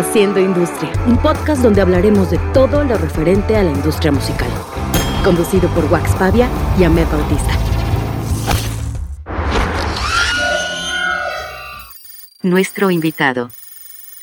Haciendo 0.00 0.40
Industria, 0.40 0.90
un 1.06 1.18
podcast 1.18 1.62
donde 1.62 1.82
hablaremos 1.82 2.30
de 2.30 2.38
todo 2.54 2.82
lo 2.84 2.96
referente 2.96 3.54
a 3.54 3.62
la 3.62 3.70
industria 3.70 4.10
musical. 4.10 4.48
Conducido 5.22 5.68
por 5.74 5.84
Wax 5.92 6.14
Pavia 6.14 6.48
y 6.78 6.84
Ahmed 6.84 7.06
Bautista. 7.06 7.52
Nuestro 12.42 12.90
invitado. 12.90 13.50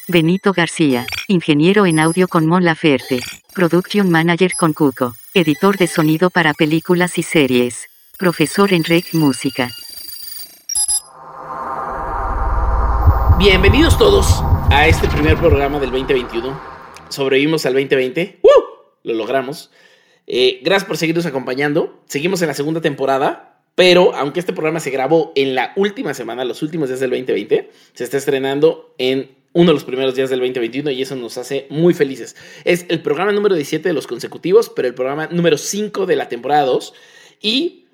Benito 0.08 0.52
García, 0.52 1.06
ingeniero 1.28 1.86
en 1.86 2.00
audio 2.00 2.28
con 2.28 2.48
Mon 2.48 2.66
Laferte, 2.66 3.20
production 3.54 4.10
manager 4.10 4.54
con 4.58 4.74
Cuco, 4.74 5.16
editor 5.36 5.78
de 5.78 5.86
sonido 5.86 6.32
para 6.32 6.56
películas 6.56 7.20
y 7.20 7.24
series, 7.24 7.88
profesor 8.18 8.74
en 8.74 8.84
Rec 8.84 9.14
Música. 9.14 9.70
Bienvenidos 13.38 13.96
todos 14.00 14.42
a 14.70 14.88
este 14.88 15.08
primer 15.08 15.38
programa 15.38 15.80
del 15.80 15.92
2021. 15.92 16.60
Sobrevivimos 17.10 17.66
al 17.66 17.74
2020. 17.74 18.40
¡Uh! 18.42 18.48
Lo 19.04 19.14
logramos. 19.14 19.72
Eh, 20.26 20.60
gracias 20.64 20.88
por 20.88 20.98
seguirnos 20.98 21.26
acompañando. 21.26 22.02
Seguimos 22.06 22.42
en 22.42 22.50
la 22.50 22.54
segunda 22.54 22.82
temporada, 22.82 23.62
pero 23.76 24.14
aunque 24.16 24.40
este 24.40 24.54
programa 24.54 24.80
se 24.80 24.90
grabó 24.90 25.32
en 25.36 25.56
la 25.56 25.74
última 25.76 26.14
semana, 26.14 26.44
los 26.44 26.62
últimos 26.62 26.90
días 26.90 27.00
del 27.00 27.12
2020, 27.12 27.72
se 27.94 28.04
está 28.04 28.18
estrenando 28.18 28.94
en 28.98 29.32
uno 29.54 29.68
de 29.68 29.74
los 29.74 29.86
primeros 29.86 30.16
días 30.16 30.30
del 30.30 30.40
2021 30.40 30.92
y 30.92 31.02
eso 31.02 31.16
nos 31.16 31.38
hace 31.38 31.68
muy 31.70 31.94
felices. 31.94 32.36
Es 32.64 32.86
el 32.90 33.02
programa 33.02 33.32
número 33.32 33.56
17 33.56 33.88
de 33.88 33.94
los 33.94 34.06
consecutivos, 34.06 34.70
pero 34.70 34.88
el 34.88 34.94
programa 34.94 35.28
número 35.28 35.58
5 35.58 36.06
de 36.06 36.16
la 36.16 36.28
temporada 36.30 36.66
2. 36.66 36.94
Y 37.42 37.86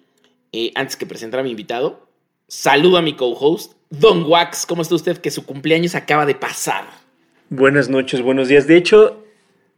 eh, 0.52 0.72
antes 0.76 0.96
que 0.96 1.06
presentar 1.06 1.40
a 1.40 1.44
mi 1.44 1.52
invitado, 1.52 2.08
saludo 2.48 2.98
a 2.98 3.02
mi 3.02 3.16
co-host, 3.16 3.74
Don 4.00 4.24
Wax, 4.28 4.66
¿cómo 4.66 4.82
está 4.82 4.96
usted? 4.96 5.18
Que 5.18 5.30
su 5.30 5.46
cumpleaños 5.46 5.94
acaba 5.94 6.26
de 6.26 6.34
pasar. 6.34 6.84
Buenas 7.50 7.90
noches, 7.90 8.22
buenos 8.24 8.48
días. 8.48 8.66
De 8.66 8.76
hecho, 8.76 9.24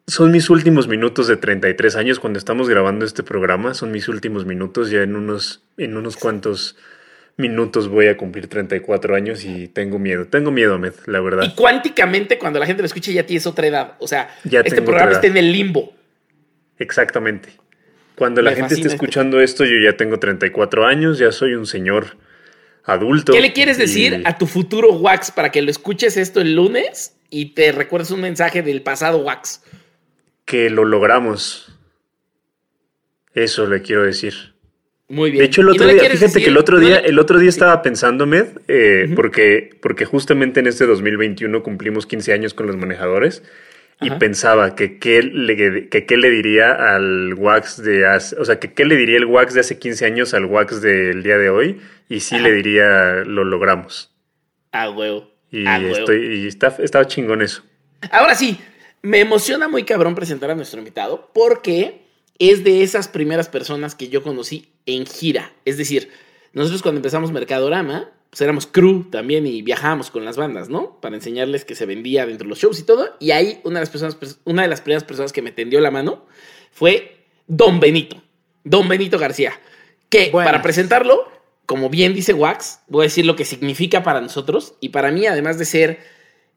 son 0.07 0.31
mis 0.31 0.49
últimos 0.49 0.87
minutos 0.87 1.27
de 1.27 1.35
33 1.35 1.97
años 1.97 2.21
cuando 2.21 2.39
estamos 2.39 2.69
grabando 2.69 3.03
este 3.05 3.23
programa. 3.23 3.73
Son 3.73 3.91
mis 3.91 4.07
últimos 4.07 4.45
minutos. 4.45 4.89
Ya 4.89 5.01
en 5.01 5.17
unos, 5.17 5.63
en 5.77 5.97
unos 5.97 6.15
cuantos 6.15 6.77
minutos 7.35 7.89
voy 7.89 8.07
a 8.07 8.15
cumplir 8.15 8.47
34 8.47 9.15
años 9.15 9.43
y 9.43 9.67
tengo 9.67 9.99
miedo. 9.99 10.27
Tengo 10.27 10.49
miedo, 10.49 10.75
Ahmed, 10.75 10.93
la 11.07 11.19
verdad. 11.19 11.43
Y 11.43 11.53
cuánticamente, 11.53 12.37
cuando 12.39 12.57
la 12.59 12.65
gente 12.67 12.83
lo 12.83 12.85
escuche, 12.85 13.11
ya 13.11 13.25
tienes 13.25 13.45
otra 13.45 13.67
edad. 13.67 13.95
O 13.99 14.07
sea, 14.07 14.33
Ya 14.45 14.61
este 14.61 14.81
programa 14.81 15.11
está 15.11 15.27
en 15.27 15.35
el 15.35 15.51
limbo. 15.51 15.93
Exactamente. 16.79 17.49
Cuando 18.15 18.41
la 18.41 18.51
gente 18.51 18.75
esté 18.75 18.87
este- 18.87 18.93
escuchando 18.93 19.41
esto, 19.41 19.65
yo 19.65 19.75
ya 19.83 19.97
tengo 19.97 20.19
34 20.19 20.85
años, 20.85 21.19
ya 21.19 21.33
soy 21.33 21.55
un 21.55 21.65
señor 21.65 22.15
adulto. 22.85 23.33
¿Qué 23.33 23.41
le 23.41 23.53
quieres 23.53 23.77
decir 23.77 24.21
y 24.23 24.27
a 24.27 24.37
tu 24.37 24.45
futuro 24.47 24.93
Wax 24.93 25.31
para 25.31 25.51
que 25.51 25.61
lo 25.61 25.71
escuches 25.71 26.17
esto 26.17 26.41
el 26.41 26.55
lunes 26.55 27.17
y 27.29 27.53
te 27.53 27.71
recuerdes 27.71 28.11
un 28.11 28.21
mensaje 28.21 28.61
del 28.61 28.81
pasado 28.81 29.19
Wax? 29.19 29.63
Que 30.45 30.69
lo 30.69 30.85
logramos. 30.85 31.71
Eso 33.33 33.67
le 33.67 33.81
quiero 33.81 34.03
decir. 34.03 34.53
Muy 35.07 35.29
bien. 35.29 35.41
De 35.41 35.45
hecho, 35.45 35.61
el 35.61 35.67
¿Y 35.67 35.71
otro 35.71 35.85
no 35.85 35.91
día, 35.93 36.01
fíjate 36.03 36.19
decir- 36.25 36.43
que 36.43 36.49
el 36.49 36.57
otro 36.57 36.79
no 36.79 36.85
día, 36.85 37.01
le- 37.01 37.09
el 37.09 37.19
otro 37.19 37.37
día 37.37 37.49
estaba 37.49 37.81
pensando, 37.81 38.25
Med, 38.25 38.47
eh, 38.67 39.11
porque, 39.15 39.77
porque 39.81 40.05
justamente 40.05 40.61
en 40.61 40.67
este 40.67 40.85
2021 40.85 41.61
cumplimos 41.63 42.05
15 42.07 42.33
años 42.33 42.53
con 42.53 42.65
los 42.67 42.75
manejadores 42.77 43.43
y 44.01 44.07
Ajá. 44.09 44.19
pensaba 44.19 44.75
que 44.75 44.99
qué 44.99 45.21
le, 45.21 45.87
que 45.89 46.05
qué 46.05 46.17
le 46.17 46.29
diría 46.29 46.71
al 46.95 47.33
wax 47.35 47.81
de 47.81 48.05
hace, 48.05 48.35
o 48.37 48.43
sea, 48.45 48.59
que 48.59 48.73
qué 48.73 48.85
le 48.85 48.95
diría 48.95 49.17
el 49.17 49.25
wax 49.25 49.53
de 49.53 49.61
hace 49.61 49.79
15 49.79 50.05
años 50.05 50.33
al 50.33 50.45
wax 50.45 50.81
del 50.81 51.23
día 51.23 51.37
de 51.37 51.49
hoy 51.49 51.79
y 52.09 52.19
sí 52.19 52.35
Ajá. 52.35 52.43
le 52.43 52.53
diría 52.53 53.23
lo 53.25 53.43
logramos. 53.45 54.13
Ah, 54.71 54.89
huevo. 54.89 55.31
Y 55.51 55.65
Ah, 55.65 55.79
huevo. 55.81 55.95
estoy 55.95 56.25
y 56.43 56.47
está 56.47 56.75
estaba 56.79 57.05
chingón 57.07 57.41
eso. 57.41 57.63
Ahora 58.11 58.35
sí, 58.35 58.59
me 59.01 59.21
emociona 59.21 59.67
muy 59.69 59.83
cabrón 59.83 60.15
presentar 60.15 60.51
a 60.51 60.55
nuestro 60.55 60.79
invitado 60.79 61.31
porque 61.33 62.01
es 62.37 62.63
de 62.65 62.83
esas 62.83 63.07
primeras 63.07 63.47
personas 63.47 63.95
que 63.95 64.09
yo 64.09 64.21
conocí 64.23 64.73
en 64.85 65.05
gira. 65.05 65.53
Es 65.63 65.77
decir, 65.77 66.09
nosotros 66.51 66.81
cuando 66.81 66.99
empezamos 66.99 67.31
Mercadorama, 67.31 68.09
pues 68.35 68.41
éramos 68.41 68.67
crew 68.67 69.05
también 69.09 69.47
y 69.47 69.61
viajábamos 69.61 70.11
con 70.11 70.25
las 70.25 70.35
bandas, 70.35 70.67
¿no? 70.67 70.99
Para 70.99 71.15
enseñarles 71.15 71.63
que 71.63 71.73
se 71.73 71.85
vendía 71.85 72.25
dentro 72.25 72.43
de 72.43 72.49
los 72.49 72.59
shows 72.59 72.77
y 72.81 72.83
todo. 72.83 73.15
Y 73.21 73.31
ahí 73.31 73.61
una 73.63 73.79
de 73.79 73.83
las 73.83 73.89
personas, 73.89 74.17
una 74.43 74.63
de 74.63 74.67
las 74.67 74.81
primeras 74.81 75.05
personas 75.05 75.31
que 75.31 75.41
me 75.41 75.53
tendió 75.53 75.79
la 75.79 75.89
mano 75.89 76.25
fue 76.69 77.27
Don 77.47 77.79
Benito. 77.79 78.21
Don 78.65 78.89
Benito 78.89 79.17
García. 79.17 79.53
Que 80.09 80.31
Buenas. 80.31 80.51
para 80.51 80.61
presentarlo, 80.61 81.31
como 81.65 81.89
bien 81.89 82.13
dice 82.13 82.33
Wax, 82.33 82.81
voy 82.89 83.03
a 83.03 83.07
decir 83.07 83.25
lo 83.25 83.37
que 83.37 83.45
significa 83.45 84.03
para 84.03 84.19
nosotros 84.19 84.73
y 84.81 84.89
para 84.89 85.11
mí, 85.11 85.25
además 85.25 85.57
de 85.57 85.63
ser 85.63 85.99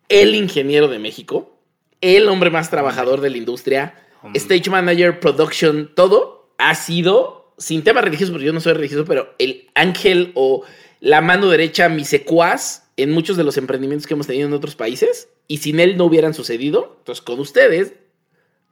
el 0.08 0.34
ingeniero 0.34 0.88
de 0.88 0.98
México, 0.98 1.60
el 2.00 2.28
hombre 2.28 2.50
más 2.50 2.70
trabajador 2.70 3.20
de 3.20 3.30
la 3.30 3.36
industria, 3.36 3.94
stage 4.34 4.68
manager, 4.68 5.20
production, 5.20 5.92
todo, 5.94 6.50
ha 6.58 6.74
sido, 6.74 7.54
sin 7.56 7.84
tema 7.84 8.00
religioso, 8.00 8.32
porque 8.32 8.46
yo 8.46 8.52
no 8.52 8.60
soy 8.60 8.72
religioso, 8.72 9.04
pero 9.04 9.32
el 9.38 9.70
ángel 9.76 10.32
o 10.34 10.64
la 11.00 11.20
mano 11.20 11.48
derecha, 11.48 11.88
mi 11.88 12.04
secuaz 12.04 12.84
en 12.96 13.10
muchos 13.12 13.36
de 13.36 13.44
los 13.44 13.56
emprendimientos 13.56 14.06
que 14.06 14.14
hemos 14.14 14.26
tenido 14.26 14.48
en 14.48 14.54
otros 14.54 14.74
países, 14.74 15.28
y 15.46 15.58
sin 15.58 15.78
él 15.80 15.96
no 15.96 16.04
hubieran 16.04 16.34
sucedido. 16.34 16.96
Entonces, 16.98 17.22
con 17.22 17.38
ustedes, 17.40 17.92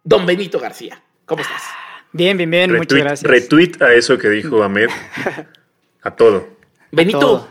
don 0.05 0.27
Benito 0.27 0.59
García. 0.59 1.03
¿Cómo 1.27 1.43
estás? 1.43 1.63
Bien, 2.13 2.37
bien, 2.37 2.51
bien, 2.51 2.73
muchas 2.77 2.99
gracias. 2.99 3.31
retweet 3.31 3.81
a 3.83 3.93
eso 3.93 4.19
que 4.19 4.29
dijo 4.29 4.63
Ahmed. 4.63 4.89
a 6.03 6.11
todo. 6.13 6.49
Benito, 6.93 7.19
todo. 7.19 7.49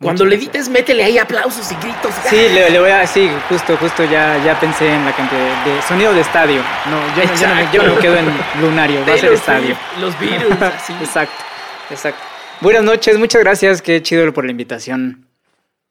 cuando 0.00 0.24
le 0.24 0.36
edites, 0.36 0.68
métele 0.68 1.04
ahí 1.04 1.16
aplausos 1.18 1.70
y 1.70 1.74
gritos. 1.76 2.12
Sí, 2.28 2.36
le, 2.36 2.70
le 2.70 2.80
voy 2.80 2.90
a, 2.90 3.06
sí, 3.06 3.30
justo, 3.48 3.76
justo 3.76 4.04
ya, 4.04 4.42
ya 4.44 4.58
pensé 4.58 4.88
en 4.92 5.04
la 5.04 5.14
cantidad 5.14 5.64
de, 5.64 5.80
sonido 5.82 6.12
de 6.12 6.20
estadio. 6.20 6.60
No, 6.90 7.16
yo, 7.16 7.24
no- 7.24 7.34
yo 7.40 7.46
no, 7.48 7.54
me- 7.54 7.68
yo 7.72 7.82
no 7.82 7.94
me 7.94 8.00
quedo 8.00 8.16
en 8.16 8.26
lunario, 8.60 9.00
va 9.08 9.14
a 9.14 9.18
ser 9.18 9.32
estadio. 9.32 9.76
Los 10.00 10.18
Beatles, 10.18 10.60
así. 10.62 10.92
Exacto, 11.00 11.44
exacto. 11.90 12.22
Buenas 12.60 12.84
noches, 12.84 13.18
muchas 13.18 13.42
gracias, 13.42 13.82
qué 13.82 14.02
chido 14.02 14.32
por 14.32 14.44
la 14.44 14.50
invitación. 14.52 15.26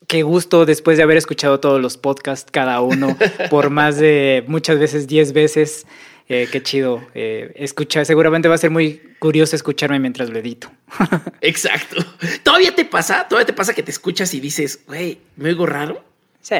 Qué 0.08 0.24
gusto 0.24 0.66
después 0.66 0.98
de 0.98 1.04
haber 1.04 1.18
escuchado 1.18 1.60
todos 1.60 1.82
los 1.82 1.98
podcasts, 1.98 2.50
cada 2.52 2.82
uno, 2.82 3.16
por 3.50 3.70
más 3.70 3.98
de 3.98 4.44
muchas 4.48 4.80
veces, 4.80 5.08
10 5.08 5.34
veces. 5.34 5.86
Eh, 6.30 6.48
qué 6.52 6.64
chido. 6.64 7.06
Eh, 7.14 7.52
escuchar, 7.56 8.06
seguramente 8.06 8.48
va 8.48 8.56
a 8.56 8.58
ser 8.58 8.72
muy 8.72 9.02
curioso 9.20 9.56
escucharme 9.56 10.00
mientras 10.00 10.30
lo 10.30 10.40
edito. 10.40 10.72
Exacto. 11.42 12.04
¿Todavía 12.44 12.74
te 12.74 12.86
pasa? 12.86 13.28
¿Todavía 13.28 13.46
te 13.46 13.54
pasa 13.54 13.74
que 13.74 13.84
te 13.84 13.92
escuchas 13.92 14.34
y 14.34 14.40
dices, 14.40 14.80
güey, 14.88 15.20
¿me 15.36 15.50
oigo 15.50 15.66
raro? 15.66 16.04
Sí, 16.42 16.56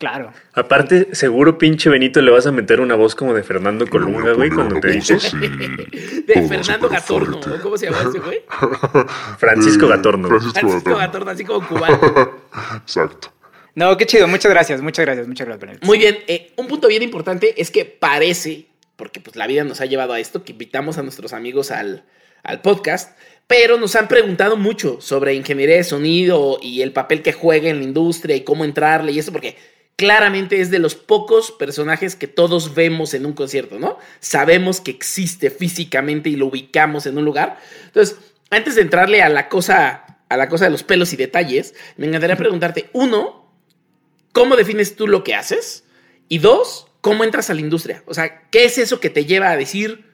claro. 0.00 0.32
Aparte, 0.54 1.14
seguro 1.14 1.58
pinche 1.58 1.88
Benito 1.88 2.20
le 2.20 2.32
vas 2.32 2.46
a 2.46 2.50
meter 2.50 2.80
una 2.80 2.96
voz 2.96 3.14
como 3.14 3.34
de 3.34 3.44
Fernando 3.44 3.86
Colunga, 3.86 4.32
güey, 4.32 4.50
cuando 4.50 4.80
te 4.80 4.88
dices 4.88 5.32
De 6.26 6.48
Fernando 6.48 6.88
Gatorno, 6.88 7.38
¿no? 7.46 7.62
¿cómo 7.62 7.76
se 7.76 7.86
llama 7.86 8.08
ese 8.08 8.18
güey? 8.18 8.42
Francisco 9.38 9.86
Gatorno. 9.86 10.28
Francisco 10.28 10.96
Gatorno, 10.96 11.30
así 11.30 11.44
como 11.44 11.68
cubano. 11.68 12.00
Exacto. 12.82 13.32
No, 13.74 13.96
qué 13.96 14.06
chido. 14.06 14.26
Muchas 14.26 14.50
gracias, 14.50 14.80
muchas 14.80 15.04
gracias, 15.04 15.28
muchas 15.28 15.46
gracias. 15.46 15.68
Benito. 15.68 15.86
Muy 15.86 15.98
bien, 15.98 16.18
eh, 16.26 16.52
un 16.56 16.66
punto 16.66 16.88
bien 16.88 17.02
importante 17.02 17.60
es 17.60 17.70
que 17.70 17.84
parece, 17.84 18.66
porque 18.96 19.20
pues 19.20 19.36
la 19.36 19.46
vida 19.46 19.64
nos 19.64 19.80
ha 19.80 19.86
llevado 19.86 20.14
a 20.14 20.20
esto, 20.20 20.42
que 20.42 20.52
invitamos 20.52 20.98
a 20.98 21.02
nuestros 21.02 21.32
amigos 21.32 21.70
al, 21.70 22.04
al 22.42 22.62
podcast, 22.62 23.16
pero 23.46 23.78
nos 23.78 23.96
han 23.96 24.08
preguntado 24.08 24.56
mucho 24.56 25.00
sobre 25.00 25.34
ingeniería 25.34 25.76
de 25.76 25.84
sonido 25.84 26.58
y 26.62 26.82
el 26.82 26.92
papel 26.92 27.22
que 27.22 27.32
juega 27.32 27.68
en 27.68 27.78
la 27.78 27.84
industria 27.84 28.36
y 28.36 28.42
cómo 28.42 28.64
entrarle 28.64 29.12
y 29.12 29.18
eso, 29.18 29.32
porque 29.32 29.56
claramente 30.00 30.62
es 30.62 30.70
de 30.70 30.78
los 30.78 30.94
pocos 30.94 31.52
personajes 31.52 32.16
que 32.16 32.26
todos 32.26 32.74
vemos 32.74 33.12
en 33.12 33.26
un 33.26 33.34
concierto, 33.34 33.78
¿no? 33.78 33.98
Sabemos 34.18 34.80
que 34.80 34.90
existe 34.90 35.50
físicamente 35.50 36.30
y 36.30 36.36
lo 36.36 36.46
ubicamos 36.46 37.04
en 37.04 37.18
un 37.18 37.26
lugar. 37.26 37.58
Entonces, 37.84 38.16
antes 38.48 38.76
de 38.76 38.80
entrarle 38.80 39.20
a 39.20 39.28
la 39.28 39.50
cosa, 39.50 40.16
a 40.30 40.36
la 40.38 40.48
cosa 40.48 40.64
de 40.64 40.70
los 40.70 40.84
pelos 40.84 41.12
y 41.12 41.18
detalles, 41.18 41.74
me 41.98 42.06
encantaría 42.06 42.36
preguntarte, 42.36 42.88
uno, 42.94 43.52
¿cómo 44.32 44.56
defines 44.56 44.96
tú 44.96 45.06
lo 45.06 45.22
que 45.22 45.34
haces? 45.34 45.84
Y 46.30 46.38
dos, 46.38 46.86
¿cómo 47.02 47.22
entras 47.22 47.50
a 47.50 47.54
la 47.54 47.60
industria? 47.60 48.02
O 48.06 48.14
sea, 48.14 48.48
¿qué 48.48 48.64
es 48.64 48.78
eso 48.78 49.00
que 49.00 49.10
te 49.10 49.26
lleva 49.26 49.50
a 49.50 49.56
decir, 49.58 50.06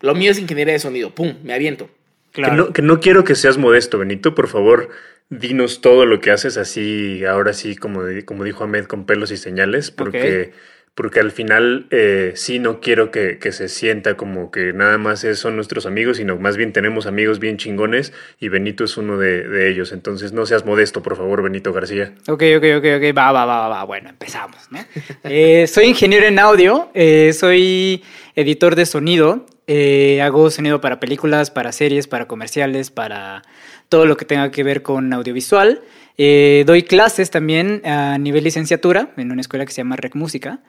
lo 0.00 0.14
mío 0.14 0.32
es 0.32 0.38
ingeniería 0.38 0.74
de 0.74 0.80
sonido, 0.80 1.14
pum, 1.14 1.38
me 1.42 1.54
aviento? 1.54 1.88
Que, 2.32 2.42
no, 2.42 2.74
que 2.74 2.82
no 2.82 3.00
quiero 3.00 3.24
que 3.24 3.34
seas 3.34 3.56
modesto, 3.56 3.96
Benito. 3.96 4.34
Por 4.34 4.48
favor, 4.48 4.90
dinos 5.30 5.80
todo 5.80 6.06
lo 6.06 6.20
que 6.20 6.30
haces 6.30 6.56
así, 6.56 7.24
ahora 7.24 7.52
sí, 7.52 7.76
como, 7.76 8.00
como 8.24 8.44
dijo 8.44 8.64
Ahmed, 8.64 8.84
con 8.86 9.04
pelos 9.06 9.30
y 9.30 9.36
señales, 9.36 9.90
porque, 9.90 10.52
porque 10.94 11.20
al 11.20 11.30
final 11.30 11.86
eh, 11.90 12.32
sí 12.34 12.58
no 12.58 12.80
quiero 12.80 13.10
que, 13.10 13.38
que 13.38 13.52
se 13.52 13.68
sienta 13.68 14.16
como 14.16 14.50
que 14.50 14.72
nada 14.72 14.96
más 14.98 15.24
es- 15.24 15.38
son 15.38 15.54
nuestros 15.54 15.84
amigos, 15.86 16.16
sino 16.16 16.36
más 16.38 16.56
bien 16.56 16.72
tenemos 16.72 17.06
amigos 17.06 17.38
bien 17.40 17.56
chingones 17.58 18.12
y 18.40 18.48
Benito 18.48 18.84
es 18.84 18.96
uno 18.96 19.18
de, 19.18 19.46
de 19.46 19.70
ellos. 19.70 19.92
Entonces 19.92 20.32
no 20.32 20.46
seas 20.46 20.64
modesto, 20.64 21.02
por 21.02 21.16
favor, 21.16 21.42
Benito 21.42 21.72
García. 21.72 22.14
Ok, 22.26 22.42
ok, 22.56 22.64
ok, 22.78 22.84
ok, 22.96 23.16
va, 23.16 23.30
va, 23.32 23.44
va, 23.44 23.68
va, 23.68 23.84
bueno, 23.84 24.08
empezamos, 24.08 24.70
¿no? 24.70 24.78
Eh, 25.24 25.66
soy 25.66 25.86
ingeniero 25.86 26.26
en 26.26 26.38
audio, 26.38 26.90
eh, 26.94 27.32
soy 27.34 28.02
editor 28.34 28.74
de 28.76 28.86
sonido, 28.86 29.44
eh, 29.66 30.22
hago 30.22 30.50
sonido 30.50 30.80
para 30.80 30.98
películas, 31.00 31.50
para 31.50 31.70
series, 31.72 32.06
para 32.08 32.26
comerciales, 32.26 32.90
para 32.90 33.42
todo 33.88 34.06
lo 34.06 34.16
que 34.16 34.24
tenga 34.24 34.50
que 34.50 34.62
ver 34.62 34.82
con 34.82 35.12
audiovisual. 35.12 35.82
Eh, 36.16 36.64
doy 36.66 36.82
clases 36.82 37.30
también 37.30 37.80
a 37.84 38.18
nivel 38.18 38.44
licenciatura 38.44 39.12
en 39.16 39.30
una 39.30 39.40
escuela 39.40 39.64
que 39.64 39.72
se 39.72 39.78
llama 39.78 39.96
Rec 39.96 40.14
Música. 40.14 40.60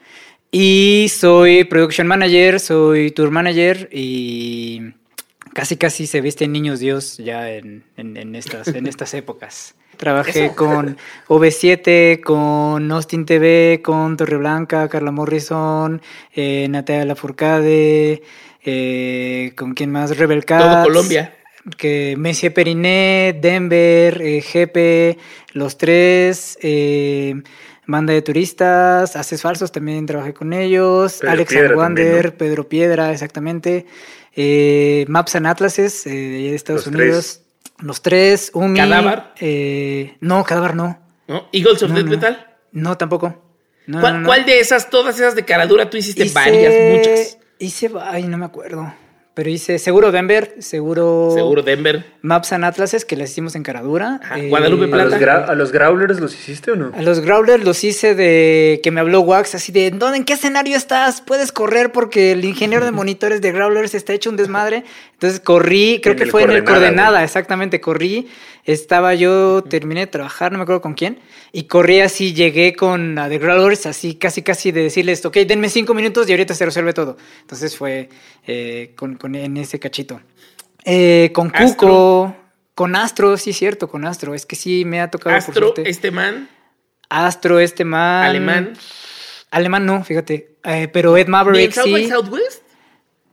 Y 0.51 1.07
soy 1.10 1.63
production 1.63 2.07
manager, 2.07 2.60
soy 2.60 3.12
tour 3.12 3.30
manager 3.30 3.89
y 3.92 4.94
casi 5.54 5.77
casi 5.77 6.07
se 6.07 6.21
visten 6.21 6.51
niños 6.51 6.80
Dios 6.80 7.18
ya 7.18 7.51
en, 7.51 7.83
en, 7.98 8.36
estas, 8.36 8.68
en 8.69 8.88
estas 8.88 9.13
épocas. 9.13 9.75
Trabajé 9.98 10.54
con 10.56 10.98
OV7, 11.27 12.22
con 12.22 12.89
Austin 12.92 13.25
TV, 13.25 13.81
con 13.83 14.15
Torreblanca, 14.15 14.88
Carla 14.88 15.12
Morrison, 15.12 16.01
eh, 16.33 16.68
Natalia 16.69 17.04
Lafourcade, 17.06 18.24
eh, 18.63 19.51
con 19.57 19.74
quién 19.74 19.92
más, 19.92 20.18
Rebel 20.18 20.45
Cats. 20.45 20.63
Todo 20.63 20.83
Colombia. 20.83 21.36
Que 21.77 22.16
Messi 22.18 22.50
Periné, 22.50 23.38
Denver, 23.39 24.21
eh, 24.21 24.42
GP, 24.42 25.18
Los 25.54 25.77
Tres, 25.77 26.57
eh, 26.62 27.42
Banda 27.89 28.13
de 28.13 28.21
Turistas, 28.21 29.16
Haces 29.16 29.42
Falsos, 29.42 29.71
también 29.71 30.06
trabajé 30.06 30.33
con 30.33 30.54
ellos, 30.54 31.24
Alex 31.24 31.56
Wander, 31.75 32.38
Pedro 32.38 32.69
Piedra, 32.69 33.12
exactamente, 33.12 33.88
eh, 34.36 35.06
Maps 35.07 35.36
and 35.36 35.48
Atlases 35.48 36.06
eh, 36.06 36.12
de 36.12 36.56
Estados 36.56 36.86
Unidos. 36.86 37.42
Los 37.80 38.01
tres, 38.01 38.51
Umi. 38.54 38.77
¿Cadáver? 38.77 39.24
Eh, 39.39 40.18
no, 40.19 40.44
Cadáver 40.44 40.75
no. 40.75 41.00
¿No? 41.27 41.48
¿Eagles 41.51 41.81
of 41.83 41.92
Death 41.92 42.06
Metal? 42.06 42.48
No, 42.72 42.98
tampoco. 42.98 43.42
¿Cuál, 43.92 44.45
de 44.45 44.60
esas, 44.60 44.89
todas 44.89 45.15
esas 45.15 45.33
de 45.33 45.44
caradura, 45.44 45.89
tú 45.89 45.98
hiciste 45.98 46.30
varias, 46.30 46.74
muchas? 46.95 47.38
Hice, 47.57 47.89
ay, 48.01 48.24
no 48.25 48.38
me 48.38 48.45
acuerdo. 48.45 48.94
Pero 49.39 49.51
hice 49.51 49.80
seguro 49.80 50.12
Denver, 50.12 50.56
seguro. 50.59 51.31
Seguro 51.33 51.62
Denver. 51.62 52.03
Maps 52.21 52.51
and 52.51 52.65
Atlases 52.65 53.06
que 53.06 53.15
las 53.15 53.31
hicimos 53.31 53.56
en 53.56 53.63
Caradura. 53.63 54.19
Eh, 54.36 54.50
Guadalupe 54.50 54.89
Plata. 54.89 55.45
¿A 55.45 55.56
los, 55.56 55.71
Growlers 55.71 56.19
los 56.19 56.33
hiciste 56.33 56.71
o 56.71 56.75
no? 56.75 56.91
A 56.94 57.01
los 57.01 57.21
Growlers 57.21 57.63
los 57.63 57.81
hice 57.86 58.15
de 58.15 58.81
que 58.83 58.91
me 58.91 59.00
habló 59.00 59.21
Wax, 59.21 59.56
así 59.56 59.71
de 59.71 59.91
¿dónde, 59.91 60.18
¿en 60.18 60.25
qué 60.25 60.33
escenario 60.33 60.75
estás? 60.75 61.21
Puedes 61.21 61.53
correr 61.53 61.94
porque 61.94 62.33
el 62.33 62.44
ingeniero 62.44 62.83
de 62.83 62.91
monitores 63.01 63.39
de 63.39 63.53
Growlers 63.53 63.95
está 63.95 64.12
hecho 64.12 64.30
un 64.30 64.36
desmadre. 64.36 64.83
Entonces 65.13 65.39
corrí, 65.39 66.01
creo 66.03 66.18
que 66.18 66.25
fue 66.25 66.44
en 66.44 66.51
el 66.51 66.65
coordenada, 66.65 67.24
exactamente, 67.24 67.80
corrí. 67.80 68.27
Estaba 68.65 69.15
yo, 69.15 69.63
terminé 69.63 70.01
de 70.01 70.07
trabajar, 70.07 70.51
no 70.51 70.57
me 70.57 70.63
acuerdo 70.63 70.81
con 70.81 70.94
quién, 70.94 71.19
y 71.51 71.63
corrí 71.63 72.01
así, 72.01 72.33
llegué 72.33 72.75
con 72.75 73.17
a 73.17 73.29
The 73.29 73.39
Growlers, 73.39 73.85
así 73.85 74.15
casi 74.15 74.41
casi 74.44 74.71
de 74.71 74.83
decirles, 74.83 75.25
ok, 75.25 75.38
denme 75.38 75.69
cinco 75.69 75.94
minutos 75.94 76.29
y 76.29 76.33
ahorita 76.33 76.53
se 76.53 76.65
resuelve 76.65 76.94
todo. 76.94 77.17
Entonces 77.41 77.75
fue 77.75 78.09
eh, 78.45 78.94
con, 78.95 79.15
con, 79.15 79.35
en 79.35 79.57
ese 79.57 79.79
cachito. 79.79 80.21
Eh, 80.85 81.31
con 81.33 81.50
Cuco, 81.50 82.35
con 82.75 82.95
Astro, 82.95 83.38
sí, 83.38 83.53
cierto, 83.53 83.89
con 83.89 84.06
Astro. 84.06 84.33
Es 84.33 84.45
que 84.45 84.56
sí 84.56 84.85
me 84.85 85.01
ha 85.01 85.09
tocado. 85.09 85.35
Astro, 85.35 85.73
este 85.83 86.12
man. 86.12 86.50
Astro, 87.09 87.59
este 87.59 87.85
man. 87.85 88.23
Alemán. 88.25 88.73
Alemán 89.51 89.85
no, 89.85 90.03
fíjate. 90.03 90.57
Eh, 90.63 90.88
pero 90.91 91.17
Ed 91.17 91.27
Maverick. 91.27 91.73
sí. 91.73 92.07
Southwest? 92.07 92.63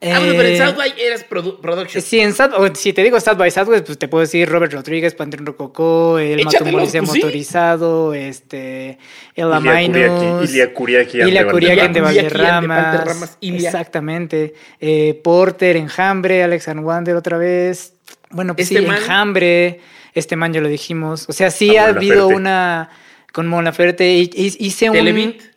Ah, 0.02 0.18
bueno, 0.18 0.34
pero 0.36 0.48
en 0.48 0.58
South 0.58 0.76
by 0.76 0.94
eras 0.98 1.24
production. 1.24 2.02
Sí, 2.02 2.20
en 2.20 2.34
South, 2.34 2.52
si 2.74 2.92
te 2.92 3.02
digo 3.02 3.18
South 3.18 3.36
by 3.36 3.50
Southwest, 3.50 3.86
pues 3.86 3.98
te 3.98 4.08
puedo 4.08 4.20
decir 4.20 4.48
Robert 4.48 4.72
Rodríguez, 4.72 5.14
Pantera 5.14 5.42
Rococó, 5.44 6.18
el 6.18 6.44
Matomolicea 6.44 7.02
pues, 7.02 7.16
motorizado, 7.16 8.12
sí. 8.12 8.18
este, 8.18 8.98
el 9.34 9.52
Amainos. 9.52 10.50
Ilia 10.50 10.72
Curiaki. 10.74 11.18
Ilia 11.20 11.46
Curiaki 11.48 11.92
de 11.92 12.00
Valderramas. 12.00 13.38
Exactamente. 13.40 14.54
Eh, 14.80 15.18
Porter, 15.24 15.76
Enjambre, 15.76 16.42
Alex 16.42 16.68
Wander 16.76 17.16
otra 17.16 17.38
vez. 17.38 17.94
Bueno, 18.30 18.54
pues 18.54 18.70
este 18.70 18.80
sí, 18.80 18.86
man, 18.86 18.98
Enjambre. 18.98 19.80
Este 20.14 20.36
man 20.36 20.52
ya 20.52 20.60
lo 20.60 20.68
dijimos. 20.68 21.26
O 21.28 21.32
sea, 21.32 21.50
sí 21.50 21.76
ha 21.76 21.88
habido 21.88 22.28
una 22.28 22.90
con 23.32 23.46
Mon 23.46 23.64
Laferte. 23.64 24.12
Hice 24.14 24.90
un. 24.90 24.96
Televint. 24.96 25.55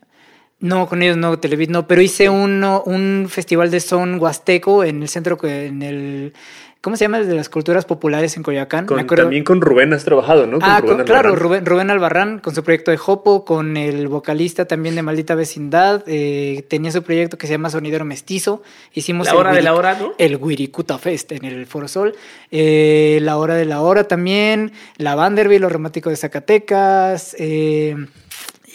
No, 0.62 0.88
con 0.88 1.02
ellos 1.02 1.16
no, 1.16 1.40
Televid 1.40 1.70
no, 1.70 1.88
pero 1.88 2.02
hice 2.02 2.30
uno, 2.30 2.84
un 2.86 3.28
festival 3.30 3.72
de 3.72 3.80
son 3.80 4.20
huasteco 4.20 4.84
en 4.84 5.02
el 5.02 5.10
centro, 5.10 5.38
en 5.44 5.82
el... 5.82 6.34
¿Cómo 6.82 6.96
se 6.96 7.04
llama? 7.04 7.18
El 7.18 7.28
de 7.28 7.36
las 7.36 7.50
culturas 7.50 7.84
populares 7.84 8.38
en 8.38 8.44
Coyoacán. 8.44 8.86
Con, 8.86 9.06
también 9.06 9.44
con 9.44 9.60
Rubén 9.60 9.92
has 9.92 10.06
trabajado, 10.06 10.48
¿no? 10.48 10.60
Con 10.60 10.70
ah, 10.70 10.80
Rubén 10.80 11.06
claro, 11.06 11.36
Rubén, 11.36 11.66
Rubén, 11.66 11.90
Albarrán 11.90 12.40
con 12.40 12.56
su 12.56 12.64
proyecto 12.64 12.90
de 12.90 12.96
Jopo, 12.96 13.44
con 13.44 13.76
el 13.76 14.08
vocalista 14.08 14.64
también 14.64 14.96
de 14.96 15.02
Maldita 15.02 15.36
Vecindad. 15.36 16.04
Eh, 16.08 16.66
tenía 16.70 16.94
su 16.94 17.04
proyecto 17.04 17.38
que 17.38 17.48
se 17.48 17.54
llama 17.54 17.70
Sonidero 17.70 18.06
Mestizo. 18.06 18.64
Hicimos 18.94 19.28
la 19.28 19.36
hora 19.36 19.52
de 19.52 19.62
la 19.62 19.74
hora, 19.74 19.98
¿no? 20.00 20.14
El 20.18 20.38
Wirikuta 20.38 20.98
Fest 20.98 21.34
en 21.34 21.44
el 21.44 21.66
Foro 21.66 21.90
Sol. 21.90 22.16
Eh, 22.50 23.20
la 23.24 23.36
hora 23.36 23.56
de 23.56 23.66
la 23.66 23.82
hora 23.82 24.06
también. 24.06 24.72
La 24.96 25.16
Vanderbilt, 25.16 25.62
los 25.62 25.74
románticos 25.74 26.12
de 26.12 26.16
Zacatecas. 26.16 27.36
Eh, 27.40 27.98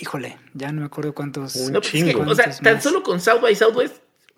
híjole, 0.00 0.38
ya 0.54 0.72
no 0.72 0.80
me 0.80 0.86
acuerdo 0.86 1.14
cuántos. 1.14 1.56
No, 1.70 1.80
pues 1.80 1.92
que, 1.92 2.14
o 2.14 2.34
sea, 2.34 2.50
tan 2.50 2.80
solo 2.80 3.02
con 3.02 3.20
South 3.20 3.40
by 3.40 3.54
Southwest. 3.54 3.96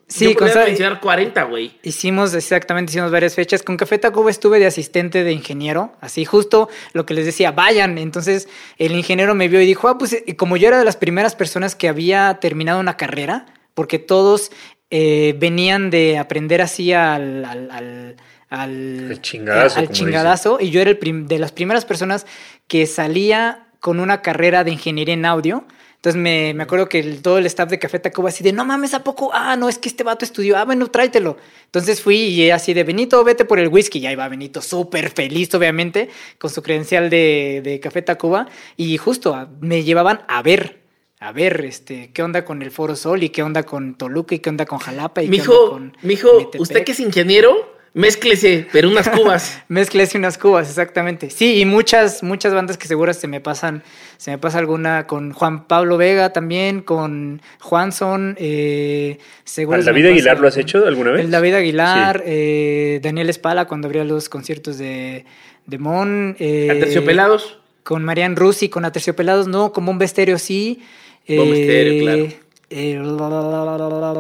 Sí, 0.09 0.29
yo 0.29 0.37
con 0.37 0.49
mencionar 0.49 1.01
40, 1.01 1.43
güey. 1.45 1.79
Hicimos 1.83 2.33
exactamente, 2.35 2.93
hicimos 2.93 3.11
varias 3.11 3.35
fechas. 3.35 3.65
Con 3.65 3.77
Café 3.77 3.99
Tacuba 3.99 4.31
estuve 4.31 4.61
de 4.61 4.67
asistente 4.67 5.25
de 5.25 5.33
ingeniero, 5.33 5.93
así 6.01 6.25
justo 6.25 6.69
lo 6.93 7.05
que 7.07 7.15
les 7.15 7.27
decía, 7.27 7.51
vayan. 7.51 7.99
Entonces 7.99 8.49
el 8.79 8.93
ingeniero 8.93 9.35
me 9.35 9.49
vio 9.49 9.61
y 9.61 9.67
dijo, 9.67 9.89
ah, 9.89 9.99
pues 9.99 10.23
como 10.37 10.57
yo 10.57 10.69
era 10.69 10.79
de 10.79 10.85
las 10.85 10.97
primeras 10.97 11.35
personas 11.35 11.75
que 11.75 11.89
había 11.89 12.39
terminado 12.41 12.79
una 12.79 12.97
carrera, 12.97 13.47
porque 13.75 13.99
todos 13.99 14.53
eh, 14.91 15.35
venían 15.39 15.91
de 15.91 16.19
aprender 16.19 16.63
así 16.63 16.93
al, 16.93 17.45
al, 17.45 17.71
al 17.73 18.17
al, 18.49 19.19
chingadazo, 19.23 19.81
al 19.81 19.91
chingadazo 19.91 20.59
y 20.61 20.71
yo 20.71 20.81
era 20.81 20.91
el 20.91 21.27
de 21.27 21.39
las 21.39 21.53
primeras 21.53 21.85
personas 21.85 22.27
que 22.69 22.87
salía 22.87 23.66
con 23.87 24.01
una 24.01 24.21
carrera 24.21 24.65
de 24.65 24.73
ingeniería 24.73 25.15
en 25.15 25.25
audio. 25.25 25.65
Entonces 25.95 26.21
me, 26.21 26.53
me 26.55 26.65
acuerdo 26.65 26.89
que 26.89 27.01
todo 27.23 27.39
el 27.39 27.47
staff 27.47 27.71
de 27.71 27.79
Café 27.79 28.01
Tacuba 28.01 28.31
así 28.31 28.43
de, 28.43 28.53
no 28.53 28.65
mames, 28.65 28.95
¿a 28.95 29.05
poco? 29.05 29.31
Ah, 29.33 29.55
no, 29.55 29.69
es 29.69 29.79
que 29.79 29.89
este 29.89 30.03
vato 30.03 30.25
estudió. 30.25 30.57
Ah, 30.57 30.65
bueno, 30.65 30.89
tráetelo. 30.89 31.37
Entonces 31.67 32.03
fui 32.03 32.17
y 32.17 32.51
así 32.51 32.75
de, 32.75 32.83
Benito, 32.83 33.23
vete 33.23 33.45
por 33.45 33.61
el 33.61 33.69
whisky. 33.69 34.01
Y 34.01 34.07
ahí 34.09 34.17
va 34.17 34.29
Benito 34.29 34.61
súper 34.61 35.11
feliz, 35.11 35.55
obviamente, 35.55 36.09
con 36.37 36.51
su 36.51 36.65
credencial 36.65 37.11
de, 37.11 37.61
de 37.63 37.79
Café 37.79 38.03
Tacuba. 38.03 38.49
Y 38.77 38.97
justo 38.97 39.51
me 39.61 39.85
llevaban 39.85 40.23
a 40.27 40.43
ver 40.43 40.85
a 41.21 41.31
ver, 41.31 41.65
este, 41.65 42.11
qué 42.13 42.25
onda 42.25 42.45
con 42.45 42.63
el 42.63 42.73
Foro 42.73 42.97
Sol 42.97 43.23
y 43.23 43.29
qué 43.29 43.45
onda 43.45 43.63
con 43.63 43.97
Toluca 43.97 44.35
y 44.35 44.41
qué 44.41 44.51
onda 44.51 44.67
con 44.67 44.81
Jalapa 44.81 45.23
y 45.23 45.29
mijo, 45.29 45.53
qué 45.53 45.59
onda 45.59 45.71
con 45.71 45.97
mijo, 46.03 46.51
usted 46.59 46.85
que 46.85 46.93
es 46.93 47.01
ingeniero, 47.01 47.76
Mézclese, 47.97 48.67
pero 48.73 48.91
unas 48.91 49.09
cubas. 49.09 49.63
Mézclese 49.69 50.19
unas 50.19 50.37
cubas, 50.37 50.69
exactamente. 50.69 51.31
Sí, 51.31 51.63
y 51.63 51.65
muchas, 51.65 52.23
muchas 52.23 52.53
bandas 52.53 52.77
que 52.77 52.87
seguro 52.87 53.15
se 53.15 53.27
me 53.27 53.41
pasan, 53.41 53.83
se 54.19 54.31
me 54.31 54.37
pasa 54.37 54.59
alguna 54.59 55.07
con 55.07 55.33
Juan 55.33 55.67
Pablo 55.67 55.97
Vega 55.97 56.31
también, 56.31 56.83
con 56.83 57.41
Juanson, 57.59 58.37
eh, 58.39 59.17
seguro. 59.45 59.79
¿El 59.79 59.87
David 59.87 60.09
Aguilar 60.09 60.39
lo 60.39 60.47
has 60.47 60.59
hecho 60.59 60.87
alguna 60.87 61.13
vez? 61.13 61.25
El 61.25 61.31
David 61.31 61.55
Aguilar, 61.55 62.23
eh, 62.27 63.01
Daniel 63.03 63.31
Espala 63.31 63.65
cuando 63.65 63.89
abría 63.89 64.05
los 64.05 64.29
conciertos 64.29 64.77
de, 64.77 65.25
de 65.65 65.79
Mon. 65.79 66.37
Eh, 66.39 66.69
¿Aterciopelados? 66.71 67.61
Con 67.83 68.05
Marian 68.05 68.37
Rusi, 68.37 68.69
con 68.69 68.85
Aterciopelados, 68.85 69.49
no, 69.49 69.73
como 69.73 69.91
un 69.91 70.03
Estéreo 70.03 70.37
sí. 70.39 70.83
Bomba 71.27 71.57
Estéreo, 71.57 72.03
claro. 72.03 72.47
Eh, 72.69 73.01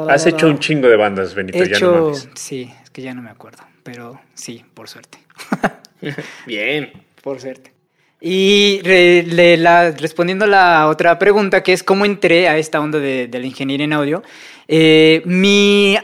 Has 0.09 0.25
hecho 0.27 0.47
un 0.47 0.61
chingo 0.61 0.89
de 0.89 0.97
bandas, 0.97 1.35
Benito, 1.35 1.59
hecho, 1.59 1.67
ya 1.67 1.81
no 1.81 2.03
mames. 2.05 2.29
Sí, 2.37 2.71
es 2.85 2.86
que 2.97 3.03
ya 3.03 3.13
no 3.13 3.21
me 3.21 3.29
acuerdo, 3.29 3.63
pero 3.83 4.19
sí, 4.33 4.65
por 4.73 4.89
suerte. 4.89 5.19
Bien. 6.47 6.91
Por 7.23 7.39
suerte. 7.43 7.75
Y 8.23 8.81
re, 8.83 9.23
le, 9.23 9.59
la, 9.59 9.91
respondiendo 9.91 10.47
a 10.47 10.49
la 10.49 10.89
otra 10.89 11.19
pregunta, 11.19 11.63
que 11.63 11.75
es 11.75 11.83
cómo 11.83 12.07
entré 12.07 12.49
a 12.49 12.57
esta 12.57 12.81
onda 12.81 12.99
de, 12.99 13.29
de 13.29 13.39
la 13.39 13.45
ingeniería 13.45 13.85
en 13.85 13.93
audio, 13.93 14.23
eh, 14.67 15.21
mi, 15.27 15.99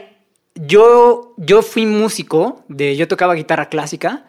yo, 0.53 1.33
yo 1.37 1.63
fui 1.63 1.87
músico, 1.87 2.63
de, 2.67 2.95
yo 2.95 3.07
tocaba 3.07 3.33
guitarra 3.33 3.69
clásica 3.69 4.27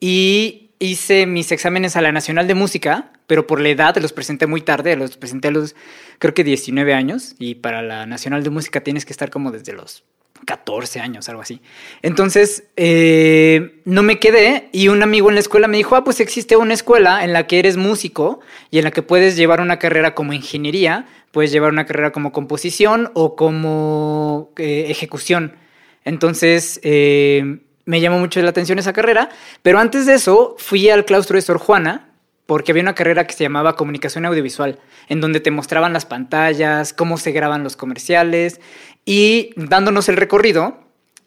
y 0.00 0.70
hice 0.78 1.26
mis 1.26 1.52
exámenes 1.52 1.96
a 1.96 2.00
la 2.00 2.12
Nacional 2.12 2.48
de 2.48 2.54
Música, 2.54 3.12
pero 3.26 3.46
por 3.46 3.60
la 3.60 3.68
edad 3.68 3.94
los 3.98 4.14
presenté 4.14 4.46
muy 4.46 4.62
tarde, 4.62 4.96
los 4.96 5.18
presenté 5.18 5.48
a 5.48 5.50
los 5.50 5.76
creo 6.18 6.32
que 6.32 6.44
19 6.44 6.94
años 6.94 7.34
y 7.38 7.56
para 7.56 7.82
la 7.82 8.06
Nacional 8.06 8.42
de 8.42 8.48
Música 8.48 8.80
tienes 8.80 9.04
que 9.04 9.12
estar 9.12 9.28
como 9.28 9.50
desde 9.50 9.74
los 9.74 10.02
14 10.46 11.00
años, 11.00 11.28
algo 11.28 11.42
así. 11.42 11.60
Entonces, 12.02 12.64
eh, 12.76 13.80
no 13.84 14.02
me 14.02 14.18
quedé 14.18 14.68
y 14.72 14.88
un 14.88 15.02
amigo 15.02 15.28
en 15.28 15.34
la 15.34 15.40
escuela 15.40 15.68
me 15.68 15.76
dijo, 15.76 15.96
ah, 15.96 16.04
pues 16.04 16.20
existe 16.20 16.56
una 16.56 16.72
escuela 16.72 17.24
en 17.24 17.32
la 17.32 17.46
que 17.46 17.58
eres 17.58 17.76
músico 17.76 18.40
y 18.70 18.78
en 18.78 18.84
la 18.84 18.92
que 18.92 19.02
puedes 19.02 19.36
llevar 19.36 19.60
una 19.60 19.78
carrera 19.78 20.14
como 20.14 20.32
ingeniería, 20.32 21.06
puedes 21.32 21.50
llevar 21.50 21.72
una 21.72 21.84
carrera 21.84 22.12
como 22.12 22.32
composición 22.32 23.10
o 23.14 23.36
como 23.36 24.52
eh, 24.56 24.86
ejecución. 24.88 25.56
Entonces, 26.04 26.80
eh, 26.84 27.58
me 27.84 28.00
llamó 28.00 28.18
mucho 28.18 28.40
la 28.40 28.50
atención 28.50 28.78
esa 28.78 28.92
carrera, 28.92 29.28
pero 29.62 29.80
antes 29.80 30.06
de 30.06 30.14
eso 30.14 30.54
fui 30.58 30.88
al 30.88 31.04
claustro 31.04 31.34
de 31.34 31.42
Sor 31.42 31.58
Juana, 31.58 32.10
porque 32.46 32.72
había 32.72 32.82
una 32.82 32.94
carrera 32.94 33.26
que 33.26 33.34
se 33.34 33.44
llamaba 33.44 33.76
comunicación 33.76 34.24
audiovisual, 34.24 34.78
en 35.08 35.20
donde 35.20 35.40
te 35.40 35.50
mostraban 35.50 35.92
las 35.92 36.06
pantallas, 36.06 36.92
cómo 36.92 37.18
se 37.18 37.32
graban 37.32 37.64
los 37.64 37.76
comerciales, 37.76 38.60
y 39.04 39.50
dándonos 39.56 40.08
el 40.08 40.16
recorrido, 40.16 40.78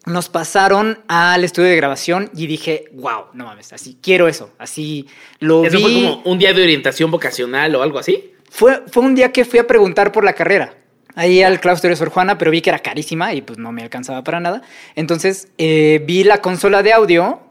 nos 0.06 0.30
pasaron 0.30 1.00
al 1.08 1.44
estudio 1.44 1.70
de 1.70 1.76
grabación 1.76 2.30
y 2.34 2.48
dije, 2.48 2.86
wow, 2.94 3.26
no 3.34 3.46
mames, 3.46 3.74
así 3.74 3.98
quiero 4.02 4.28
eso, 4.28 4.52
así 4.58 5.08
lo 5.40 5.66
¿Eso 5.66 5.78
vi. 5.78 5.84
fue 5.84 5.94
como 5.94 6.22
un 6.24 6.40
día 6.40 6.54
de 6.54 6.64
orientación 6.64 7.12
vocacional 7.12 7.76
o 7.76 7.84
algo 7.84 8.00
así? 8.00 8.34
Fue, 8.50 8.82
fue 8.92 9.04
un 9.04 9.16
día 9.16 9.32
que 9.32 9.46
fui 9.46 9.60
a 9.60 9.68
preguntar 9.68 10.12
por 10.12 10.24
la 10.24 10.34
carrera. 10.34 10.74
Ahí 11.16 11.42
al 11.42 11.60
claustro 11.60 11.90
de 11.90 11.96
Sor 11.96 12.10
Juana, 12.10 12.38
pero 12.38 12.50
vi 12.50 12.62
que 12.62 12.70
era 12.70 12.80
carísima 12.80 13.34
y 13.34 13.42
pues 13.42 13.60
no 13.60 13.72
me 13.72 13.82
alcanzaba 13.84 14.24
para 14.24 14.40
nada. 14.40 14.62
Entonces 14.96 15.50
eh, 15.58 16.02
vi 16.06 16.24
la 16.24 16.42
consola 16.42 16.82
de 16.82 16.94
audio. 16.94 17.42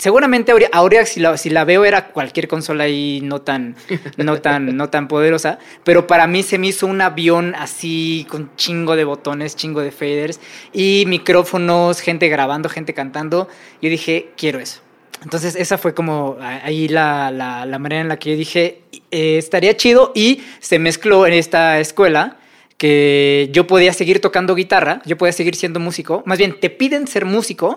Seguramente 0.00 0.50
ahora 0.72 1.04
si, 1.04 1.20
la, 1.20 1.36
si 1.36 1.50
veo 1.50 1.84
era 1.84 2.06
cualquier 2.06 2.48
consola 2.48 2.84
ahí 2.84 3.20
no 3.22 3.42
tan, 3.42 3.76
no, 4.16 4.40
tan, 4.40 4.74
no 4.74 4.88
tan 4.88 5.08
poderosa. 5.08 5.58
Pero 5.84 6.06
para 6.06 6.26
mí 6.26 6.42
se 6.42 6.56
me 6.56 6.68
hizo 6.68 6.86
un 6.86 7.02
avión 7.02 7.54
así 7.54 8.26
con 8.30 8.50
chingo 8.56 8.96
de 8.96 9.04
botones, 9.04 9.56
chingo 9.56 9.82
de 9.82 9.90
faders 9.90 10.40
y 10.72 11.04
micrófonos, 11.06 12.00
gente 12.00 12.30
grabando, 12.30 12.70
gente 12.70 12.94
cantando. 12.94 13.46
Yo 13.82 13.90
dije, 13.90 14.30
quiero 14.38 14.58
eso. 14.58 14.80
Entonces 15.22 15.54
esa 15.54 15.76
fue 15.76 15.92
como 15.92 16.38
ahí 16.40 16.88
la, 16.88 17.30
la, 17.30 17.66
la 17.66 17.78
manera 17.78 18.00
en 18.00 18.08
la 18.08 18.18
que 18.18 18.30
yo 18.30 18.36
dije, 18.38 18.80
eh, 19.10 19.36
estaría 19.36 19.76
chido 19.76 20.12
y 20.14 20.42
se 20.60 20.78
mezcló 20.78 21.26
en 21.26 21.34
esta 21.34 21.78
escuela 21.78 22.38
que 22.78 23.50
yo 23.52 23.66
podía 23.66 23.92
seguir 23.92 24.22
tocando 24.22 24.54
guitarra, 24.54 25.02
yo 25.04 25.18
podía 25.18 25.32
seguir 25.32 25.56
siendo 25.56 25.78
músico. 25.78 26.22
Más 26.24 26.38
bien, 26.38 26.58
te 26.58 26.70
piden 26.70 27.06
ser 27.06 27.26
músico 27.26 27.76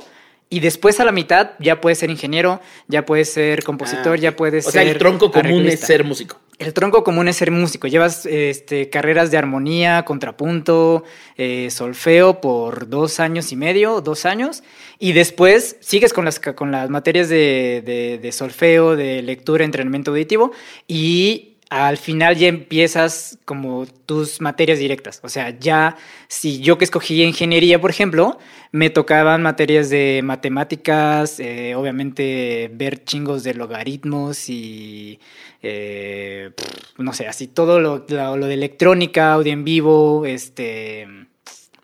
y 0.55 0.59
después 0.59 0.99
a 0.99 1.05
la 1.05 1.11
mitad 1.11 1.51
ya 1.59 1.81
puedes 1.81 1.97
ser 1.99 2.09
ingeniero, 2.09 2.61
ya 2.87 3.05
puedes 3.05 3.31
ser 3.31 3.63
compositor, 3.63 4.13
Ah, 4.13 4.17
ya 4.17 4.35
puedes 4.35 4.67
O 4.67 4.71
ser... 4.71 4.83
sea, 4.83 4.91
el 4.91 4.97
tronco 4.97 5.31
común 5.31 5.65
es 5.67 5.79
ser 5.79 6.03
músico. 6.03 6.39
El 6.59 6.73
tronco 6.73 7.03
común 7.03 7.27
es 7.27 7.35
ser 7.37 7.49
músico. 7.51 7.87
Llevas 7.87 8.25
este, 8.27 8.89
carreras 8.89 9.31
de 9.31 9.37
armonía, 9.37 10.05
contrapunto, 10.05 11.03
eh, 11.37 11.69
solfeo 11.71 12.41
por 12.41 12.87
dos 12.89 13.19
años 13.19 13.51
y 13.51 13.55
medio, 13.55 14.01
dos 14.01 14.25
años. 14.25 14.63
Y 14.99 15.13
después 15.13 15.77
sigues 15.81 16.13
con 16.13 16.25
las, 16.25 16.39
con 16.39 16.71
las 16.71 16.89
materias 16.89 17.27
de, 17.27 17.81
de- 17.85 18.19
de 18.21 18.31
solfeo, 18.31 18.95
de 18.95 19.21
lectura, 19.23 19.65
entrenamiento 19.65 20.11
auditivo. 20.11 20.51
Y 20.87 21.52
al 21.73 21.97
final 21.97 22.35
ya 22.37 22.47
empiezas 22.47 23.37
como 23.45 23.85
tus 24.05 24.41
materias 24.41 24.79
directas. 24.79 25.19
O 25.23 25.29
sea, 25.29 25.57
ya 25.59 25.95
si 26.27 26.59
yo 26.59 26.77
que 26.77 26.85
escogí 26.85 27.23
ingeniería, 27.23 27.81
por 27.81 27.89
ejemplo, 27.89 28.37
me 28.71 28.89
tocaban 28.89 29.41
materias 29.41 29.89
de 29.89 30.21
matemáticas, 30.23 31.39
eh, 31.39 31.73
obviamente 31.75 32.69
ver 32.73 33.03
chingos 33.03 33.43
de 33.43 33.53
logaritmos 33.55 34.49
y 34.49 35.19
eh, 35.63 36.51
no 36.97 37.13
sé, 37.13 37.27
así 37.27 37.47
todo 37.47 37.79
lo, 37.79 38.05
lo- 38.07 38.37
lo 38.37 38.45
de 38.47 38.53
electrónica, 38.53 39.33
audio 39.33 39.53
en 39.53 39.63
vivo, 39.63 40.25
este 40.25 41.07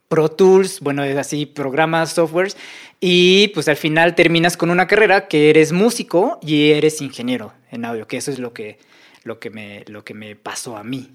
Pro 0.08 0.29
Tools, 0.29 0.79
bueno, 0.81 1.03
es 1.03 1.17
así, 1.17 1.46
programas, 1.46 2.13
softwares, 2.13 2.58
y 3.00 3.50
pues 3.50 3.67
al 3.67 3.77
final 3.77 4.15
terminas 4.15 4.58
con 4.58 4.69
una 4.72 4.88
carrera 4.88 5.27
que 5.27 5.50
eres 5.51 5.72
músico 5.72 6.39
y 6.41 6.72
eres 6.72 7.01
ingeniero 7.01 7.53
en 7.72 7.86
audio, 7.86 8.08
que 8.08 8.17
eso 8.17 8.31
es 8.31 8.39
lo 8.39 8.51
que, 8.53 8.79
lo 9.24 9.40
que, 9.40 9.50
me, 9.50 9.84
lo 9.88 10.04
que 10.04 10.14
me 10.14 10.36
pasó 10.36 10.78
a 10.78 10.84
mí 10.84 11.12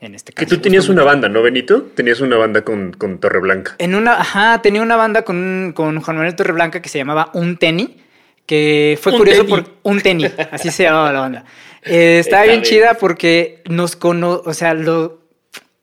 en 0.00 0.14
este 0.14 0.32
Que 0.32 0.44
caso. 0.44 0.56
tú 0.56 0.62
tenías 0.62 0.88
una 0.88 1.02
banda, 1.04 1.28
¿no, 1.28 1.42
Benito? 1.42 1.82
Tenías 1.94 2.20
una 2.20 2.36
banda 2.36 2.62
con, 2.62 2.92
con 2.92 3.18
Torreblanca. 3.18 3.76
En 3.78 3.94
una, 3.94 4.20
ajá, 4.20 4.60
tenía 4.62 4.82
una 4.82 4.96
banda 4.96 5.22
con, 5.22 5.72
con 5.74 6.00
Juan 6.00 6.16
Manuel 6.16 6.36
Torreblanca 6.36 6.82
que 6.82 6.88
se 6.88 6.98
llamaba 6.98 7.30
Un 7.34 7.56
Teni, 7.56 7.96
que 8.46 8.98
fue 9.00 9.12
Un 9.12 9.18
curioso 9.18 9.44
Teni. 9.44 9.50
por 9.50 9.70
Un 9.82 10.00
Teni, 10.00 10.26
así 10.50 10.70
se 10.70 10.82
llamaba 10.84 11.12
la 11.12 11.20
banda. 11.20 11.44
Eh, 11.82 12.18
estaba 12.18 12.44
bien. 12.44 12.62
chida 12.62 12.94
porque 12.94 13.62
nos 13.68 13.96
cono, 13.96 14.42
o 14.44 14.52
sea, 14.54 14.74
lo, 14.74 15.22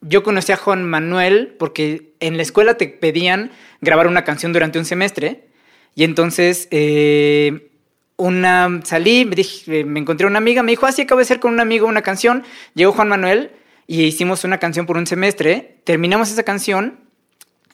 yo 0.01 0.21
conocí 0.21 0.51
a 0.51 0.57
Juan 0.57 0.83
Manuel 0.83 1.55
porque 1.57 2.13
en 2.19 2.35
la 2.37 2.43
escuela 2.43 2.75
te 2.77 2.87
pedían 2.89 3.51
grabar 3.81 4.07
una 4.07 4.23
canción 4.23 4.53
durante 4.53 4.77
un 4.79 4.85
semestre 4.85 5.47
y 5.95 6.03
entonces 6.03 6.67
eh, 6.71 7.69
una 8.17 8.81
salí, 8.83 9.25
me, 9.25 9.35
dije, 9.35 9.79
eh, 9.79 9.83
me 9.85 9.99
encontré 9.99 10.27
una 10.27 10.37
amiga, 10.37 10.63
me 10.63 10.71
dijo, 10.71 10.85
así 10.85 11.01
acabo 11.03 11.19
de 11.19 11.23
hacer 11.23 11.39
con 11.39 11.53
un 11.53 11.59
amigo 11.59 11.87
una 11.87 12.01
canción, 12.01 12.43
llegó 12.75 12.91
Juan 12.93 13.09
Manuel 13.09 13.51
y 13.87 14.03
hicimos 14.03 14.43
una 14.43 14.59
canción 14.59 14.85
por 14.85 14.97
un 14.97 15.07
semestre, 15.07 15.79
terminamos 15.83 16.31
esa 16.31 16.43
canción 16.43 16.99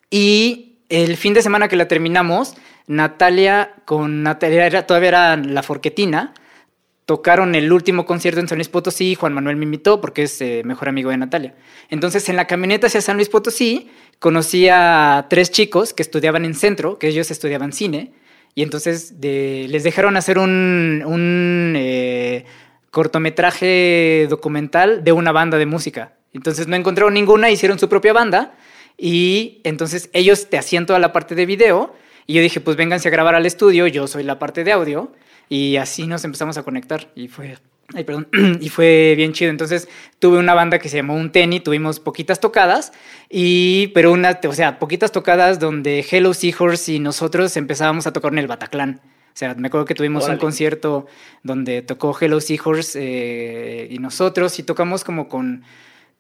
y 0.10 0.78
el 0.90 1.18
fin 1.18 1.34
de 1.34 1.42
semana 1.42 1.68
que 1.68 1.76
la 1.76 1.88
terminamos, 1.88 2.56
Natalia 2.88 3.76
con 3.86 4.24
Natalia 4.24 4.66
era- 4.66 4.88
todavía 4.88 5.10
era 5.10 5.38
la 5.38 5.62
forquetina, 5.62 6.34
tocaron 7.06 7.56
el 7.56 7.72
último 7.72 8.06
concierto 8.06 8.40
en 8.40 8.48
San 8.48 8.58
Luis 8.58 8.70
Potosí, 8.70 9.16
Juan 9.16 9.34
Manuel 9.34 9.56
me 9.56 9.66
invitó 9.66 10.00
porque 10.00 10.24
es 10.24 10.42
eh, 10.42 10.62
mejor 10.64 10.90
amigo 10.90 11.10
de 11.10 11.18
Natalia. 11.18 11.56
Entonces 11.90 12.30
en 12.30 12.36
la 12.36 12.46
camioneta 12.46 12.88
hacia 12.88 13.02
San 13.02 13.16
Luis 13.18 13.30
Potosí 13.30 13.90
conocí 14.20 14.68
a 14.70 15.26
tres 15.30 15.50
chicos 15.52 15.94
que 15.94 16.04
estudiaban 16.04 16.46
en 16.46 16.54
centro, 16.54 17.00
que 17.00 17.08
ellos 17.08 17.32
estudiaban 17.32 17.74
cine, 17.74 18.14
y 18.56 18.64
entonces 18.64 19.14
les 19.22 19.84
dejaron 19.84 20.18
hacer 20.18 20.38
un, 20.38 21.04
un, 21.06 21.74
eh, 21.78 22.46
cortometraje 22.92 24.28
documental 24.30 25.04
de 25.04 25.12
una 25.12 25.32
banda 25.32 25.58
de 25.58 25.66
música. 25.66 26.14
Entonces 26.34 26.68
no 26.68 26.76
encontraron 26.76 27.14
ninguna, 27.14 27.50
hicieron 27.50 27.80
su 27.80 27.90
propia 27.90 28.14
banda 28.14 28.56
y 28.98 29.62
entonces 29.64 30.10
ellos 30.14 30.50
te 30.50 30.58
hacían 30.58 30.86
toda 30.86 31.00
la 31.00 31.12
parte 31.12 31.36
de 31.36 31.46
video 31.46 31.94
y 32.28 32.34
yo 32.34 32.42
dije, 32.42 32.60
pues 32.60 32.78
vénganse 32.78 33.08
a 33.08 33.12
grabar 33.12 33.36
al 33.36 33.46
estudio, 33.46 33.88
yo 33.88 34.08
soy 34.08 34.24
la 34.24 34.38
parte 34.38 34.64
de 34.64 34.72
audio 34.72 35.12
y 35.48 35.78
así 35.78 36.06
nos 36.06 36.24
empezamos 36.26 36.58
a 36.58 36.64
conectar 36.64 37.12
y 37.16 37.28
fue, 37.28 37.58
ay, 37.94 38.04
perdón, 38.04 38.28
y 38.62 38.70
fue 38.70 39.14
bien 39.16 39.34
chido. 39.34 39.52
Entonces 39.52 39.88
tuve 40.20 40.38
una 40.38 40.54
banda 40.54 40.80
que 40.80 40.90
se 40.90 40.98
llamó 40.98 41.16
Un 41.16 41.32
Teni, 41.32 41.60
tuvimos 41.60 42.00
poquitas 42.00 42.40
tocadas 42.40 42.92
y, 43.30 43.88
pero 43.88 44.12
una, 44.12 44.40
o 44.48 44.54
sea, 44.54 44.80
poquitas 44.80 45.12
tocadas 45.12 45.60
donde 45.60 46.06
Hello 46.10 46.34
Seahorse 46.34 46.94
y 46.94 47.00
nosotros 47.00 47.56
empezábamos 47.58 48.08
a 48.08 48.14
tocar 48.14 48.32
en 48.32 48.40
el 48.40 48.48
Bataclan. 48.48 49.02
O 49.04 49.38
sea, 49.40 49.56
me 49.56 49.68
acuerdo 49.68 49.86
que 49.86 49.96
tuvimos 49.96 50.24
Órale. 50.24 50.36
un 50.36 50.42
concierto 50.42 51.06
donde 51.44 51.82
tocó 51.82 52.16
Hello 52.20 52.42
Seahorse 52.42 53.00
eh, 53.02 53.88
y 53.90 54.00
nosotros 54.00 54.58
y 54.60 54.64
tocamos 54.64 55.04
como 55.04 55.28
con 55.30 55.64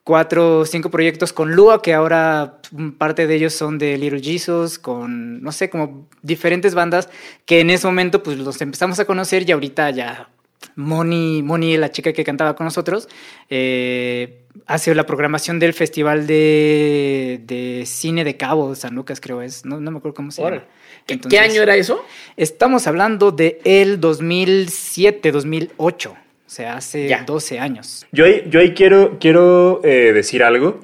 cuatro 0.03 0.59
o 0.59 0.65
cinco 0.65 0.89
proyectos 0.89 1.33
con 1.33 1.55
Lua, 1.55 1.81
que 1.81 1.93
ahora 1.93 2.61
parte 2.97 3.27
de 3.27 3.35
ellos 3.35 3.53
son 3.53 3.77
de 3.77 3.97
Little 3.97 4.21
Jesus, 4.21 4.79
con, 4.79 5.41
no 5.43 5.51
sé, 5.51 5.69
como 5.69 6.07
diferentes 6.21 6.73
bandas 6.73 7.09
que 7.45 7.59
en 7.59 7.69
ese 7.69 7.85
momento 7.85 8.23
pues 8.23 8.38
los 8.38 8.59
empezamos 8.61 8.99
a 8.99 9.05
conocer 9.05 9.47
y 9.47 9.51
ahorita 9.51 9.89
ya 9.91 10.29
Moni, 10.75 11.42
Moni 11.44 11.78
la 11.78 11.92
chica 11.92 12.13
que 12.13 12.24
cantaba 12.24 12.56
con 12.56 12.66
nosotros, 12.66 13.08
eh, 13.50 14.42
hace 14.66 14.94
la 14.96 15.06
programación 15.06 15.60
del 15.60 15.74
Festival 15.74 16.28
de, 16.28 17.39
de 17.46 17.84
Cine 17.86 18.24
de 18.24 18.38
Cabo, 18.38 18.75
San 18.75 18.96
Lucas 18.96 19.20
creo 19.22 19.42
es, 19.42 19.66
no, 19.66 19.80
no 19.80 19.92
me 19.92 19.98
acuerdo 19.98 20.16
cómo 20.16 20.32
se 20.32 20.42
Órale. 20.42 20.62
llama. 20.62 20.72
¿Qué, 21.06 21.13
Entonces- 21.16 21.39
qué 21.39 21.44
año 21.46 21.62
era 21.62 21.75
eso? 21.75 22.04
Estamos 22.38 22.88
hablando 22.88 23.32
de 23.32 23.60
el 23.63 24.00
2007, 24.00 25.32
2008, 25.32 26.12
o 26.12 26.18
sea, 26.50 26.75
hace 26.78 27.08
Ya. 27.08 27.24
12 27.24 27.60
años. 27.60 28.06
Yo 28.12 28.25
ahí, 28.25 28.44
yo 28.50 28.60
ahí 28.60 28.74
quiero, 28.74 29.18
quiero 29.20 29.82
eh, 29.84 30.12
decir 30.13 30.44
algo. 30.44 30.82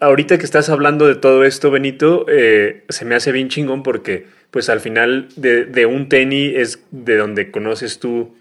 Ahorita 0.00 0.38
que 0.38 0.44
estás 0.44 0.68
hablando 0.68 1.06
de 1.08 1.16
todo 1.16 1.44
esto, 1.44 1.70
Benito, 1.72 2.26
eh, 2.28 2.84
se 2.88 3.04
me 3.04 3.16
hace 3.16 3.32
bien 3.32 3.48
chingón 3.48 3.82
porque, 3.82 4.26
pues 4.52 4.68
al 4.68 4.78
final 4.80 5.28
de, 5.36 5.64
de 5.64 5.84
un 5.84 6.08
tenis 6.08 6.52
es 6.56 6.80
de 6.92 7.16
donde 7.16 7.50
conoces 7.50 7.98
tú. 7.98 8.36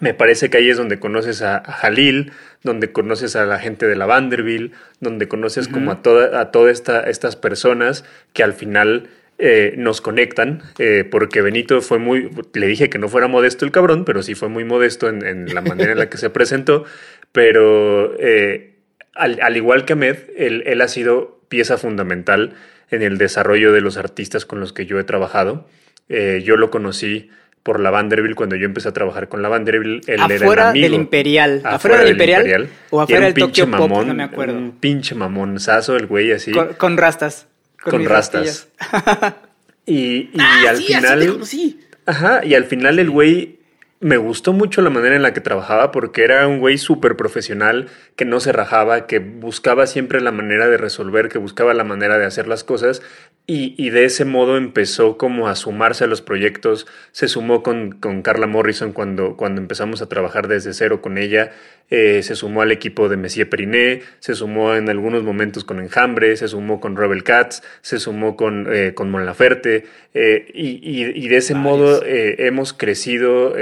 Me 0.00 0.14
parece 0.14 0.50
que 0.50 0.58
ahí 0.58 0.70
es 0.70 0.76
donde 0.76 0.98
conoces 0.98 1.42
a, 1.42 1.58
a 1.58 1.72
Jalil, 1.72 2.32
donde 2.62 2.92
conoces 2.92 3.36
a 3.36 3.44
la 3.44 3.58
gente 3.58 3.86
de 3.86 3.96
la 3.96 4.06
Vanderbilt, 4.06 4.72
donde 5.00 5.28
conoces 5.28 5.68
como 5.68 5.92
a 5.92 6.02
toda, 6.02 6.40
a 6.40 6.50
todas 6.50 6.72
esta, 6.72 7.02
estas 7.02 7.36
personas 7.36 8.04
que 8.32 8.42
al 8.42 8.52
final 8.52 9.08
eh, 9.44 9.74
nos 9.76 10.00
conectan, 10.00 10.62
eh, 10.78 11.04
porque 11.10 11.42
Benito 11.42 11.80
fue 11.80 11.98
muy, 11.98 12.30
le 12.54 12.66
dije 12.68 12.88
que 12.88 12.98
no 12.98 13.08
fuera 13.08 13.26
modesto 13.26 13.64
el 13.64 13.72
cabrón, 13.72 14.04
pero 14.04 14.22
sí 14.22 14.36
fue 14.36 14.48
muy 14.48 14.62
modesto 14.62 15.08
en, 15.08 15.26
en 15.26 15.52
la 15.52 15.62
manera 15.62 15.90
en 15.90 15.98
la 15.98 16.08
que 16.08 16.16
se 16.16 16.30
presentó, 16.30 16.84
pero 17.32 18.14
eh, 18.20 18.76
al, 19.14 19.40
al 19.40 19.56
igual 19.56 19.84
que 19.84 19.94
Ahmed, 19.94 20.16
él, 20.36 20.62
él 20.66 20.80
ha 20.80 20.86
sido 20.86 21.40
pieza 21.48 21.76
fundamental 21.76 22.54
en 22.92 23.02
el 23.02 23.18
desarrollo 23.18 23.72
de 23.72 23.80
los 23.80 23.96
artistas 23.96 24.46
con 24.46 24.60
los 24.60 24.72
que 24.72 24.86
yo 24.86 25.00
he 25.00 25.04
trabajado. 25.04 25.66
Yo 26.08 26.58
lo 26.58 26.70
conocí 26.70 27.30
por 27.62 27.80
la 27.80 27.90
Vanderbilt 27.90 28.34
cuando 28.34 28.56
yo 28.56 28.66
empecé 28.66 28.88
a 28.88 28.92
trabajar 28.92 29.28
con 29.28 29.42
la 29.42 29.48
Vanderbilt. 29.48 30.08
Él 30.08 30.14
era 30.20 30.26
el 30.26 30.42
afuera 30.42 30.70
amigo. 30.70 30.84
del 30.84 30.94
Imperial. 30.94 31.60
Afuera, 31.64 31.98
del 31.98 32.08
Imperial. 32.10 32.68
O 32.90 33.00
afuera 33.00 33.26
era 33.26 33.32
del 33.32 33.44
Tokyo 33.44 33.64
Pop, 33.70 33.80
mamón, 33.80 34.08
no 34.08 34.14
me 34.14 34.22
acuerdo. 34.24 34.58
Un 34.58 34.72
pinche 34.72 35.14
mamonzazo 35.14 35.96
el 35.96 36.06
güey 36.06 36.32
así. 36.32 36.52
Con, 36.52 36.74
con 36.74 36.96
rastas. 36.96 37.46
Con 37.82 38.04
rastas. 38.04 38.68
Y, 39.84 40.30
y 40.32 40.32
ah, 40.38 40.66
al 40.70 40.76
sí, 40.76 40.84
así 40.84 40.92
te 40.92 41.00
final. 41.00 41.26
conocí. 41.32 41.80
Ajá, 42.06 42.44
y 42.44 42.54
al 42.54 42.64
final 42.66 43.00
el 43.00 43.10
güey 43.10 43.58
me 44.02 44.16
gustó 44.16 44.52
mucho 44.52 44.82
la 44.82 44.90
manera 44.90 45.14
en 45.14 45.22
la 45.22 45.32
que 45.32 45.40
trabajaba 45.40 45.92
porque 45.92 46.24
era 46.24 46.48
un 46.48 46.58
güey 46.58 46.76
súper 46.76 47.16
profesional 47.16 47.86
que 48.16 48.24
no 48.24 48.40
se 48.40 48.50
rajaba, 48.50 49.06
que 49.06 49.20
buscaba 49.20 49.86
siempre 49.86 50.20
la 50.20 50.32
manera 50.32 50.68
de 50.68 50.76
resolver, 50.76 51.28
que 51.28 51.38
buscaba 51.38 51.72
la 51.72 51.84
manera 51.84 52.18
de 52.18 52.26
hacer 52.26 52.48
las 52.48 52.64
cosas 52.64 53.00
y, 53.46 53.90
de 53.90 54.04
ese 54.04 54.24
modo 54.24 54.56
empezó 54.56 55.16
como 55.18 55.46
a 55.48 55.54
sumarse 55.54 56.04
a 56.04 56.06
los 56.08 56.20
proyectos, 56.20 56.86
se 57.12 57.28
sumó 57.28 57.62
con, 57.62 58.00
Carla 58.22 58.48
Morrison 58.48 58.92
cuando, 58.92 59.36
cuando 59.36 59.60
empezamos 59.60 60.02
a 60.02 60.08
trabajar 60.08 60.48
desde 60.48 60.74
cero 60.74 61.00
con 61.00 61.16
ella, 61.16 61.52
eh, 61.90 62.22
se 62.22 62.34
sumó 62.36 62.62
al 62.62 62.72
equipo 62.72 63.08
de 63.08 63.16
Messier 63.16 63.48
Periné, 63.48 64.02
se 64.18 64.34
sumó 64.34 64.74
en 64.74 64.88
algunos 64.88 65.22
momentos 65.22 65.64
con 65.64 65.80
Enjambre, 65.80 66.36
se 66.36 66.48
sumó 66.48 66.80
con 66.80 66.96
Rebel 66.96 67.22
Cats, 67.22 67.62
se 67.82 67.98
sumó 67.98 68.36
con, 68.36 68.66
eh, 68.72 68.94
con 68.94 69.10
Mon 69.10 69.26
Laferte 69.26 69.84
eh, 70.14 70.50
y, 70.54 71.28
de 71.28 71.36
ese 71.36 71.54
modo 71.54 72.02
hemos 72.04 72.74
crecido 72.74 73.54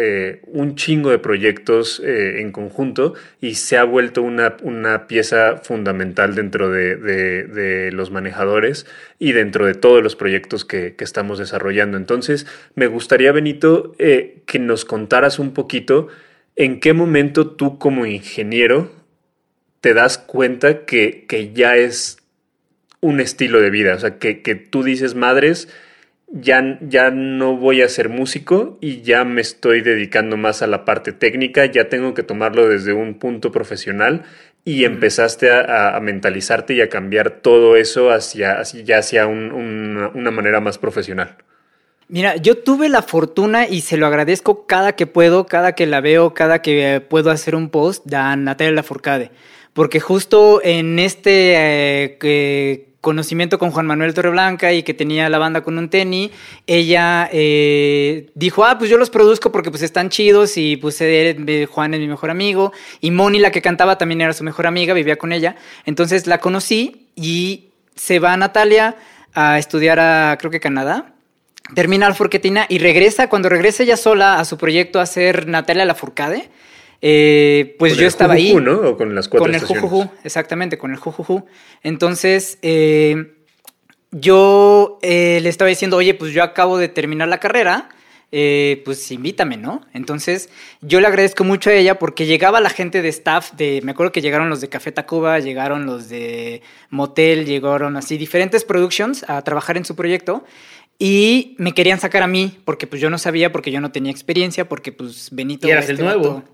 un 0.46 0.74
chingo 0.74 1.10
de 1.10 1.18
proyectos 1.18 2.02
en 2.04 2.50
conjunto 2.50 3.14
y 3.40 3.54
se 3.54 3.78
ha 3.78 3.84
vuelto 3.84 4.22
una, 4.22 4.56
una 4.62 5.06
pieza 5.06 5.58
fundamental 5.58 6.34
dentro 6.34 6.70
de, 6.70 6.96
de 6.96 7.92
los 7.92 8.10
manejadores 8.10 8.86
y 9.20 9.32
dentro 9.32 9.66
de 9.66 9.74
todos 9.74 10.02
los 10.02 10.16
proyectos 10.16 10.64
que, 10.64 10.96
estamos 10.98 11.38
desarrollando. 11.38 11.96
Entonces, 11.96 12.46
me 12.74 12.86
gustaría, 12.86 13.30
Benito, 13.32 13.94
eh, 13.98 14.42
que 14.46 14.58
nos 14.58 14.84
contaras 14.84 15.38
un 15.38 15.52
poquito 15.52 16.08
en 16.60 16.78
qué 16.78 16.92
momento 16.92 17.52
tú 17.52 17.78
como 17.78 18.04
ingeniero 18.04 18.92
te 19.80 19.94
das 19.94 20.18
cuenta 20.18 20.84
que, 20.84 21.24
que 21.26 21.54
ya 21.54 21.76
es 21.76 22.18
un 23.00 23.18
estilo 23.18 23.62
de 23.62 23.70
vida, 23.70 23.94
o 23.94 23.98
sea, 23.98 24.18
que, 24.18 24.42
que 24.42 24.56
tú 24.56 24.82
dices, 24.82 25.14
madres, 25.14 25.68
ya, 26.26 26.78
ya, 26.82 27.10
no 27.10 27.56
voy 27.56 27.80
a 27.80 27.88
ser 27.88 28.10
músico 28.10 28.76
y 28.82 29.00
ya 29.00 29.24
me 29.24 29.40
estoy 29.40 29.80
dedicando 29.80 30.36
más 30.36 30.60
a 30.60 30.66
la 30.66 30.84
parte 30.84 31.12
técnica, 31.12 31.64
ya 31.64 31.88
tengo 31.88 32.12
que 32.12 32.22
tomarlo 32.22 32.68
desde 32.68 32.92
un 32.92 33.14
punto 33.14 33.50
profesional 33.50 34.24
y 34.62 34.84
empezaste 34.84 35.50
a, 35.50 35.98
mentalizarte 36.02 36.74
y 36.74 36.82
a 36.82 36.90
cambiar 36.90 37.30
todo 37.40 37.76
eso 37.76 38.10
hacia, 38.10 38.62
ya 38.62 38.98
hacia 38.98 39.26
una 39.26 40.30
manera 40.30 40.60
más 40.60 40.76
profesional. 40.76 41.38
Mira, 42.12 42.34
yo 42.34 42.58
tuve 42.58 42.88
la 42.88 43.02
fortuna 43.02 43.68
y 43.68 43.82
se 43.82 43.96
lo 43.96 44.04
agradezco 44.04 44.66
cada 44.66 44.96
que 44.96 45.06
puedo, 45.06 45.46
cada 45.46 45.76
que 45.76 45.86
la 45.86 46.00
veo, 46.00 46.34
cada 46.34 46.60
que 46.60 47.00
puedo 47.00 47.30
hacer 47.30 47.54
un 47.54 47.68
post 47.68 48.12
a 48.12 48.34
Natalia 48.34 48.72
Lafourcade. 48.72 49.30
Porque 49.74 50.00
justo 50.00 50.60
en 50.64 50.98
este 50.98 51.54
eh, 51.54 52.88
conocimiento 53.00 53.60
con 53.60 53.70
Juan 53.70 53.86
Manuel 53.86 54.12
Torreblanca 54.12 54.72
y 54.72 54.82
que 54.82 54.92
tenía 54.92 55.28
la 55.28 55.38
banda 55.38 55.62
con 55.62 55.78
un 55.78 55.88
tenis, 55.88 56.32
ella 56.66 57.28
eh, 57.32 58.30
dijo, 58.34 58.64
ah, 58.64 58.76
pues 58.76 58.90
yo 58.90 58.98
los 58.98 59.10
produzco 59.10 59.52
porque 59.52 59.70
pues 59.70 59.82
están 59.82 60.08
chidos 60.08 60.56
y 60.56 60.78
pues 60.78 60.98
Juan 61.68 61.94
es 61.94 62.00
mi 62.00 62.08
mejor 62.08 62.30
amigo 62.30 62.72
y 63.00 63.12
Moni, 63.12 63.38
la 63.38 63.52
que 63.52 63.62
cantaba, 63.62 63.98
también 63.98 64.20
era 64.20 64.32
su 64.32 64.42
mejor 64.42 64.66
amiga, 64.66 64.94
vivía 64.94 65.16
con 65.16 65.32
ella. 65.32 65.54
Entonces 65.84 66.26
la 66.26 66.38
conocí 66.38 67.06
y 67.14 67.68
se 67.94 68.18
va 68.18 68.36
Natalia 68.36 68.96
a 69.32 69.60
estudiar 69.60 70.00
a, 70.00 70.36
creo 70.40 70.50
que 70.50 70.58
Canadá. 70.58 71.14
Termina 71.74 72.08
la 72.08 72.14
Forquetina 72.14 72.66
y 72.68 72.78
regresa, 72.78 73.28
cuando 73.28 73.48
regresa 73.48 73.82
ella 73.82 73.96
sola 73.96 74.40
a 74.40 74.44
su 74.44 74.58
proyecto 74.58 74.98
a 75.00 75.02
hacer 75.02 75.46
Natalia 75.46 75.84
La 75.84 75.94
Furcade, 75.94 76.50
eh, 77.02 77.76
pues 77.78 77.96
yo 77.96 78.06
estaba 78.06 78.34
ahí. 78.34 78.54
¿no? 78.54 78.72
¿O 78.72 78.96
con 78.96 79.14
las 79.14 79.28
cuatro 79.28 79.46
Con 79.46 79.54
el 79.54 79.60
jujuju, 79.62 80.10
exactamente, 80.24 80.78
con 80.78 80.90
el 80.90 80.98
jujuju. 80.98 81.46
Entonces, 81.82 82.58
eh, 82.62 83.34
yo 84.10 84.98
eh, 85.02 85.40
le 85.42 85.48
estaba 85.48 85.68
diciendo, 85.68 85.96
oye, 85.96 86.14
pues 86.14 86.32
yo 86.32 86.42
acabo 86.42 86.78
de 86.78 86.88
terminar 86.88 87.28
la 87.28 87.38
carrera, 87.38 87.88
pues 88.84 89.10
invítame, 89.10 89.56
¿no? 89.56 89.80
Entonces, 89.92 90.50
yo 90.82 91.00
le 91.00 91.08
agradezco 91.08 91.42
mucho 91.42 91.70
a 91.70 91.72
ella 91.72 91.98
porque 91.98 92.26
llegaba 92.26 92.60
la 92.60 92.70
gente 92.70 93.02
de 93.02 93.08
staff, 93.08 93.52
de, 93.52 93.80
me 93.82 93.90
acuerdo 93.90 94.12
que 94.12 94.20
llegaron 94.20 94.48
los 94.48 94.60
de 94.60 94.68
Café 94.68 94.92
Tacuba, 94.92 95.40
llegaron 95.40 95.84
los 95.84 96.08
de 96.08 96.62
Motel, 96.90 97.44
llegaron 97.44 97.96
así 97.96 98.18
diferentes 98.18 98.64
productions 98.64 99.24
a 99.28 99.42
trabajar 99.42 99.76
en 99.76 99.84
su 99.84 99.96
proyecto. 99.96 100.44
Y 101.02 101.54
me 101.56 101.72
querían 101.72 101.98
sacar 101.98 102.22
a 102.22 102.26
mí, 102.26 102.58
porque 102.66 102.86
pues 102.86 103.00
yo 103.00 103.08
no 103.08 103.16
sabía, 103.16 103.50
porque 103.50 103.70
yo 103.70 103.80
no 103.80 103.90
tenía 103.90 104.12
experiencia, 104.12 104.68
porque 104.68 104.92
pues 104.92 105.30
Benito... 105.32 105.66
Y 105.66 105.70
eras 105.70 105.86
el 105.86 105.92
este 105.92 106.04
nuevo. 106.04 106.44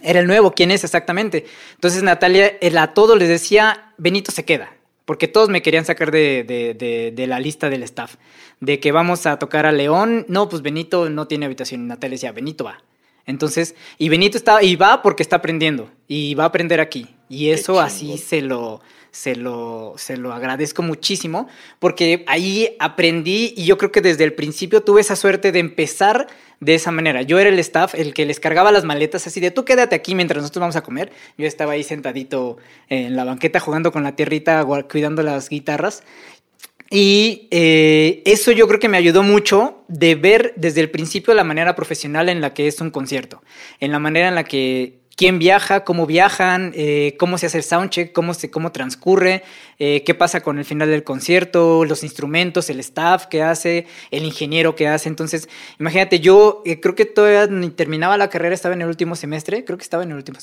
Era 0.00 0.20
el 0.20 0.28
nuevo, 0.28 0.52
¿quién 0.52 0.70
es 0.70 0.84
exactamente? 0.84 1.44
Entonces 1.74 2.04
Natalia 2.04 2.52
a 2.78 2.94
todos 2.94 3.18
les 3.18 3.28
decía, 3.28 3.92
Benito 3.98 4.30
se 4.30 4.44
queda, 4.44 4.72
porque 5.06 5.26
todos 5.26 5.48
me 5.48 5.60
querían 5.60 5.84
sacar 5.84 6.12
de, 6.12 7.24
la 7.26 7.40
lista 7.40 7.68
del 7.68 7.82
staff, 7.82 8.14
de 8.60 8.78
que 8.78 8.92
vamos 8.92 9.26
a 9.26 9.40
tocar 9.40 9.66
a 9.66 9.72
León, 9.72 10.24
no, 10.28 10.48
pues 10.48 10.62
Benito 10.62 11.10
no 11.10 11.26
tiene 11.26 11.46
habitación, 11.46 11.82
y 11.82 11.86
Natalia 11.86 12.14
decía, 12.14 12.30
Benito 12.30 12.62
va. 12.62 12.84
Entonces, 13.26 13.74
y 13.98 14.08
Benito 14.08 14.38
está, 14.38 14.62
y 14.62 14.76
va 14.76 15.02
porque 15.02 15.24
está 15.24 15.36
aprendiendo, 15.36 15.90
y 16.06 16.36
va 16.36 16.44
a 16.44 16.46
aprender 16.46 16.78
aquí, 16.78 17.08
y 17.28 17.50
eso 17.50 17.80
así 17.80 18.18
se 18.18 18.40
lo, 18.40 18.82
se 19.16 19.34
lo, 19.34 19.94
se 19.96 20.18
lo 20.18 20.34
agradezco 20.34 20.82
muchísimo, 20.82 21.48
porque 21.78 22.22
ahí 22.26 22.76
aprendí 22.78 23.54
y 23.56 23.64
yo 23.64 23.78
creo 23.78 23.90
que 23.90 24.02
desde 24.02 24.24
el 24.24 24.34
principio 24.34 24.82
tuve 24.82 25.00
esa 25.00 25.16
suerte 25.16 25.52
de 25.52 25.58
empezar 25.58 26.26
de 26.60 26.74
esa 26.74 26.90
manera. 26.90 27.22
Yo 27.22 27.38
era 27.38 27.48
el 27.48 27.58
staff, 27.58 27.94
el 27.94 28.12
que 28.12 28.26
les 28.26 28.40
cargaba 28.40 28.70
las 28.72 28.84
maletas 28.84 29.26
así 29.26 29.40
de 29.40 29.50
tú 29.50 29.64
quédate 29.64 29.94
aquí 29.94 30.14
mientras 30.14 30.42
nosotros 30.42 30.60
vamos 30.60 30.76
a 30.76 30.82
comer. 30.82 31.12
Yo 31.38 31.46
estaba 31.46 31.72
ahí 31.72 31.82
sentadito 31.82 32.58
en 32.90 33.16
la 33.16 33.24
banqueta 33.24 33.58
jugando 33.58 33.90
con 33.90 34.04
la 34.04 34.14
tierrita, 34.16 34.62
cuidando 34.90 35.22
las 35.22 35.48
guitarras. 35.48 36.02
Y 36.90 37.48
eh, 37.50 38.22
eso 38.26 38.52
yo 38.52 38.68
creo 38.68 38.78
que 38.78 38.90
me 38.90 38.98
ayudó 38.98 39.22
mucho 39.22 39.82
de 39.88 40.14
ver 40.14 40.52
desde 40.56 40.82
el 40.82 40.90
principio 40.90 41.32
la 41.32 41.42
manera 41.42 41.74
profesional 41.74 42.28
en 42.28 42.42
la 42.42 42.52
que 42.52 42.68
es 42.68 42.82
un 42.82 42.90
concierto, 42.90 43.42
en 43.80 43.92
la 43.92 43.98
manera 43.98 44.28
en 44.28 44.34
la 44.34 44.44
que 44.44 45.05
quién 45.16 45.38
viaja, 45.38 45.82
cómo 45.84 46.06
viajan, 46.06 46.72
eh, 46.76 47.16
cómo 47.18 47.38
se 47.38 47.46
hace 47.46 47.58
el 47.58 47.64
soundcheck, 47.64 48.12
cómo, 48.12 48.34
se, 48.34 48.50
cómo 48.50 48.70
transcurre, 48.70 49.42
eh, 49.78 50.04
qué 50.04 50.14
pasa 50.14 50.42
con 50.42 50.58
el 50.58 50.64
final 50.64 50.90
del 50.90 51.04
concierto, 51.04 51.84
los 51.84 52.04
instrumentos, 52.04 52.68
el 52.70 52.78
staff 52.80 53.26
que 53.26 53.42
hace, 53.42 53.86
el 54.10 54.24
ingeniero 54.24 54.76
que 54.76 54.86
hace. 54.86 55.08
Entonces, 55.08 55.48
imagínate, 55.80 56.20
yo 56.20 56.62
eh, 56.66 56.80
creo 56.80 56.94
que 56.94 57.06
todavía 57.06 57.46
ni 57.46 57.70
terminaba 57.70 58.18
la 58.18 58.28
carrera, 58.28 58.54
estaba 58.54 58.74
en 58.74 58.82
el 58.82 58.88
último 58.88 59.16
semestre, 59.16 59.64
creo 59.64 59.78
que 59.78 59.84
estaba 59.84 60.02
en 60.02 60.10
el 60.10 60.16
último, 60.16 60.38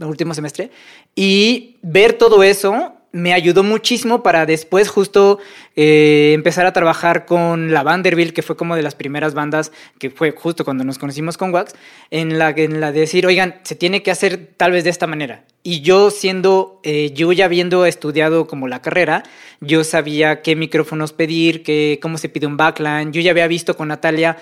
el 0.00 0.06
último 0.06 0.34
semestre, 0.34 0.70
y 1.14 1.78
ver 1.82 2.14
todo 2.14 2.42
eso 2.42 2.95
me 3.16 3.32
ayudó 3.32 3.62
muchísimo 3.62 4.22
para 4.22 4.44
después 4.44 4.90
justo 4.90 5.38
eh, 5.74 6.32
empezar 6.34 6.66
a 6.66 6.74
trabajar 6.74 7.24
con 7.24 7.72
la 7.72 7.82
Vanderbilt, 7.82 8.34
que 8.34 8.42
fue 8.42 8.58
como 8.58 8.76
de 8.76 8.82
las 8.82 8.94
primeras 8.94 9.32
bandas, 9.32 9.72
que 9.98 10.10
fue 10.10 10.32
justo 10.32 10.66
cuando 10.66 10.84
nos 10.84 10.98
conocimos 10.98 11.38
con 11.38 11.52
Wax, 11.52 11.74
en 12.10 12.38
la, 12.38 12.50
en 12.50 12.78
la 12.78 12.92
de 12.92 13.00
decir, 13.00 13.26
oigan, 13.26 13.58
se 13.62 13.74
tiene 13.74 14.02
que 14.02 14.10
hacer 14.10 14.50
tal 14.58 14.72
vez 14.72 14.84
de 14.84 14.90
esta 14.90 15.06
manera. 15.06 15.44
Y 15.62 15.80
yo 15.80 16.10
siendo, 16.10 16.78
eh, 16.84 17.10
yo 17.14 17.32
ya 17.32 17.46
habiendo 17.46 17.86
estudiado 17.86 18.46
como 18.46 18.68
la 18.68 18.82
carrera, 18.82 19.22
yo 19.60 19.82
sabía 19.82 20.42
qué 20.42 20.54
micrófonos 20.54 21.14
pedir, 21.14 21.62
qué, 21.62 21.98
cómo 22.02 22.18
se 22.18 22.28
pide 22.28 22.46
un 22.46 22.58
backline, 22.58 23.12
yo 23.12 23.22
ya 23.22 23.30
había 23.30 23.48
visto 23.48 23.78
con 23.78 23.88
Natalia 23.88 24.36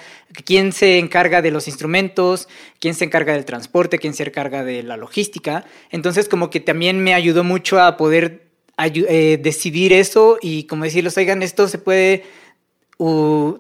quién 0.45 0.73
se 0.73 0.99
encarga 0.99 1.43
de 1.43 1.53
los 1.53 1.69
instrumentos, 1.69 2.49
quién 2.81 2.95
se 2.95 3.05
encarga 3.05 3.35
del 3.35 3.45
transporte, 3.45 4.01
quién 4.01 4.15
se 4.15 4.25
encarga 4.25 4.65
de 4.65 4.83
la 4.83 4.97
logística. 4.97 5.65
Entonces 5.91 6.29
como 6.29 6.51
que 6.51 6.59
también 6.59 7.03
me 7.05 7.15
ayudó 7.15 7.45
mucho 7.45 7.81
a 7.81 7.97
poder 7.97 8.45
eh, 8.79 9.39
decidir 9.43 9.93
eso 9.93 10.39
y 10.41 10.65
como 10.65 10.85
decirles, 10.85 11.17
oigan, 11.17 11.43
esto 11.43 11.69
se 11.69 11.79
puede 11.79 12.25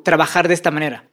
trabajar 0.04 0.48
de 0.48 0.54
esta 0.54 0.70
manera. 0.70 1.04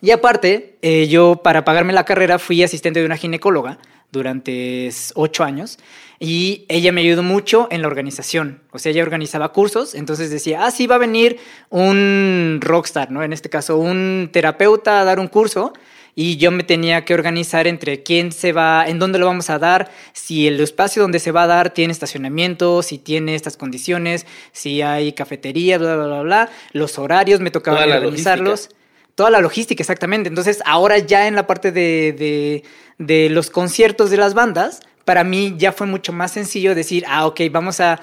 Y 0.00 0.12
aparte, 0.12 0.78
eh, 0.82 1.08
yo 1.08 1.40
para 1.42 1.64
pagarme 1.64 1.92
la 1.92 2.04
carrera 2.04 2.38
fui 2.38 2.62
asistente 2.62 3.00
de 3.00 3.06
una 3.06 3.16
ginecóloga 3.16 3.78
durante 4.10 4.90
ocho 5.14 5.44
años 5.44 5.78
y 6.20 6.64
ella 6.68 6.92
me 6.92 7.00
ayudó 7.00 7.22
mucho 7.22 7.68
en 7.70 7.82
la 7.82 7.88
organización. 7.88 8.62
O 8.70 8.78
sea, 8.78 8.90
ella 8.90 9.02
organizaba 9.02 9.52
cursos, 9.52 9.94
entonces 9.94 10.30
decía, 10.30 10.64
ah, 10.64 10.70
sí, 10.70 10.86
va 10.86 10.94
a 10.94 10.98
venir 10.98 11.38
un 11.70 12.58
rockstar, 12.60 13.10
¿no? 13.10 13.22
En 13.22 13.32
este 13.32 13.50
caso, 13.50 13.76
un 13.76 14.30
terapeuta 14.32 15.00
a 15.00 15.04
dar 15.04 15.18
un 15.18 15.28
curso 15.28 15.72
y 16.20 16.36
yo 16.36 16.50
me 16.50 16.64
tenía 16.64 17.04
que 17.04 17.14
organizar 17.14 17.68
entre 17.68 18.02
quién 18.02 18.32
se 18.32 18.52
va, 18.52 18.88
en 18.88 18.98
dónde 18.98 19.20
lo 19.20 19.26
vamos 19.26 19.50
a 19.50 19.60
dar, 19.60 19.88
si 20.12 20.48
el 20.48 20.58
espacio 20.58 21.00
donde 21.00 21.20
se 21.20 21.30
va 21.30 21.44
a 21.44 21.46
dar 21.46 21.70
tiene 21.70 21.92
estacionamiento, 21.92 22.82
si 22.82 22.98
tiene 22.98 23.36
estas 23.36 23.56
condiciones, 23.56 24.26
si 24.50 24.82
hay 24.82 25.12
cafetería, 25.12 25.78
bla, 25.78 25.94
bla, 25.94 26.06
bla, 26.06 26.22
bla, 26.22 26.50
los 26.72 26.98
horarios, 26.98 27.38
me 27.38 27.52
tocaba 27.52 27.84
organizarlos. 27.84 28.70
Toda 29.14 29.30
la 29.30 29.40
logística, 29.40 29.80
exactamente. 29.80 30.28
Entonces, 30.28 30.60
ahora 30.66 30.98
ya 30.98 31.28
en 31.28 31.36
la 31.36 31.46
parte 31.46 31.70
de, 31.70 32.64
de 32.98 33.30
los 33.30 33.48
conciertos 33.48 34.10
de 34.10 34.16
las 34.16 34.34
bandas, 34.34 34.80
para 35.04 35.22
mí 35.22 35.54
ya 35.56 35.70
fue 35.70 35.86
mucho 35.86 36.12
más 36.12 36.32
sencillo 36.32 36.74
decir, 36.74 37.04
ah, 37.06 37.28
ok, 37.28 37.42
vamos 37.52 37.78
a 37.78 38.00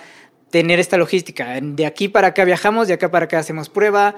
tener 0.51 0.79
esta 0.79 0.95
logística. 0.95 1.59
De 1.61 1.85
aquí 1.85 2.07
para 2.07 2.29
acá 2.29 2.45
viajamos, 2.45 2.87
de 2.87 2.93
acá 2.93 3.11
para 3.11 3.25
acá 3.25 3.39
hacemos 3.39 3.67
prueba, 3.67 4.15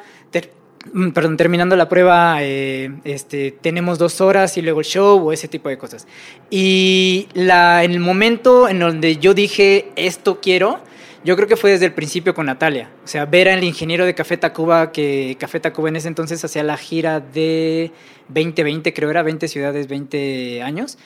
perdón, 1.13 1.38
terminando 1.38 1.76
la 1.76 1.89
prueba, 1.89 2.38
eh, 2.41 2.91
este, 3.04 3.52
tenemos 3.52 3.97
dos 3.97 4.21
horas 4.21 4.58
y 4.58 4.62
luego 4.62 4.80
el 4.80 4.86
show 4.86 5.28
o 5.28 5.32
ese 5.32 5.47
tipo 5.47 5.69
de 5.69 5.78
cosas. 5.78 6.08
Y 6.50 7.28
la, 7.34 7.84
en 7.84 7.91
el 7.91 8.00
momento 8.00 8.69
en 8.69 8.80
donde 8.80 9.17
yo 9.17 9.34
dije, 9.34 9.91
esto 9.95 10.39
quiero, 10.41 10.80
yo 11.23 11.36
creo 11.36 11.47
que 11.47 11.58
fue 11.58 11.71
desde 11.71 11.86
el 11.86 11.93
principio 11.93 12.34
con 12.34 12.45
Natalia. 12.45 12.89
O 13.04 13.08
sea, 13.08 13.26
ver 13.26 13.50
al 13.50 13.63
ingeniero 13.63 14.06
de 14.06 14.15
Café 14.15 14.38
Tacuba, 14.38 14.91
que 14.91 15.36
Café 15.39 15.60
Tacuba 15.60 15.89
en 15.89 15.97
ese 15.97 16.08
entonces 16.08 16.43
hacía 16.43 16.63
la 16.63 16.78
gira 16.78 17.19
de 17.19 17.91
2020, 18.30 18.93
creo 18.93 19.10
era 19.10 19.23
20 19.23 19.47
ciudades, 19.47 19.88
20 19.88 20.62
años. 20.62 20.97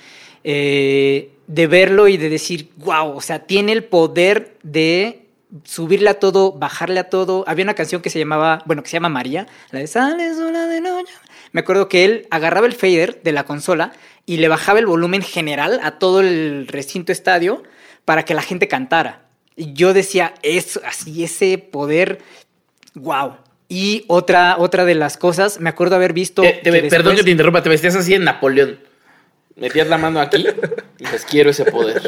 Eh, 0.43 1.31
de 1.47 1.67
verlo 1.67 2.07
y 2.07 2.17
de 2.17 2.29
decir, 2.29 2.69
wow, 2.77 3.15
o 3.15 3.21
sea, 3.21 3.39
tiene 3.39 3.73
el 3.73 3.83
poder 3.83 4.57
de 4.63 5.20
subirle 5.63 6.09
a 6.09 6.15
todo, 6.15 6.53
bajarle 6.53 6.99
a 6.99 7.09
todo. 7.09 7.43
Había 7.47 7.63
una 7.63 7.73
canción 7.73 8.01
que 8.01 8.09
se 8.09 8.19
llamaba, 8.19 8.63
bueno, 8.65 8.83
que 8.83 8.89
se 8.89 8.93
llama 8.93 9.09
María, 9.09 9.47
la 9.71 9.79
de 9.79 9.87
Sales 9.87 10.37
una 10.37 10.67
de 10.67 10.81
noche. 10.81 11.13
Me 11.51 11.61
acuerdo 11.61 11.89
que 11.89 12.05
él 12.05 12.27
agarraba 12.31 12.67
el 12.67 12.73
fader 12.73 13.21
de 13.23 13.31
la 13.31 13.43
consola 13.43 13.91
y 14.25 14.37
le 14.37 14.47
bajaba 14.47 14.79
el 14.79 14.85
volumen 14.85 15.21
general 15.21 15.79
a 15.83 15.99
todo 15.99 16.21
el 16.21 16.67
recinto 16.67 17.11
estadio 17.11 17.63
para 18.05 18.23
que 18.23 18.33
la 18.33 18.41
gente 18.41 18.67
cantara. 18.67 19.23
Y 19.55 19.73
yo 19.73 19.93
decía, 19.93 20.33
es 20.43 20.79
así, 20.85 21.23
ese 21.23 21.57
poder, 21.57 22.19
wow. 22.95 23.35
Y 23.67 24.05
otra, 24.07 24.55
otra 24.57 24.85
de 24.85 24.95
las 24.95 25.17
cosas, 25.17 25.59
me 25.59 25.69
acuerdo 25.69 25.95
haber 25.95 26.13
visto. 26.13 26.43
Eh, 26.43 26.61
perdón 26.89 27.15
que 27.15 27.23
te 27.23 27.31
interrumpa, 27.31 27.61
te 27.61 27.69
vestías 27.69 27.95
así 27.95 28.13
en 28.13 28.23
Napoleón. 28.23 28.79
Metías 29.55 29.87
la 29.87 29.97
mano 29.97 30.19
aquí 30.19 30.45
y 30.97 31.03
dices, 31.03 31.25
quiero 31.29 31.49
ese 31.51 31.65
poder. 31.65 32.01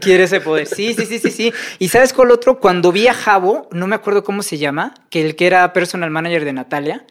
Quiero 0.00 0.24
ese 0.24 0.40
poder. 0.40 0.66
Sí, 0.66 0.94
sí, 0.94 1.06
sí, 1.06 1.18
sí, 1.18 1.30
sí. 1.30 1.52
¿Y 1.78 1.88
sabes 1.88 2.12
cuál 2.12 2.30
otro? 2.30 2.58
Cuando 2.58 2.92
vi 2.92 3.06
a 3.06 3.14
Javo, 3.14 3.68
no 3.72 3.86
me 3.86 3.94
acuerdo 3.94 4.24
cómo 4.24 4.42
se 4.42 4.58
llama, 4.58 4.94
que 5.10 5.24
el 5.24 5.36
que 5.36 5.46
era 5.46 5.72
personal 5.72 6.10
manager 6.10 6.44
de 6.44 6.52
Natalia, 6.52 7.04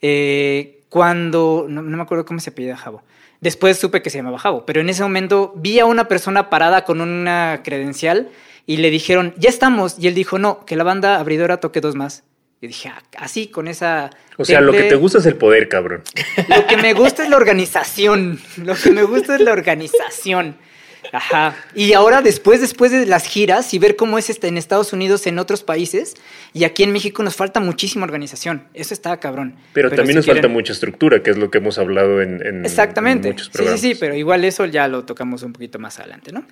eh, 0.00 0.80
cuando. 0.88 1.66
No, 1.68 1.82
me 1.82 2.02
acuerdo 2.02 2.24
cómo 2.24 2.40
se 2.40 2.50
apellida 2.50 2.76
Javo. 2.76 3.02
Después 3.40 3.78
supe 3.78 4.02
que 4.02 4.10
se 4.10 4.18
llamaba 4.18 4.38
Javo, 4.38 4.66
pero 4.66 4.80
en 4.80 4.88
ese 4.88 5.02
momento 5.02 5.52
vi 5.56 5.80
a 5.80 5.86
una 5.86 6.06
persona 6.06 6.48
parada 6.50 6.84
con 6.84 7.00
una 7.00 7.60
credencial 7.64 8.28
y 8.66 8.76
le 8.76 8.90
dijeron, 8.90 9.34
ya 9.36 9.48
estamos. 9.48 9.96
Y 9.98 10.06
él 10.08 10.14
dijo, 10.14 10.38
no, 10.38 10.64
que 10.64 10.76
la 10.76 10.84
banda 10.84 11.18
abridora 11.18 11.58
toque 11.58 11.80
dos 11.80 11.94
más. 11.94 12.24
Y 12.60 12.68
dije, 12.68 12.90
ah, 12.90 13.02
así, 13.18 13.48
con 13.48 13.66
esa... 13.66 14.10
O 14.38 14.44
sea, 14.44 14.60
lo 14.60 14.70
que 14.70 14.84
te 14.84 14.94
gusta 14.94 15.18
es 15.18 15.26
el 15.26 15.34
poder, 15.34 15.68
cabrón. 15.68 16.04
Lo 16.48 16.64
que 16.68 16.76
me 16.76 16.94
gusta 16.94 17.24
es 17.24 17.28
la 17.28 17.36
organización. 17.36 18.40
Lo 18.56 18.76
que 18.76 18.92
me 18.92 19.02
gusta 19.02 19.34
es 19.34 19.40
la 19.40 19.52
organización. 19.52 20.56
Ajá. 21.10 21.56
Y 21.74 21.92
ahora, 21.94 22.22
después, 22.22 22.60
después 22.60 22.92
de 22.92 23.06
las 23.06 23.26
giras 23.26 23.74
y 23.74 23.78
ver 23.78 23.96
cómo 23.96 24.18
es 24.18 24.30
este 24.30 24.48
en 24.48 24.56
Estados 24.56 24.92
Unidos, 24.92 25.26
en 25.26 25.38
otros 25.38 25.62
países, 25.62 26.14
y 26.52 26.64
aquí 26.64 26.82
en 26.82 26.92
México 26.92 27.22
nos 27.22 27.36
falta 27.36 27.60
muchísima 27.60 28.04
organización. 28.04 28.64
Eso 28.74 28.94
está 28.94 29.18
cabrón. 29.18 29.56
Pero, 29.72 29.90
también 29.90 30.16
nos 30.16 30.26
falta 30.26 30.48
mucha 30.48 30.72
estructura, 30.72 31.22
que 31.22 31.30
es 31.30 31.36
lo 31.36 31.50
que 31.50 31.58
hemos 31.58 31.78
hablado 31.78 32.22
en, 32.22 32.64
Exactamente. 32.64 33.28
muchos 33.28 33.50
programas. 33.50 33.80
Sí, 33.80 33.88
sí, 33.88 33.94
sí, 33.94 34.00
pero 34.00 34.14
igual 34.14 34.44
eso 34.44 34.64
ya 34.66 34.88
lo 34.88 35.04
tocamos 35.04 35.42
un 35.42 35.52
poquito 35.52 35.78
más 35.78 35.98
adelante, 35.98 36.32
¿no? 36.32 36.46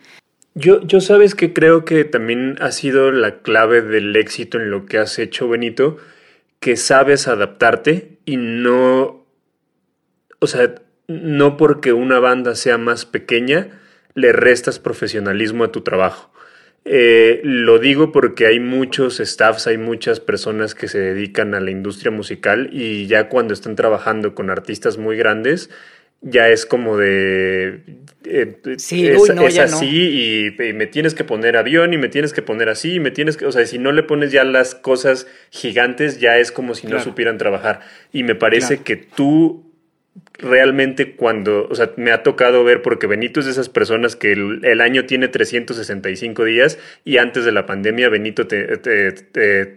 Yo, 0.55 0.83
yo 0.83 1.01
sabes 1.01 1.35
que 1.35 1.53
creo 1.53 1.85
que 1.85 2.05
también 2.05 2.57
ha 2.61 2.73
sido 2.73 3.13
la 3.13 3.39
clave 3.39 3.83
del 3.83 4.17
éxito 4.17 4.59
en 4.59 4.71
lo 4.71 4.85
que 4.87 4.99
has 4.99 5.19
hecho, 5.19 5.49
Benito, 5.49 5.99
que 6.59 6.77
sabes 6.77 7.29
adaptarte 7.29 8.19
y 8.25 8.37
no, 8.37 9.25
o 10.41 10.47
sea, 10.47 10.75
no 11.07 11.57
porque 11.57 11.93
una 11.93 12.19
banda 12.19 12.55
sea 12.55 12.79
más 12.79 13.07
pequeña, 13.07 13.80
le 14.15 14.33
restas 14.33 14.79
profesionalismo 14.79 15.65
a 15.65 15.73
tu 15.73 15.83
trabajo. 15.83 16.31
Eh, 16.85 17.41
lo 17.45 17.79
digo 17.79 18.11
porque 18.11 18.47
hay 18.47 18.59
muchos 18.59 19.21
staffs, 19.21 19.67
hay 19.67 19.77
muchas 19.77 20.19
personas 20.19 20.75
que 20.75 20.89
se 20.89 20.99
dedican 20.99 21.55
a 21.55 21.61
la 21.61 21.71
industria 21.71 22.11
musical 22.11 22.71
y 22.73 23.07
ya 23.07 23.29
cuando 23.29 23.53
están 23.53 23.77
trabajando 23.77 24.35
con 24.35 24.49
artistas 24.49 24.97
muy 24.97 25.17
grandes, 25.17 25.69
ya 26.23 26.49
es 26.49 26.67
como 26.67 26.97
de 26.97 27.83
eh, 28.25 28.57
sí, 28.77 29.07
es, 29.07 29.31
así 29.59 30.55
y, 30.59 30.73
me 30.73 30.87
tienes 30.87 31.15
que 31.15 31.25
poner 31.25 31.57
avión 31.57 31.95
y 31.95 31.99
me 31.99 32.09
tienes 32.09 32.33
que 32.33 32.43
poner 32.43 32.69
así 32.69 32.95
y 32.95 33.01
me 33.01 33.11
tienes 33.11 33.37
que, 33.37 33.47
o 33.47 33.53
sea, 33.53 33.65
si 33.67 33.79
no 33.79 33.93
le 33.93 34.03
pones 34.03 34.31
ya 34.33 34.45
las 34.45 34.75
cosas 34.75 35.27
gigantes 35.51 36.21
ya 36.21 36.39
es 36.39 36.53
como 36.53 36.75
si 36.75 36.87
no 36.87 37.01
supieran 37.01 37.39
trabajar. 37.39 37.81
Y 38.13 38.23
me 38.23 38.35
parece 38.35 38.79
que 38.79 38.97
tú 38.97 39.70
realmente 40.43 41.13
cuando, 41.17 41.67
o 41.69 41.75
sea, 41.75 41.91
me 41.97 42.13
ha 42.13 42.23
tocado 42.23 42.65
ver, 42.65 42.83
porque 42.83 43.07
Benito 43.07 43.41
es 43.41 43.47
de 43.47 43.53
esas 43.53 43.69
personas 43.69 44.17
que 44.17 44.33
el, 44.33 44.81
año 44.81 45.05
tiene 45.05 45.29
365 45.29 46.45
días 46.45 46.79
y 47.05 47.19
antes 47.19 47.45
de 47.45 47.53
la 47.53 47.67
pandemia 47.67 48.09
Benito 48.09 48.47
te, 48.47 48.79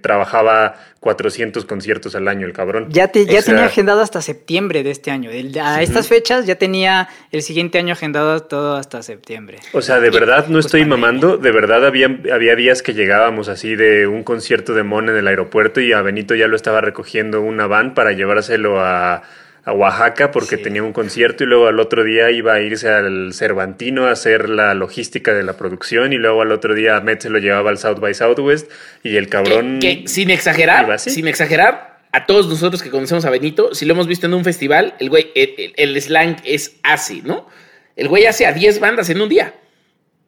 trabajaba 0.02 0.76
400 1.02 1.66
conciertos 1.66 2.16
al 2.16 2.28
año, 2.28 2.48
el 2.48 2.54
cabrón. 2.54 2.88
Ya, 2.90 3.10
te, 3.10 3.26
ya 3.26 3.42
tenía 3.42 3.66
agendado 3.66 4.02
hasta 4.02 4.22
septiembre 4.22 4.84
de 4.84 4.92
este 4.92 5.12
año. 5.12 5.30
a 5.62 5.82
estas 5.82 6.08
fechas 6.08 6.46
ya 6.46 6.56
tenía 6.56 7.10
el 7.32 7.42
siguiente 7.42 7.78
año 7.78 7.94
agendado 7.94 8.42
todo 8.44 8.78
hasta 8.78 9.04
septiembre. 9.04 9.58
O 9.74 9.82
sea, 9.82 10.00
de 10.00 10.10
verdad 10.10 10.48
no 10.48 10.54
pues 10.54 10.68
estoy 10.68 10.86
mamando, 10.86 11.38
de 11.38 11.52
verdad 11.52 11.86
había, 11.86 12.18
había 12.32 12.56
días 12.56 12.82
que 12.82 12.94
llegábamos 12.94 13.50
así 13.50 13.76
de 13.76 14.08
un 14.08 14.24
concierto 14.24 14.74
de 14.74 14.84
Mon 14.84 15.10
en 15.10 15.18
el 15.18 15.28
aeropuerto 15.28 15.82
y 15.82 15.92
a 15.92 16.02
Benito 16.02 16.36
ya 16.36 16.48
lo 16.48 16.56
estaba 16.56 16.80
recogiendo 16.80 17.42
una 17.42 17.68
van 17.68 17.94
para 17.94 18.14
llevárselo 18.14 18.80
a 18.80 19.24
a 19.66 19.72
Oaxaca 19.72 20.32
porque 20.32 20.58
tenía 20.58 20.84
un 20.84 20.92
concierto 20.92 21.44
y 21.44 21.48
luego 21.48 21.68
al 21.68 21.80
otro 21.80 22.04
día 22.04 22.32
iba 22.32 22.54
a 22.54 22.60
irse 22.60 22.90
al 22.90 23.34
Cervantino 23.34 24.08
a 24.08 24.12
hacer 24.12 24.50
la 24.50 24.74
logística 24.74 25.34
de 25.34 25.44
la 25.44 25.54
producción 25.54 26.12
y 26.12 26.18
luego 26.18 26.42
al 26.42 26.52
otro 26.52 26.76
día 26.76 27.00
Met 27.00 27.22
se 27.22 27.30
lo 27.30 27.40
llevaba 27.40 27.70
al 27.70 27.78
South 27.78 28.00
by 28.00 28.14
Southwest 28.14 28.70
y 29.04 29.16
el 29.16 29.30
cabrón... 29.30 29.80
Que, 29.80 30.04
sin 30.06 30.32
exagerar, 30.32 31.00
sin 31.00 31.28
exagerar, 31.28 32.02
a 32.12 32.26
todos 32.26 32.48
nosotros 32.48 32.84
que 32.84 32.90
conocemos 32.90 33.26
a 33.26 33.30
Benito, 33.30 33.74
si 33.74 33.86
lo 33.86 33.94
hemos 33.94 34.08
visto 34.08 34.28
en 34.28 34.34
un 34.34 34.44
festival, 34.44 34.96
el 35.00 35.10
güey, 35.10 35.32
el, 35.36 36.02
slang 36.02 36.38
es 36.44 36.76
así, 36.84 37.22
¿no? 37.24 37.48
El 37.96 38.08
güey 38.08 38.26
hace 38.26 38.46
a 38.46 38.54
10 38.54 38.80
bandas 38.80 39.10
en 39.10 39.22
un 39.22 39.30
día. 39.30 39.56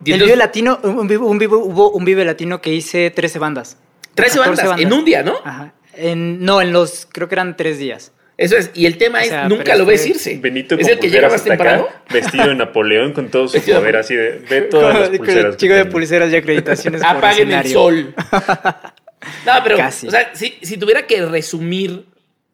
El 0.06 0.20
Vive 0.20 0.36
Latino, 0.36 0.80
un, 0.84 1.12
hubo 1.12 1.92
un 1.92 2.06
Vive 2.06 2.26
Latino 2.26 2.62
que 2.62 2.74
hice 2.74 3.12
13 3.12 3.40
bandas. 3.40 3.78
13 4.16 4.40
bandas, 4.40 4.80
en 4.80 4.94
un 4.94 5.04
día, 5.06 5.24
¿no? 5.24 5.36
Ajá. 5.44 5.74
En, 5.94 6.44
no, 6.44 6.62
en 6.62 6.74
los, 6.74 7.08
creo 7.12 7.28
que 7.28 7.36
eran 7.36 7.56
tres 7.56 7.78
días. 7.78 8.12
Eso 8.38 8.58
es, 8.58 8.72
y 8.74 8.86
el 8.86 8.98
tema 8.98 9.24
es, 9.24 9.32
nunca 9.48 9.76
lo 9.76 9.86
ves 9.86 10.06
irse. 10.06 10.38
Benito 10.38 10.76
es 10.76 10.88
el 10.88 11.00
que 11.00 11.10
llega 11.10 11.30
más 11.30 11.44
temprano. 11.44 11.88
vestido 12.12 12.50
de 12.50 12.56
Napoleón 12.56 13.14
con 13.14 13.30
todo 13.30 13.48
su 13.48 13.62
poder 13.62 13.96
así 13.96 14.16
de, 14.16 14.44
ve 14.50 14.62
todas 14.64 15.00
las 15.00 15.18
pulseras. 15.18 15.58
Chico 15.58 15.74
de 15.74 15.86
pulseras 15.86 16.32
y 16.34 16.36
acreditaciones 16.36 17.02
Apaguen 17.02 17.52
el 17.52 17.68
sol. 17.68 18.14
no, 19.46 19.54
pero, 19.64 19.78
o 19.78 19.92
sea, 19.92 20.32
si, 20.34 20.78
tuviera 20.78 21.08
que 21.08 21.26
resumir 21.26 22.06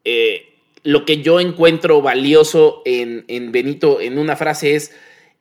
eh, 0.05 0.53
lo 0.83 1.05
que 1.05 1.23
yo 1.23 1.39
encuentro 1.39 2.01
valioso 2.01 2.83
en, 2.85 3.25
en 3.27 3.51
Benito 3.51 4.01
en 4.01 4.19
una 4.19 4.35
frase 4.35 4.75
es, 4.75 4.91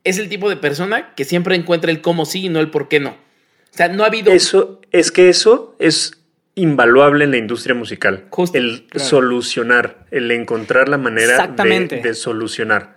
es 0.04 0.16
el 0.16 0.30
tipo 0.30 0.48
de 0.48 0.56
persona 0.56 1.14
que 1.14 1.24
siempre 1.24 1.54
encuentra 1.54 1.90
el 1.90 2.00
cómo 2.00 2.24
sí 2.24 2.46
y 2.46 2.48
no 2.48 2.60
el 2.60 2.70
por 2.70 2.88
qué 2.88 2.98
no. 2.98 3.10
O 3.10 3.76
sea, 3.76 3.88
no 3.88 4.04
ha 4.04 4.06
habido... 4.06 4.32
Eso, 4.32 4.80
es 4.90 5.12
que 5.12 5.28
eso 5.28 5.76
es 5.78 6.19
invaluable 6.54 7.24
en 7.24 7.30
la 7.30 7.36
industria 7.36 7.74
musical. 7.74 8.26
el 8.54 8.86
solucionar, 8.96 10.06
el 10.10 10.30
encontrar 10.30 10.88
la 10.88 10.98
manera 10.98 11.46
de, 11.46 12.14
solucionar. 12.14 12.96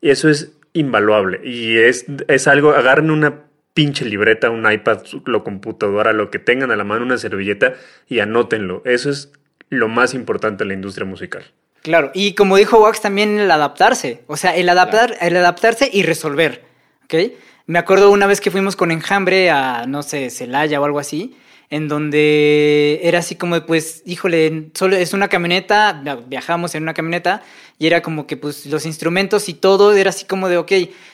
Y 0.00 0.10
eso 0.10 0.28
es 0.28 0.52
invaluable. 0.72 1.40
Y 1.44 1.78
es, 1.78 2.06
es 2.28 2.48
algo, 2.48 2.72
agarren 2.72 3.10
una 3.10 3.42
pinche 3.74 4.04
libreta, 4.04 4.50
un 4.50 4.70
iPad, 4.70 5.02
la 5.26 5.40
computadora, 5.40 6.12
lo 6.12 6.30
que 6.30 6.38
tengan 6.38 6.70
a 6.70 6.76
la 6.76 6.84
mano, 6.84 7.04
una 7.04 7.18
servilleta 7.18 7.74
y 8.08 8.20
anótenlo. 8.20 8.82
Eso 8.84 9.10
es 9.10 9.32
lo 9.68 9.88
más 9.88 10.14
importante 10.14 10.64
en 10.64 10.68
la 10.68 10.74
industria 10.74 11.06
musical. 11.06 11.44
Claro, 11.82 12.10
y 12.14 12.34
como 12.34 12.56
dijo 12.56 12.80
Wax, 12.80 13.02
también 13.02 13.38
el 13.38 13.50
adaptarse. 13.50 14.22
O 14.26 14.36
sea, 14.36 14.56
el, 14.56 14.68
adaptar, 14.68 15.16
el 15.20 15.36
adaptarse 15.36 15.90
y 15.92 16.02
resolver. 16.02 16.62
¿Ok? 17.04 17.32
Me 17.66 17.78
acuerdo 17.78 18.10
una 18.10 18.26
vez 18.26 18.40
que 18.40 18.50
fuimos 18.50 18.76
con 18.76 18.90
Enjambre 18.90 19.50
a, 19.50 19.86
no 19.86 20.02
sé, 20.02 20.30
Celaya 20.30 20.80
o 20.80 20.84
algo 20.84 20.98
así 20.98 21.36
en 21.70 21.88
donde 21.88 23.00
era 23.02 23.20
así 23.20 23.36
como, 23.36 23.60
pues, 23.66 24.02
híjole, 24.06 24.70
solo 24.74 24.96
es 24.96 25.12
una 25.12 25.28
camioneta, 25.28 26.02
viajamos 26.26 26.74
en 26.74 26.82
una 26.82 26.94
camioneta 26.94 27.42
y 27.78 27.86
era 27.86 28.02
como 28.02 28.26
que, 28.26 28.36
pues, 28.36 28.66
los 28.66 28.86
instrumentos 28.86 29.48
y 29.48 29.54
todo 29.54 29.92
era 29.92 30.10
así 30.10 30.24
como 30.24 30.48
de, 30.48 30.58
ok, 30.58 30.72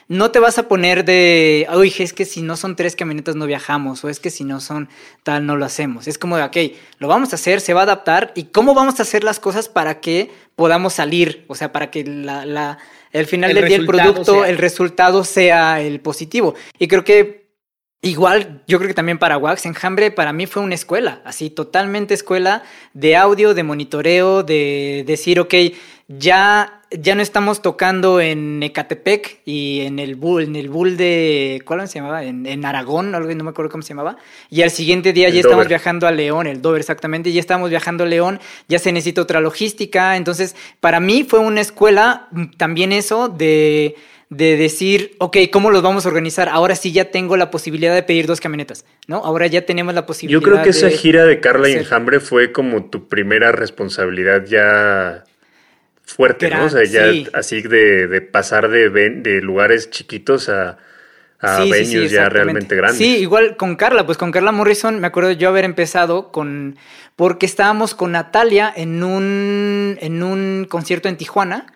no 0.08 0.30
te 0.30 0.38
vas 0.38 0.58
a 0.58 0.68
poner 0.68 1.04
de, 1.04 1.66
uy, 1.74 1.94
es 1.98 2.12
que 2.12 2.24
si 2.24 2.42
no 2.42 2.56
son 2.56 2.76
tres 2.76 2.96
camionetas 2.96 3.36
no 3.36 3.46
viajamos, 3.46 4.04
o 4.04 4.08
es 4.08 4.20
que 4.20 4.30
si 4.30 4.44
no 4.44 4.60
son 4.60 4.88
tal 5.22 5.46
no 5.46 5.56
lo 5.56 5.64
hacemos. 5.64 6.08
Es 6.08 6.18
como 6.18 6.36
de, 6.36 6.42
ok, 6.42 6.56
lo 6.98 7.08
vamos 7.08 7.32
a 7.32 7.36
hacer, 7.36 7.60
se 7.60 7.74
va 7.74 7.80
a 7.80 7.84
adaptar 7.84 8.32
y 8.34 8.44
cómo 8.44 8.74
vamos 8.74 8.98
a 8.98 9.02
hacer 9.02 9.24
las 9.24 9.40
cosas 9.40 9.68
para 9.68 10.00
que 10.00 10.30
podamos 10.56 10.94
salir, 10.94 11.44
o 11.46 11.54
sea, 11.54 11.72
para 11.72 11.90
que 11.90 12.04
la, 12.04 12.44
la 12.44 12.78
el 13.12 13.26
final 13.26 13.54
del 13.54 13.66
día 13.66 13.76
el 13.76 13.86
producto, 13.86 14.44
el 14.44 14.58
resultado 14.58 15.24
sea 15.24 15.80
el 15.80 16.00
positivo. 16.00 16.54
Y 16.78 16.86
creo 16.86 17.04
que 17.04 17.39
Igual, 18.02 18.62
yo 18.66 18.78
creo 18.78 18.88
que 18.88 18.94
también 18.94 19.18
para 19.18 19.36
Wax, 19.36 19.66
Enjambre 19.66 20.10
para 20.10 20.32
mí 20.32 20.46
fue 20.46 20.62
una 20.62 20.74
escuela, 20.74 21.20
así 21.26 21.50
totalmente 21.50 22.14
escuela 22.14 22.62
de 22.94 23.14
audio, 23.14 23.52
de 23.52 23.62
monitoreo, 23.62 24.42
de 24.42 25.04
decir, 25.06 25.38
ok, 25.38 25.54
ya, 26.08 26.80
ya 26.90 27.14
no 27.14 27.20
estamos 27.20 27.60
tocando 27.60 28.18
en 28.18 28.62
Ecatepec 28.62 29.42
y 29.44 29.82
en 29.82 29.98
el 29.98 30.14
bull, 30.14 30.44
en 30.44 30.56
el 30.56 30.70
bull 30.70 30.96
de, 30.96 31.62
¿cuál 31.66 31.86
se 31.88 31.98
llamaba? 31.98 32.24
En, 32.24 32.64
Aragón, 32.64 33.14
algo, 33.14 33.34
no 33.34 33.44
me 33.44 33.50
acuerdo 33.50 33.70
cómo 33.70 33.82
se 33.82 33.90
llamaba. 33.90 34.16
Y 34.48 34.62
al 34.62 34.70
siguiente 34.70 35.12
día 35.12 35.28
ya 35.28 35.40
estamos 35.40 35.68
viajando 35.68 36.06
a 36.06 36.10
León, 36.10 36.46
el 36.46 36.62
Dover 36.62 36.80
exactamente, 36.80 37.30
ya 37.32 37.40
estamos 37.40 37.68
viajando 37.68 38.04
a 38.04 38.06
León, 38.06 38.40
ya 38.66 38.78
se 38.78 38.92
necesita 38.92 39.20
otra 39.20 39.42
logística. 39.42 40.16
Entonces, 40.16 40.56
para 40.80 41.00
mí 41.00 41.22
fue 41.22 41.40
una 41.40 41.60
escuela 41.60 42.28
mm, 42.30 42.44
también 42.56 42.92
eso 42.92 43.28
de 43.28 43.94
de 44.30 44.56
decir, 44.56 45.16
ok, 45.18 45.36
¿cómo 45.52 45.70
los 45.70 45.82
vamos 45.82 46.06
a 46.06 46.08
organizar? 46.08 46.48
Ahora 46.48 46.76
sí 46.76 46.92
ya 46.92 47.10
tengo 47.10 47.36
la 47.36 47.50
posibilidad 47.50 47.94
de 47.94 48.04
pedir 48.04 48.26
dos 48.26 48.40
camionetas, 48.40 48.84
¿no? 49.08 49.16
Ahora 49.16 49.48
ya 49.48 49.66
tenemos 49.66 49.92
la 49.92 50.06
posibilidad. 50.06 50.40
Yo 50.40 50.44
creo 50.44 50.62
que 50.62 50.70
esa 50.70 50.88
gira 50.88 51.26
de 51.26 51.40
Carla 51.40 51.68
y 51.68 51.72
Enjambre 51.72 52.20
fue 52.20 52.52
como 52.52 52.84
tu 52.88 53.08
primera 53.08 53.50
responsabilidad 53.50 54.46
ya 54.46 55.24
fuerte, 56.04 56.48
¿no? 56.48 56.64
O 56.64 56.68
sea, 56.68 56.84
ya 56.84 57.10
así 57.32 57.60
de, 57.62 58.20
pasar 58.20 58.68
de, 58.68 58.88
de 58.88 59.42
lugares 59.42 59.90
chiquitos 59.90 60.48
a, 60.48 60.78
a 61.40 61.64
venues 61.64 62.12
ya 62.12 62.28
realmente 62.28 62.76
grandes. 62.76 62.98
Sí, 62.98 63.16
igual 63.16 63.56
con 63.56 63.74
Carla, 63.74 64.06
pues 64.06 64.16
con 64.16 64.30
Carla 64.30 64.52
Morrison 64.52 65.00
me 65.00 65.08
acuerdo 65.08 65.32
yo 65.32 65.48
haber 65.48 65.64
empezado 65.64 66.30
con 66.30 66.76
porque 67.16 67.46
estábamos 67.46 67.94
con 67.94 68.12
Natalia 68.12 68.72
en 68.74 69.02
un 69.02 69.98
en 70.00 70.22
un 70.22 70.66
concierto 70.68 71.08
en 71.08 71.16
Tijuana 71.16 71.66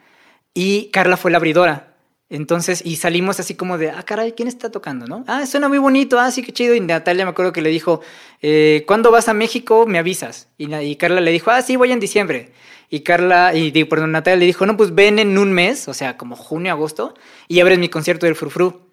y 0.53 0.91
Carla 0.93 1.17
fue 1.17 1.31
la 1.31 1.39
abridora. 1.39 1.94
Entonces, 2.31 2.83
y 2.85 2.97
salimos 2.97 3.39
así 3.39 3.55
como 3.55 3.77
de, 3.77 3.91
ah, 3.91 4.03
caray, 4.03 4.33
¿quién 4.33 4.49
está 4.49 4.71
tocando, 4.71 5.07
no? 5.07 5.25
Ah, 5.27 5.45
suena 5.47 5.69
muy 5.69 5.79
bonito, 5.79 6.19
ah, 6.19 6.31
sí, 6.31 6.43
qué 6.43 6.53
chido. 6.53 6.75
Y 6.75 6.81
Natalia 6.81 7.25
me 7.25 7.31
acuerdo 7.31 7.53
que 7.53 7.63
le 7.63 7.69
dijo, 7.71 8.01
eh, 8.41 8.85
¿cuándo 8.87 9.11
vas 9.11 9.29
a 9.29 9.35
México? 9.35 9.87
Me 9.87 9.99
avisas. 9.99 10.49
Y, 10.57 10.75
y, 10.75 10.97
Carla 10.97 11.21
le 11.21 11.31
dijo, 11.31 11.51
ah, 11.51 11.63
sí, 11.63 11.77
voy 11.77 11.93
en 11.93 12.01
diciembre. 12.01 12.53
Y 12.89 13.01
Carla, 13.01 13.55
y 13.55 13.85
perdón, 13.85 14.13
Natalia 14.13 14.39
le 14.39 14.47
dijo, 14.47 14.67
no, 14.67 14.77
pues 14.77 14.95
ven 14.95 15.19
en 15.19 15.37
un 15.37 15.53
mes, 15.53 15.89
o 15.89 15.95
sea, 15.95 16.17
como 16.17 16.37
junio, 16.37 16.73
agosto, 16.73 17.15
y 17.49 17.61
abres 17.61 17.79
mi 17.79 17.89
concierto 17.89 18.27
del 18.27 18.37
Frufru. 18.37 18.89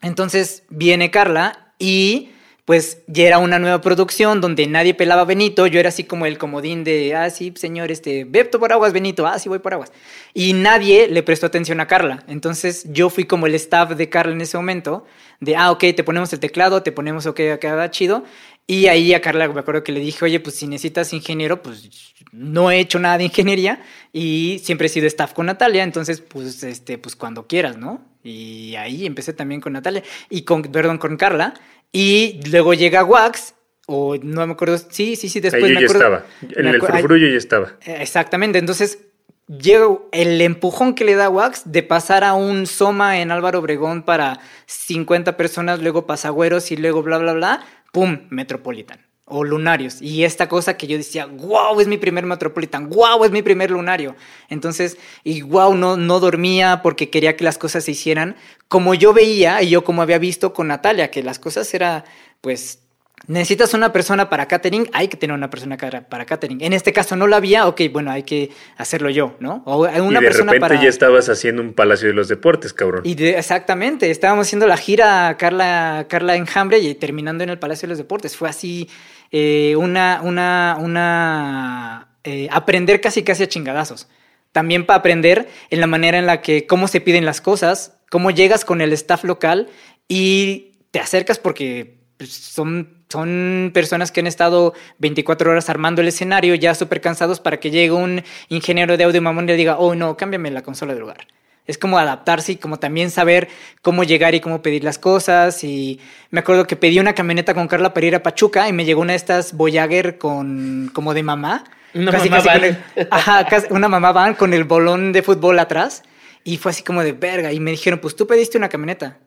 Entonces 0.00 0.64
viene 0.68 1.10
Carla 1.10 1.74
y 1.78 2.30
pues 2.64 3.02
ya 3.08 3.26
era 3.26 3.38
una 3.38 3.58
nueva 3.58 3.80
producción 3.80 4.40
donde 4.40 4.66
nadie 4.68 4.94
pelaba 4.94 5.22
a 5.22 5.24
Benito, 5.24 5.66
yo 5.66 5.80
era 5.80 5.88
así 5.88 6.04
como 6.04 6.26
el 6.26 6.38
comodín 6.38 6.84
de, 6.84 7.14
ah, 7.14 7.28
sí, 7.28 7.52
señor, 7.56 7.90
este, 7.90 8.24
Bepto 8.24 8.60
por 8.60 8.72
aguas, 8.72 8.92
Benito, 8.92 9.26
ah, 9.26 9.38
sí, 9.38 9.48
voy 9.48 9.58
por 9.58 9.74
aguas. 9.74 9.92
Y 10.32 10.52
nadie 10.52 11.08
le 11.08 11.24
prestó 11.24 11.46
atención 11.46 11.80
a 11.80 11.88
Carla. 11.88 12.22
Entonces 12.28 12.86
yo 12.92 13.10
fui 13.10 13.24
como 13.24 13.46
el 13.46 13.54
staff 13.56 13.90
de 13.90 14.08
Carla 14.08 14.32
en 14.32 14.40
ese 14.40 14.56
momento, 14.56 15.04
de, 15.40 15.56
ah, 15.56 15.72
ok, 15.72 15.80
te 15.96 16.04
ponemos 16.04 16.32
el 16.32 16.38
teclado, 16.38 16.82
te 16.84 16.92
ponemos, 16.92 17.26
ok, 17.26 17.36
queda 17.60 17.90
chido. 17.90 18.24
Y 18.66 18.86
ahí 18.86 19.12
a 19.12 19.20
Carla 19.20 19.48
me 19.48 19.60
acuerdo 19.60 19.82
que 19.82 19.90
le 19.90 19.98
dije, 19.98 20.24
oye, 20.24 20.38
pues 20.38 20.54
si 20.54 20.68
necesitas 20.68 21.12
ingeniero, 21.12 21.62
pues 21.62 21.90
no 22.32 22.70
he 22.70 22.80
hecho 22.80 22.98
nada 22.98 23.18
de 23.18 23.24
ingeniería 23.24 23.80
y 24.12 24.60
siempre 24.64 24.86
he 24.86 24.90
sido 24.90 25.06
staff 25.06 25.34
con 25.34 25.46
Natalia, 25.46 25.84
entonces, 25.84 26.20
pues, 26.20 26.62
este, 26.64 26.98
pues 26.98 27.14
cuando 27.14 27.46
quieras, 27.46 27.76
¿no? 27.76 28.02
Y 28.24 28.74
ahí 28.76 29.06
empecé 29.06 29.32
también 29.34 29.60
con 29.60 29.74
Natalia 29.74 30.02
y 30.30 30.42
con, 30.42 30.62
perdón, 30.62 30.98
con 30.98 31.16
Carla. 31.16 31.54
Y 31.92 32.40
luego 32.50 32.72
llega 32.72 33.04
Wax, 33.04 33.54
o 33.86 34.16
no 34.16 34.46
me 34.46 34.54
acuerdo, 34.54 34.78
sí, 34.78 35.14
sí, 35.14 35.28
sí, 35.28 35.40
después 35.40 35.64
Ahí 35.64 35.74
me 35.74 35.84
acuerdo, 35.84 35.92
ya 36.00 36.06
estaba, 36.06 36.26
en 36.60 36.66
el 36.66 36.80
frufrullo 36.80 37.28
ya 37.28 37.36
estaba. 37.36 37.72
Exactamente, 37.84 38.58
entonces 38.58 39.00
llega 39.46 39.86
el 40.12 40.40
empujón 40.40 40.94
que 40.94 41.04
le 41.04 41.14
da 41.14 41.28
Wax 41.28 41.64
de 41.66 41.82
pasar 41.82 42.24
a 42.24 42.32
un 42.32 42.66
Soma 42.66 43.20
en 43.20 43.30
Álvaro 43.30 43.58
Obregón 43.58 44.04
para 44.04 44.40
50 44.66 45.36
personas, 45.36 45.82
luego 45.82 46.06
pasagüeros 46.06 46.72
y 46.72 46.78
luego 46.78 47.02
bla, 47.02 47.18
bla, 47.18 47.34
bla, 47.34 47.66
¡pum! 47.92 48.20
Metropolitan 48.30 49.11
o 49.24 49.44
lunarios. 49.44 50.02
Y 50.02 50.24
esta 50.24 50.48
cosa 50.48 50.76
que 50.76 50.86
yo 50.86 50.96
decía, 50.96 51.26
wow, 51.26 51.80
es 51.80 51.86
mi 51.86 51.96
primer 51.96 52.26
Metropolitan, 52.26 52.88
wow, 52.88 53.24
es 53.24 53.30
mi 53.30 53.42
primer 53.42 53.70
lunario. 53.70 54.14
Entonces, 54.48 54.98
y 55.24 55.42
wow, 55.42 55.74
no, 55.74 55.96
no 55.96 56.20
dormía 56.20 56.80
porque 56.82 57.10
quería 57.10 57.36
que 57.36 57.44
las 57.44 57.58
cosas 57.58 57.84
se 57.84 57.92
hicieran 57.92 58.36
como 58.68 58.94
yo 58.94 59.12
veía 59.12 59.62
y 59.62 59.70
yo 59.70 59.84
como 59.84 60.02
había 60.02 60.18
visto 60.18 60.52
con 60.52 60.68
Natalia, 60.68 61.10
que 61.10 61.22
las 61.22 61.38
cosas 61.38 61.72
era, 61.74 62.04
pues, 62.40 62.80
necesitas 63.26 63.74
una 63.74 63.92
persona 63.92 64.28
para 64.28 64.46
catering, 64.48 64.88
hay 64.92 65.08
que 65.08 65.16
tener 65.16 65.34
una 65.34 65.50
persona 65.50 65.76
para 65.76 66.24
catering. 66.24 66.60
En 66.62 66.72
este 66.72 66.92
caso 66.92 67.14
no 67.14 67.26
la 67.26 67.36
había, 67.36 67.68
ok, 67.68 67.82
bueno, 67.92 68.10
hay 68.10 68.24
que 68.24 68.50
hacerlo 68.76 69.10
yo, 69.10 69.36
¿no? 69.38 69.62
O 69.66 69.82
una 69.82 70.20
y 70.20 70.22
de 70.22 70.30
repente 70.30 70.78
ya 70.82 70.88
estabas 70.88 71.28
haciendo 71.28 71.62
un 71.62 71.72
Palacio 71.72 72.08
de 72.08 72.14
los 72.14 72.28
Deportes, 72.28 72.72
cabrón. 72.72 73.02
Y 73.04 73.22
exactamente, 73.24 74.10
estábamos 74.10 74.48
haciendo 74.48 74.66
la 74.66 74.76
gira 74.76 75.36
Carla, 75.38 76.06
Carla 76.08 76.36
Enjambre 76.36 76.78
y 76.78 76.94
terminando 76.94 77.44
en 77.44 77.50
el 77.50 77.58
Palacio 77.58 77.86
de 77.86 77.90
los 77.90 77.98
Deportes. 77.98 78.36
Fue 78.36 78.48
así 78.48 78.88
eh, 79.32 79.74
una, 79.76 80.20
una, 80.22 80.76
una 80.78 82.08
eh, 82.24 82.48
aprender 82.52 83.00
casi 83.00 83.24
casi 83.24 83.42
a 83.42 83.48
chingadazos. 83.48 84.08
También 84.52 84.84
para 84.84 84.98
aprender 84.98 85.48
en 85.70 85.80
la 85.80 85.86
manera 85.86 86.18
en 86.18 86.26
la 86.26 86.42
que, 86.42 86.66
cómo 86.66 86.86
se 86.86 87.00
piden 87.00 87.24
las 87.24 87.40
cosas, 87.40 87.98
cómo 88.10 88.30
llegas 88.30 88.64
con 88.66 88.82
el 88.82 88.92
staff 88.92 89.24
local 89.24 89.68
y 90.06 90.74
te 90.90 91.00
acercas 91.00 91.38
porque 91.38 91.98
pues, 92.18 92.30
son, 92.30 93.04
son 93.08 93.70
personas 93.72 94.12
que 94.12 94.20
han 94.20 94.26
estado 94.26 94.74
24 94.98 95.50
horas 95.50 95.70
armando 95.70 96.02
el 96.02 96.08
escenario, 96.08 96.54
ya 96.54 96.74
súper 96.74 97.00
cansados 97.00 97.40
para 97.40 97.58
que 97.58 97.70
llegue 97.70 97.92
un 97.92 98.22
ingeniero 98.50 98.98
de 98.98 99.04
audio 99.04 99.22
mamón 99.22 99.44
y 99.44 99.48
le 99.48 99.56
diga, 99.56 99.78
oh 99.78 99.94
no, 99.94 100.16
cámbiame 100.18 100.50
la 100.50 100.62
consola 100.62 100.92
de 100.92 101.00
lugar. 101.00 101.26
Es 101.66 101.78
como 101.78 101.98
adaptarse 101.98 102.52
y 102.52 102.56
como 102.56 102.78
también 102.78 103.10
saber 103.10 103.48
cómo 103.82 104.02
llegar 104.02 104.34
y 104.34 104.40
cómo 104.40 104.62
pedir 104.62 104.82
las 104.82 104.98
cosas. 104.98 105.62
Y 105.62 106.00
me 106.30 106.40
acuerdo 106.40 106.66
que 106.66 106.76
pedí 106.76 106.98
una 106.98 107.14
camioneta 107.14 107.54
con 107.54 107.68
Carla 107.68 107.94
para 107.94 108.06
ir 108.06 108.14
a 108.16 108.22
Pachuca 108.22 108.68
y 108.68 108.72
me 108.72 108.84
llegó 108.84 109.00
una 109.00 109.12
de 109.12 109.18
estas 109.18 109.52
Voyager 109.52 110.18
con 110.18 110.90
como 110.92 111.14
de 111.14 111.22
mamá. 111.22 111.64
Una 111.94 112.10
mamá 112.10 112.40
van. 112.40 112.84
ajá, 113.10 113.46
una 113.70 113.88
mamá 113.88 114.12
van 114.12 114.34
con 114.34 114.54
el 114.54 114.64
bolón 114.64 115.12
de 115.12 115.22
fútbol 115.22 115.58
atrás. 115.58 116.02
Y 116.44 116.56
fue 116.56 116.72
así 116.72 116.82
como 116.82 117.04
de 117.04 117.12
verga. 117.12 117.52
Y 117.52 117.60
me 117.60 117.70
dijeron, 117.70 118.00
pues 118.00 118.16
tú 118.16 118.26
pediste 118.26 118.58
una 118.58 118.68
camioneta. 118.68 119.18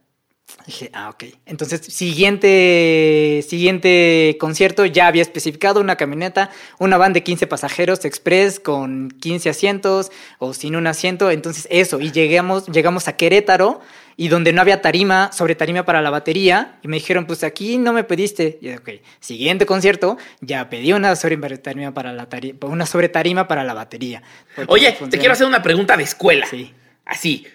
Dije, 0.65 0.89
ah, 0.93 1.09
ok. 1.09 1.25
Entonces, 1.45 1.81
siguiente, 1.81 3.43
siguiente 3.47 4.35
concierto 4.39 4.85
ya 4.85 5.07
había 5.07 5.21
especificado 5.21 5.79
una 5.79 5.95
camioneta, 5.95 6.49
una 6.79 6.97
van 6.97 7.13
de 7.13 7.23
15 7.23 7.45
pasajeros 7.45 8.03
express 8.03 8.59
con 8.59 9.11
15 9.11 9.49
asientos 9.49 10.11
o 10.39 10.53
sin 10.53 10.75
un 10.75 10.87
asiento. 10.87 11.29
Entonces, 11.29 11.67
eso. 11.69 11.99
Y 11.99 12.11
llegamos, 12.11 12.65
llegamos 12.67 13.07
a 13.07 13.15
Querétaro 13.15 13.81
y 14.17 14.29
donde 14.29 14.53
no 14.53 14.61
había 14.61 14.81
tarima, 14.81 15.31
sobre 15.31 15.55
tarima 15.55 15.83
para 15.83 16.01
la 16.01 16.09
batería. 16.09 16.79
Y 16.81 16.87
me 16.87 16.97
dijeron, 16.97 17.25
pues 17.25 17.43
aquí 17.43 17.77
no 17.77 17.93
me 17.93 18.03
pediste. 18.03 18.57
Y 18.61 18.71
ok, 18.71 18.89
siguiente 19.19 19.67
concierto, 19.67 20.17
ya 20.41 20.69
pedí 20.69 20.93
una 20.93 21.15
sobre 21.15 21.37
tarima 21.57 21.93
para 21.93 22.11
la, 22.11 22.27
una 22.61 22.85
sobre 22.87 23.09
tarima 23.09 23.47
para 23.47 23.63
la 23.63 23.73
batería. 23.73 24.23
Oye, 24.67 24.97
te 25.09 25.17
quiero 25.19 25.33
hacer 25.33 25.45
una 25.45 25.61
pregunta 25.61 25.95
de 25.95 26.03
escuela. 26.03 26.47
Sí. 26.47 26.73
Así. 27.05 27.45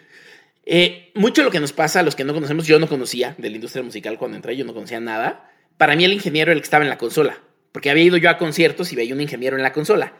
Eh, 0.66 1.10
mucho 1.14 1.42
lo 1.42 1.50
que 1.50 1.60
nos 1.60 1.72
pasa 1.72 2.00
a 2.00 2.02
los 2.02 2.14
que 2.14 2.24
no 2.24 2.34
conocemos, 2.34 2.66
yo 2.66 2.78
no 2.78 2.88
conocía 2.88 3.34
de 3.38 3.50
la 3.50 3.56
industria 3.56 3.82
musical 3.82 4.18
cuando 4.18 4.36
entré, 4.36 4.56
yo 4.56 4.64
no 4.64 4.74
conocía 4.74 5.00
nada. 5.00 5.50
Para 5.76 5.96
mí 5.96 6.04
el 6.04 6.12
ingeniero 6.12 6.50
era 6.50 6.56
el 6.56 6.60
que 6.60 6.66
estaba 6.66 6.84
en 6.84 6.90
la 6.90 6.98
consola, 6.98 7.38
porque 7.72 7.90
había 7.90 8.04
ido 8.04 8.16
yo 8.16 8.30
a 8.30 8.38
conciertos 8.38 8.92
y 8.92 8.96
veía 8.96 9.14
un 9.14 9.20
ingeniero 9.20 9.56
en 9.56 9.62
la 9.62 9.72
consola. 9.72 10.12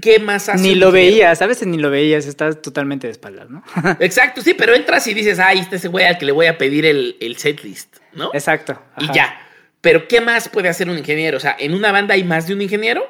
¿Qué 0.00 0.20
más 0.20 0.48
hace? 0.48 0.62
Ni 0.62 0.76
lo 0.76 0.92
veías, 0.92 1.42
a 1.42 1.46
veces 1.46 1.66
ni 1.66 1.78
lo 1.78 1.90
veías, 1.90 2.26
estás 2.26 2.62
totalmente 2.62 3.08
de 3.08 3.10
espaldas, 3.10 3.50
¿no? 3.50 3.64
Exacto, 4.00 4.40
sí, 4.40 4.54
pero 4.54 4.72
entras 4.72 5.04
y 5.08 5.14
dices, 5.14 5.40
ay, 5.40 5.58
este 5.58 5.76
es 5.76 5.82
ese 5.82 5.88
güey 5.88 6.04
al 6.04 6.16
que 6.16 6.26
le 6.26 6.32
voy 6.32 6.46
a 6.46 6.56
pedir 6.56 6.86
el, 6.86 7.16
el 7.20 7.36
setlist, 7.38 7.96
¿no? 8.12 8.30
Exacto. 8.32 8.80
Y 9.00 9.12
ya. 9.12 9.40
Pero 9.80 10.06
¿qué 10.06 10.20
más 10.20 10.48
puede 10.48 10.68
hacer 10.68 10.88
un 10.88 10.96
ingeniero? 10.96 11.36
O 11.38 11.40
sea, 11.40 11.56
¿en 11.58 11.74
una 11.74 11.90
banda 11.90 12.14
hay 12.14 12.22
más 12.22 12.46
de 12.46 12.54
un 12.54 12.62
ingeniero? 12.62 13.04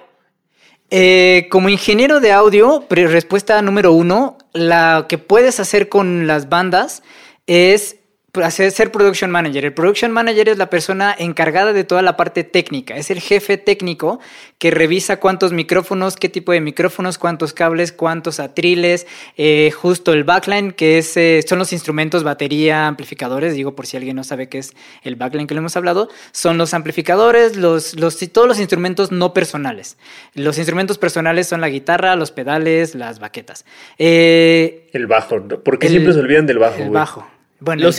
Eh, 0.90 1.48
como 1.50 1.68
ingeniero 1.68 2.20
de 2.20 2.32
audio, 2.32 2.84
respuesta 2.88 3.60
número 3.62 3.92
uno, 3.92 4.38
la 4.52 5.06
que 5.08 5.18
puedes 5.18 5.58
hacer 5.60 5.88
con 5.88 6.26
las 6.26 6.48
bandas 6.48 7.02
es 7.46 7.96
hacer, 8.42 8.70
ser 8.70 8.90
production 8.90 9.30
manager. 9.30 9.64
El 9.64 9.74
production 9.74 10.10
manager 10.10 10.48
es 10.48 10.58
la 10.58 10.70
persona 10.70 11.14
encargada 11.16 11.72
de 11.72 11.84
toda 11.84 12.02
la 12.02 12.16
parte 12.16 12.44
técnica, 12.44 12.96
es 12.96 13.10
el 13.10 13.20
jefe 13.20 13.58
técnico 13.58 14.20
que 14.58 14.70
revisa 14.70 15.20
cuántos 15.20 15.52
micrófonos, 15.52 16.16
qué 16.16 16.28
tipo 16.28 16.52
de 16.52 16.60
micrófonos, 16.60 17.18
cuántos 17.18 17.52
cables, 17.52 17.92
cuántos 17.92 18.40
atriles, 18.40 19.06
eh, 19.36 19.70
justo 19.70 20.12
el 20.12 20.24
backline, 20.24 20.72
que 20.72 20.98
es, 20.98 21.16
eh, 21.16 21.44
son 21.46 21.58
los 21.58 21.72
instrumentos, 21.72 22.24
batería, 22.24 22.86
amplificadores, 22.86 23.54
digo 23.54 23.76
por 23.76 23.86
si 23.86 23.96
alguien 23.96 24.16
no 24.16 24.24
sabe 24.24 24.48
qué 24.48 24.58
es 24.58 24.74
el 25.02 25.16
backline 25.16 25.46
que 25.46 25.54
le 25.54 25.58
hemos 25.58 25.76
hablado, 25.76 26.08
son 26.32 26.58
los 26.58 26.74
amplificadores, 26.74 27.56
los, 27.56 27.94
los, 28.00 28.18
todos 28.32 28.48
los 28.48 28.58
instrumentos 28.58 29.12
no 29.12 29.34
personales. 29.34 29.98
Los 30.34 30.58
instrumentos 30.58 30.98
personales 30.98 31.46
son 31.46 31.60
la 31.60 31.68
guitarra, 31.68 32.16
los 32.16 32.30
pedales, 32.30 32.94
las 32.94 33.18
baquetas. 33.18 33.64
Eh, 33.98 34.88
el 34.92 35.06
bajo, 35.06 35.42
¿por 35.62 35.78
qué 35.78 35.88
siempre 35.88 36.12
se 36.12 36.20
olvidan 36.20 36.46
del 36.46 36.58
bajo? 36.58 36.82
El 36.82 36.90
bajo. 36.90 37.33
Bueno, 37.64 37.82
los 37.82 37.98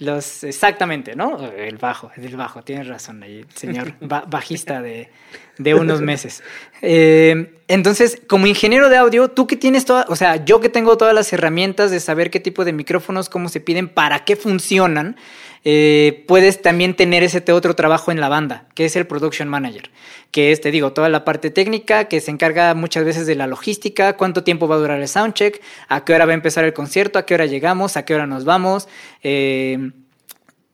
los, 0.00 0.44
exactamente, 0.44 1.14
¿no? 1.14 1.52
El 1.52 1.76
bajo, 1.76 2.10
el 2.16 2.34
bajo, 2.34 2.62
tienes 2.62 2.88
razón 2.88 3.22
ahí, 3.22 3.44
señor 3.54 3.92
bajista 4.00 4.80
de, 4.80 5.10
de, 5.58 5.74
unos 5.74 6.00
meses. 6.00 6.42
Eh, 6.80 7.52
entonces, 7.68 8.20
como 8.26 8.46
ingeniero 8.46 8.88
de 8.88 8.96
audio, 8.96 9.28
tú 9.28 9.46
que 9.46 9.56
tienes 9.56 9.84
todas, 9.84 10.06
o 10.08 10.16
sea, 10.16 10.42
yo 10.42 10.60
que 10.60 10.70
tengo 10.70 10.96
todas 10.96 11.14
las 11.14 11.30
herramientas 11.34 11.90
de 11.90 12.00
saber 12.00 12.30
qué 12.30 12.40
tipo 12.40 12.64
de 12.64 12.72
micrófonos, 12.72 13.28
cómo 13.28 13.50
se 13.50 13.60
piden, 13.60 13.88
para 13.88 14.24
qué 14.24 14.36
funcionan, 14.36 15.16
eh, 15.64 16.24
puedes 16.26 16.62
también 16.62 16.94
tener 16.94 17.22
ese 17.22 17.42
otro 17.52 17.74
trabajo 17.74 18.10
en 18.10 18.20
la 18.20 18.28
banda, 18.28 18.66
que 18.74 18.86
es 18.86 18.96
el 18.96 19.06
production 19.06 19.48
manager, 19.48 19.90
que 20.30 20.52
es, 20.52 20.60
te 20.60 20.70
digo, 20.70 20.92
toda 20.92 21.08
la 21.08 21.24
parte 21.24 21.50
técnica, 21.50 22.04
que 22.04 22.20
se 22.20 22.30
encarga 22.30 22.74
muchas 22.74 23.04
veces 23.04 23.26
de 23.26 23.34
la 23.34 23.46
logística, 23.46 24.16
cuánto 24.16 24.42
tiempo 24.42 24.68
va 24.68 24.76
a 24.76 24.78
durar 24.78 25.00
el 25.00 25.08
soundcheck, 25.08 25.60
a 25.88 26.04
qué 26.04 26.14
hora 26.14 26.26
va 26.26 26.32
a 26.32 26.34
empezar 26.34 26.64
el 26.64 26.72
concierto, 26.72 27.18
a 27.18 27.26
qué 27.26 27.34
hora 27.34 27.46
llegamos, 27.46 27.96
a 27.96 28.04
qué 28.04 28.14
hora 28.14 28.26
nos 28.26 28.44
vamos. 28.44 28.88
Eh, 29.22 29.90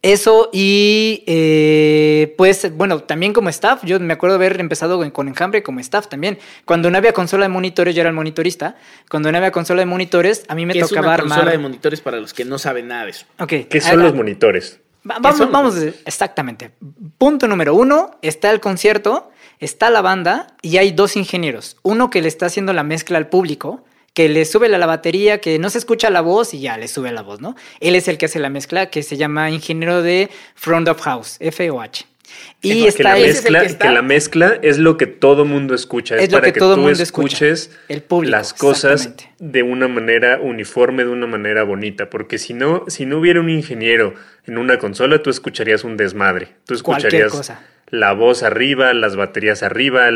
Eso 0.07 0.51
y 0.53 1.25
eh, 1.27 2.35
pues, 2.37 2.75
bueno, 2.77 3.01
también 3.01 3.33
como 3.33 3.49
staff, 3.49 3.85
yo 3.85 3.99
me 3.99 4.12
acuerdo 4.12 4.37
haber 4.37 4.61
empezado 4.61 4.99
con 5.12 5.29
Enjambre 5.29 5.62
como 5.62 5.81
staff 5.81 6.09
también. 6.09 6.38
Cuando 6.64 6.90
no 6.90 6.99
había 6.99 7.12
consola 7.12 7.45
de 7.45 7.49
monitores, 7.49 7.95
yo 7.95 8.03
era 8.03 8.11
el 8.11 8.14
monitorista. 8.14 8.77
Cuando 9.11 9.33
no 9.33 9.38
había 9.38 9.51
consola 9.51 9.81
de 9.81 9.87
monitores, 9.87 10.45
a 10.49 10.55
mí 10.55 10.64
me 10.64 10.75
tocaba 10.75 10.87
es 10.87 10.92
una 10.92 11.14
armar. 11.14 11.29
consola 11.29 11.51
de 11.51 11.59
monitores 11.59 12.01
para 12.01 12.21
los 12.21 12.33
que 12.33 12.45
no 12.45 12.59
saben 12.59 12.88
nada 12.88 13.05
de 13.05 13.11
eso. 13.11 13.27
Ok. 13.38 13.53
¿Qué 13.69 13.81
son 13.81 14.03
los 14.03 14.14
monitores? 14.14 14.81
vamos, 15.03 15.51
vamos, 15.51 15.77
exactamente. 16.05 16.73
Punto 17.19 17.47
número 17.49 17.75
uno, 17.75 18.19
está 18.23 18.51
el 18.51 18.61
concierto, 18.61 19.31
está 19.61 19.90
la 19.90 20.03
banda 20.03 20.57
y 20.62 20.79
hay 20.79 20.92
dos 20.92 21.16
ingenieros. 21.16 21.77
Uno 21.83 22.11
que 22.11 22.23
le 22.23 22.29
está 22.29 22.47
haciendo 22.47 22.73
la 22.73 22.83
mezcla 22.83 23.19
al 23.19 23.29
público 23.29 23.85
que 24.16 24.31
le 24.31 24.46
sube 24.46 24.70
la, 24.70 24.79
batería, 24.87 25.42
que 25.42 25.59
no 25.59 25.68
se 25.68 25.76
escucha 25.76 26.09
la 26.09 26.22
voz 26.22 26.55
y 26.55 26.61
ya 26.61 26.79
le 26.79 26.88
sube 26.88 27.12
la 27.12 27.20
voz, 27.20 27.42
¿no? 27.42 27.55
Él 27.81 27.94
es 27.94 28.09
el 28.09 28.16
que 28.16 28.24
hace 28.24 28.38
la 28.38 28.48
mezcla, 28.48 28.88
que 28.88 29.02
se 29.02 29.18
llama 29.18 29.50
ingeniero 29.50 30.00
de 30.00 30.31
Front 30.55 30.88
of 30.88 31.02
House, 31.02 31.38
FOH. 31.38 32.07
Y 32.62 32.87
está 32.87 32.96
que 32.96 33.02
la, 33.02 33.26
mezcla, 33.26 33.62
es 33.62 33.74
que, 33.74 33.90
la 33.90 34.00
mezcla 34.00 34.59
es 34.62 34.79
lo 34.79 34.96
que 34.96 35.07
todo 35.07 35.44
mundo 35.44 35.74
escucha. 35.74 36.16
Es, 36.16 36.31
para 36.31 36.50
que, 36.50 36.59
todo 36.59 36.76
tú 36.76 36.88
escuches 36.88 37.70
el 37.90 38.02
público, 38.02 38.31
las 38.31 38.55
cosas 38.55 39.12
de 39.38 39.62
una 39.62 39.87
manera 39.87 40.40
uniforme, 40.40 41.05
de 41.05 41.11
una 41.11 41.26
manera 41.26 41.62
bonita. 41.64 42.09
Porque 42.09 42.38
si 42.38 42.55
no, 42.55 42.85
si 42.88 43.05
no 43.05 43.18
hubiera 43.18 43.40
un 43.40 43.50
ingeniero 43.50 44.14
en 44.46 44.57
una 44.57 44.79
consola, 44.79 45.22
tú 45.22 45.29
escucharías 45.29 45.85
un 45.85 45.98
desmadre. 45.98 46.48
Tú 46.64 46.72
escucharías 46.72 47.52
la 47.88 48.12
voz 48.14 48.42
arriba, 48.42 48.92
las 48.94 49.14
baterías 49.14 49.62
arriba, 49.62 50.09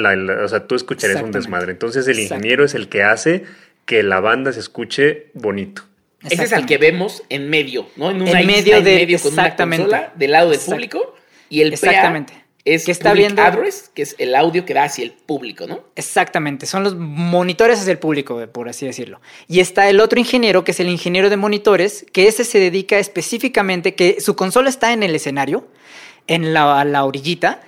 o 0.42 0.48
sea, 0.48 0.66
tú 0.66 0.74
escucharías 0.74 1.22
un 1.22 1.32
desmadre. 1.32 1.72
Entonces 1.72 2.08
el 2.08 2.18
ingeniero 2.18 2.64
es 2.64 2.74
el 2.74 2.88
que 2.88 3.02
hace 3.02 3.44
que 3.84 4.02
la 4.02 4.20
banda 4.20 4.52
se 4.52 4.60
escuche 4.60 5.26
bonito. 5.34 5.82
Ese 6.28 6.44
es 6.44 6.52
el 6.52 6.66
que 6.66 6.78
vemos 6.78 7.22
en 7.30 7.48
medio, 7.48 7.86
¿no? 7.96 8.10
En, 8.10 8.20
una 8.20 8.42
medio 8.42 8.82
de 8.82 8.96
medio 8.96 9.18
con 9.18 9.30
exactamente. 9.30 9.84
una 9.84 9.98
consola 9.98 10.12
del 10.16 10.32
lado 10.32 10.50
del 10.50 10.60
público 10.60 11.14
y 11.48 11.62
el 11.62 11.72
exactamente. 11.72 12.34
es 12.64 12.84
que 12.84 12.92
está 12.92 13.14
viendo 13.14 13.40
address, 13.40 13.90
que 13.94 14.02
es 14.02 14.16
el 14.18 14.34
audio 14.34 14.66
que 14.66 14.74
da 14.74 14.84
hacia 14.84 15.04
el 15.04 15.12
público, 15.12 15.66
¿no? 15.66 15.82
Exactamente, 15.96 16.66
son 16.66 16.84
los 16.84 16.94
monitores 16.94 17.80
hacia 17.80 17.92
el 17.92 17.98
público, 17.98 18.46
por 18.48 18.68
así 18.68 18.84
decirlo. 18.84 19.20
Y 19.48 19.60
está 19.60 19.88
el 19.88 19.98
otro 19.98 20.18
ingeniero, 20.18 20.62
que 20.62 20.72
es 20.72 20.80
el 20.80 20.88
ingeniero 20.90 21.30
de 21.30 21.38
monitores, 21.38 22.04
que 22.12 22.28
ese 22.28 22.44
se 22.44 22.58
dedica 22.58 22.98
específicamente, 22.98 23.94
que 23.94 24.20
su 24.20 24.36
consola 24.36 24.68
está 24.68 24.92
en 24.92 25.02
el 25.02 25.14
escenario, 25.14 25.68
en 26.26 26.52
la, 26.52 26.84
la 26.84 27.04
orillita, 27.04 27.62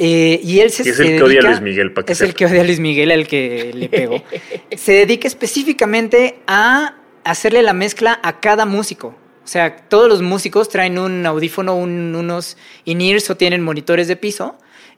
eh, 0.00 0.40
y 0.44 0.60
él 0.60 0.70
se, 0.70 0.88
es 0.88 1.00
el 1.00 1.16
que 1.16 1.22
odia 1.24 1.40
a 1.40 1.42
Luis 1.42 1.60
Miguel, 1.60 1.92
para 1.92 2.10
Es 2.10 2.20
el 2.20 2.32
que 2.32 2.46
odia 2.46 2.60
a 2.60 2.64
Luis 2.64 2.78
Miguel, 2.78 3.10
el 3.10 3.26
que 3.26 3.72
le 3.74 3.88
pegó. 3.88 4.22
se 4.76 4.92
dedica 4.92 5.26
específicamente 5.26 6.38
a 6.46 6.94
hacerle 7.24 7.62
la 7.64 7.72
mezcla 7.72 8.20
a 8.22 8.38
cada 8.38 8.64
músico. 8.64 9.16
O 9.44 9.50
sea, 9.50 9.88
todos 9.88 10.08
los 10.08 10.22
músicos 10.22 10.68
traen 10.68 10.98
un 10.98 11.26
audífono, 11.26 11.74
unos 11.74 12.56
in-ears 12.84 13.28
o 13.30 13.36
tienen 13.36 13.62
monitores 13.62 14.06
de 14.06 14.14
piso 14.14 14.56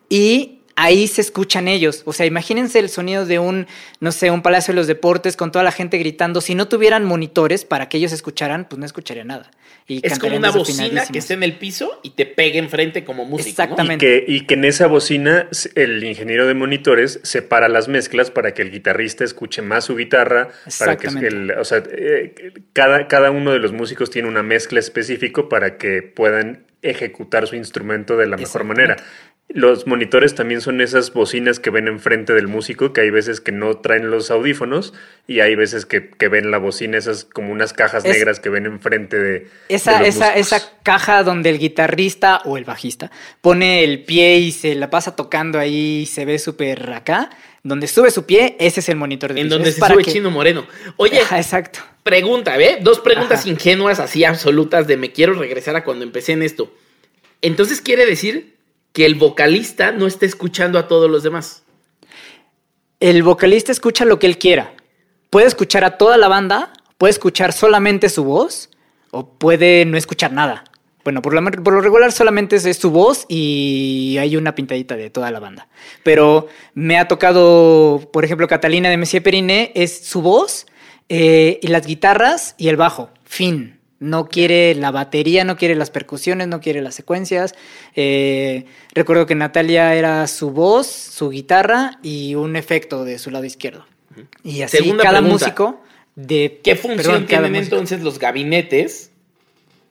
y 0.09 0.60
ahí 0.77 1.07
se 1.07 1.21
escuchan 1.21 1.69
ellos. 1.69 2.03
O 2.05 2.13
sea, 2.13 2.27
imagínense 2.27 2.79
el 2.79 2.89
sonido 2.89 3.27
de 3.27 3.39
un, 3.39 3.67
no 4.01 4.13
sé, 4.13 4.31
un 4.31 4.43
palacio 4.43 4.73
de 4.73 4.77
los 4.77 4.87
deportes 4.87 5.37
con 5.37 5.53
toda 5.53 5.65
la 5.65 5.73
gente 5.73 5.99
gritando. 5.99 6.41
Si 6.41 6.55
no 6.55 6.69
tuvieran 6.69 7.05
monitores 7.05 7.65
para 7.65 7.89
que 7.89 7.99
ellos 7.99 8.13
escucharan, 8.13 8.67
pues 8.69 8.79
no 8.79 8.87
escucharían 8.87 9.29
nada. 9.29 9.51
Y 9.87 10.07
es 10.07 10.19
como 10.21 10.37
una 10.37 10.51
bocina 10.51 11.05
que 11.07 11.19
esté 11.19 11.35
en 11.35 11.43
el 11.43 11.55
piso 11.55 12.01
y 12.05 12.11
te 12.11 12.25
pegue 12.25 12.59
enfrente 12.59 13.05
como 13.05 13.25
músico. 13.25 13.51
Exactamente. 13.51 14.25
Y, 14.27 14.47
que, 14.47 14.55
en 14.55 14.65
esa 14.65 14.87
bocina 14.87 15.49
el 15.75 16.05
ingeniero 16.05 16.47
de 16.47 16.55
monitores 16.55 17.19
separa 17.25 17.69
las 17.69 17.89
mezclas 17.89 18.31
para 18.31 18.55
que 18.55 18.63
el 18.63 18.71
guitarrista 18.71 19.25
escuche 19.25 19.63
más 19.63 19.87
su 19.87 19.97
guitarra. 19.97 20.51
Para 20.79 20.97
que 20.97 21.09
el, 21.09 21.51
o 21.53 21.65
sea, 21.65 21.83
eh, 21.91 22.53
cada, 22.73 23.09
cada 23.09 23.33
uno 23.33 23.53
de 23.53 23.59
los 23.59 23.73
músicos 23.73 24.11
tiene 24.11 24.29
una 24.29 24.45
mezcla 24.45 24.79
específico 24.79 25.49
para 25.49 25.77
que 25.77 26.03
puedan 26.03 26.67
ejecutar 26.83 27.47
su 27.47 27.57
instrumento 27.57 28.17
de 28.17 28.27
la 28.27 28.37
mejor 28.37 28.65
manera. 28.65 28.97
Los 29.53 29.89
monitores 29.89 30.37
también 30.37 30.61
son 30.61 30.81
esas 30.81 31.13
bocinas 31.13 31.59
que 31.59 31.71
ven 31.71 31.89
enfrente 31.89 32.35
del 32.35 32.47
músico, 32.47 32.93
que 32.93 33.01
hay 33.01 33.11
veces 33.11 33.41
que 33.41 33.51
no 33.51 33.79
traen 33.79 34.09
los 34.09 34.31
audífonos 34.31 34.95
y 35.27 35.41
hay 35.41 35.57
veces 35.57 35.87
que, 35.87 36.29
ven 36.29 36.53
la 36.53 36.59
bocina, 36.59 36.97
esas 36.97 37.25
como 37.25 37.51
unas 37.51 37.73
cajas 37.73 38.05
negras 38.05 38.39
que 38.39 38.49
ven 38.49 38.67
enfrente 38.67 39.19
de... 39.19 39.49
Esa, 39.69 40.05
esa, 40.05 40.37
esa 40.37 40.63
caja 40.85 41.25
donde 41.25 41.51
el 41.51 41.59
guitarrista 41.59 42.43
o 42.45 42.59
el 42.59 42.65
bajista 42.65 43.11
pone 43.41 43.83
el 43.83 44.05
pie 44.05 44.39
y 44.39 44.53
se 44.53 44.77
la 44.77 44.89
pasa 44.89 45.17
tocando 45.17 45.59
ahí 45.59 46.03
y 46.03 46.07
se 46.07 46.25
ve 46.25 46.39
súper 46.39 46.93
acá. 46.93 47.31
Donde 47.63 47.89
sube 47.89 48.11
su 48.11 48.25
pie, 48.25 48.57
ese 48.61 48.81
es 48.81 48.89
el 48.89 48.97
monitor 48.97 49.35
de 49.35 49.41
En 49.41 49.49
donde 49.49 49.73
se 49.73 49.81
sube 49.81 50.05
Chino 50.05 50.31
Moreno. 50.31 50.65
Oye, 50.97 51.21
exacto. 51.21 51.81
Pregunta, 52.05 52.57
¿ve? 52.57 52.79
Dos 52.81 53.01
preguntas 53.01 53.45
ingenuas 53.47 53.99
así 53.99 54.25
absolutas 54.25 54.87
de 54.87 54.97
me 54.97 55.13
quiero 55.13 55.35
regresar 55.35 55.75
a 55.77 55.85
cuando 55.85 56.05
empecé 56.05 56.33
en 56.33 56.43
esto. 56.43 56.73
Entonces 57.43 57.81
quiere 57.81 58.07
decir 58.07 58.60
que 58.93 59.07
el 59.07 59.15
vocalista 59.15 59.93
no 59.93 60.07
esté 60.07 60.27
escuchando 60.27 60.79
a 60.79 60.89
todos 60.89 61.11
los 61.11 61.23
demás. 61.23 61.63
El 62.99 63.23
vocalista 63.23 63.73
escucha 63.73 64.05
lo 64.05 64.19
que 64.19 64.27
él 64.27 64.39
quiera. 64.39 64.75
Puede 65.31 65.47
escuchar 65.47 65.85
a 65.85 65.97
toda 65.97 66.17
la 66.17 66.29
banda, 66.29 66.73
puede 66.99 67.13
escuchar 67.13 67.53
solamente 67.53 68.09
su 68.09 68.25
voz 68.25 68.71
o 69.11 69.27
puede 69.27 69.85
no 69.85 69.97
escuchar 69.97 70.33
nada. 70.33 70.65
Bueno, 71.03 71.23
por 71.23 71.33
lo, 71.33 71.81
regular 71.81 72.13
solamente 72.13 72.57
es, 72.57 72.77
su 72.77 72.91
voz 72.91 73.25
y 73.29 74.17
hay 74.19 74.37
una 74.37 74.55
pintadita 74.55 74.97
de 74.97 75.09
toda 75.09 75.31
la 75.31 75.41
banda. 75.41 75.69
Pero 76.03 76.49
me 76.75 76.99
ha 76.99 77.09
tocado, 77.09 78.11
por 78.13 78.25
ejemplo, 78.25 78.47
Catalina 78.49 78.91
de 78.91 78.99
Messier 78.99 79.23
Periné, 79.23 79.73
es 79.75 80.07
su 80.07 80.21
voz 80.21 80.67
eh, 81.09 81.59
y 81.63 81.69
las 81.69 81.87
guitarras 81.87 82.55
y 82.59 82.69
el 82.69 82.77
bajo. 82.77 83.09
Fin. 83.25 83.80
No 84.01 84.29
quiere 84.29 84.75
la 84.75 84.91
batería, 84.91 85.45
no 85.45 85.57
quiere 85.57 85.75
las 85.75 85.91
percusiones, 85.91 86.49
no 86.49 86.61
quiere 86.61 86.81
las 86.81 86.95
secuencias. 86.95 87.55
Eh, 87.95 88.65
recuerdo 88.95 89.27
que 89.27 89.35
Natalia 89.35 89.95
era 89.95 90.27
su 90.27 90.51
voz, 90.51 90.87
su 90.87 91.29
guitarra 91.29 91.99
y 92.03 92.35
un 92.35 92.57
efecto 92.57 93.05
de 93.05 93.19
su 93.19 93.31
lado 93.31 93.45
izquierdo. 93.45 93.87
Y 94.43 94.63
así 94.63 94.93
cada 95.01 95.21
músico 95.21 95.83
de... 96.17 96.61
¿Qué 96.65 96.77
función 96.77 97.27
tienen 97.27 97.55
entonces 97.57 98.01
los 98.03 98.19
gabinetes, 98.19 99.11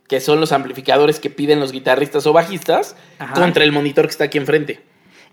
que 0.07 0.19
son 0.19 0.39
los 0.39 0.51
amplificadores 0.51 1.19
que 1.19 1.29
piden 1.29 1.59
los 1.59 1.71
guitarristas 1.71 2.25
o 2.25 2.33
bajistas, 2.33 2.95
contra 3.35 3.63
el 3.63 3.71
monitor 3.71 4.05
que 4.05 4.11
está 4.11 4.23
aquí 4.25 4.39
enfrente? 4.39 4.81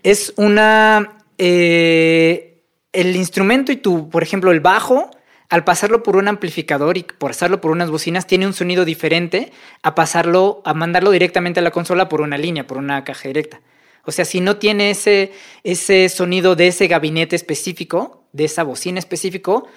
Es 0.03 0.33
una... 0.37 1.17
Eh, 1.39 2.61
el 2.93 3.15
instrumento 3.15 3.71
y 3.71 3.77
tu, 3.77 4.09
por 4.09 4.23
ejemplo, 4.23 4.51
el 4.51 4.59
bajo 4.59 5.11
al 5.49 5.63
pasarlo 5.63 6.03
por 6.03 6.15
un 6.15 6.27
amplificador 6.27 6.97
y 6.97 7.03
por 7.03 7.31
pasarlo 7.31 7.61
por 7.61 7.71
unas 7.71 7.89
bocinas, 7.89 8.27
tiene 8.27 8.45
un 8.45 8.53
sonido 8.53 8.85
diferente 8.85 9.51
a 9.81 9.95
pasarlo, 9.95 10.61
a 10.65 10.73
mandarlo 10.73 11.11
directamente 11.11 11.59
a 11.59 11.63
la 11.63 11.71
consola 11.71 12.09
por 12.09 12.21
una 12.21 12.37
línea, 12.37 12.67
por 12.67 12.77
una 12.77 13.03
caja 13.03 13.27
directa. 13.29 13.61
O 14.03 14.11
sea, 14.11 14.25
si 14.25 14.39
no 14.39 14.57
tiene 14.57 14.89
ese, 14.89 15.31
ese 15.63 16.07
sonido 16.09 16.55
de 16.55 16.67
ese 16.67 16.87
gabinete 16.87 17.35
específico, 17.35 18.23
de 18.31 18.45
esa 18.45 18.63
bocina 18.63 18.99
específico, 18.99 19.67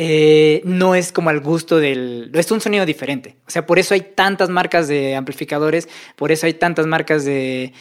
eh, 0.00 0.60
no 0.64 0.94
es 0.94 1.10
como 1.10 1.28
al 1.30 1.40
gusto 1.40 1.80
del... 1.80 2.30
Es 2.32 2.52
un 2.52 2.60
sonido 2.60 2.86
diferente. 2.86 3.34
O 3.48 3.50
sea, 3.50 3.66
por 3.66 3.80
eso 3.80 3.94
hay 3.94 4.02
tantas 4.14 4.48
marcas 4.48 4.86
de 4.86 5.16
amplificadores, 5.16 5.88
por 6.14 6.30
eso 6.30 6.46
hay 6.46 6.54
tantas 6.54 6.86
marcas 6.86 7.24
de, 7.24 7.72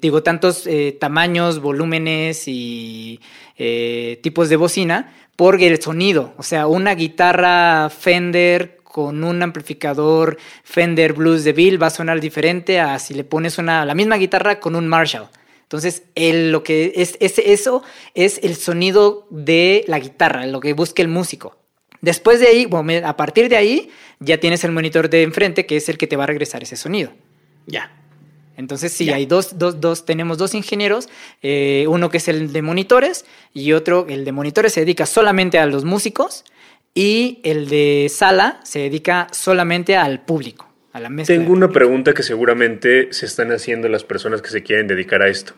digo, 0.00 0.22
tantos 0.22 0.66
eh, 0.66 0.96
tamaños, 0.98 1.60
volúmenes 1.60 2.48
y 2.48 3.20
eh, 3.58 4.18
tipos 4.22 4.48
de 4.48 4.56
bocina, 4.56 5.12
por 5.40 5.62
el 5.62 5.80
sonido. 5.80 6.34
O 6.36 6.42
sea, 6.42 6.66
una 6.66 6.94
guitarra 6.94 7.88
Fender 7.88 8.76
con 8.84 9.24
un 9.24 9.42
amplificador 9.42 10.36
Fender 10.64 11.14
Blues 11.14 11.44
de 11.44 11.54
Bill 11.54 11.82
va 11.82 11.86
a 11.86 11.90
sonar 11.90 12.20
diferente 12.20 12.78
a 12.78 12.98
si 12.98 13.14
le 13.14 13.24
pones 13.24 13.56
una, 13.56 13.86
la 13.86 13.94
misma 13.94 14.18
guitarra 14.18 14.60
con 14.60 14.76
un 14.76 14.86
Marshall. 14.86 15.30
Entonces, 15.62 16.02
lo 16.14 16.62
que 16.62 16.92
es, 16.94 17.16
eso 17.20 17.82
es 18.14 18.38
el 18.42 18.54
sonido 18.54 19.26
de 19.30 19.82
la 19.86 19.98
guitarra, 19.98 20.44
lo 20.44 20.60
que 20.60 20.74
busca 20.74 21.00
el 21.00 21.08
músico. 21.08 21.56
Después 22.02 22.38
de 22.38 22.48
ahí, 22.48 22.66
bueno, 22.66 23.08
a 23.08 23.16
partir 23.16 23.48
de 23.48 23.56
ahí, 23.56 23.90
ya 24.18 24.36
tienes 24.40 24.62
el 24.64 24.72
monitor 24.72 25.08
de 25.08 25.22
enfrente, 25.22 25.64
que 25.64 25.78
es 25.78 25.88
el 25.88 25.96
que 25.96 26.06
te 26.06 26.16
va 26.16 26.24
a 26.24 26.26
regresar 26.26 26.62
ese 26.62 26.76
sonido. 26.76 27.12
Ya. 27.66 27.99
Entonces 28.60 28.92
sí, 28.92 29.10
hay 29.10 29.24
dos, 29.24 29.58
dos, 29.58 29.80
dos, 29.80 30.04
tenemos 30.04 30.36
dos 30.36 30.54
ingenieros, 30.54 31.08
eh, 31.40 31.86
uno 31.88 32.10
que 32.10 32.18
es 32.18 32.28
el 32.28 32.52
de 32.52 32.60
monitores 32.60 33.24
y 33.54 33.72
otro, 33.72 34.04
el 34.06 34.26
de 34.26 34.32
monitores 34.32 34.74
se 34.74 34.80
dedica 34.80 35.06
solamente 35.06 35.58
a 35.58 35.64
los 35.64 35.86
músicos 35.86 36.44
y 36.94 37.40
el 37.42 37.70
de 37.70 38.08
sala 38.14 38.60
se 38.62 38.80
dedica 38.80 39.28
solamente 39.32 39.96
al 39.96 40.20
público, 40.20 40.68
a 40.92 41.00
la 41.00 41.08
mesa. 41.08 41.32
Tengo 41.32 41.54
una 41.54 41.70
pregunta 41.70 42.12
que 42.12 42.22
seguramente 42.22 43.10
se 43.14 43.24
están 43.24 43.50
haciendo 43.50 43.88
las 43.88 44.04
personas 44.04 44.42
que 44.42 44.50
se 44.50 44.62
quieren 44.62 44.86
dedicar 44.86 45.22
a 45.22 45.28
esto. 45.28 45.54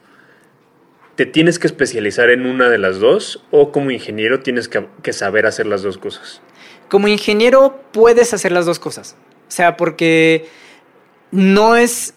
¿Te 1.17 1.27
tienes 1.27 1.59
que 1.59 1.67
especializar 1.67 2.31
en 2.31 2.47
una 2.47 2.69
de 2.71 2.79
las 2.79 3.01
dos 3.01 3.43
o 3.51 3.73
como 3.73 3.91
ingeniero 3.91 4.41
tienes 4.41 4.69
que, 4.69 4.87
que 5.03 5.13
saber 5.13 5.47
hacer 5.47 5.67
las 5.67 5.83
dos 5.83 5.99
cosas? 5.99 6.41
Como 6.89 7.09
ingeniero 7.09 7.83
puedes 7.91 8.33
hacer 8.33 8.53
las 8.53 8.65
dos 8.65 8.79
cosas. 8.79 9.17
O 9.49 9.51
sea, 9.51 9.77
porque 9.77 10.47
no 11.33 11.75
es 11.75 12.15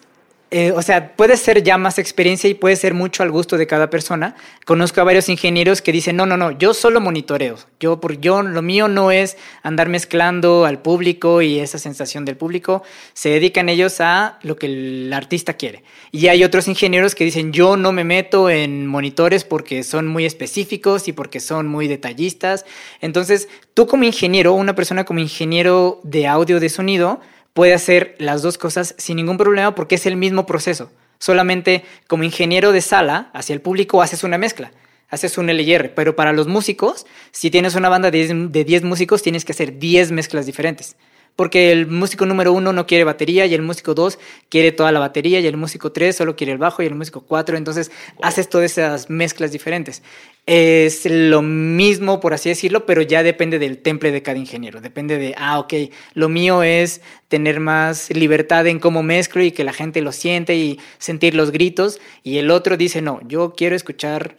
eh, 0.52 0.70
o 0.70 0.80
sea, 0.80 1.16
puede 1.16 1.36
ser 1.36 1.64
ya 1.64 1.76
más 1.76 1.98
experiencia 1.98 2.48
y 2.48 2.54
puede 2.54 2.76
ser 2.76 2.94
mucho 2.94 3.24
al 3.24 3.32
gusto 3.32 3.58
de 3.58 3.66
cada 3.66 3.90
persona. 3.90 4.36
Conozco 4.64 5.00
a 5.00 5.04
varios 5.04 5.28
ingenieros 5.28 5.82
que 5.82 5.90
dicen, 5.90 6.14
no, 6.14 6.24
no, 6.24 6.36
no, 6.36 6.52
yo 6.52 6.72
solo 6.72 7.00
monitoreo. 7.00 7.56
Yo, 7.80 7.98
por, 8.00 8.20
yo, 8.20 8.42
lo 8.42 8.62
mío 8.62 8.86
no 8.86 9.10
es 9.10 9.36
andar 9.64 9.88
mezclando 9.88 10.64
al 10.64 10.80
público 10.80 11.42
y 11.42 11.58
esa 11.58 11.78
sensación 11.78 12.24
del 12.24 12.36
público. 12.36 12.84
Se 13.12 13.28
dedican 13.28 13.68
ellos 13.68 14.00
a 14.00 14.38
lo 14.42 14.56
que 14.56 14.66
el 14.66 15.12
artista 15.12 15.54
quiere. 15.54 15.82
Y 16.12 16.28
hay 16.28 16.44
otros 16.44 16.68
ingenieros 16.68 17.16
que 17.16 17.24
dicen, 17.24 17.52
yo 17.52 17.76
no 17.76 17.90
me 17.90 18.04
meto 18.04 18.48
en 18.48 18.86
monitores 18.86 19.42
porque 19.42 19.82
son 19.82 20.06
muy 20.06 20.26
específicos 20.26 21.08
y 21.08 21.12
porque 21.12 21.40
son 21.40 21.66
muy 21.66 21.88
detallistas. 21.88 22.64
Entonces, 23.00 23.48
tú 23.74 23.88
como 23.88 24.04
ingeniero, 24.04 24.52
una 24.52 24.76
persona 24.76 25.04
como 25.04 25.18
ingeniero 25.18 26.00
de 26.04 26.28
audio, 26.28 26.60
de 26.60 26.68
sonido, 26.68 27.20
puede 27.56 27.72
hacer 27.72 28.14
las 28.18 28.42
dos 28.42 28.58
cosas 28.58 28.94
sin 28.98 29.16
ningún 29.16 29.38
problema 29.38 29.74
porque 29.74 29.94
es 29.94 30.04
el 30.04 30.16
mismo 30.16 30.44
proceso. 30.44 30.92
Solamente 31.18 31.84
como 32.06 32.22
ingeniero 32.22 32.70
de 32.70 32.82
sala, 32.82 33.30
hacia 33.32 33.54
el 33.54 33.62
público 33.62 34.02
haces 34.02 34.24
una 34.24 34.36
mezcla, 34.36 34.72
haces 35.08 35.38
un 35.38 35.48
LR, 35.48 35.94
pero 35.94 36.14
para 36.14 36.34
los 36.34 36.48
músicos, 36.48 37.06
si 37.30 37.50
tienes 37.50 37.74
una 37.74 37.88
banda 37.88 38.10
de 38.10 38.64
10 38.64 38.82
músicos, 38.84 39.22
tienes 39.22 39.46
que 39.46 39.52
hacer 39.52 39.78
10 39.78 40.12
mezclas 40.12 40.44
diferentes 40.44 40.96
porque 41.36 41.70
el 41.70 41.86
músico 41.86 42.26
número 42.26 42.52
uno 42.52 42.72
no 42.72 42.86
quiere 42.86 43.04
batería 43.04 43.46
y 43.46 43.54
el 43.54 43.62
músico 43.62 43.94
dos 43.94 44.18
quiere 44.48 44.72
toda 44.72 44.90
la 44.90 44.98
batería 44.98 45.38
y 45.40 45.46
el 45.46 45.56
músico 45.56 45.92
tres 45.92 46.16
solo 46.16 46.34
quiere 46.34 46.52
el 46.52 46.58
bajo 46.58 46.82
y 46.82 46.86
el 46.86 46.94
músico 46.94 47.20
cuatro, 47.20 47.56
entonces 47.56 47.92
haces 48.22 48.48
todas 48.48 48.72
esas 48.72 49.10
mezclas 49.10 49.52
diferentes. 49.52 50.02
Es 50.46 51.04
lo 51.06 51.42
mismo, 51.42 52.20
por 52.20 52.32
así 52.32 52.48
decirlo, 52.48 52.86
pero 52.86 53.02
ya 53.02 53.24
depende 53.24 53.58
del 53.58 53.78
temple 53.78 54.12
de 54.12 54.22
cada 54.22 54.38
ingeniero. 54.38 54.80
Depende 54.80 55.18
de, 55.18 55.34
ah, 55.36 55.58
ok, 55.58 55.74
lo 56.14 56.28
mío 56.28 56.62
es 56.62 57.00
tener 57.26 57.58
más 57.58 58.10
libertad 58.10 58.66
en 58.68 58.78
cómo 58.78 59.02
mezclo 59.02 59.42
y 59.42 59.50
que 59.50 59.64
la 59.64 59.72
gente 59.72 60.00
lo 60.02 60.12
siente 60.12 60.54
y 60.54 60.78
sentir 60.98 61.34
los 61.34 61.50
gritos. 61.50 62.00
Y 62.22 62.38
el 62.38 62.52
otro 62.52 62.76
dice, 62.76 63.02
no, 63.02 63.20
yo 63.26 63.54
quiero 63.56 63.74
escuchar, 63.74 64.36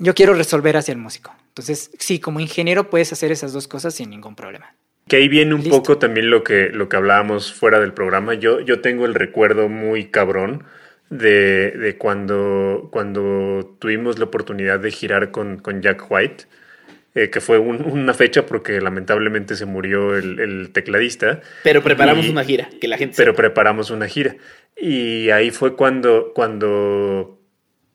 yo 0.00 0.12
quiero 0.12 0.34
resolver 0.34 0.76
hacia 0.76 0.92
el 0.92 0.98
músico. 0.98 1.32
Entonces, 1.50 1.92
sí, 2.00 2.18
como 2.18 2.40
ingeniero 2.40 2.90
puedes 2.90 3.12
hacer 3.12 3.30
esas 3.30 3.52
dos 3.52 3.68
cosas 3.68 3.94
sin 3.94 4.10
ningún 4.10 4.34
problema. 4.34 4.74
Que 5.08 5.16
ahí 5.16 5.28
viene 5.28 5.54
un 5.54 5.64
poco 5.64 5.98
también 5.98 6.30
lo 6.30 6.44
que, 6.44 6.68
lo 6.68 6.88
que 6.88 6.96
hablábamos 6.96 7.52
fuera 7.52 7.80
del 7.80 7.92
programa. 7.92 8.34
Yo, 8.34 8.60
yo 8.60 8.80
tengo 8.80 9.06
el 9.06 9.14
recuerdo 9.14 9.68
muy 9.68 10.06
cabrón 10.06 10.64
de, 11.10 11.70
de 11.70 11.96
cuando, 11.96 12.88
cuando 12.92 13.76
tuvimos 13.78 14.18
la 14.18 14.26
oportunidad 14.26 14.80
de 14.80 14.90
girar 14.90 15.30
con, 15.30 15.58
con 15.58 15.80
Jack 15.80 16.04
White, 16.10 16.44
eh, 17.14 17.30
que 17.30 17.40
fue 17.40 17.58
una 17.58 18.12
fecha 18.14 18.44
porque 18.44 18.80
lamentablemente 18.80 19.56
se 19.56 19.64
murió 19.64 20.16
el, 20.16 20.70
tecladista. 20.72 21.40
Pero 21.64 21.82
preparamos 21.82 22.28
una 22.28 22.44
gira, 22.44 22.68
que 22.80 22.86
la 22.86 22.98
gente... 22.98 23.14
Pero 23.16 23.34
preparamos 23.34 23.90
una 23.90 24.06
gira. 24.06 24.36
Y 24.76 25.30
ahí 25.30 25.50
fue 25.50 25.74
cuando, 25.74 26.32
cuando 26.34 27.38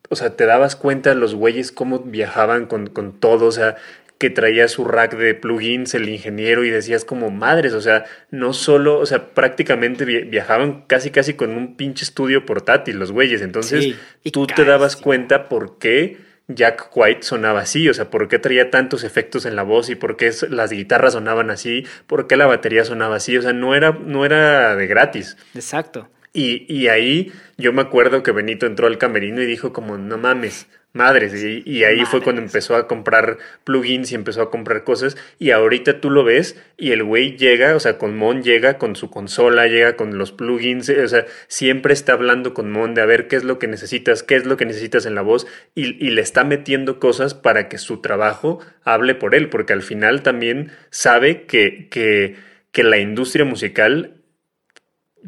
o 0.10 0.16
sea, 0.16 0.36
te 0.36 0.46
dabas 0.46 0.76
cuenta 0.76 1.14
los 1.16 1.36
güeyes 1.36 1.72
cómo 1.72 2.00
viajaban 2.00 2.66
con, 2.66 2.88
con 2.88 3.20
todo, 3.20 3.46
o 3.46 3.52
sea, 3.52 3.78
que 4.24 4.30
traía 4.30 4.70
su 4.70 4.86
rack 4.86 5.18
de 5.18 5.36
plugins 5.36 5.96
el 5.96 6.08
ingeniero 6.08 6.64
y 6.64 6.70
decías 6.70 7.04
como 7.04 7.30
madres, 7.30 7.74
o 7.74 7.82
sea, 7.82 8.06
no 8.32 8.54
solo, 8.54 8.98
o 8.98 9.06
sea, 9.06 9.34
prácticamente 9.34 10.06
viajaban 10.06 10.86
casi 10.88 11.12
casi 11.12 11.34
con 11.34 11.52
un 11.58 11.76
pinche 11.76 12.06
estudio 12.06 12.46
portátil 12.46 13.00
los 13.00 13.12
güeyes, 13.12 13.42
entonces 13.42 13.96
tú 14.32 14.48
te 14.48 14.64
dabas 14.64 14.96
cuenta 14.96 15.50
por 15.50 15.78
qué 15.78 16.20
Jack 16.48 16.90
White 16.96 17.24
sonaba 17.24 17.60
así, 17.60 17.90
o 17.90 17.94
sea, 17.94 18.10
por 18.10 18.30
qué 18.30 18.40
traía 18.40 18.72
tantos 18.72 19.04
efectos 19.04 19.46
en 19.46 19.58
la 19.58 19.64
voz 19.64 19.90
y 19.90 19.96
por 19.96 20.16
qué 20.16 20.32
las 20.50 20.72
guitarras 20.72 21.12
sonaban 21.12 21.50
así, 21.50 21.86
por 22.08 22.26
qué 22.26 22.38
la 22.38 22.46
batería 22.46 22.86
sonaba 22.86 23.18
así, 23.18 23.38
o 23.38 23.42
sea, 23.42 23.52
no 23.52 23.76
era, 23.76 23.92
no 23.92 24.24
era 24.24 24.78
de 24.78 24.88
gratis. 24.88 25.36
Exacto. 25.54 26.08
Y, 26.32 26.66
y 26.74 26.88
ahí 26.88 27.34
yo 27.58 27.74
me 27.74 27.82
acuerdo 27.82 28.24
que 28.24 28.32
Benito 28.32 28.68
entró 28.68 28.88
al 28.88 28.98
camerino 28.98 29.42
y 29.42 29.46
dijo 29.46 29.74
como, 29.74 29.98
no 29.98 30.18
mames, 30.18 30.68
madres. 30.94 31.34
Y, 31.44 31.84
ahí 31.84 32.06
fue 32.06 32.22
cuando 32.22 32.42
empezó 32.42 32.76
a 32.76 32.88
comprar 32.88 33.38
plugins 33.64 34.12
y 34.12 34.16
empezó 34.16 34.44
a 34.44 34.52
comprar 34.52 34.84
cosas. 34.84 35.18
Y 35.40 35.52
ahorita 35.52 36.00
tú 36.00 36.10
lo 36.10 36.24
ves 36.24 36.56
y 36.78 36.92
el 36.92 37.04
güey 37.04 37.36
llega, 37.36 37.76
o 37.76 37.80
sea, 37.80 37.98
con 37.98 38.16
Mon 38.16 38.44
llega 38.44 38.78
con 38.78 38.96
su 38.96 39.10
consola, 39.10 39.68
llega 39.68 39.96
con 39.96 40.18
los 40.18 40.32
plugins, 40.32 40.90
o 40.90 41.08
sea, 41.08 41.26
siempre 41.48 41.94
está 41.94 42.14
hablando 42.14 42.54
con 42.54 42.72
Mon 42.72 42.94
de 42.94 43.02
a 43.02 43.06
ver 43.06 43.28
qué 43.28 43.36
es 43.36 43.44
lo 43.44 43.60
que 43.60 43.68
necesitas, 43.68 44.24
qué 44.24 44.36
es 44.36 44.46
lo 44.46 44.56
que 44.56 44.66
necesitas 44.66 45.06
en 45.06 45.16
la 45.16 45.22
voz 45.22 45.48
y, 45.76 46.06
y 46.06 46.12
le 46.12 46.22
está 46.22 46.44
metiendo 46.44 47.00
cosas 47.00 47.34
para 47.34 47.68
que 47.68 47.80
su 47.80 48.02
trabajo 48.02 48.60
hable 48.84 49.16
por 49.16 49.36
él, 49.36 49.50
porque 49.50 49.74
al 49.74 49.82
final 49.82 50.22
también 50.22 50.72
sabe 50.92 51.46
que, 51.46 51.90
que, 51.90 52.36
que 52.72 52.84
la 52.84 53.00
industria 53.00 53.46
musical 53.46 54.22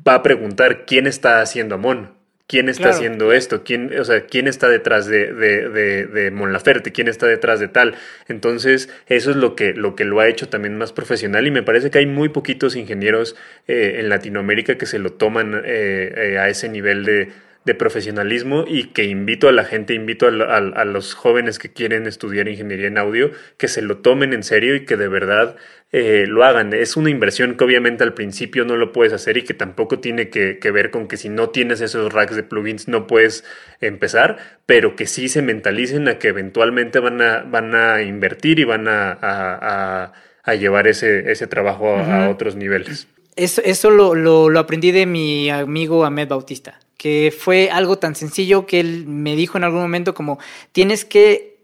va 0.07 0.15
a 0.15 0.23
preguntar 0.23 0.85
quién 0.85 1.07
está 1.07 1.41
haciendo 1.41 1.75
a 1.75 1.77
Mon. 1.79 2.14
¿Quién 2.47 2.69
está 2.69 2.89
haciendo 2.89 3.33
esto? 3.33 3.63
¿Quién, 3.63 3.97
o 3.99 4.05
sea, 4.05 4.27
¿quién 4.27 4.47
está 4.47 4.69
detrás 4.69 5.07
de, 5.07 5.33
de, 5.33 6.05
de, 6.05 6.29
Mon 6.29 6.53
Laferte? 6.53 6.91
¿Quién 6.91 7.07
está 7.07 7.25
detrás 7.25 7.59
de 7.59 7.67
tal? 7.67 7.95
Entonces, 8.27 8.87
eso 9.07 9.31
es 9.31 9.35
lo 9.35 9.55
que, 9.55 9.73
lo 9.73 9.95
que 9.95 10.05
lo 10.05 10.19
ha 10.19 10.27
hecho 10.27 10.47
también 10.47 10.77
más 10.77 10.93
profesional 10.93 11.47
y 11.47 11.51
me 11.51 11.63
parece 11.63 11.89
que 11.89 11.97
hay 11.97 12.05
muy 12.05 12.29
poquitos 12.29 12.75
ingenieros 12.75 13.35
eh, 13.67 13.95
en 13.99 14.09
Latinoamérica 14.09 14.77
que 14.77 14.85
se 14.85 14.99
lo 14.99 15.13
toman 15.13 15.55
eh, 15.65 16.13
eh, 16.15 16.37
a 16.37 16.47
ese 16.47 16.69
nivel 16.69 17.03
de, 17.03 17.31
de 17.65 17.73
profesionalismo 17.73 18.63
y 18.67 18.85
que 18.89 19.05
invito 19.05 19.49
a 19.49 19.51
la 19.51 19.65
gente, 19.65 19.95
invito 19.95 20.27
a, 20.27 20.85
los 20.85 21.15
jóvenes 21.15 21.57
que 21.57 21.73
quieren 21.73 22.05
estudiar 22.05 22.47
ingeniería 22.47 22.87
en 22.87 22.99
audio, 22.99 23.31
que 23.57 23.67
se 23.67 23.81
lo 23.81 23.97
tomen 23.97 24.33
en 24.33 24.43
serio 24.43 24.75
y 24.75 24.85
que 24.85 24.97
de 24.97 25.07
verdad 25.07 25.55
eh, 25.97 26.27
lo 26.27 26.43
hagan. 26.43 26.73
Es 26.73 26.97
una 26.97 27.09
inversión 27.09 27.55
que 27.55 27.63
obviamente 27.63 28.03
al 28.03 28.13
principio 28.13 28.65
no 28.65 28.75
lo 28.75 28.91
puedes 28.91 29.13
hacer 29.13 29.37
y 29.37 29.43
que 29.43 29.53
tampoco 29.53 29.99
tiene 29.99 30.27
que, 30.27 30.59
ver 30.69 30.91
con 30.91 31.07
que 31.07 31.15
si 31.15 31.29
no 31.29 31.51
tienes 31.51 31.79
esos 31.79 32.11
racks 32.11 32.35
de 32.35 32.43
plugins 32.43 32.89
no 32.89 33.07
puedes 33.07 33.45
empezar, 33.79 34.59
pero 34.65 34.97
que 34.97 35.07
sí 35.07 35.29
se 35.29 35.41
mentalicen 35.41 36.09
a 36.09 36.19
que 36.19 36.27
eventualmente 36.27 36.99
van 36.99 37.21
a, 37.21 37.43
van 37.43 37.73
a 37.75 38.01
invertir 38.01 38.59
y 38.59 38.65
van 38.65 38.89
a, 38.89 40.11
llevar 40.59 40.87
ese, 40.87 41.31
ese 41.31 41.47
trabajo 41.47 41.95
a, 41.95 42.29
otros 42.29 42.57
niveles. 42.57 43.07
Eso, 43.37 43.61
eso 43.63 43.89
lo, 43.89 44.15
lo 44.15 44.59
aprendí 44.59 44.91
de 44.91 45.05
mi 45.05 45.49
amigo 45.49 46.03
Ahmed 46.03 46.27
Bautista 46.27 46.77
que 46.97 47.33
fue 47.37 47.69
algo 47.69 47.99
tan 47.99 48.15
sencillo 48.15 48.65
que 48.65 48.81
él 48.81 49.05
me 49.07 49.37
dijo 49.37 49.57
en 49.57 49.63
algún 49.63 49.81
momento 49.81 50.13
como 50.13 50.39
tienes 50.73 51.05
que 51.05 51.55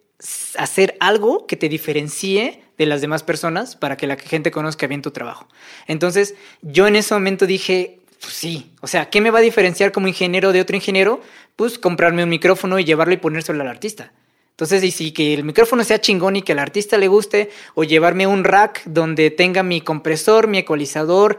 hacer 0.57 0.95
algo 0.99 1.47
que 1.47 1.57
te 1.57 1.67
diferencie 1.67 2.61
de 2.81 2.87
las 2.87 3.01
demás 3.01 3.21
personas 3.21 3.75
para 3.75 3.95
que 3.95 4.07
la 4.07 4.15
gente 4.15 4.49
conozca 4.49 4.87
bien 4.87 5.03
tu 5.03 5.11
trabajo. 5.11 5.47
Entonces, 5.85 6.33
yo 6.63 6.87
en 6.87 6.95
ese 6.95 7.13
momento 7.13 7.45
dije, 7.45 7.99
pues 8.19 8.33
sí, 8.33 8.71
o 8.81 8.87
sea, 8.87 9.11
¿qué 9.11 9.21
me 9.21 9.29
va 9.29 9.37
a 9.37 9.43
diferenciar 9.43 9.91
como 9.91 10.07
ingeniero 10.07 10.51
de 10.51 10.61
otro 10.61 10.75
ingeniero? 10.75 11.21
Pues 11.55 11.77
comprarme 11.77 12.23
un 12.23 12.29
micrófono 12.29 12.79
y 12.79 12.83
llevarlo 12.83 13.13
y 13.13 13.17
ponérselo 13.17 13.61
al 13.61 13.67
artista. 13.67 14.13
Entonces, 14.49 14.83
y 14.83 14.89
si 14.89 15.11
que 15.11 15.35
el 15.35 15.43
micrófono 15.43 15.83
sea 15.83 16.01
chingón 16.01 16.37
y 16.37 16.41
que 16.41 16.53
al 16.53 16.59
artista 16.59 16.97
le 16.97 17.07
guste, 17.07 17.51
o 17.75 17.83
llevarme 17.83 18.25
un 18.25 18.43
rack 18.43 18.81
donde 18.85 19.29
tenga 19.29 19.61
mi 19.61 19.81
compresor, 19.81 20.47
mi 20.47 20.57
ecualizador, 20.57 21.37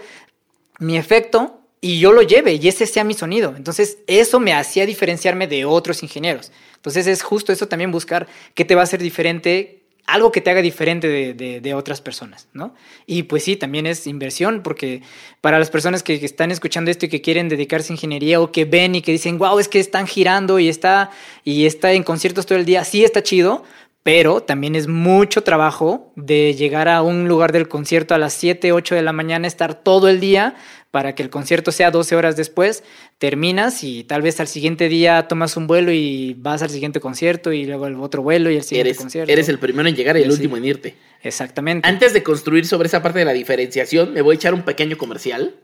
mi 0.79 0.97
efecto, 0.97 1.59
y 1.81 1.99
yo 1.99 2.13
lo 2.13 2.23
lleve 2.23 2.55
y 2.55 2.69
ese 2.69 2.87
sea 2.87 3.03
mi 3.03 3.15
sonido. 3.15 3.55
Entonces, 3.57 3.99
eso 4.07 4.39
me 4.39 4.55
hacía 4.55 4.87
diferenciarme 4.87 5.49
de 5.49 5.65
otros 5.65 6.05
ingenieros. 6.05 6.53
Entonces, 6.77 7.09
es 7.09 7.25
justo 7.25 7.53
eso 7.53 7.67
también 7.67 7.91
buscar 7.91 8.29
qué 8.55 8.65
te 8.65 8.77
va 8.77 8.83
a 8.83 8.85
hacer 8.85 9.03
diferente, 9.03 9.82
algo 10.07 10.33
que 10.33 10.41
te 10.41 10.51
haga 10.51 10.63
diferente 10.63 11.09
de, 11.09 11.61
de, 11.61 11.75
otras 11.75 12.01
personas, 12.01 12.49
¿no? 12.53 12.75
Y 13.07 13.23
pues 13.25 13.45
sí, 13.45 13.57
también 13.57 13.87
es 13.87 14.07
inversión, 14.07 14.63
porque 14.63 15.03
para 15.41 15.59
las 15.59 15.71
personas 15.71 16.03
que, 16.03 16.15
están 16.15 16.51
escuchando 16.51 16.91
esto 16.91 17.07
y 17.07 17.09
que 17.09 17.21
quieren 17.21 17.49
dedicarse 17.49 17.93
a 17.93 17.95
ingeniería 17.95 18.41
o 18.41 18.51
que 18.51 18.65
ven 18.65 18.95
y 18.95 19.03
que 19.03 19.13
dicen, 19.13 19.39
wow, 19.39 19.59
es 19.59 19.69
que 19.69 19.79
están 19.79 20.07
girando 20.07 20.59
y 20.59 20.69
está, 20.69 21.11
y 21.45 21.67
está 21.67 21.93
en 21.93 22.03
conciertos 22.03 22.47
todo 22.47 22.59
el 22.59 22.65
día, 22.65 22.85
sí 22.85 23.05
está 23.05 23.23
chido, 23.23 23.65
pero 24.03 24.43
también 24.43 24.75
es 24.75 24.89
mucho 24.89 25.43
trabajo 25.43 26.13
de 26.17 26.55
llegar 26.55 26.89
a 26.89 27.03
un 27.03 27.29
lugar 27.29 27.53
del 27.53 27.69
concierto 27.69 28.15
a 28.15 28.19
las 28.19 28.33
7, 28.33 28.73
8 28.73 28.95
de 28.95 29.03
la 29.03 29.13
mañana, 29.13 29.47
estar 29.47 29.75
todo 29.75 30.09
el 30.09 30.19
día 30.19 30.57
para 30.91 31.15
que 31.15 31.23
el 31.23 31.31
concierto 31.31 31.73
sea 31.73 31.91
12 31.91 32.17
horas 32.17 32.37
después, 32.37 32.85
terminas 33.19 33.83
y 33.83 34.05
tal 34.05 34.21
vez 34.21 34.41
al 34.41 34.49
siguiente 34.49 34.89
día 34.89 35.27
tomas 35.27 35.57
un 35.57 35.67
vuelo 35.67 35.91
y 35.91 36.35
vas 36.39 36.63
al 36.63 36.71
siguiente 36.71 37.01
concierto 37.01 37.53
y 37.53 37.65
luego 37.65 37.87
el 37.87 37.95
otro 37.97 38.23
vuelo 38.23 38.51
y 38.51 38.57
el 38.57 38.63
siguiente 38.63 38.95
concierto. 38.95 39.33
Eres 39.33 39.49
el 39.49 39.59
primero 39.59 39.89
en 39.89 39.97
llegar 39.97 40.17
y 40.19 40.23
el 40.23 40.31
último 40.31 40.57
en 40.57 40.65
irte. 40.67 40.97
Exactamente. 41.23 41.89
Antes 41.89 42.13
de 42.13 42.23
construir 42.23 42.67
sobre 42.67 42.89
esa 42.89 43.03
parte 43.03 43.21
de 43.21 43.25
la 43.25 43.33
diferenciación, 43.33 44.13
me 44.13 44.21
voy 44.21 44.35
a 44.35 44.37
echar 44.37 44.53
un 44.53 44.63
pequeño 44.63 44.99
comercial, 44.99 45.55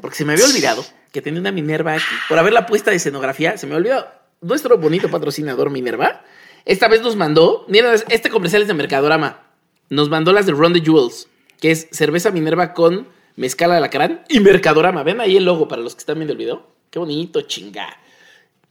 porque 0.00 0.16
se 0.16 0.24
me 0.24 0.34
había 0.34 0.44
olvidado 0.44 0.84
que 1.10 1.20
tenía 1.20 1.40
una 1.40 1.50
Minerva 1.50 1.94
aquí. 1.94 2.04
Por 2.28 2.38
haber 2.38 2.52
la 2.52 2.66
puesta 2.66 2.90
de 2.90 2.98
escenografía, 2.98 3.56
se 3.56 3.66
me 3.66 3.74
olvidó 3.74 4.06
nuestro 4.40 4.78
bonito 4.78 5.10
patrocinador 5.10 5.70
Minerva. 5.70 6.22
Esta 6.64 6.88
vez 6.88 7.02
nos 7.02 7.16
mandó, 7.16 7.64
mira, 7.68 7.94
este 8.08 8.30
comercial 8.30 8.62
es 8.62 8.68
de 8.68 8.74
Mercadorama. 8.74 9.42
Nos 9.88 10.08
mandó 10.08 10.32
las 10.32 10.46
de 10.46 10.52
Ron 10.52 10.72
the 10.72 10.80
Jewels, 10.80 11.28
que 11.60 11.70
es 11.70 11.88
cerveza 11.90 12.30
Minerva 12.30 12.74
con 12.74 13.08
Mezcal 13.36 13.72
Alacrán 13.72 14.22
y 14.28 14.40
Mercadorama. 14.40 15.02
Ven 15.02 15.20
ahí 15.20 15.36
el 15.36 15.44
logo 15.44 15.68
para 15.68 15.82
los 15.82 15.94
que 15.94 16.00
están 16.00 16.16
viendo 16.16 16.32
el 16.32 16.38
video. 16.38 16.66
Qué 16.90 16.98
bonito, 16.98 17.42
chinga. 17.42 17.96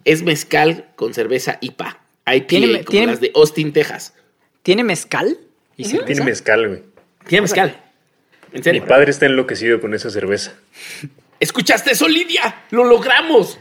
Es 0.06 0.24
mezcal 0.24 0.92
con 0.96 1.14
cerveza 1.14 1.58
IPA. 1.62 2.00
Ahí 2.26 2.42
tiene, 2.42 2.84
como 2.84 3.06
las 3.06 3.20
de 3.20 3.32
Austin, 3.36 3.74
Texas. 3.74 4.14
¿Tiene 4.62 4.84
mezcal? 4.84 5.38
¿Y 5.76 5.84
Tiene 5.84 6.24
mezcal, 6.24 6.68
güey. 6.68 6.84
Tiene 7.28 7.42
mezcal. 7.44 7.82
¿En 8.52 8.64
serio? 8.64 8.82
Mi 8.82 8.88
padre 8.88 9.12
está 9.12 9.26
enloquecido 9.26 9.80
con 9.80 9.94
esa 9.94 10.10
cerveza. 10.10 10.54
¿Escuchaste 11.40 11.92
eso, 11.92 12.08
Lidia? 12.08 12.64
¡Lo 12.72 12.84
logramos! 12.84 13.58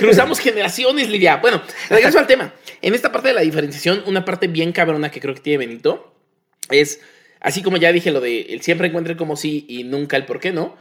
Cruzamos 0.00 0.38
generaciones, 0.38 1.10
Lidia. 1.10 1.36
Bueno, 1.36 1.60
regreso 1.90 2.18
al 2.18 2.26
tema. 2.26 2.54
En 2.80 2.94
esta 2.94 3.12
parte 3.12 3.28
de 3.28 3.34
la 3.34 3.42
diferenciación, 3.42 4.02
una 4.06 4.24
parte 4.24 4.48
bien 4.48 4.72
cabrona 4.72 5.10
que 5.10 5.20
creo 5.20 5.34
que 5.34 5.42
tiene 5.42 5.58
Benito 5.58 6.14
es, 6.70 7.02
así 7.38 7.62
como 7.62 7.76
ya 7.76 7.92
dije 7.92 8.10
lo 8.10 8.22
de 8.22 8.40
el 8.44 8.62
siempre 8.62 8.88
encuentre 8.88 9.18
como 9.18 9.36
sí 9.36 9.66
y 9.68 9.84
nunca 9.84 10.16
el 10.16 10.24
por 10.24 10.40
qué 10.40 10.52
no, 10.52 10.74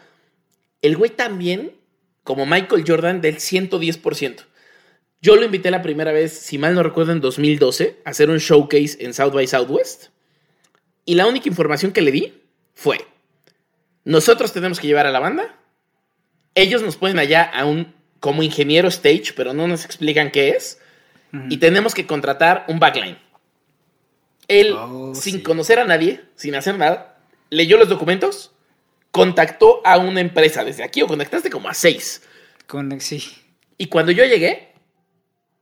el 0.82 0.96
güey 0.96 1.10
también, 1.10 1.74
como 2.24 2.46
Michael 2.46 2.86
Jordan, 2.88 3.20
del 3.20 3.40
110%. 3.40 4.46
Yo 5.22 5.36
lo 5.36 5.44
invité 5.44 5.70
la 5.70 5.82
primera 5.82 6.14
vez, 6.14 6.32
si 6.32 6.58
mal 6.58 6.74
no 6.74 6.82
recuerdo, 6.82 7.12
en 7.12 7.20
2012, 7.20 7.98
a 8.06 8.12
hacer 8.12 8.30
un 8.30 8.38
showcase 8.38 9.04
en 9.04 9.14
South 9.14 9.34
by 9.34 9.46
Southwest. 9.48 10.12
Y 11.04 11.16
la 11.16 11.28
única 11.28 11.50
información 11.50 11.92
que 11.92 12.00
le 12.02 12.14
di 12.14 12.42
fue, 12.74 13.00
nosotros 14.06 14.54
tenemos 14.54 14.80
que 14.80 14.88
llevar 14.88 15.08
a 15.08 15.12
la 15.12 15.20
banda, 15.20 15.60
ellos 16.56 16.82
nos 16.82 16.96
ponen 16.96 17.20
allá 17.20 17.44
a 17.44 17.66
un, 17.66 17.99
como 18.20 18.44
ingeniero 18.44 18.88
stage, 18.90 19.34
pero 19.36 19.54
no 19.54 19.68
nos 19.68 19.86
explican 19.86 20.32
qué 20.32 20.50
es, 20.50 20.80
y 21.50 21.58
tenemos 21.58 21.94
que 21.94 22.08
contratar 22.08 22.66
un 22.68 22.80
backline. 22.80 23.18
Él, 24.48 24.74
Oh, 24.76 25.14
sin 25.14 25.36
sí. 25.38 25.44
conocer 25.44 25.78
a 25.80 25.86
nadie, 25.86 26.22
sin 26.36 26.56
hacer 26.56 26.78
nada, 26.78 27.20
leyó 27.52 27.78
los 27.78 27.88
documentos, 27.88 28.52
contactó 29.12 29.82
a 29.86 29.98
una 30.00 30.22
empresa 30.22 30.64
desde 30.64 30.84
aquí, 30.84 31.02
o 31.04 31.08
contactaste 31.08 31.50
como 31.52 31.70
a 31.70 31.74
seis. 31.74 32.24
Con, 32.68 33.00
sí. 33.00 33.24
Y 33.78 33.88
cuando 33.88 34.12
yo 34.12 34.26
llegué, 34.26 34.74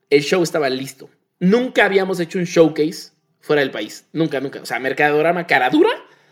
el 0.10 0.22
show 0.24 0.42
estaba 0.42 0.70
listo. 0.70 1.10
Nunca 1.40 1.86
habíamos 1.86 2.20
hecho 2.20 2.40
un 2.40 2.46
showcase 2.46 3.12
fuera 3.42 3.62
del 3.62 3.72
país. 3.72 4.06
Nunca, 4.14 4.40
nunca. 4.40 4.62
O 4.62 4.66
sea, 4.66 4.80
Mercadorama 4.80 5.48
Caradura, 5.48 5.90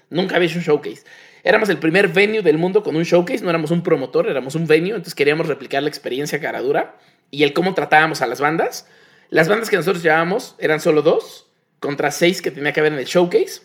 nunca 0.10 0.38
había 0.38 0.48
hecho 0.48 0.60
un 0.60 0.64
showcase. 0.64 1.04
Éramos 1.46 1.70
el 1.70 1.78
primer 1.78 2.08
venue 2.08 2.42
del 2.42 2.58
mundo 2.58 2.82
con 2.82 2.96
un 2.96 3.04
showcase. 3.04 3.44
No 3.44 3.52
éramos 3.52 3.70
un 3.70 3.84
promotor, 3.84 4.28
éramos 4.28 4.56
un 4.56 4.66
venue. 4.66 4.90
Entonces 4.90 5.14
queríamos 5.14 5.46
replicar 5.46 5.84
la 5.84 5.90
experiencia 5.90 6.42
Caradura 6.42 6.98
y 7.30 7.44
el 7.44 7.54
cómo 7.54 7.76
tratábamos 7.76 8.24
a 8.24 8.28
las 8.28 8.42
bandas. 8.42 8.88
Las 9.30 9.48
bandas 9.48 9.70
que 9.70 9.76
nosotros 9.76 10.02
llevábamos 10.02 10.56
eran 10.58 10.82
solo 10.82 11.04
dos 11.04 11.52
contra 11.80 12.10
seis 12.10 12.42
que 12.42 12.50
tenía 12.50 12.74
que 12.74 12.80
haber 12.80 12.94
en 12.94 13.00
el 13.00 13.06
showcase. 13.06 13.62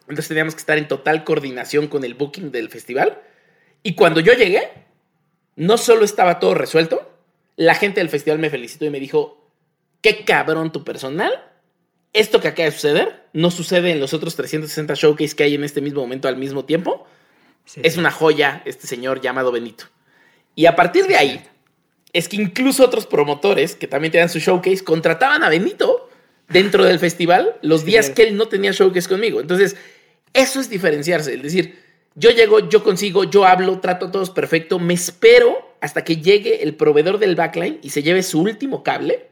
Entonces 0.00 0.26
teníamos 0.26 0.56
que 0.56 0.58
estar 0.58 0.78
en 0.78 0.88
total 0.88 1.22
coordinación 1.22 1.86
con 1.86 2.02
el 2.02 2.14
booking 2.14 2.50
del 2.50 2.68
festival. 2.70 3.20
Y 3.84 3.94
cuando 3.94 4.18
yo 4.18 4.32
llegué, 4.32 4.68
no 5.54 5.78
solo 5.78 6.04
estaba 6.04 6.40
todo 6.40 6.54
resuelto, 6.54 7.08
la 7.54 7.76
gente 7.76 8.00
del 8.00 8.08
festival 8.08 8.40
me 8.40 8.50
felicitó 8.50 8.84
y 8.84 8.90
me 8.90 8.98
dijo, 8.98 9.48
qué 10.00 10.24
cabrón 10.24 10.72
tu 10.72 10.82
personal. 10.82 11.32
Esto 12.12 12.40
que 12.40 12.48
acaba 12.48 12.66
de 12.66 12.72
suceder 12.72 13.22
no 13.32 13.50
sucede 13.50 13.90
en 13.90 14.00
los 14.00 14.12
otros 14.12 14.36
360 14.36 14.94
showcase 14.94 15.34
que 15.34 15.44
hay 15.44 15.54
en 15.54 15.64
este 15.64 15.80
mismo 15.80 16.00
momento 16.02 16.28
al 16.28 16.36
mismo 16.36 16.64
tiempo. 16.64 17.06
sí. 17.64 17.80
Es 17.84 17.96
una 17.96 18.10
joya 18.10 18.62
este 18.64 18.86
señor 18.86 19.20
llamado 19.20 19.52
Benito. 19.52 19.84
Y 20.54 20.66
a 20.66 20.76
partir 20.76 21.06
de 21.06 21.16
ahí, 21.16 21.42
es 22.12 22.28
que 22.28 22.36
incluso 22.36 22.84
otros 22.84 23.06
promotores 23.06 23.74
que 23.74 23.86
también 23.86 24.12
tenían 24.12 24.28
su 24.28 24.38
showcase 24.38 24.84
contrataban 24.84 25.42
a 25.42 25.48
Benito 25.48 26.10
dentro 26.48 26.84
del 26.84 26.98
festival 26.98 27.56
los 27.62 27.84
días 27.86 28.06
Sí. 28.06 28.12
que 28.14 28.22
él 28.24 28.36
no 28.36 28.48
tenía 28.48 28.72
showcase 28.72 29.08
conmigo. 29.08 29.40
Entonces, 29.40 29.76
eso 30.34 30.60
es 30.60 30.68
diferenciarse. 30.68 31.34
Es 31.34 31.42
decir, 31.42 31.78
yo 32.14 32.28
llego, 32.30 32.68
yo 32.68 32.84
consigo, 32.84 33.24
yo 33.24 33.46
hablo, 33.46 33.80
trato 33.80 34.06
a 34.06 34.10
todos 34.10 34.28
perfecto, 34.28 34.78
me 34.78 34.92
espero 34.92 35.74
hasta 35.80 36.04
que 36.04 36.16
llegue 36.18 36.62
el 36.62 36.74
proveedor 36.74 37.18
del 37.18 37.34
backline 37.34 37.78
y 37.82 37.88
se 37.90 38.02
lleve 38.02 38.22
su 38.22 38.40
último 38.42 38.82
cable, 38.82 39.28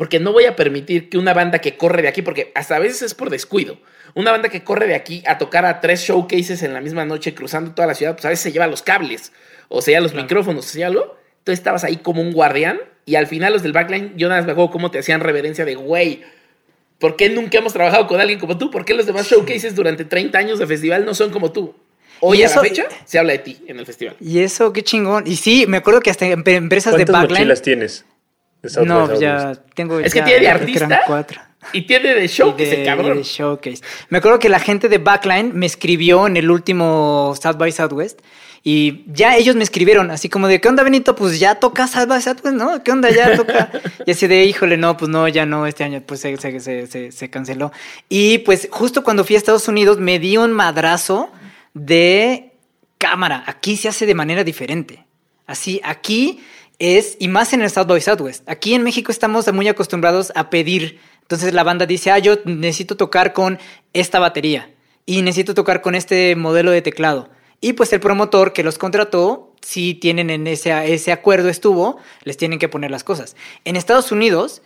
porque 0.00 0.18
no 0.18 0.32
voy 0.32 0.46
a 0.46 0.56
permitir 0.56 1.10
que 1.10 1.18
una 1.18 1.34
banda 1.34 1.58
que 1.58 1.76
corre 1.76 2.00
de 2.00 2.08
aquí, 2.08 2.22
porque 2.22 2.52
hasta 2.54 2.76
a 2.76 2.78
veces 2.78 3.02
es 3.02 3.12
por 3.12 3.28
descuido, 3.28 3.76
una 4.14 4.30
banda 4.30 4.48
que 4.48 4.64
corre 4.64 4.86
de 4.86 4.94
aquí 4.94 5.22
a 5.26 5.36
tocar 5.36 5.66
a 5.66 5.82
tres 5.82 6.00
showcases 6.00 6.62
en 6.62 6.72
la 6.72 6.80
misma 6.80 7.04
noche 7.04 7.34
cruzando 7.34 7.72
toda 7.74 7.86
la 7.86 7.94
ciudad, 7.94 8.14
pues 8.14 8.24
a 8.24 8.30
veces 8.30 8.42
se 8.44 8.50
lleva 8.50 8.66
los 8.66 8.80
cables, 8.80 9.30
o 9.68 9.82
sea, 9.82 10.00
los 10.00 10.14
micrófonos, 10.14 10.64
o 10.64 10.68
sea, 10.70 10.86
algo. 10.86 11.18
Tú 11.44 11.52
estabas 11.52 11.84
ahí 11.84 11.98
como 11.98 12.22
un 12.22 12.32
guardián 12.32 12.80
y 13.04 13.16
al 13.16 13.26
final 13.26 13.52
los 13.52 13.62
del 13.62 13.72
backline, 13.74 14.14
yo 14.16 14.28
nada 14.30 14.40
más 14.40 14.46
me 14.46 14.52
acuerdo 14.52 14.70
cómo 14.70 14.90
te 14.90 15.00
hacían 15.00 15.20
reverencia 15.20 15.66
de, 15.66 15.74
güey, 15.74 16.22
¿por 16.98 17.16
qué 17.16 17.28
nunca 17.28 17.58
hemos 17.58 17.74
trabajado 17.74 18.06
con 18.06 18.22
alguien 18.22 18.38
como 18.40 18.56
tú? 18.56 18.70
¿Por 18.70 18.86
qué 18.86 18.94
los 18.94 19.04
demás 19.04 19.26
showcases 19.30 19.74
durante 19.74 20.06
30 20.06 20.38
años 20.38 20.58
de 20.58 20.66
festival 20.66 21.04
no 21.04 21.12
son 21.12 21.30
como 21.30 21.52
tú? 21.52 21.74
Hoy 22.20 22.38
Y 22.38 22.42
a 22.42 22.46
eso- 22.46 22.62
la 22.62 22.68
fecha 22.70 22.84
se 23.04 23.18
habla 23.18 23.32
de 23.32 23.40
ti 23.40 23.58
en 23.66 23.78
el 23.78 23.84
festival. 23.84 24.16
Y 24.18 24.38
eso, 24.38 24.72
qué 24.72 24.82
chingón. 24.82 25.24
Y 25.26 25.36
sí, 25.36 25.66
me 25.68 25.76
acuerdo 25.76 26.00
que 26.00 26.08
hasta 26.08 26.24
en 26.24 26.32
em- 26.32 26.44
empresas 26.46 26.92
de 26.94 27.04
¿Cuántas 27.04 27.12
backline. 27.16 27.38
mochilas 27.40 27.60
tienes? 27.62 28.04
De 28.62 28.84
No, 28.86 29.18
ya 29.20 29.52
tengo. 29.74 30.00
Es 30.00 30.12
que 30.12 30.20
ya- 30.20 30.24
tiene 30.24 30.40
de 30.40 30.46
que 30.46 30.50
artista 30.50 31.00
cuatro. 31.06 31.40
y 31.72 31.82
tiene 31.82 32.14
de 32.14 32.24
Y 32.24 32.28
showcase, 32.28 32.76
de, 32.76 32.84
cabrón. 32.84 33.14
y 33.14 33.18
de 33.18 33.22
showcase. 33.24 33.82
Me 34.08 34.18
acuerdo 34.18 34.38
que 34.38 34.48
la 34.48 34.60
gente 34.60 34.88
de 34.88 34.98
Backline 34.98 35.52
me 35.54 35.66
escribió 35.66 36.26
en 36.26 36.36
el 36.36 36.50
último 36.50 37.34
South 37.40 37.56
by 37.56 37.72
Southwest. 37.72 38.20
Y 38.62 39.04
ya 39.10 39.36
ellos 39.38 39.56
me 39.56 39.62
escribieron, 39.62 40.10
así 40.10 40.28
como 40.28 40.46
de, 40.46 40.60
¿qué 40.60 40.68
onda, 40.68 40.82
Benito? 40.82 41.16
Pues 41.16 41.40
ya 41.40 41.54
toca 41.54 41.86
South 41.88 42.08
by 42.08 42.20
Southwest, 42.20 42.56
¿no? 42.56 42.82
¿Qué 42.84 42.92
onda? 42.92 43.08
Ya 43.10 43.34
toca. 43.34 43.70
y 44.06 44.10
así 44.10 44.26
de, 44.26 44.44
híjole, 44.44 44.76
no, 44.76 44.98
pues 44.98 45.08
no, 45.08 45.26
ya 45.28 45.46
no, 45.46 45.66
este 45.66 45.82
año 45.82 46.02
pues 46.04 46.20
se, 46.20 46.36
se, 46.36 46.60
se, 46.60 46.86
se- 46.86 47.10
se 47.10 47.30
canceló. 47.30 47.72
Y 48.10 48.38
pues 48.38 48.68
justo 48.70 49.02
cuando 49.02 49.24
fui 49.24 49.34
a 49.36 49.38
Estados 49.38 49.66
Unidos 49.66 49.98
me 49.98 50.18
di 50.18 50.36
un 50.36 50.52
madrazo 50.52 51.32
de 51.72 52.52
cámara. 52.98 53.44
Aquí 53.46 53.76
se 53.78 53.88
hace 53.88 54.04
de 54.04 54.14
manera 54.14 54.44
diferente. 54.44 55.06
Así, 55.46 55.80
aquí 55.82 56.44
es, 56.80 57.16
y 57.20 57.28
más 57.28 57.52
en 57.52 57.62
el 57.62 57.70
South 57.70 57.86
by 57.86 58.00
Southwest. 58.00 58.42
Aquí 58.48 58.74
en 58.74 58.82
México 58.82 59.12
estamos 59.12 59.52
muy 59.52 59.68
acostumbrados 59.68 60.32
a 60.34 60.50
pedir. 60.50 60.98
Entonces 61.22 61.54
la 61.54 61.62
banda 61.62 61.86
dice, 61.86 62.10
ah, 62.10 62.18
yo 62.18 62.38
necesito 62.44 62.96
tocar 62.96 63.32
con 63.32 63.58
esta 63.92 64.18
batería 64.18 64.70
y 65.06 65.22
necesito 65.22 65.54
tocar 65.54 65.82
con 65.82 65.94
este 65.94 66.34
modelo 66.34 66.72
de 66.72 66.82
teclado. 66.82 67.30
Y 67.60 67.74
pues 67.74 67.92
el 67.92 68.00
promotor 68.00 68.52
que 68.52 68.64
los 68.64 68.78
contrató, 68.78 69.54
si 69.60 69.94
tienen 69.94 70.30
en 70.30 70.46
ese, 70.46 70.72
ese 70.92 71.12
acuerdo 71.12 71.50
estuvo, 71.50 71.98
les 72.24 72.38
tienen 72.38 72.58
que 72.58 72.68
poner 72.68 72.90
las 72.90 73.04
cosas. 73.04 73.36
En 73.64 73.76
Estados 73.76 74.10
Unidos, 74.10 74.62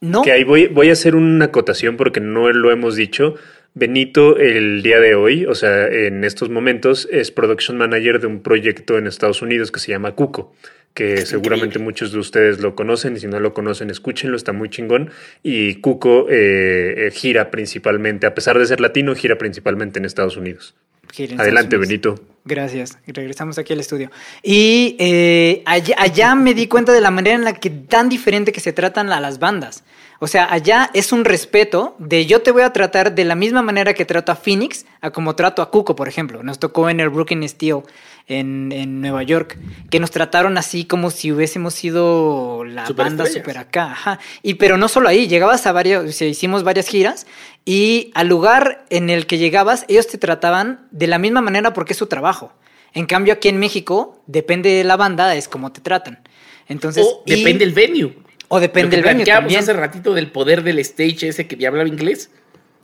no. 0.00 0.22
Que 0.22 0.32
ahí 0.32 0.44
voy, 0.44 0.66
voy 0.68 0.88
a 0.88 0.92
hacer 0.92 1.14
una 1.14 1.46
acotación 1.46 1.98
porque 1.98 2.20
no 2.20 2.50
lo 2.50 2.70
hemos 2.70 2.96
dicho. 2.96 3.34
Benito, 3.74 4.38
el 4.38 4.82
día 4.82 5.00
de 5.00 5.14
hoy, 5.14 5.44
o 5.44 5.54
sea, 5.54 5.86
en 5.86 6.24
estos 6.24 6.48
momentos, 6.48 7.06
es 7.12 7.30
production 7.30 7.76
manager 7.76 8.20
de 8.20 8.26
un 8.26 8.40
proyecto 8.40 8.96
en 8.96 9.06
Estados 9.06 9.42
Unidos 9.42 9.70
que 9.70 9.80
se 9.80 9.92
llama 9.92 10.12
Cuco, 10.12 10.54
que 10.96 11.26
seguramente 11.26 11.78
muchos 11.78 12.10
de 12.10 12.18
ustedes 12.18 12.58
lo 12.58 12.74
conocen 12.74 13.16
y 13.16 13.20
si 13.20 13.26
no 13.26 13.38
lo 13.38 13.52
conocen, 13.52 13.90
escúchenlo, 13.90 14.34
está 14.34 14.54
muy 14.54 14.70
chingón. 14.70 15.10
Y 15.42 15.74
Cuco 15.82 16.26
eh, 16.30 17.08
eh, 17.08 17.10
gira 17.10 17.50
principalmente, 17.50 18.26
a 18.26 18.34
pesar 18.34 18.58
de 18.58 18.64
ser 18.64 18.80
latino, 18.80 19.14
gira 19.14 19.36
principalmente 19.36 19.98
en 19.98 20.06
Estados 20.06 20.38
Unidos. 20.38 20.74
En 21.18 21.38
Adelante, 21.38 21.76
Estados 21.76 21.86
Unidos. 21.86 22.16
Benito. 22.16 22.36
Gracias. 22.46 22.98
Y 23.06 23.12
regresamos 23.12 23.58
aquí 23.58 23.74
al 23.74 23.80
estudio. 23.80 24.10
Y 24.42 24.96
eh, 24.98 25.62
allá, 25.66 25.96
allá 25.98 26.34
me 26.34 26.54
di 26.54 26.66
cuenta 26.66 26.92
de 26.92 27.02
la 27.02 27.10
manera 27.10 27.36
en 27.36 27.44
la 27.44 27.52
que 27.52 27.68
tan 27.68 28.08
diferente 28.08 28.50
que 28.50 28.60
se 28.60 28.72
tratan 28.72 29.10
a 29.10 29.20
las 29.20 29.38
bandas. 29.38 29.84
O 30.18 30.26
sea, 30.26 30.50
allá 30.50 30.90
es 30.94 31.12
un 31.12 31.24
respeto 31.24 31.94
de 31.98 32.26
yo 32.26 32.40
te 32.40 32.50
voy 32.50 32.62
a 32.62 32.72
tratar 32.72 33.14
de 33.14 33.24
la 33.24 33.34
misma 33.34 33.62
manera 33.62 33.92
que 33.92 34.04
trato 34.04 34.32
a 34.32 34.36
Phoenix, 34.36 34.86
a 35.00 35.10
como 35.10 35.36
trato 35.36 35.60
a 35.60 35.70
Cuco, 35.70 35.94
por 35.94 36.08
ejemplo. 36.08 36.42
Nos 36.42 36.58
tocó 36.58 36.88
en 36.88 37.00
el 37.00 37.10
Brooklyn 37.10 37.46
Steel 37.48 37.82
en, 38.26 38.72
en 38.72 39.00
Nueva 39.00 39.22
York, 39.22 39.58
que 39.90 40.00
nos 40.00 40.10
trataron 40.10 40.56
así 40.58 40.84
como 40.86 41.10
si 41.10 41.32
hubiésemos 41.32 41.74
sido 41.74 42.64
la 42.64 42.88
banda 42.90 43.26
super 43.26 43.58
acá. 43.58 43.92
Ajá. 43.92 44.18
Y 44.42 44.54
pero 44.54 44.78
no 44.78 44.88
solo 44.88 45.08
ahí, 45.08 45.28
llegabas 45.28 45.66
a 45.66 45.72
varios, 45.72 46.04
o 46.04 46.12
sea, 46.12 46.26
hicimos 46.26 46.62
varias 46.64 46.88
giras 46.88 47.26
y 47.64 48.10
al 48.14 48.28
lugar 48.28 48.84
en 48.90 49.10
el 49.10 49.26
que 49.26 49.38
llegabas, 49.38 49.84
ellos 49.88 50.06
te 50.06 50.18
trataban 50.18 50.86
de 50.90 51.08
la 51.08 51.18
misma 51.18 51.42
manera 51.42 51.72
porque 51.72 51.92
es 51.92 51.98
su 51.98 52.06
trabajo. 52.06 52.52
En 52.94 53.04
cambio, 53.04 53.34
aquí 53.34 53.48
en 53.48 53.58
México, 53.58 54.22
depende 54.26 54.70
de 54.70 54.84
la 54.84 54.96
banda, 54.96 55.34
es 55.34 55.48
como 55.48 55.70
te 55.70 55.82
tratan. 55.82 56.20
Entonces, 56.68 57.06
o 57.06 57.22
depende 57.26 57.64
del 57.64 57.74
venue. 57.74 58.25
O 58.48 58.60
depende 58.60 58.96
del 58.96 59.04
venue 59.04 59.24
también. 59.24 59.60
hace 59.60 59.72
ratito 59.72 60.14
del 60.14 60.30
poder 60.30 60.62
del 60.62 60.78
stage 60.80 61.28
ese 61.28 61.46
que 61.46 61.56
ya 61.56 61.68
hablaba 61.68 61.88
inglés. 61.88 62.30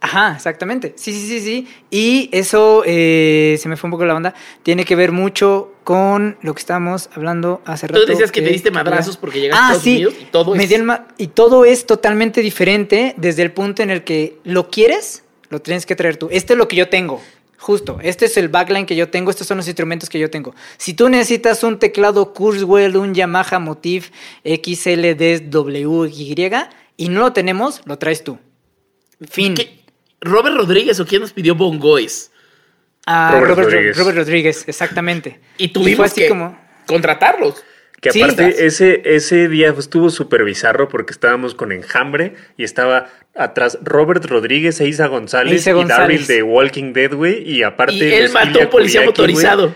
Ajá, 0.05 0.33
exactamente. 0.35 0.95
Sí, 0.97 1.13
sí, 1.13 1.29
sí, 1.29 1.41
sí. 1.41 1.69
Y 1.89 2.29
eso, 2.33 2.83
eh, 2.85 3.57
se 3.61 3.69
me 3.69 3.77
fue 3.77 3.87
un 3.87 3.93
poco 3.93 4.05
la 4.05 4.15
banda, 4.15 4.35
tiene 4.65 4.85
que 4.85 4.97
ver 4.97 5.13
mucho 5.13 5.75
con 5.85 6.37
lo 6.43 6.55
que 6.55 6.59
estábamos 6.59 7.09
hablando 7.15 7.63
hace 7.67 7.87
rato. 7.87 8.01
Tú 8.05 8.11
decías 8.11 8.33
que 8.33 8.43
te 8.43 8.51
diste 8.51 8.73
madrazos 8.73 9.17
porque 9.17 9.39
llegaste 9.41 9.61
a 9.63 9.67
Ah, 9.69 9.69
Estados 9.77 9.83
sí. 9.85 9.93
Unidos 9.95 10.15
y 10.21 10.25
todo 10.25 10.55
Me 10.57 10.65
es- 10.65 10.69
di 10.71 10.75
el 10.75 10.83
ma- 10.83 11.07
y 11.19 11.29
todo 11.29 11.65
es 11.65 11.87
totalmente 11.87 12.41
diferente 12.41 13.15
desde 13.17 13.43
el 13.43 13.53
punto 13.53 13.85
en 13.85 13.91
el 13.91 14.03
que 14.03 14.39
lo 14.43 14.71
quieres, 14.71 15.23
lo 15.51 15.61
tienes 15.63 15.87
que 15.87 15.95
traer 15.95 16.17
tú. 16.17 16.29
Este 16.33 16.55
es 16.55 16.59
lo 16.59 16.67
que 16.67 16.75
yo 16.75 16.89
tengo. 16.89 17.23
Justo, 17.63 17.99
este 18.03 18.25
es 18.27 18.37
el 18.37 18.49
backline 18.49 18.87
que 18.87 18.97
yo 18.97 19.09
tengo, 19.09 19.31
estos 19.31 19.47
son 19.47 19.57
los 19.59 19.69
instrumentos 19.69 20.09
que 20.09 20.19
yo 20.19 20.29
tengo. 20.31 20.53
Si 20.79 20.95
tú 20.95 21.09
necesitas 21.09 21.63
un 21.63 21.79
teclado 21.79 22.33
Kurzweil, 22.35 22.97
un 22.97 23.15
Yamaha 23.15 23.61
Motif 23.61 24.11
XLDSWY 24.45 26.49
y 26.97 27.09
no 27.09 27.21
lo 27.21 27.33
tenemos, 27.33 27.83
lo 27.85 27.99
traes 27.99 28.25
tú. 28.25 28.39
Fin. 29.31 29.55
¿Qué? 29.55 29.81
¿Robert 30.21 30.57
Rodríguez 30.57 30.99
o 31.01 31.07
quién 31.07 31.23
nos 31.23 31.33
pidió 31.33 31.55
bongoes? 31.55 32.31
Ah, 33.07 33.31
Robert 33.33 33.49
Robert, 33.51 33.59
Robert 33.59 33.75
Rodríguez. 33.77 33.97
Rodríguez. 33.97 34.27
Rodríguez, 34.27 34.65
exactamente. 34.69 35.41
Y 35.59 35.69
fue 35.69 35.73
tuvimos 35.75 36.07
así 36.07 36.23
que 36.23 36.29
como- 36.29 36.59
contratarlos. 36.87 37.63
Que 38.03 38.11
Sí. 38.11 38.21
aparte 38.21 38.67
ese, 38.67 39.01
ese 39.05 39.49
día 39.49 39.73
estuvo 39.79 40.11
súper 40.11 40.43
bizarro 40.45 40.89
porque 40.89 41.13
estábamos 41.13 41.55
con 41.55 41.71
Enjambre 41.71 42.35
y 42.57 42.65
estaba 42.65 43.09
atrás 43.37 43.79
Robert 43.81 44.25
Rodríguez 44.25 44.81
e 44.81 44.89
Isa 44.89 45.07
González 45.07 45.61
Isa 45.61 45.71
y. 45.71 45.85
Daryl 45.85 46.27
de 46.27 46.43
Walking 46.43 46.93
Dead, 46.93 47.15
güey. 47.15 47.49
Y 47.49 47.63
aparte... 47.63 47.95
Y 47.95 48.13
él 48.13 48.31
mató 48.31 48.59
a 48.61 48.65
un 48.65 48.71
policía 48.71 49.03
motorizado. 49.05 49.73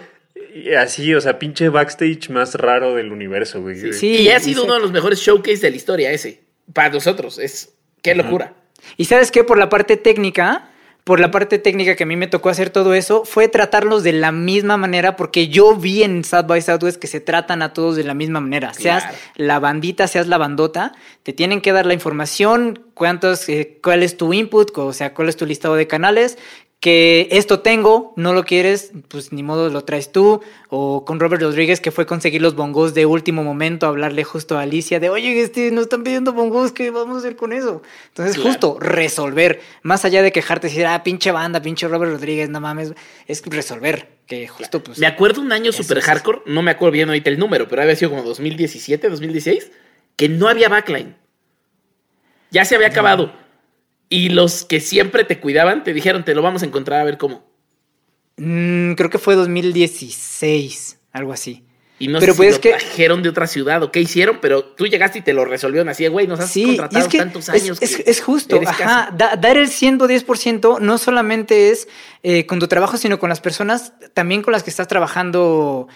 así, 0.77 1.15
o 1.15 1.21
sea, 1.21 1.39
pinche 1.39 1.69
backstage 1.69 2.29
más 2.31 2.57
raro 2.57 2.97
del 2.97 3.13
universo, 3.13 3.63
güey. 3.63 3.93
Sí, 3.93 4.23
y 4.23 4.29
ha 4.31 4.41
sido 4.41 4.65
uno 4.65 4.75
de 4.75 4.81
los 4.81 4.91
mejores 4.91 5.21
showcase 5.21 5.59
de 5.59 5.71
la 5.71 5.77
historia 5.77 6.11
ese. 6.11 6.41
Para 6.73 6.91
nosotros, 6.91 7.39
es 7.39 7.75
qué 8.03 8.17
locura. 8.17 8.55
Y 8.97 9.05
sabes 9.05 9.31
qué, 9.31 9.45
por 9.45 9.57
la 9.57 9.69
parte 9.69 9.97
técnica, 9.97 10.71
por 11.07 11.21
la 11.21 11.31
parte 11.31 11.61
técnica 11.61 11.95
que 11.95 12.03
a 12.03 12.07
mí 12.07 12.17
me 12.17 12.27
tocó 12.27 12.49
hacer 12.49 12.71
todo 12.71 12.93
eso, 12.93 13.25
fue 13.25 13.47
tratarlos 13.47 14.03
de 14.03 14.13
la 14.13 14.33
misma 14.33 14.77
manera, 14.77 15.15
porque 15.15 15.47
yo 15.47 15.77
vi 15.77 16.03
en 16.03 16.25
South 16.25 16.47
by 16.49 16.61
Southwest 16.61 16.99
que 16.99 17.07
se 17.07 17.21
tratan 17.21 17.63
a 17.63 17.73
todos 17.73 17.95
de 17.95 18.03
la 18.03 18.13
misma 18.13 18.41
manera. 18.41 18.75
Seas 18.75 19.05
la 19.37 19.61
bandita, 19.61 20.09
seas 20.09 20.27
la 20.27 20.37
bandota, 20.37 20.95
te 21.23 21.33
tienen 21.33 21.61
que 21.61 21.71
dar 21.71 21.87
la 21.87 21.95
información, 21.95 22.83
cuántos, 22.95 23.49
eh, 23.49 23.79
cuál 23.85 24.03
es 24.03 24.17
tu 24.17 24.33
input, 24.33 24.77
o 24.77 24.93
sea, 24.93 25.15
cuál 25.15 25.29
es 25.29 25.37
tu 25.37 25.47
listado 25.47 25.77
de 25.77 25.87
canales, 25.87 26.39
que 26.87 27.27
esto 27.33 27.59
tengo, 27.59 28.13
no 28.15 28.33
lo 28.33 28.45
quieres, 28.45 28.93
pues 29.09 29.33
ni 29.33 29.43
modo 29.43 29.71
lo 29.71 29.83
traes 29.83 30.13
tú. 30.13 30.41
O 30.69 31.05
con 31.05 31.19
Robert 31.19 31.43
Rodríguez, 31.43 31.81
que 31.81 31.91
fue 31.91 32.07
conseguir 32.07 32.41
los 32.41 32.55
bongos 32.55 32.95
de 32.95 33.07
último 33.07 33.43
momento, 33.43 33.89
hablarle 33.89 34.23
justo 34.23 34.57
a 34.57 34.61
Alicia 34.61 35.01
de, 35.01 35.11
oye, 35.11 35.41
este, 35.41 35.73
nos 35.73 35.83
están 35.83 36.05
pidiendo 36.05 36.33
bongos, 36.33 36.71
¿qué 36.71 36.93
vamos 36.93 37.17
a 37.17 37.19
hacer 37.19 37.35
con 37.35 37.53
eso? 37.53 37.83
Entonces, 38.07 38.41
justo 38.41 38.79
resolver, 38.79 39.61
más 39.83 40.05
allá 40.05 40.23
de 40.23 40.31
quejarte 40.31 40.69
y 40.69 40.71
decir, 40.71 40.87
ah, 40.87 41.03
pinche 41.03 41.33
banda, 41.33 41.61
pinche 41.61 41.89
Robert 41.89 42.13
Rodríguez, 42.13 42.51
no 42.51 42.61
mames, 42.61 42.93
es 43.27 43.43
resolver. 43.45 44.09
Que 44.29 44.47
justo, 44.47 44.81
pues. 44.81 45.01
Me 45.01 45.09
acuerdo 45.09 45.41
un 45.41 45.51
año 45.51 45.73
super 45.73 46.01
hardcore, 46.01 46.43
no 46.47 46.63
me 46.63 46.71
acuerdo 46.71 46.93
bien 46.93 47.09
ahorita 47.09 47.31
el 47.31 47.41
número, 47.41 47.67
pero 47.67 47.83
había 47.83 47.97
sido 47.97 48.11
como 48.13 48.23
2017, 48.23 49.09
2016, 49.09 49.73
que 50.15 50.29
no 50.29 50.47
había 50.47 50.69
backline. 50.69 51.17
Ya 52.53 52.65
se 52.65 52.77
había 52.77 52.87
acabado 52.87 53.33
y 54.09 54.29
los 54.29 54.65
que 54.65 54.81
siempre 54.81 55.25
te 55.25 55.41
cuidaban 55.41 55.85
te 55.85 55.93
dijeron, 55.93 56.25
te 56.25 56.35
lo 56.35 56.43
vamos 56.43 56.63
a 56.63 56.67
encontrar 56.67 57.01
a 57.01 57.05
ver 57.05 57.19
cómo. 57.19 57.45
Mm, 58.37 58.93
creo 58.93 59.11
que 59.11 59.19
fue 59.19 59.35
2016, 59.35 60.99
algo 61.13 61.33
así. 61.33 61.65
Y 61.99 62.09
no 62.09 62.19
pero 62.21 62.35
sé 62.35 62.37
pues 62.37 62.57
si 62.57 62.69
lo 62.69 62.77
trajeron 62.77 63.23
de 63.23 63.31
otra 63.31 63.47
ciudad 63.47 63.83
o 63.83 63.91
qué 63.91 64.01
hicieron, 64.01 64.39
pero 64.43 64.63
tú 64.63 64.87
llegaste 64.87 65.21
y 65.21 65.23
te 65.23 65.33
lo 65.33 65.47
resolvieron 65.47 65.89
así, 65.89 66.07
güey, 66.09 66.27
nos 66.27 66.41
has 66.41 66.53
contratado 66.53 67.09
tantos 67.09 67.49
años. 67.49 67.79
Es, 67.81 68.21
justo, 68.21 68.61
ajá, 68.67 69.11
dar 69.17 69.57
el 69.57 69.69
110% 69.69 70.81
no 70.81 70.99
solamente 70.99 71.71
es 71.71 71.89
eh, 72.23 72.45
con 72.45 72.59
tu 72.59 72.69
trabajo, 72.69 72.99
sino 72.99 73.19
con 73.19 73.31
las 73.31 73.41
personas 73.41 73.95
también 74.13 74.43
con 74.43 74.53
las 74.53 74.63
que 74.63 74.69
estás 74.69 74.89
trabajando 74.89 75.89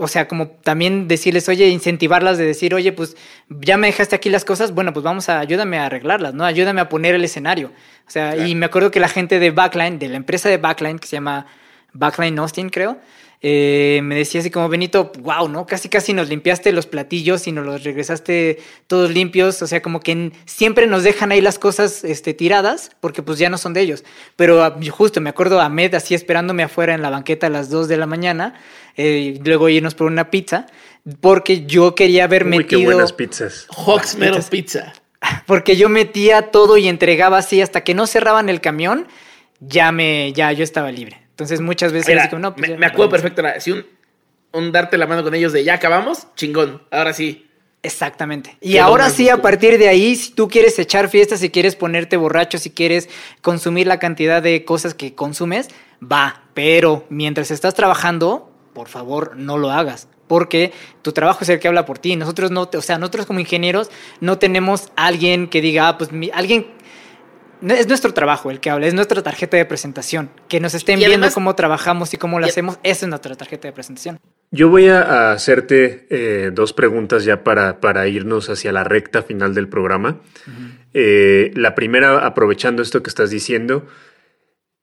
o 0.00 0.08
sea, 0.08 0.26
como 0.26 0.48
también 0.48 1.08
decirles, 1.08 1.48
oye, 1.48 1.68
incentivarlas 1.68 2.38
de 2.38 2.46
decir, 2.46 2.74
oye, 2.74 2.90
pues 2.92 3.16
ya 3.50 3.76
me 3.76 3.86
dejaste 3.86 4.16
aquí 4.16 4.30
las 4.30 4.46
cosas, 4.46 4.72
bueno, 4.72 4.94
pues 4.94 5.04
vamos 5.04 5.28
a, 5.28 5.40
ayúdame 5.40 5.78
a 5.78 5.86
arreglarlas, 5.86 6.32
¿no? 6.32 6.44
Ayúdame 6.44 6.80
a 6.80 6.88
poner 6.88 7.14
el 7.14 7.22
escenario. 7.22 7.70
O 8.08 8.10
sea, 8.10 8.36
y 8.36 8.54
me 8.54 8.66
acuerdo 8.66 8.90
que 8.90 8.98
la 8.98 9.08
gente 9.08 9.38
de 9.38 9.50
Backline, 9.50 9.98
de 9.98 10.08
la 10.08 10.16
empresa 10.16 10.48
de 10.48 10.56
Backline, 10.56 10.98
que 10.98 11.06
se 11.06 11.16
llama 11.16 11.46
Backline 11.92 12.38
Austin, 12.38 12.70
creo, 12.70 12.98
eh, 13.42 14.00
me 14.02 14.16
decía 14.16 14.40
así 14.40 14.50
como, 14.50 14.68
Benito, 14.68 15.12
wow, 15.20 15.48
¿no? 15.48 15.64
Casi 15.64 15.88
casi 15.88 16.12
nos 16.12 16.28
limpiaste 16.28 16.72
los 16.72 16.86
platillos 16.86 17.46
y 17.46 17.52
nos 17.52 17.64
los 17.64 17.84
regresaste 17.84 18.58
todos 18.86 19.10
limpios, 19.10 19.62
o 19.62 19.66
sea, 19.66 19.80
como 19.80 20.00
que 20.00 20.32
siempre 20.44 20.86
nos 20.86 21.04
dejan 21.04 21.32
ahí 21.32 21.40
las 21.40 21.58
cosas 21.58 22.04
este, 22.04 22.34
tiradas, 22.34 22.90
porque 23.00 23.22
pues 23.22 23.38
ya 23.38 23.48
no 23.48 23.56
son 23.56 23.72
de 23.72 23.80
ellos. 23.80 24.04
Pero 24.36 24.62
ah, 24.62 24.76
justo 24.90 25.20
me 25.22 25.30
acuerdo 25.30 25.60
a 25.60 25.64
Ahmed 25.64 25.94
así 25.94 26.14
esperándome 26.14 26.62
afuera 26.62 26.94
en 26.94 27.00
la 27.00 27.08
banqueta 27.08 27.46
a 27.46 27.50
las 27.50 27.70
2 27.70 27.88
de 27.88 27.96
la 27.96 28.06
mañana, 28.06 28.60
eh, 28.96 29.40
luego 29.42 29.70
irnos 29.70 29.94
por 29.94 30.06
una 30.06 30.30
pizza, 30.30 30.66
porque 31.20 31.64
yo 31.64 31.94
quería 31.94 32.24
haber 32.24 32.44
Uy, 32.44 32.50
metido... 32.50 32.80
qué 32.80 32.84
buenas 32.84 33.12
pizzas. 33.14 33.66
Hoxmero 33.70 34.38
Pizza. 34.50 34.92
Porque 35.46 35.76
yo 35.76 35.88
metía 35.88 36.50
todo 36.50 36.76
y 36.76 36.88
entregaba 36.88 37.38
así 37.38 37.60
hasta 37.60 37.82
que 37.82 37.94
no 37.94 38.06
cerraban 38.06 38.48
el 38.48 38.60
camión, 38.60 39.06
ya 39.60 39.92
me, 39.92 40.32
ya 40.32 40.52
yo 40.52 40.64
estaba 40.64 40.90
libre. 40.90 41.20
Entonces 41.40 41.62
muchas 41.62 41.90
veces 41.90 42.14
no, 42.38 42.54
pues 42.54 42.78
me, 42.78 42.84
acuerdo 42.84 43.12
perfecto, 43.12 43.42
si 43.60 43.72
un, 44.52 44.72
darte 44.72 44.98
la 44.98 45.06
mano 45.06 45.22
con 45.22 45.34
ellos 45.34 45.54
de 45.54 45.64
ya 45.64 45.72
acabamos, 45.72 46.26
chingón, 46.36 46.82
ahora 46.90 47.14
sí. 47.14 47.46
Exactamente. 47.82 48.58
Y 48.60 48.76
ahora 48.76 49.08
sí, 49.08 49.30
a 49.30 49.40
partir 49.40 49.78
de 49.78 49.88
ahí, 49.88 50.16
si 50.16 50.32
tú 50.32 50.48
quieres 50.48 50.78
echar 50.78 51.08
fiestas, 51.08 51.40
si 51.40 51.48
quieres 51.48 51.76
ponerte 51.76 52.18
borracho, 52.18 52.58
si 52.58 52.68
quieres 52.68 53.08
consumir 53.40 53.86
la 53.86 53.98
cantidad 53.98 54.42
de 54.42 54.66
cosas 54.66 54.92
que 54.92 55.14
consumes, 55.14 55.68
va. 56.00 56.42
Pero 56.52 57.06
mientras 57.08 57.50
estás 57.50 57.72
trabajando, 57.72 58.52
por 58.74 58.88
favor, 58.88 59.34
no 59.34 59.56
lo 59.56 59.70
hagas. 59.70 60.08
Porque 60.26 60.74
tu 61.00 61.12
trabajo 61.12 61.38
es 61.40 61.48
el 61.48 61.58
que 61.58 61.68
habla 61.68 61.86
por 61.86 61.98
ti. 61.98 62.16
Nosotros 62.16 62.50
no, 62.50 62.68
o 62.70 62.82
sea, 62.82 62.98
nosotros 62.98 63.24
como 63.24 63.40
ingenieros 63.40 63.90
no 64.20 64.38
tenemos 64.38 64.92
alguien 64.94 65.48
que 65.48 65.62
diga, 65.62 65.88
ah, 65.88 65.96
pues 65.96 66.10
alguien 66.34 66.66
es 67.62 67.88
nuestro 67.88 68.14
trabajo 68.14 68.50
el 68.50 68.60
que 68.60 68.70
habla, 68.70 68.86
es 68.86 68.94
nuestra 68.94 69.22
tarjeta 69.22 69.56
de 69.56 69.64
presentación. 69.64 70.30
Que 70.48 70.60
nos 70.60 70.74
estén 70.74 70.98
viendo 70.98 71.30
cómo 71.32 71.54
trabajamos 71.54 72.14
y 72.14 72.16
cómo 72.16 72.40
lo 72.40 72.46
hacemos, 72.46 72.78
esa 72.82 73.06
es 73.06 73.08
nuestra 73.08 73.34
tarjeta 73.34 73.68
de 73.68 73.72
presentación. 73.72 74.18
Yo 74.50 74.68
voy 74.68 74.88
a 74.88 75.32
hacerte 75.32 76.06
eh, 76.10 76.50
dos 76.52 76.72
preguntas 76.72 77.24
ya 77.24 77.44
para, 77.44 77.80
para, 77.80 78.08
irnos 78.08 78.50
hacia 78.50 78.72
la 78.72 78.82
recta 78.82 79.22
final 79.22 79.54
del 79.54 79.68
programa. 79.68 80.20
Eh, 80.92 81.52
la 81.54 81.74
primera, 81.76 82.26
aprovechando 82.26 82.82
esto 82.82 83.02
que 83.02 83.10
estás 83.10 83.30
diciendo, 83.30 83.86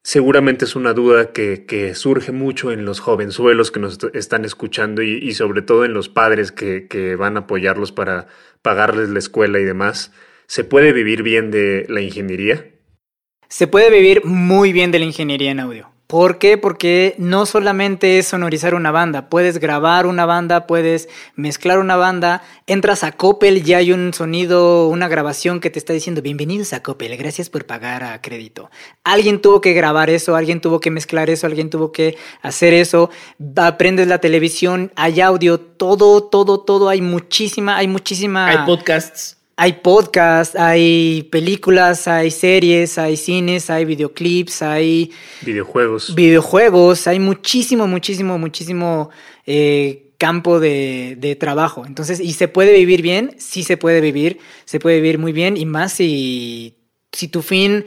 seguramente 0.03 0.63
es 0.63 0.77
una 0.77 0.93
duda 0.93 1.33
que, 1.33 1.91
surge 1.95 2.31
mucho 2.31 2.71
en 2.71 2.85
los 2.85 3.01
jovenzuelos 3.01 3.71
que 3.71 3.81
nos 3.81 3.99
están 4.13 4.45
escuchando 4.45 5.01
y, 5.01 5.33
sobre 5.33 5.61
todo 5.61 5.83
en 5.83 5.93
los 5.93 6.07
padres 6.07 6.53
que, 6.53 6.87
que 6.87 7.17
van 7.17 7.35
a 7.35 7.41
apoyarlos 7.41 7.91
para 7.91 8.27
pagarles 8.61 9.09
la 9.09 9.19
escuela 9.19 9.59
y 9.59 9.65
demás. 9.65 10.13
¿Se 10.49 10.63
puede 10.63 10.93
vivir 10.93 11.23
bien 11.23 11.51
de 11.51 11.85
la 11.89 11.99
ingeniería? 11.99 12.65
Se 13.49 13.67
puede 13.67 13.89
vivir 13.89 14.23
muy 14.23 14.71
bien 14.71 14.91
de 14.91 14.99
la 14.99 15.05
ingeniería 15.05 15.51
en 15.51 15.59
audio. 15.59 15.91
¿Por 16.07 16.37
qué? 16.37 16.57
Porque 16.57 17.15
no 17.17 17.45
solamente 17.45 18.17
es 18.17 18.27
sonorizar 18.27 18.73
una 18.73 18.91
banda, 18.91 19.27
puedes 19.27 19.57
grabar 19.57 20.05
una 20.05 20.25
banda, 20.25 20.65
puedes 20.65 21.09
mezclar 21.35 21.79
una 21.79 21.97
banda, 21.97 22.43
entras 22.65 23.03
a 23.03 23.11
Coppel 23.11 23.67
y 23.67 23.73
hay 23.73 23.91
un 23.91 24.13
sonido, 24.13 24.87
una 24.87 25.09
grabación 25.09 25.59
que 25.59 25.69
te 25.69 25.79
está 25.79 25.91
diciendo 25.91 26.21
bienvenidos 26.21 26.71
a 26.71 26.81
Coppel, 26.81 27.17
gracias 27.17 27.49
por 27.49 27.65
pagar 27.65 28.05
a 28.05 28.21
crédito. 28.21 28.71
Alguien 29.03 29.41
tuvo 29.41 29.59
que 29.59 29.73
grabar 29.73 30.09
eso, 30.09 30.37
alguien 30.37 30.61
tuvo 30.61 30.79
que 30.79 30.91
mezclar 30.91 31.29
eso, 31.29 31.45
alguien 31.45 31.69
tuvo 31.69 31.91
que 31.91 32.15
hacer 32.41 32.73
eso, 32.73 33.09
aprendes 33.57 34.07
la 34.07 34.19
televisión, 34.19 34.93
hay 34.95 35.19
audio, 35.19 35.59
todo, 35.59 36.23
todo, 36.23 36.61
todo, 36.61 36.87
hay 36.87 37.01
muchísima, 37.01 37.75
hay 37.75 37.89
muchísima... 37.89 38.47
Hay 38.47 38.65
podcasts 38.65 39.36
hay 39.59 39.73
podcasts, 39.73 40.55
hay 40.55 41.23
películas, 41.31 42.07
hay 42.07 42.29
series, 42.29 42.99
hay 42.99 43.17
cines, 43.17 43.71
hay 43.71 43.85
videoclips, 43.85 44.61
hay 44.61 45.11
videojuegos. 45.41 46.13
Videojuegos, 46.13 47.07
hay 47.07 47.19
muchísimo, 47.19 47.87
muchísimo, 47.87 48.37
muchísimo 48.37 49.09
eh, 49.47 50.13
campo 50.19 50.59
de, 50.59 51.35
trabajo. 51.39 51.87
Entonces, 51.87 52.19
¿y 52.19 52.33
se 52.33 52.47
puede 52.47 52.73
vivir 52.73 53.01
bien? 53.01 53.35
Sí 53.39 53.63
se 53.63 53.77
puede 53.77 53.99
vivir, 53.99 54.37
se 54.65 54.79
puede 54.79 54.97
vivir 54.97 55.17
muy 55.17 55.31
bien 55.33 55.57
y 55.57 55.65
más 55.65 55.91
si, 55.91 56.77
si 57.11 57.27
tu 57.27 57.41
fin... 57.41 57.85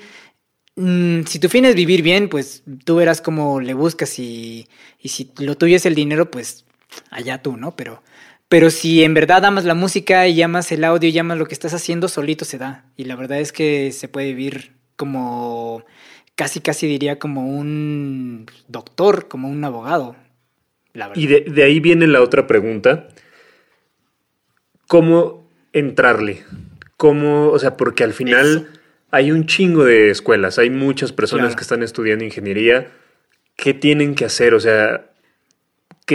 Mm, 0.74 1.22
si 1.26 1.38
tu 1.38 1.48
fin 1.48 1.64
es 1.66 1.74
vivir 1.76 2.02
bien, 2.02 2.28
pues 2.28 2.64
tú 2.84 2.96
verás 2.96 3.20
cómo 3.20 3.60
le 3.60 3.74
buscas 3.74 4.18
y, 4.18 4.68
y 4.98 5.10
si 5.10 5.30
lo 5.38 5.56
tuyo 5.56 5.76
es 5.76 5.86
el 5.86 5.94
dinero, 5.94 6.30
pues 6.30 6.64
allá 7.10 7.42
tú, 7.42 7.56
¿no? 7.56 7.76
Pero 7.76 8.02
pero 8.50 8.70
si 8.70 9.04
en 9.04 9.14
verdad 9.14 9.44
amas 9.44 9.64
la 9.64 9.76
música 9.76 10.26
y 10.26 10.42
amas 10.42 10.72
el 10.72 10.82
audio 10.82 11.08
y 11.08 11.16
amas 11.16 11.38
lo 11.38 11.46
que 11.46 11.54
estás 11.54 11.72
haciendo, 11.72 12.08
solito 12.08 12.44
se 12.44 12.58
da. 12.58 12.84
Y 12.96 13.04
la 13.04 13.14
verdad 13.14 13.38
es 13.38 13.52
que 13.52 13.92
se 13.92 14.08
puede 14.08 14.26
vivir 14.34 14.72
como, 14.96 15.84
casi, 16.34 16.58
casi 16.58 16.88
diría 16.88 17.20
como 17.20 17.46
un 17.46 18.46
doctor, 18.66 19.28
como 19.28 19.48
un 19.48 19.64
abogado. 19.64 20.16
Y 21.14 21.28
de, 21.28 21.62
ahí 21.62 21.78
viene 21.78 22.08
la 22.08 22.22
otra 22.22 22.48
pregunta. 22.48 23.06
¿Cómo 24.88 25.48
entrarle? 25.72 26.42
¿Cómo, 26.96 27.50
o 27.50 27.58
sea, 27.60 27.76
porque 27.76 28.02
al 28.02 28.12
final 28.12 28.68
hay 29.12 29.30
un 29.30 29.46
chingo 29.46 29.84
de 29.84 30.10
escuelas, 30.10 30.58
hay 30.58 30.70
muchas 30.70 31.12
personas 31.12 31.54
que 31.54 31.62
están 31.62 31.84
estudiando 31.84 32.24
ingeniería. 32.24 32.90
¿Qué 33.54 33.74
tienen 33.74 34.16
que 34.16 34.24
hacer? 34.24 34.54
O 34.54 34.60
sea, 34.60 35.09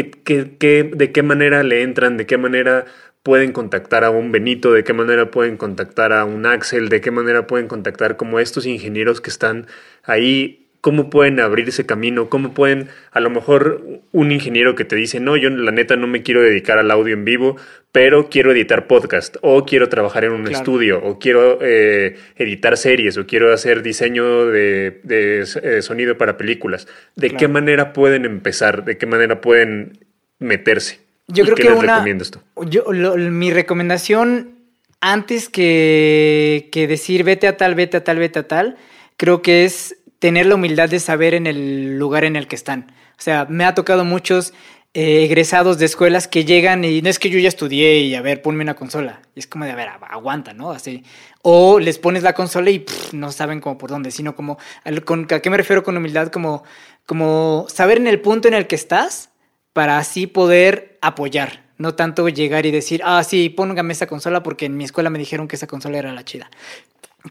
de 0.04 1.12
qué 1.14 1.24
manera 1.24 1.64
le 1.64 1.82
entran, 1.82 2.18
de 2.18 2.26
qué 2.26 2.38
manera 2.38 2.86
pueden 3.26 3.54
contactar 3.54 4.04
a 4.04 4.12
un 4.12 4.32
Benito, 4.32 4.72
de 4.72 4.84
qué 4.84 4.94
manera 4.94 5.32
pueden 5.32 5.58
contactar 5.58 6.14
a 6.14 6.26
un 6.26 6.46
Axel, 6.46 6.90
de 6.90 7.02
qué 7.02 7.10
manera 7.10 7.48
pueden 7.48 7.68
contactar 7.68 8.18
como 8.18 8.40
estos 8.40 8.68
ingenieros 8.68 9.20
que 9.20 9.32
están 9.32 9.66
ahí 10.04 10.65
cómo 10.86 11.10
pueden 11.10 11.40
abrir 11.40 11.68
ese 11.68 11.88
camino, 11.88 12.30
cómo 12.30 12.54
pueden, 12.54 12.90
a 13.10 13.20
lo 13.20 13.32
mejor 13.32 14.04
un 14.12 14.32
ingeniero 14.32 14.76
que 14.76 14.86
te 14.86 14.96
dice, 14.96 15.20
no, 15.20 15.36
yo 15.36 15.50
la 15.50 15.72
neta 15.72 15.96
no 15.96 16.06
me 16.06 16.22
quiero 16.22 16.44
dedicar 16.44 16.78
al 16.78 16.92
audio 16.92 17.16
en 17.16 17.26
vivo, 17.26 17.58
pero 17.92 18.30
quiero 18.30 18.52
editar 18.52 18.86
podcast, 18.86 19.38
o 19.42 19.66
quiero 19.66 19.90
trabajar 19.90 20.26
en 20.26 20.34
un 20.34 20.48
estudio, 20.48 21.04
o 21.04 21.18
quiero 21.18 21.58
eh, 21.60 22.18
editar 22.36 22.78
series, 22.78 23.18
o 23.18 23.26
quiero 23.26 23.52
hacer 23.52 23.82
diseño 23.82 24.46
de, 24.46 25.02
eh, 25.10 25.82
sonido 25.82 26.20
para 26.20 26.38
películas. 26.38 26.88
¿De 27.16 27.32
qué 27.32 27.48
manera 27.48 27.92
pueden 27.92 28.24
empezar? 28.24 28.86
¿De 28.86 29.00
qué 29.00 29.08
manera 29.08 29.42
pueden 29.42 29.98
meterse? 30.38 31.00
Yo 31.28 31.46
creo 31.46 31.56
que 31.56 31.64
les 31.64 31.80
una, 31.80 32.06
esto? 32.22 32.44
Yo, 32.70 32.86
mi 32.92 33.52
recomendación, 33.52 34.52
antes 35.02 35.50
que, 35.50 36.70
que 36.72 36.86
decir 36.86 37.24
vete 37.24 37.48
a 37.48 37.58
tal, 37.58 37.74
vete 37.74 37.98
a 37.98 38.04
tal, 38.04 38.20
vete 38.20 38.38
a 38.38 38.48
tal, 38.48 38.78
creo 39.18 39.42
que 39.42 39.66
es 39.66 39.96
tener 40.26 40.48
la 40.48 40.56
humildad 40.56 40.90
de 40.90 41.00
saber 41.00 41.36
en 41.36 41.46
el 41.46 42.00
lugar 42.00 42.24
en 42.24 42.36
el 42.36 42.48
que 42.48 42.56
están. 42.56 42.92
O 43.12 43.22
sea, 43.22 43.46
me 43.48 43.64
ha 43.64 43.76
tocado 43.76 44.06
muchos 44.06 44.54
eh, 44.96 45.24
egresados 45.24 45.78
de 45.78 45.86
escuelas 45.86 46.28
que 46.28 46.46
llegan 46.46 46.84
y 46.84 47.04
no 47.04 47.12
es 47.12 47.20
que 47.20 47.30
yo 47.30 47.38
ya 47.38 47.48
estudié 47.48 48.00
y 48.00 48.16
a 48.16 48.24
ver, 48.24 48.42
ponme 48.42 48.64
una 48.64 48.74
consola. 48.74 49.22
Y 49.36 49.40
es 49.42 49.46
como 49.46 49.66
de, 49.66 49.72
a 49.72 49.76
ver, 49.76 49.88
aguanta, 50.10 50.56
¿no? 50.56 50.72
Así. 50.72 51.04
O 51.44 51.80
les 51.80 52.00
pones 52.00 52.24
la 52.24 52.34
consola 52.34 52.72
y 52.72 52.84
no 53.12 53.32
saben 53.32 53.62
cómo 53.62 53.78
por 53.78 53.92
dónde, 53.92 54.10
sino 54.10 54.36
como, 54.36 54.58
con, 55.06 55.28
¿a 55.30 55.42
qué 55.42 55.50
me 55.52 55.58
refiero 55.58 55.84
con 55.84 55.96
humildad? 55.96 56.30
Como, 56.30 56.64
como 57.06 57.68
saber 57.70 57.98
en 57.98 58.08
el 58.08 58.20
punto 58.20 58.48
en 58.48 58.56
el 58.56 58.66
que 58.66 58.74
estás 58.74 59.30
para 59.74 60.00
así 60.00 60.26
poder 60.26 60.98
apoyar. 61.04 61.66
No 61.78 61.94
tanto 61.94 62.28
llegar 62.30 62.66
y 62.66 62.72
decir, 62.72 63.04
ah, 63.06 63.24
sí, 63.24 63.50
póngame 63.50 63.94
esa 63.94 64.08
consola 64.08 64.42
porque 64.42 64.66
en 64.66 64.76
mi 64.76 64.86
escuela 64.86 65.12
me 65.12 65.20
dijeron 65.20 65.48
que 65.48 65.56
esa 65.56 65.68
consola 65.68 66.00
era 66.00 66.14
la 66.14 66.26
chida. 66.26 66.50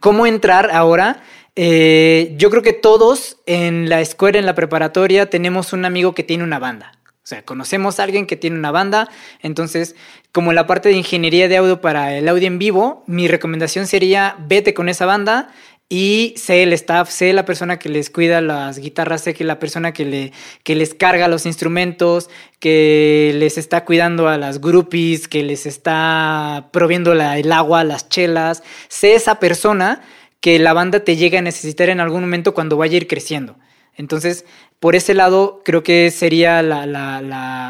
¿Cómo 0.00 0.26
entrar 0.26 0.70
ahora? 0.72 1.22
Eh, 1.56 2.34
yo 2.36 2.50
creo 2.50 2.62
que 2.62 2.72
todos 2.72 3.38
en 3.46 3.88
la 3.88 4.00
escuela, 4.00 4.38
en 4.38 4.46
la 4.46 4.54
preparatoria, 4.54 5.30
tenemos 5.30 5.72
un 5.72 5.84
amigo 5.84 6.14
que 6.14 6.24
tiene 6.24 6.44
una 6.44 6.58
banda. 6.58 6.92
O 7.24 7.26
sea, 7.26 7.42
conocemos 7.42 7.98
a 7.98 8.02
alguien 8.02 8.26
que 8.26 8.36
tiene 8.36 8.58
una 8.58 8.70
banda, 8.70 9.08
entonces, 9.40 9.96
como 10.30 10.52
la 10.52 10.66
parte 10.66 10.90
de 10.90 10.96
ingeniería 10.96 11.48
de 11.48 11.56
audio 11.56 11.80
para 11.80 12.18
el 12.18 12.28
audio 12.28 12.46
en 12.46 12.58
vivo, 12.58 13.02
mi 13.06 13.28
recomendación 13.28 13.86
sería 13.86 14.36
vete 14.40 14.74
con 14.74 14.90
esa 14.90 15.06
banda 15.06 15.48
y 15.88 16.34
sé 16.36 16.62
el 16.62 16.74
staff, 16.74 17.08
sé 17.08 17.32
la 17.32 17.46
persona 17.46 17.78
que 17.78 17.88
les 17.88 18.10
cuida 18.10 18.42
las 18.42 18.78
guitarras, 18.78 19.22
sé 19.22 19.32
que 19.32 19.44
la 19.44 19.58
persona 19.58 19.92
que, 19.92 20.04
le, 20.04 20.32
que 20.64 20.74
les 20.74 20.92
carga 20.92 21.28
los 21.28 21.46
instrumentos, 21.46 22.28
que 22.58 23.32
les 23.36 23.56
está 23.56 23.86
cuidando 23.86 24.28
a 24.28 24.36
las 24.36 24.60
groupies, 24.60 25.26
que 25.26 25.42
les 25.42 25.64
está 25.64 26.68
proviendo 26.72 27.12
el 27.12 27.52
agua, 27.52 27.84
las 27.84 28.08
chelas, 28.10 28.62
sé 28.88 29.14
esa 29.14 29.38
persona 29.38 30.02
que 30.44 30.58
la 30.58 30.74
banda 30.74 31.00
te 31.00 31.16
llega 31.16 31.38
a 31.38 31.42
necesitar 31.42 31.88
en 31.88 32.00
algún 32.00 32.20
momento 32.20 32.52
cuando 32.52 32.76
vaya 32.76 32.92
a 32.92 32.96
ir 32.98 33.06
creciendo. 33.06 33.56
Entonces, 33.96 34.44
por 34.78 34.94
ese 34.94 35.14
lado, 35.14 35.62
creo 35.64 35.82
que 35.82 36.10
sería 36.10 36.62
la, 36.62 36.84
la, 36.84 37.22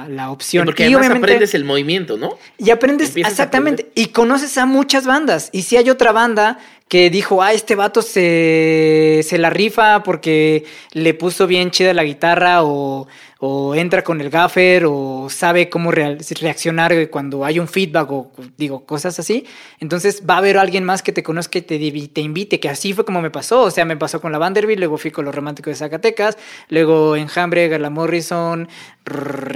la, 0.08 0.30
opción. 0.32 0.64
porque 0.64 0.88
y 0.88 0.92
además 0.92 1.18
aprendes 1.18 1.54
el 1.54 1.64
movimiento, 1.64 2.16
¿no? 2.16 2.36
Y 2.58 2.70
aprendes, 2.70 3.16
exactamente, 3.16 3.92
y 3.94 4.06
conoces 4.06 4.58
a 4.58 4.66
muchas 4.66 5.06
bandas. 5.06 5.50
Y 5.52 5.62
si 5.62 5.76
hay 5.76 5.88
otra 5.88 6.10
banda 6.10 6.58
que 6.88 7.10
dijo, 7.10 7.44
ah, 7.44 7.52
este 7.52 7.76
vato 7.76 8.02
se, 8.02 9.20
se 9.22 9.38
la 9.38 9.50
rifa 9.50 10.02
porque 10.02 10.64
le 10.94 11.14
puso 11.14 11.46
bien 11.46 11.70
chida 11.70 11.94
la 11.94 12.02
guitarra 12.02 12.64
o, 12.64 13.06
o 13.46 13.74
entra 13.74 14.02
con 14.02 14.22
el 14.22 14.30
gaffer 14.30 14.86
o 14.86 15.28
sabe 15.28 15.68
cómo 15.68 15.90
reaccionar 15.90 17.10
cuando 17.10 17.44
hay 17.44 17.58
un 17.58 17.68
feedback 17.68 18.10
o 18.10 18.32
digo 18.56 18.86
cosas 18.86 19.18
así. 19.18 19.44
Entonces 19.80 20.22
va 20.28 20.36
a 20.36 20.38
haber 20.38 20.56
alguien 20.56 20.82
más 20.82 21.02
que 21.02 21.12
te 21.12 21.22
conozca 21.22 21.58
y 21.58 21.62
te, 21.62 21.78
te 22.08 22.20
invite, 22.22 22.58
que 22.58 22.70
así 22.70 22.94
fue 22.94 23.04
como 23.04 23.20
me 23.20 23.30
pasó. 23.30 23.60
O 23.60 23.70
sea, 23.70 23.84
me 23.84 23.98
pasó 23.98 24.22
con 24.22 24.32
la 24.32 24.38
Vanderbilt, 24.38 24.78
luego 24.78 24.96
fui 24.96 25.10
con 25.10 25.26
los 25.26 25.34
románticos 25.34 25.72
de 25.72 25.76
Zacatecas, 25.76 26.38
luego 26.70 27.16
Enjambre, 27.16 27.68
Garla 27.68 27.90
Morrison, 27.90 28.66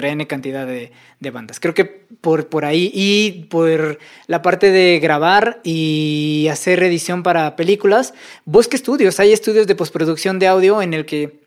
N 0.03 0.27
cantidad 0.27 0.67
de, 0.67 0.93
de, 1.21 1.31
bandas. 1.31 1.59
Creo 1.59 1.73
que 1.73 1.87
por, 1.87 2.49
por 2.49 2.67
ahí 2.67 2.91
y 2.93 3.47
por 3.49 3.99
la 4.27 4.43
parte 4.43 4.71
de 4.71 4.99
grabar 5.01 5.61
y 5.65 6.47
hacer 6.51 6.83
edición 6.83 7.23
para 7.23 7.57
películas, 7.57 8.13
busque 8.45 8.77
estudios. 8.77 9.19
Hay 9.19 9.33
estudios 9.33 9.67
de 9.67 9.75
postproducción 9.75 10.39
de 10.39 10.47
audio 10.47 10.83
en 10.83 10.93
el 10.93 11.07
que 11.07 11.38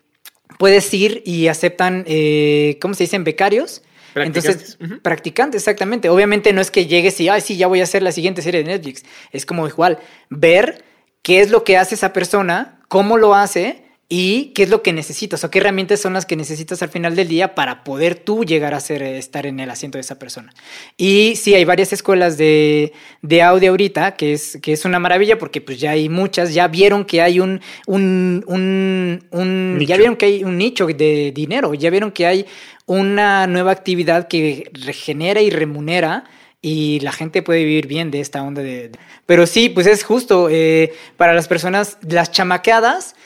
puedes 0.58 0.92
ir 0.94 1.22
y 1.24 1.48
aceptan, 1.48 2.04
eh, 2.06 2.78
¿cómo 2.80 2.94
se 2.94 3.04
dicen? 3.04 3.24
Becarios. 3.24 3.82
Entonces, 4.14 4.78
practicantes, 5.02 5.62
exactamente. 5.62 6.10
Obviamente 6.10 6.52
no 6.52 6.60
es 6.60 6.70
que 6.70 6.86
llegues 6.86 7.18
y, 7.20 7.28
ay, 7.28 7.40
sí, 7.40 7.56
ya 7.56 7.66
voy 7.66 7.80
a 7.80 7.84
hacer 7.84 8.02
la 8.02 8.12
siguiente 8.12 8.42
serie 8.42 8.62
de 8.62 8.70
Netflix. 8.70 9.04
Es 9.30 9.46
como 9.46 9.66
igual, 9.66 9.98
ver 10.28 10.84
qué 11.22 11.40
es 11.40 11.50
lo 11.50 11.64
que 11.64 11.78
hace 11.78 11.94
esa 11.94 12.12
persona, 12.12 12.80
cómo 12.88 13.16
lo 13.16 13.34
hace 13.34 13.82
y 14.14 14.52
qué 14.54 14.64
es 14.64 14.68
lo 14.68 14.82
que 14.82 14.92
necesitas 14.92 15.42
o 15.42 15.50
qué 15.50 15.58
herramientas 15.58 15.98
son 15.98 16.12
las 16.12 16.26
que 16.26 16.36
necesitas 16.36 16.82
al 16.82 16.90
final 16.90 17.16
del 17.16 17.28
día 17.28 17.54
para 17.54 17.82
poder 17.82 18.14
tú 18.14 18.44
llegar 18.44 18.74
a 18.74 18.80
ser, 18.80 19.02
estar 19.02 19.46
en 19.46 19.58
el 19.58 19.70
asiento 19.70 19.96
de 19.96 20.02
esa 20.02 20.18
persona. 20.18 20.52
Y 20.98 21.34
sí, 21.36 21.54
hay 21.54 21.64
varias 21.64 21.94
escuelas 21.94 22.36
de, 22.36 22.92
de 23.22 23.40
audio 23.40 23.70
ahorita, 23.70 24.14
que 24.16 24.34
es, 24.34 24.58
que 24.60 24.74
es 24.74 24.84
una 24.84 24.98
maravilla 24.98 25.38
porque 25.38 25.62
pues 25.62 25.80
ya 25.80 25.92
hay 25.92 26.10
muchas, 26.10 26.52
ya 26.52 26.68
vieron 26.68 27.06
que 27.06 27.22
hay 27.22 27.40
un, 27.40 27.62
un, 27.86 28.44
un, 28.46 29.78
ya 29.80 29.96
vieron 29.96 30.16
que 30.16 30.26
hay 30.26 30.44
un 30.44 30.58
nicho 30.58 30.86
de 30.88 31.32
dinero, 31.34 31.72
ya 31.72 31.88
vieron 31.88 32.12
que 32.12 32.26
hay 32.26 32.44
una 32.84 33.46
nueva 33.46 33.72
actividad 33.72 34.28
que 34.28 34.70
regenera 34.74 35.40
y 35.40 35.48
remunera 35.48 36.24
y 36.60 37.00
la 37.00 37.12
gente 37.12 37.42
puede 37.42 37.64
vivir 37.64 37.86
bien 37.86 38.10
de 38.10 38.20
esta 38.20 38.42
onda 38.42 38.62
de... 38.62 38.92
Pero 39.24 39.46
sí, 39.46 39.70
pues 39.70 39.86
es 39.86 40.04
justo, 40.04 40.48
eh, 40.50 40.92
para 41.16 41.32
las 41.32 41.48
personas, 41.48 41.96
las 42.06 42.30
chamaqueadas, 42.30 43.16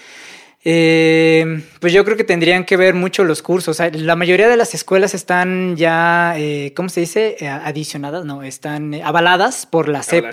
eh, 0.69 1.63
pues 1.79 1.93
yo 1.93 2.05
creo 2.05 2.17
que 2.17 2.25
tendrían 2.25 2.65
que 2.65 2.77
ver 2.77 2.93
mucho 2.93 3.23
los 3.23 3.41
cursos. 3.41 3.81
La 3.93 4.17
mayoría 4.17 4.49
de 4.49 4.57
las 4.57 4.75
escuelas 4.75 5.15
están 5.15 5.77
ya, 5.77 6.35
eh, 6.37 6.73
¿cómo 6.75 6.89
se 6.89 7.03
dice? 7.03 7.37
Eh, 7.39 7.47
adicionadas, 7.47 8.25
no, 8.25 8.43
están 8.43 8.93
avaladas 8.95 9.65
por 9.65 9.89
la 9.89 10.03
SEP. 10.03 10.25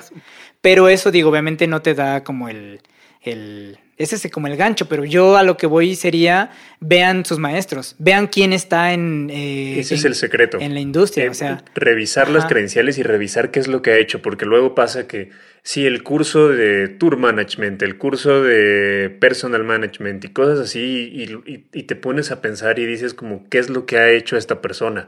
Pero 0.60 0.90
eso, 0.90 1.12
digo, 1.12 1.30
obviamente 1.30 1.68
no 1.68 1.84
te 1.84 1.94
da 1.94 2.24
como 2.24 2.50
el, 2.50 2.82
el, 3.22 3.78
ese 3.98 4.16
es 4.16 4.32
como 4.32 4.48
el 4.48 4.58
gancho, 4.58 4.88
pero 4.88 5.06
yo 5.06 5.38
a 5.38 5.44
lo 5.44 5.56
que 5.56 5.68
voy 5.68 5.96
sería, 5.96 6.52
vean 6.80 7.26
sus 7.26 7.38
maestros, 7.38 7.96
vean 8.00 8.28
quién 8.28 8.52
está 8.52 8.94
en... 8.94 9.30
ese 9.30 9.96
es 9.96 10.06
el 10.06 10.16
secreto. 10.16 10.58
En 10.60 10.74
la 10.74 10.80
industria, 10.80 11.30
o 11.30 11.34
sea... 11.34 11.64
Revisar 11.76 12.30
las 12.30 12.46
credenciales 12.46 12.98
y 12.98 13.04
revisar 13.04 13.52
qué 13.52 13.60
es 13.60 13.68
lo 13.68 13.82
que 13.84 13.92
ha 13.92 13.98
hecho, 13.98 14.22
porque 14.22 14.46
luego 14.46 14.74
pasa 14.74 15.08
que 15.08 15.30
sí, 15.62 15.86
el 15.86 16.02
curso 16.02 16.50
de 16.50 16.88
Tour 16.88 17.18
Management, 17.18 17.84
el 17.84 17.98
curso 18.00 18.44
de 18.44 19.16
Personal 19.20 19.64
Management 19.64 20.26
y 20.26 20.30
cosas 20.30 20.60
así, 20.60 21.12
y, 21.14 21.84
te 21.84 21.96
pones 21.96 22.32
a 22.32 22.42
pensar 22.42 22.80
y 22.80 22.88
dices 22.88 23.14
como, 23.14 23.48
¿qué 23.50 23.60
es 23.60 23.70
lo 23.70 23.86
que 23.86 23.98
ha 23.98 24.10
hecho 24.10 24.38
esta 24.38 24.60
persona? 24.60 25.08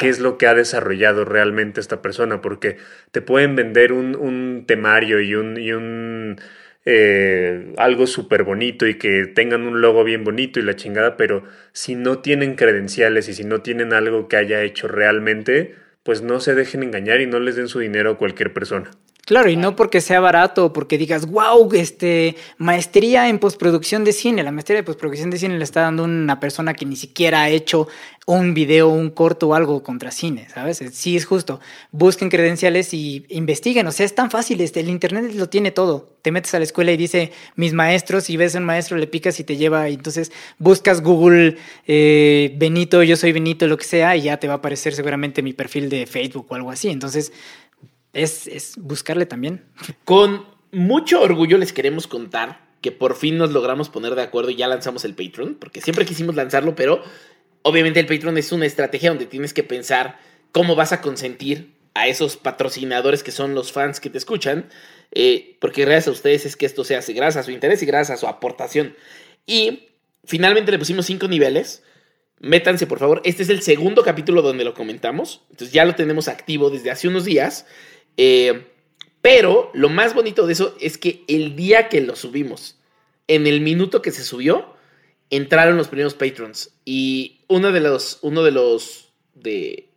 ¿Qué 0.00 0.08
es 0.08 0.18
lo 0.18 0.38
que 0.38 0.46
ha 0.46 0.54
desarrollado 0.54 1.24
realmente 1.24 1.80
esta 1.80 2.02
persona? 2.02 2.40
Porque 2.40 2.78
te 3.12 3.20
pueden 3.20 3.54
vender 3.54 3.92
un, 3.92 4.64
temario 4.66 5.20
y 5.20 5.34
un... 5.36 5.60
Y 5.60 5.72
un 5.72 6.40
eh, 6.90 7.74
algo 7.76 8.06
súper 8.06 8.44
bonito 8.44 8.86
y 8.86 8.94
que 8.94 9.26
tengan 9.26 9.66
un 9.66 9.82
logo 9.82 10.04
bien 10.04 10.24
bonito 10.24 10.58
y 10.58 10.62
la 10.62 10.74
chingada, 10.74 11.18
pero 11.18 11.44
si 11.72 11.94
no 11.94 12.20
tienen 12.20 12.54
credenciales 12.54 13.28
y 13.28 13.34
si 13.34 13.44
no 13.44 13.60
tienen 13.60 13.92
algo 13.92 14.26
que 14.26 14.38
haya 14.38 14.62
hecho 14.62 14.88
realmente, 14.88 15.74
pues 16.02 16.22
no 16.22 16.40
se 16.40 16.54
dejen 16.54 16.82
engañar 16.82 17.20
y 17.20 17.26
no 17.26 17.40
les 17.40 17.56
den 17.56 17.68
su 17.68 17.80
dinero 17.80 18.12
a 18.12 18.16
cualquier 18.16 18.54
persona. 18.54 18.90
Claro, 19.28 19.50
y 19.50 19.56
no 19.56 19.76
porque 19.76 20.00
sea 20.00 20.20
barato 20.20 20.64
o 20.64 20.72
porque 20.72 20.96
digas, 20.96 21.26
wow, 21.26 21.68
este, 21.74 22.34
maestría 22.56 23.28
en 23.28 23.38
postproducción 23.38 24.02
de 24.02 24.14
cine. 24.14 24.42
La 24.42 24.52
maestría 24.52 24.78
de 24.78 24.82
postproducción 24.82 25.28
de 25.28 25.36
cine 25.36 25.58
le 25.58 25.64
está 25.64 25.82
dando 25.82 26.04
una 26.04 26.40
persona 26.40 26.72
que 26.72 26.86
ni 26.86 26.96
siquiera 26.96 27.42
ha 27.42 27.50
hecho 27.50 27.88
un 28.24 28.54
video, 28.54 28.88
un 28.88 29.10
corto 29.10 29.48
o 29.48 29.54
algo 29.54 29.82
contra 29.82 30.12
cine, 30.12 30.48
¿sabes? 30.48 30.82
Sí, 30.92 31.14
es 31.14 31.26
justo. 31.26 31.60
Busquen 31.92 32.30
credenciales 32.30 32.94
y 32.94 33.26
investiguen. 33.28 33.86
O 33.86 33.92
sea, 33.92 34.06
es 34.06 34.14
tan 34.14 34.30
fácil. 34.30 34.62
Este, 34.62 34.80
el 34.80 34.88
Internet 34.88 35.34
lo 35.34 35.50
tiene 35.50 35.72
todo. 35.72 36.08
Te 36.22 36.32
metes 36.32 36.54
a 36.54 36.58
la 36.58 36.64
escuela 36.64 36.90
y 36.92 36.96
dice 36.96 37.30
mis 37.54 37.74
maestros 37.74 38.30
y 38.30 38.38
ves 38.38 38.56
a 38.56 38.60
un 38.60 38.64
maestro, 38.64 38.96
le 38.96 39.08
picas 39.08 39.38
y 39.40 39.44
te 39.44 39.58
lleva. 39.58 39.90
Y 39.90 39.94
entonces 39.94 40.32
buscas 40.56 41.02
Google 41.02 41.58
eh, 41.86 42.54
Benito, 42.56 43.02
yo 43.02 43.14
soy 43.14 43.32
Benito, 43.32 43.66
lo 43.66 43.76
que 43.76 43.84
sea, 43.84 44.16
y 44.16 44.22
ya 44.22 44.38
te 44.38 44.48
va 44.48 44.54
a 44.54 44.56
aparecer 44.56 44.94
seguramente 44.94 45.42
mi 45.42 45.52
perfil 45.52 45.90
de 45.90 46.06
Facebook 46.06 46.46
o 46.48 46.54
algo 46.54 46.70
así. 46.70 46.88
Entonces 46.88 47.30
es, 48.12 48.74
buscarle 48.76 49.26
también. 49.26 49.64
Con 50.04 50.46
mucho 50.72 51.20
orgullo 51.20 51.58
les 51.58 51.72
queremos 51.72 52.06
contar 52.06 52.66
que 52.80 52.92
por 52.92 53.16
fin 53.16 53.38
nos 53.38 53.52
logramos 53.52 53.88
poner 53.88 54.14
de 54.14 54.22
acuerdo 54.22 54.50
y 54.50 54.56
ya 54.56 54.68
lanzamos 54.68 55.04
el 55.04 55.14
Patreon, 55.14 55.56
porque 55.56 55.80
siempre 55.80 56.04
quisimos 56.04 56.36
lanzarlo, 56.36 56.74
pero 56.74 57.02
obviamente 57.62 58.00
el 58.00 58.06
Patreon 58.06 58.38
es 58.38 58.52
una 58.52 58.66
estrategia 58.66 59.10
donde 59.10 59.26
tienes 59.26 59.52
que 59.52 59.64
pensar 59.64 60.18
cómo 60.52 60.76
vas 60.76 60.92
a 60.92 61.00
consentir 61.00 61.74
a 61.94 62.06
esos 62.06 62.36
patrocinadores 62.36 63.22
que 63.24 63.32
son 63.32 63.54
los 63.54 63.72
fans 63.72 63.98
que 63.98 64.10
te 64.10 64.18
escuchan, 64.18 64.68
eh, 65.10 65.56
porque 65.60 65.82
gracias 65.82 66.08
a 66.08 66.10
ustedes 66.12 66.46
es 66.46 66.56
que 66.56 66.66
esto 66.66 66.84
se 66.84 66.94
hace, 66.94 67.12
gracias 67.12 67.42
a 67.42 67.46
su 67.46 67.50
interés 67.50 67.82
y 67.82 67.86
gracias 67.86 68.18
a 68.18 68.20
su 68.20 68.26
aportación. 68.28 68.94
Y 69.46 69.88
finalmente 70.24 70.70
le 70.70 70.78
pusimos 70.78 71.06
cinco 71.06 71.26
niveles. 71.26 71.82
Métanse, 72.40 72.86
por 72.86 73.00
favor. 73.00 73.20
Este 73.24 73.42
es 73.42 73.48
el 73.48 73.62
segundo 73.62 74.04
capítulo 74.04 74.42
donde 74.42 74.62
lo 74.62 74.74
comentamos. 74.74 75.42
Entonces 75.50 75.72
ya 75.72 75.84
lo 75.84 75.96
tenemos 75.96 76.28
activo 76.28 76.70
desde 76.70 76.90
hace 76.90 77.08
unos 77.08 77.24
días. 77.24 77.66
Eh, 78.18 78.66
pero 79.22 79.70
lo 79.72 79.88
más 79.88 80.14
bonito 80.14 80.46
de 80.46 80.52
eso 80.52 80.76
es 80.80 80.98
que 80.98 81.24
el 81.28 81.56
día 81.56 81.88
que 81.88 82.02
lo 82.02 82.14
subimos, 82.14 82.76
en 83.26 83.46
el 83.46 83.60
minuto 83.62 84.02
que 84.02 84.10
se 84.12 84.24
subió, 84.24 84.74
entraron 85.30 85.76
los 85.76 85.88
primeros 85.88 86.14
patrons. 86.14 86.72
Y 86.84 87.40
uno 87.48 87.72
de 87.72 87.80
los, 87.80 88.18
uno 88.22 88.42
de 88.42 88.50
los, 88.50 89.12
de, 89.34 89.88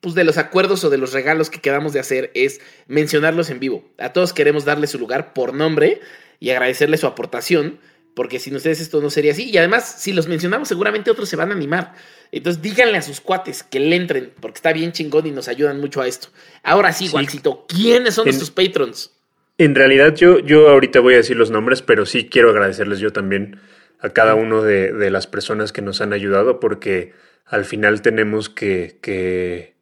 pues 0.00 0.14
de 0.14 0.24
los 0.24 0.38
acuerdos 0.38 0.84
o 0.84 0.90
de 0.90 0.98
los 0.98 1.12
regalos 1.12 1.50
que 1.50 1.60
quedamos 1.60 1.92
de 1.92 2.00
hacer 2.00 2.30
es 2.34 2.60
mencionarlos 2.86 3.50
en 3.50 3.60
vivo. 3.60 3.84
A 3.98 4.12
todos 4.12 4.32
queremos 4.32 4.64
darle 4.64 4.86
su 4.86 4.98
lugar 4.98 5.32
por 5.32 5.54
nombre 5.54 6.00
y 6.40 6.50
agradecerle 6.50 6.98
su 6.98 7.06
aportación 7.06 7.80
porque 8.18 8.40
sin 8.40 8.56
ustedes 8.56 8.80
esto 8.80 9.00
no 9.00 9.10
sería 9.10 9.30
así. 9.30 9.48
Y 9.48 9.58
además, 9.58 9.94
si 10.00 10.12
los 10.12 10.26
mencionamos, 10.26 10.66
seguramente 10.66 11.08
otros 11.08 11.28
se 11.28 11.36
van 11.36 11.52
a 11.52 11.54
animar. 11.54 11.94
Entonces 12.32 12.60
díganle 12.60 12.98
a 12.98 13.02
sus 13.02 13.20
cuates 13.20 13.62
que 13.62 13.78
le 13.78 13.94
entren, 13.94 14.32
porque 14.40 14.56
está 14.56 14.72
bien 14.72 14.90
chingón 14.90 15.28
y 15.28 15.30
nos 15.30 15.46
ayudan 15.46 15.78
mucho 15.78 16.02
a 16.02 16.08
esto. 16.08 16.26
Ahora 16.64 16.92
sí, 16.92 17.06
Juancito, 17.06 17.64
¿quiénes 17.68 18.14
son 18.16 18.26
estos 18.26 18.50
patrons? 18.50 19.12
En 19.56 19.76
realidad, 19.76 20.16
yo, 20.16 20.40
yo 20.40 20.68
ahorita 20.68 20.98
voy 20.98 21.14
a 21.14 21.18
decir 21.18 21.36
los 21.36 21.52
nombres, 21.52 21.80
pero 21.80 22.06
sí 22.06 22.28
quiero 22.28 22.50
agradecerles 22.50 22.98
yo 22.98 23.12
también 23.12 23.60
a 24.00 24.08
cada 24.08 24.34
uno 24.34 24.62
de, 24.62 24.92
de 24.92 25.10
las 25.12 25.28
personas 25.28 25.72
que 25.72 25.80
nos 25.80 26.00
han 26.00 26.12
ayudado, 26.12 26.58
porque 26.58 27.12
al 27.44 27.64
final 27.64 28.02
tenemos 28.02 28.48
que, 28.48 28.98
que, 29.00 29.76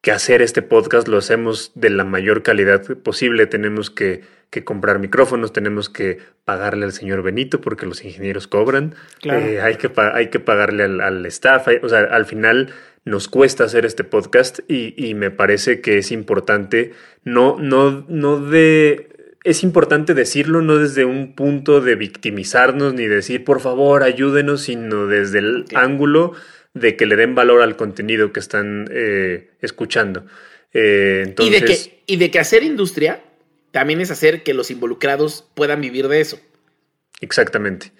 que 0.00 0.12
hacer 0.12 0.42
este 0.42 0.62
podcast, 0.62 1.08
lo 1.08 1.18
hacemos 1.18 1.72
de 1.74 1.90
la 1.90 2.04
mayor 2.04 2.44
calidad 2.44 2.84
posible, 2.98 3.48
tenemos 3.48 3.90
que, 3.90 4.22
que 4.50 4.64
comprar 4.64 4.98
micrófonos, 4.98 5.52
tenemos 5.52 5.88
que 5.90 6.18
pagarle 6.44 6.84
al 6.86 6.92
señor 6.92 7.22
Benito 7.22 7.60
porque 7.60 7.84
los 7.86 8.04
ingenieros 8.04 8.46
cobran, 8.48 8.94
Claro. 9.20 9.40
Eh, 9.44 9.60
hay, 9.60 9.76
que 9.76 9.90
hay 10.14 10.28
que 10.28 10.40
pagarle 10.40 10.84
al, 10.84 11.00
al 11.00 11.26
staff, 11.26 11.68
hay- 11.68 11.80
o 11.82 11.88
sea, 11.88 12.00
al 12.00 12.24
final 12.26 12.70
nos 13.04 13.28
cuesta 13.28 13.64
hacer 13.64 13.84
este 13.86 14.04
podcast 14.04 14.60
y, 14.68 14.94
y 14.96 15.14
me 15.14 15.30
parece 15.30 15.80
que 15.80 15.98
es 15.98 16.10
importante, 16.12 16.92
no, 17.24 17.56
no, 17.58 18.04
no 18.08 18.38
de... 18.40 19.08
Es 19.44 19.62
importante 19.62 20.14
decirlo 20.14 20.60
no 20.62 20.76
desde 20.78 21.04
un 21.04 21.34
punto 21.34 21.80
de 21.80 21.94
victimizarnos 21.94 22.92
ni 22.94 23.06
decir 23.06 23.44
por 23.44 23.60
favor 23.60 24.02
ayúdenos, 24.02 24.62
sino 24.62 25.06
desde 25.06 25.38
el 25.38 25.64
ángulo 25.74 26.32
de 26.74 26.96
que 26.96 27.06
le 27.06 27.16
den 27.16 27.34
valor 27.34 27.62
al 27.62 27.76
contenido 27.76 28.32
que 28.32 28.40
están 28.40 28.88
eh, 28.90 29.50
escuchando. 29.62 30.26
Eh, 30.74 31.34
Y, 31.38 31.50
de 31.50 31.62
que, 31.62 31.76
y 32.06 32.16
de 32.16 32.30
que 32.30 32.38
hacer 32.40 32.62
industria 32.62 33.20
también 33.70 34.00
es 34.00 34.10
hacer 34.10 34.42
que 34.42 34.54
los 34.54 34.70
involucrados 34.70 35.48
puedan 35.54 35.80
vivir 35.80 36.08
de 36.08 36.20
eso. 36.20 36.40
Exactamente. 37.20 37.92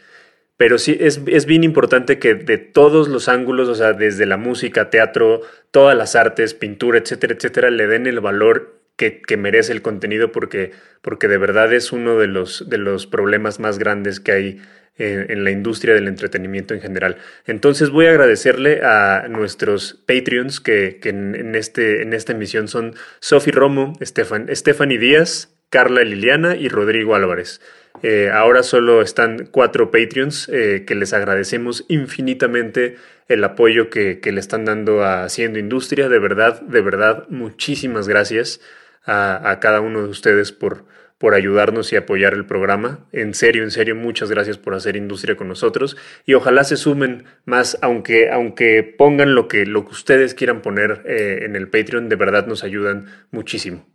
Pero 0.56 0.78
sí, 0.78 0.96
es, 0.98 1.20
es 1.26 1.46
bien 1.46 1.62
importante 1.62 2.18
que 2.18 2.34
de 2.34 2.58
todos 2.58 3.08
los 3.08 3.28
ángulos, 3.28 3.68
o 3.68 3.74
sea, 3.76 3.92
desde 3.92 4.26
la 4.26 4.36
música, 4.36 4.90
teatro, 4.90 5.42
todas 5.70 5.96
las 5.96 6.16
artes, 6.16 6.52
pintura, 6.52 6.98
etcétera, 6.98 7.34
etcétera, 7.34 7.70
le 7.70 7.86
den 7.86 8.06
el 8.08 8.18
valor 8.20 8.80
que, 8.96 9.22
que 9.22 9.36
merece 9.36 9.72
el 9.72 9.82
contenido 9.82 10.32
porque, 10.32 10.72
porque 11.00 11.28
de 11.28 11.38
verdad 11.38 11.72
es 11.72 11.92
uno 11.92 12.18
de 12.18 12.26
los, 12.26 12.68
de 12.68 12.78
los 12.78 13.06
problemas 13.06 13.60
más 13.60 13.78
grandes 13.78 14.18
que 14.18 14.32
hay 14.32 14.62
en, 14.96 15.30
en 15.30 15.44
la 15.44 15.52
industria 15.52 15.94
del 15.94 16.08
entretenimiento 16.08 16.74
en 16.74 16.80
general. 16.80 17.18
Entonces 17.46 17.90
voy 17.90 18.06
a 18.06 18.10
agradecerle 18.10 18.80
a 18.82 19.28
nuestros 19.28 19.94
Patreons 20.08 20.58
que, 20.58 20.98
que 21.00 21.10
en, 21.10 21.36
en 21.36 21.54
este, 21.54 22.02
en 22.02 22.12
esta 22.12 22.32
emisión 22.32 22.66
son 22.66 22.96
Sofi 23.20 23.52
Romo, 23.52 23.92
Estefan, 24.00 24.48
Stephanie 24.52 24.98
Díaz, 24.98 25.54
Carla 25.70 26.02
Liliana 26.02 26.56
y 26.56 26.68
Rodrigo 26.68 27.14
Álvarez. 27.14 27.60
Eh, 28.02 28.30
ahora 28.32 28.62
solo 28.62 29.02
están 29.02 29.48
cuatro 29.50 29.90
Patreons 29.90 30.48
eh, 30.48 30.84
que 30.86 30.94
les 30.94 31.12
agradecemos 31.12 31.84
infinitamente 31.88 32.96
el 33.28 33.42
apoyo 33.42 33.90
que, 33.90 34.20
que 34.20 34.32
le 34.32 34.40
están 34.40 34.64
dando 34.64 35.02
a 35.02 35.24
Haciendo 35.24 35.58
Industria. 35.58 36.08
De 36.08 36.18
verdad, 36.18 36.60
de 36.62 36.80
verdad, 36.80 37.26
muchísimas 37.28 38.08
gracias 38.08 38.60
a, 39.04 39.58
cada 39.60 39.80
uno 39.80 40.02
de 40.02 40.08
ustedes 40.08 40.52
por, 40.52 40.84
por 41.16 41.34
ayudarnos 41.34 41.92
y 41.92 41.96
apoyar 41.96 42.34
el 42.34 42.44
programa. 42.46 43.06
En 43.12 43.34
serio, 43.34 43.62
en 43.62 43.70
serio, 43.70 43.96
muchas 43.96 44.30
gracias 44.30 44.58
por 44.58 44.74
hacer 44.74 44.96
industria 44.96 45.36
con 45.36 45.48
nosotros 45.48 45.96
y 46.26 46.34
ojalá 46.34 46.64
se 46.64 46.76
sumen 46.76 47.24
más, 47.46 47.78
aunque, 47.80 48.30
aunque 48.30 48.82
pongan 48.82 49.34
lo 49.34 49.48
que, 49.48 49.64
lo 49.66 49.84
que 49.86 49.92
ustedes 49.92 50.34
quieran 50.34 50.60
poner 50.60 51.02
eh, 51.06 51.40
en 51.42 51.56
el 51.56 51.68
Patreon, 51.68 52.08
de 52.08 52.16
verdad 52.16 52.46
nos 52.46 52.64
ayudan 52.64 53.06
muchísimo. 53.30 53.86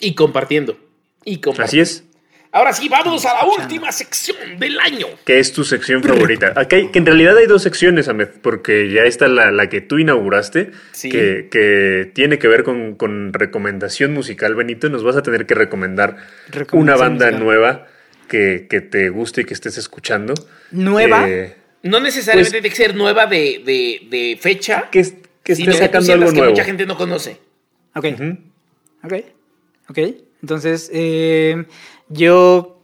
Y 0.00 0.14
compartiendo. 0.14 0.76
Y. 1.24 1.40
Así 1.58 1.80
es. 1.80 2.04
Ahora 2.54 2.74
sí, 2.74 2.86
vamos 2.90 3.24
a 3.24 3.32
la 3.32 3.44
última 3.46 3.90
sección 3.92 4.36
del 4.58 4.78
año. 4.78 5.06
¿Qué 5.24 5.38
es 5.38 5.54
tu 5.54 5.64
sección 5.64 6.02
favorita? 6.02 6.52
Acá 6.54 6.76
hay- 6.76 6.88
que 6.90 6.98
en 6.98 7.06
realidad 7.06 7.34
hay 7.38 7.46
dos 7.46 7.62
secciones, 7.62 8.08
Ahmed, 8.08 8.28
porque 8.42 8.90
ya 8.92 9.04
está 9.04 9.26
la, 9.26 9.50
la 9.50 9.70
que 9.70 9.80
tú 9.80 9.98
inauguraste, 9.98 10.70
Sí. 10.92 11.08
que, 11.08 11.48
que 11.50 12.10
tiene 12.14 12.38
que 12.38 12.48
ver 12.48 12.62
con, 12.62 12.94
con 12.96 13.32
recomendación 13.32 14.12
musical, 14.12 14.54
Benito. 14.54 14.90
Nos 14.90 15.02
vas 15.02 15.16
a 15.16 15.22
tener 15.22 15.46
que 15.46 15.54
recomendar 15.54 16.18
una 16.72 16.94
banda 16.96 17.26
musical. 17.26 17.42
nueva 17.44 17.86
que, 18.28 18.66
que 18.68 18.82
te 18.82 19.08
guste 19.08 19.40
y 19.40 19.44
que 19.44 19.54
estés 19.54 19.78
escuchando. 19.78 20.34
¿Nueva? 20.72 21.26
Eh, 21.30 21.56
No 21.84 22.00
necesariamente 22.00 22.50
Pues- 22.50 22.62
tiene 22.62 22.68
que 22.68 22.76
ser 22.76 22.94
nueva 22.94 23.24
de, 23.26 23.62
de- 23.64 24.06
de 24.10 24.38
fecha. 24.38 24.90
que, 24.90 25.00
es- 25.00 25.14
que 25.42 25.54
esté 25.54 25.72
sacando 25.72 26.12
algo 26.12 26.26
que 26.30 26.36
nuevo. 26.36 26.50
mucha 26.50 26.64
gente 26.64 26.84
no 26.84 26.98
conoce. 26.98 27.38
Ok. 27.94 28.04
Ujú. 28.12 28.38
Ok, 29.04 29.12
ok. 29.88 29.98
Entonces, 30.42 30.90
eh, 30.92 31.66
yo. 32.08 32.78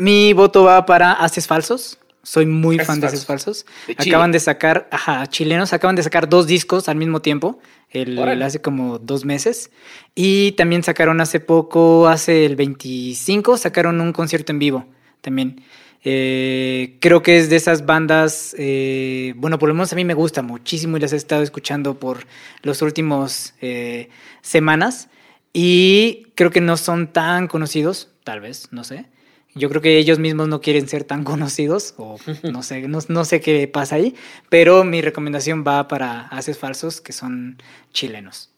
Mi 0.00 0.32
voto 0.32 0.62
va 0.62 0.86
para 0.86 1.12
Haces 1.12 1.46
Falsos. 1.48 1.98
Soy 2.22 2.46
muy 2.46 2.76
Haces 2.76 2.86
fan 2.86 3.00
de 3.00 3.06
Haces 3.08 3.26
Falsos. 3.26 3.66
De 3.88 3.94
acaban 3.98 4.30
de 4.30 4.38
sacar, 4.38 4.88
ajá, 4.92 5.26
chilenos, 5.26 5.72
acaban 5.72 5.96
de 5.96 6.04
sacar 6.04 6.28
dos 6.28 6.46
discos 6.46 6.88
al 6.88 6.96
mismo 6.96 7.20
tiempo. 7.20 7.58
El, 7.90 8.42
hace 8.42 8.60
como 8.60 8.98
dos 8.98 9.24
meses. 9.24 9.70
Y 10.14 10.52
también 10.52 10.84
sacaron 10.84 11.20
hace 11.20 11.40
poco, 11.40 12.06
hace 12.06 12.46
el 12.46 12.54
25, 12.54 13.56
sacaron 13.56 14.00
un 14.00 14.12
concierto 14.12 14.52
en 14.52 14.58
vivo 14.60 14.86
también. 15.20 15.62
Eh, 16.04 16.96
creo 17.00 17.22
que 17.22 17.38
es 17.38 17.50
de 17.50 17.56
esas 17.56 17.84
bandas, 17.84 18.54
eh, 18.56 19.34
bueno, 19.36 19.58
por 19.58 19.68
lo 19.68 19.74
menos 19.74 19.92
a 19.92 19.96
mí 19.96 20.04
me 20.04 20.14
gusta 20.14 20.42
muchísimo 20.42 20.96
y 20.96 21.00
las 21.00 21.12
he 21.12 21.16
estado 21.16 21.42
escuchando 21.42 21.98
por 21.98 22.24
los 22.62 22.82
últimos 22.82 23.54
eh, 23.60 24.08
semanas 24.40 25.08
y 25.52 26.26
creo 26.34 26.50
que 26.50 26.60
no 26.60 26.76
son 26.76 27.12
tan 27.12 27.48
conocidos, 27.48 28.10
tal 28.24 28.40
vez, 28.40 28.68
no 28.72 28.84
sé. 28.84 29.06
Yo 29.54 29.68
creo 29.70 29.80
que 29.82 29.96
ellos 29.98 30.18
mismos 30.18 30.46
no 30.48 30.60
quieren 30.60 30.86
ser 30.88 31.04
tan 31.04 31.24
conocidos 31.24 31.94
o 31.96 32.16
no 32.44 32.62
sé, 32.62 32.86
no, 32.88 32.98
no 33.08 33.24
sé 33.24 33.40
qué 33.40 33.66
pasa 33.68 33.96
ahí, 33.96 34.14
pero 34.50 34.84
mi 34.84 35.00
recomendación 35.00 35.64
va 35.66 35.88
para 35.88 36.22
Haces 36.28 36.58
Falsos, 36.58 37.00
que 37.00 37.12
son 37.12 37.56
chilenos. 37.92 38.50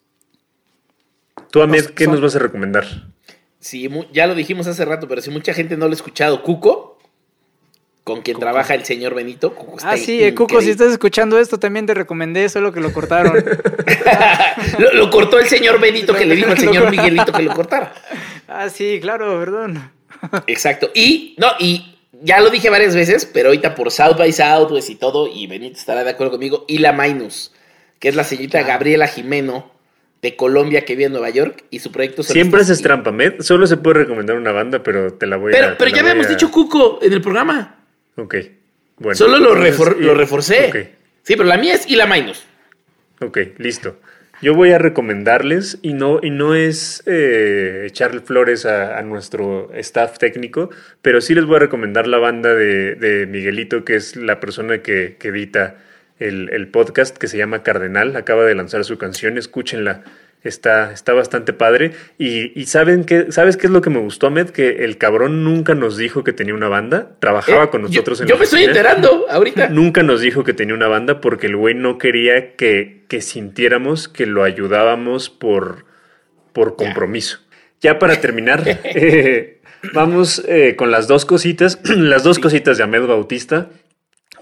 Tú, 1.51 1.61
Son- 1.61 1.95
¿qué 1.95 2.05
son- 2.05 2.13
nos 2.15 2.21
vas 2.23 2.37
a 2.37 2.39
recomendar? 2.41 2.85
Mu- 3.91 4.05
ya 4.13 4.27
lo 4.27 4.35
dijimos 4.35 4.67
hace 4.67 4.85
rato, 4.85 5.07
pero 5.07 5.21
si 5.21 5.31
mucha 5.31 5.53
gente 5.53 5.77
no 5.77 5.87
lo 5.87 5.93
ha 5.93 5.95
escuchado, 5.95 6.43
Cuco, 6.43 6.90
con 8.05 8.23
quien 8.23 8.39
trabaja 8.39 8.75
el 8.75 8.85
señor 8.85 9.15
Benito. 9.15 9.55
Cuco 9.55 9.77
Ah, 9.83 9.97
sí, 9.97 10.23
eh, 10.23 10.35
Cuco, 10.35 10.49
si 10.49 10.55
increíble. 10.55 10.73
estás 10.73 10.93
escuchando 10.93 11.39
esto, 11.39 11.59
también 11.59 11.87
te 11.87 11.95
recomendé, 11.95 12.49
solo 12.49 12.73
que 12.73 12.81
lo 12.81 12.93
cortaron. 12.93 13.35
lo, 14.79 14.93
lo 14.95 15.11
cortó 15.11 15.39
el 15.39 15.47
señor 15.47 15.81
Benito 15.81 16.15
que 16.15 16.27
le 16.27 16.35
dijo 16.37 16.51
al 16.51 16.59
señor 16.59 16.91
Miguelito 16.91 17.33
que 17.33 17.43
lo 17.43 17.55
cortara. 17.55 17.93
ah, 18.49 18.69
sí, 18.69 18.99
claro, 19.01 19.39
perdón. 19.39 19.93
Exacto. 20.47 20.91
Y, 20.95 21.35
no, 21.39 21.49
y 21.59 21.97
ya 22.23 22.41
lo 22.41 22.51
dije 22.51 22.71
varias 22.71 22.95
veces, 22.95 23.27
pero 23.27 23.49
ahorita 23.49 23.75
por 23.75 23.91
South 23.91 24.17
by 24.19 24.33
Southwest 24.33 24.91
y 24.91 24.95
todo, 24.97 25.29
y 25.33 25.47
Benito 25.47 25.79
estará 25.79 26.05
de 26.05 26.11
acuerdo 26.11 26.33
conmigo, 26.33 26.65
y 26.69 26.79
la 26.79 26.93
Minus, 26.93 27.53
que 27.99 28.09
es 28.09 28.17
la 28.17 28.25
señorita 28.25 28.63
Gabriela 28.63 29.07
Jimeno 29.07 29.71
de 30.23 30.37
Colombia 30.37 30.85
que 30.85 30.95
vive 30.97 31.07
en 31.07 31.13
Nueva 31.13 31.31
York, 31.31 31.65
y 31.71 31.79
su 31.79 31.91
proyecto 31.93 32.23
Siempre 32.23 32.61
haces 32.61 32.83
trampa. 32.83 33.11
Solo 33.41 33.67
se 33.67 33.79
puede 33.79 34.01
recomendar 34.01 34.37
una 34.37 34.53
banda, 34.53 34.83
pero 34.83 35.15
te 35.15 35.27
la 35.27 35.37
voy 35.39 35.53
a... 35.53 35.57
Pero, 35.57 35.69
te 35.71 35.77
pero 35.77 35.91
ya 35.91 36.01
habíamos 36.03 36.27
a- 36.27 36.29
dicho 36.29 36.51
Cuco 36.51 36.99
en 37.01 37.13
el 37.15 37.23
programa. 37.23 37.77
Ok, 38.21 38.35
bueno. 38.99 39.15
Solo 39.17 39.39
lo, 39.39 39.55
refor- 39.55 39.97
lo 39.97 40.15
reforcé. 40.15 40.69
ok. 40.69 40.77
Sí, 41.23 41.37
pero 41.37 41.45
la 41.45 41.59
mía 41.59 41.75
es 41.75 41.89
y 41.89 41.97
la 41.97 42.07
Minus. 42.07 42.45
Ok, 43.21 43.39
listo. 43.59 43.99
Yo 44.43 44.55
voy 44.55 44.71
a 44.73 44.79
recomendarles 44.79 45.79
y 45.83 45.93
no, 45.93 46.19
y 46.23 46.31
no 46.31 46.55
es 46.55 47.03
eh, 47.05 47.85
echarle 47.87 48.21
flores 48.23 48.65
a, 48.65 48.99
a 48.99 49.03
nuestro 49.03 49.71
staff 49.75 50.17
técnico, 50.19 50.71
pero 51.03 51.21
sí 51.21 51.35
les 51.35 51.45
voy 51.45 51.57
a 51.57 51.59
recomendar 51.61 52.07
la 52.07 52.17
banda 52.17 52.55
de, 52.55 52.95
de 52.95 53.27
Miguelito, 53.27 53.85
que 53.85 53.97
es 53.97 54.17
la 54.17 54.41
persona 54.41 54.79
que, 54.79 55.17
que 55.19 55.29
edita 55.29 55.77
el, 56.19 56.49
el 56.53 56.69
podcast, 56.69 57.19
que 57.19 57.29
se 57.29 57.37
llama 57.37 57.63
Cardenal. 57.63 58.17
Acaba 58.17 58.45
de 58.47 58.55
lanzar 58.55 58.85
su 58.85 58.97
canción, 58.97 59.37
escúchenla. 59.37 60.05
Está, 60.43 60.93
está 60.93 61.13
bastante 61.13 61.53
padre. 61.53 61.93
Y, 62.19 62.59
y 62.59 62.67
¿saben 62.67 63.05
qué, 63.05 63.31
¿sabes 63.31 63.59
qué 63.59 63.67
es 63.67 63.73
lo 63.73 63.83
que 63.83 63.91
me 63.91 63.99
gustó, 63.99 64.29
Ahmed? 64.29 64.51
Que 64.51 64.85
el 64.85 64.97
cabrón 64.97 65.45
nunca 65.45 65.75
nos 65.75 65.99
dijo 65.99 66.25
que 66.25 66.33
tenía 66.33 66.55
una 66.55 66.69
banda. 66.69 67.11
Trabajaba 67.19 67.65
Eh, 67.65 67.69
con 67.69 67.83
nosotros 67.83 68.19
yo, 68.19 68.25
en 68.25 68.29
yo 68.29 68.35
la 68.35 68.39
me 68.39 68.45
estoy 68.45 68.65
enterando 68.65 69.27
ahorita. 69.31 69.69
Nunca 69.69 70.03
nos 70.03 70.21
dijo 70.23 70.43
que 70.43 70.55
tenía 70.55 70.75
una 70.75 70.89
banda 70.89 71.21
porque 71.21 71.47
el 71.47 71.57
güey 71.57 71.75
no 71.75 71.99
quería 71.99 72.55
que, 72.57 73.05
que 73.09 73.21
sintiéramos 73.21 74.09
que 74.09 74.25
lo 74.25 74.43
ayudábamos 74.43 75.29
por, 75.29 75.85
por 76.53 76.77
compromiso. 76.77 77.41
Ya 77.83 77.99
para 77.99 78.21
terminar, 78.21 78.63
eh, 78.85 79.61
vamos 79.93 80.43
eh, 80.49 80.75
con 80.77 80.91
las 80.91 81.07
dos 81.07 81.27
cositas, 81.27 81.81
las 81.85 82.23
dos 82.23 82.39
cositas 82.39 82.79
de 82.79 82.85
Ahmed 82.85 83.07
Bautista. 83.07 83.69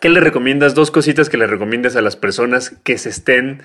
¿Qué 0.01 0.09
le 0.09 0.21
recomiendas? 0.21 0.77
Dos 0.77 0.93
cositas 0.93 1.29
que 1.29 1.37
le 1.37 1.49
recomiendas 1.49 1.97
a 1.97 2.03
las 2.03 2.15
personas 2.15 2.77
que 2.85 2.99
se 2.99 3.09
estén 3.09 3.63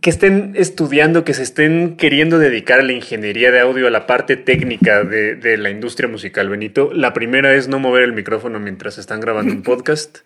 que 0.00 0.10
estén 0.10 0.54
estudiando, 0.56 1.24
que 1.24 1.34
se 1.34 1.42
estén 1.42 1.96
queriendo 1.96 2.38
dedicar 2.38 2.80
a 2.80 2.82
la 2.82 2.92
ingeniería 2.92 3.50
de 3.50 3.60
audio, 3.60 3.86
a 3.86 3.90
la 3.90 4.06
parte 4.06 4.36
técnica 4.36 5.04
de, 5.04 5.34
de 5.36 5.56
la 5.56 5.70
industria 5.70 6.08
musical, 6.08 6.48
Benito. 6.48 6.90
La 6.92 7.12
primera 7.12 7.54
es 7.54 7.68
no 7.68 7.78
mover 7.78 8.02
el 8.02 8.12
micrófono 8.12 8.58
mientras 8.60 8.98
están 8.98 9.20
grabando 9.20 9.52
un 9.52 9.62
podcast, 9.64 10.18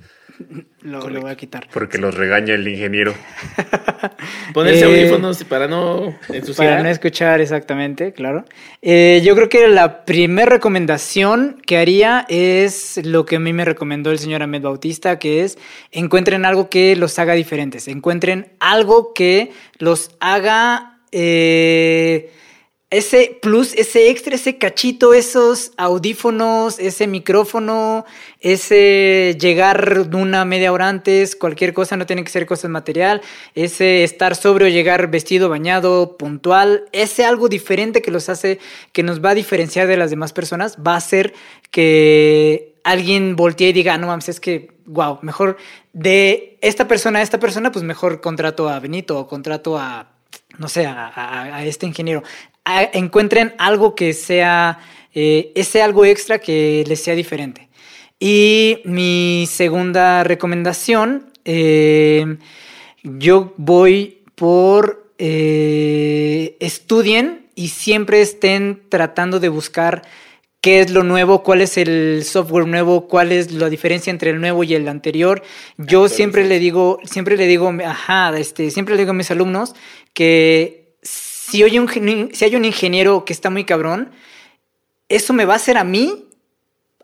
Lo, 0.82 1.08
lo 1.10 1.20
voy 1.20 1.30
a 1.30 1.36
quitar. 1.36 1.66
porque 1.72 1.98
los 1.98 2.14
regaña 2.14 2.54
el 2.54 2.66
ingeniero. 2.66 3.12
Ponerse 4.54 4.84
Eh, 4.84 4.84
audífonos 4.84 5.42
para 5.44 5.66
no 5.66 6.16
ensuciar. 6.28 6.68
Para 6.68 6.82
no 6.82 6.88
escuchar 6.88 7.40
exactamente, 7.40 8.12
claro. 8.12 8.44
Eh, 8.80 9.20
yo 9.24 9.34
creo 9.34 9.48
que 9.48 9.66
la 9.68 10.04
primera 10.04 10.48
recomendación 10.48 11.60
que 11.66 11.78
haría 11.78 12.24
es 12.28 13.00
lo 13.04 13.26
que 13.26 13.36
a 13.36 13.40
mí 13.40 13.52
me 13.52 13.64
recomendó 13.64 14.10
el 14.10 14.18
señor 14.18 14.42
Ahmed 14.42 14.62
Bautista, 14.62 15.18
que 15.18 15.42
es 15.42 15.58
encuentren 15.90 16.44
algo 16.44 16.70
que 16.70 16.94
los 16.94 17.18
haga 17.18 17.34
diferentes, 17.34 17.88
encuentren 17.88 18.52
algo 18.60 19.12
que 19.14 19.50
los 19.78 20.12
haga 20.20 20.98
eh, 21.10 22.30
ese 22.90 23.38
plus, 23.42 23.74
ese 23.74 24.08
extra, 24.08 24.34
ese 24.34 24.56
cachito, 24.56 25.12
esos 25.12 25.72
audífonos, 25.76 26.78
ese 26.78 27.06
micrófono, 27.06 28.06
ese 28.40 29.36
llegar 29.38 30.08
una 30.14 30.46
media 30.46 30.72
hora 30.72 30.88
antes, 30.88 31.36
cualquier 31.36 31.74
cosa, 31.74 31.98
no 31.98 32.06
tiene 32.06 32.24
que 32.24 32.30
ser 32.30 32.46
cosas 32.46 32.70
material, 32.70 33.20
ese 33.54 34.04
estar 34.04 34.34
sobrio, 34.34 34.68
llegar 34.68 35.10
vestido, 35.10 35.50
bañado, 35.50 36.16
puntual, 36.16 36.84
ese 36.92 37.26
algo 37.26 37.50
diferente 37.50 38.00
que 38.00 38.10
los 38.10 38.30
hace, 38.30 38.58
que 38.92 39.02
nos 39.02 39.22
va 39.22 39.30
a 39.30 39.34
diferenciar 39.34 39.86
de 39.86 39.98
las 39.98 40.08
demás 40.08 40.32
personas, 40.32 40.78
va 40.78 40.94
a 40.94 40.98
hacer 40.98 41.34
que 41.70 42.74
alguien 42.84 43.36
voltee 43.36 43.68
y 43.68 43.72
diga, 43.74 43.98
no 43.98 44.06
mames, 44.06 44.30
es 44.30 44.40
que, 44.40 44.70
wow, 44.86 45.18
mejor 45.20 45.58
de 45.92 46.56
esta 46.62 46.88
persona 46.88 47.18
a 47.18 47.22
esta 47.22 47.38
persona, 47.38 47.70
pues 47.70 47.84
mejor 47.84 48.22
contrato 48.22 48.66
a 48.70 48.80
Benito 48.80 49.18
o 49.18 49.26
contrato 49.26 49.76
a 49.76 50.14
no 50.58 50.68
sé, 50.68 50.86
a, 50.86 51.64
este 51.64 51.86
ingeniero 51.86 52.22
encuentren 52.92 53.54
algo 53.58 53.94
que 53.94 54.12
sea, 54.12 54.78
eh, 55.14 55.52
ese 55.54 55.82
algo 55.82 56.04
extra 56.04 56.38
que 56.38 56.84
les 56.86 57.02
sea 57.02 57.14
diferente. 57.14 57.68
Y 58.20 58.80
mi 58.84 59.46
segunda 59.48 60.24
recomendación, 60.24 61.30
eh, 61.44 62.36
yo 63.02 63.54
voy 63.56 64.22
por 64.34 65.12
eh, 65.18 66.56
estudien 66.60 67.46
y 67.54 67.68
siempre 67.68 68.20
estén 68.20 68.82
tratando 68.88 69.40
de 69.40 69.48
buscar 69.48 70.02
qué 70.60 70.80
es 70.80 70.90
lo 70.90 71.04
nuevo, 71.04 71.42
cuál 71.42 71.60
es 71.60 71.76
el 71.76 72.24
software 72.24 72.66
nuevo, 72.66 73.06
cuál 73.06 73.32
es 73.32 73.52
la 73.52 73.70
diferencia 73.70 74.10
entre 74.10 74.30
el 74.30 74.40
nuevo 74.40 74.64
y 74.64 74.74
el 74.74 74.88
anterior. 74.88 75.42
Yo 75.76 76.08
siempre 76.08 76.44
le 76.44 76.58
digo, 76.58 76.98
siempre 77.04 77.36
le 77.36 77.46
digo, 77.46 77.72
ajá, 77.84 78.36
este, 78.36 78.70
siempre 78.70 78.94
le 78.94 79.02
digo 79.02 79.12
a 79.12 79.14
mis 79.14 79.30
alumnos 79.30 79.74
que 80.12 80.87
si, 81.48 81.62
hay 81.62 81.78
un, 81.78 82.30
si 82.32 82.44
hay 82.44 82.56
un 82.56 82.64
ingeniero 82.64 83.24
que 83.24 83.32
está 83.32 83.50
muy 83.50 83.64
cabrón, 83.64 84.10
eso 85.08 85.32
me 85.32 85.44
va 85.44 85.54
a 85.54 85.56
hacer 85.56 85.78
a 85.78 85.84
mí 85.84 86.26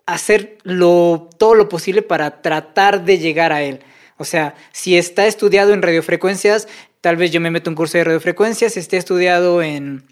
hacer 0.05 0.57
todo 0.63 1.55
lo 1.55 1.67
posible 1.67 2.01
para 2.01 2.41
tratar 2.41 3.05
de 3.05 3.17
llegar 3.17 3.51
a 3.51 3.63
él. 3.63 3.81
O 4.17 4.23
sea, 4.23 4.55
si 4.71 4.97
está 4.97 5.25
estudiado 5.25 5.73
en 5.73 5.81
radiofrecuencias, 5.81 6.67
tal 7.01 7.15
vez 7.15 7.31
yo 7.31 7.41
me 7.41 7.51
meto 7.51 7.69
un 7.69 7.75
curso 7.75 7.97
de 7.97 8.03
radiofrecuencias, 8.03 8.73
si 8.73 8.79
está 8.79 8.97
estudiado 8.97 9.61
en 9.61 10.03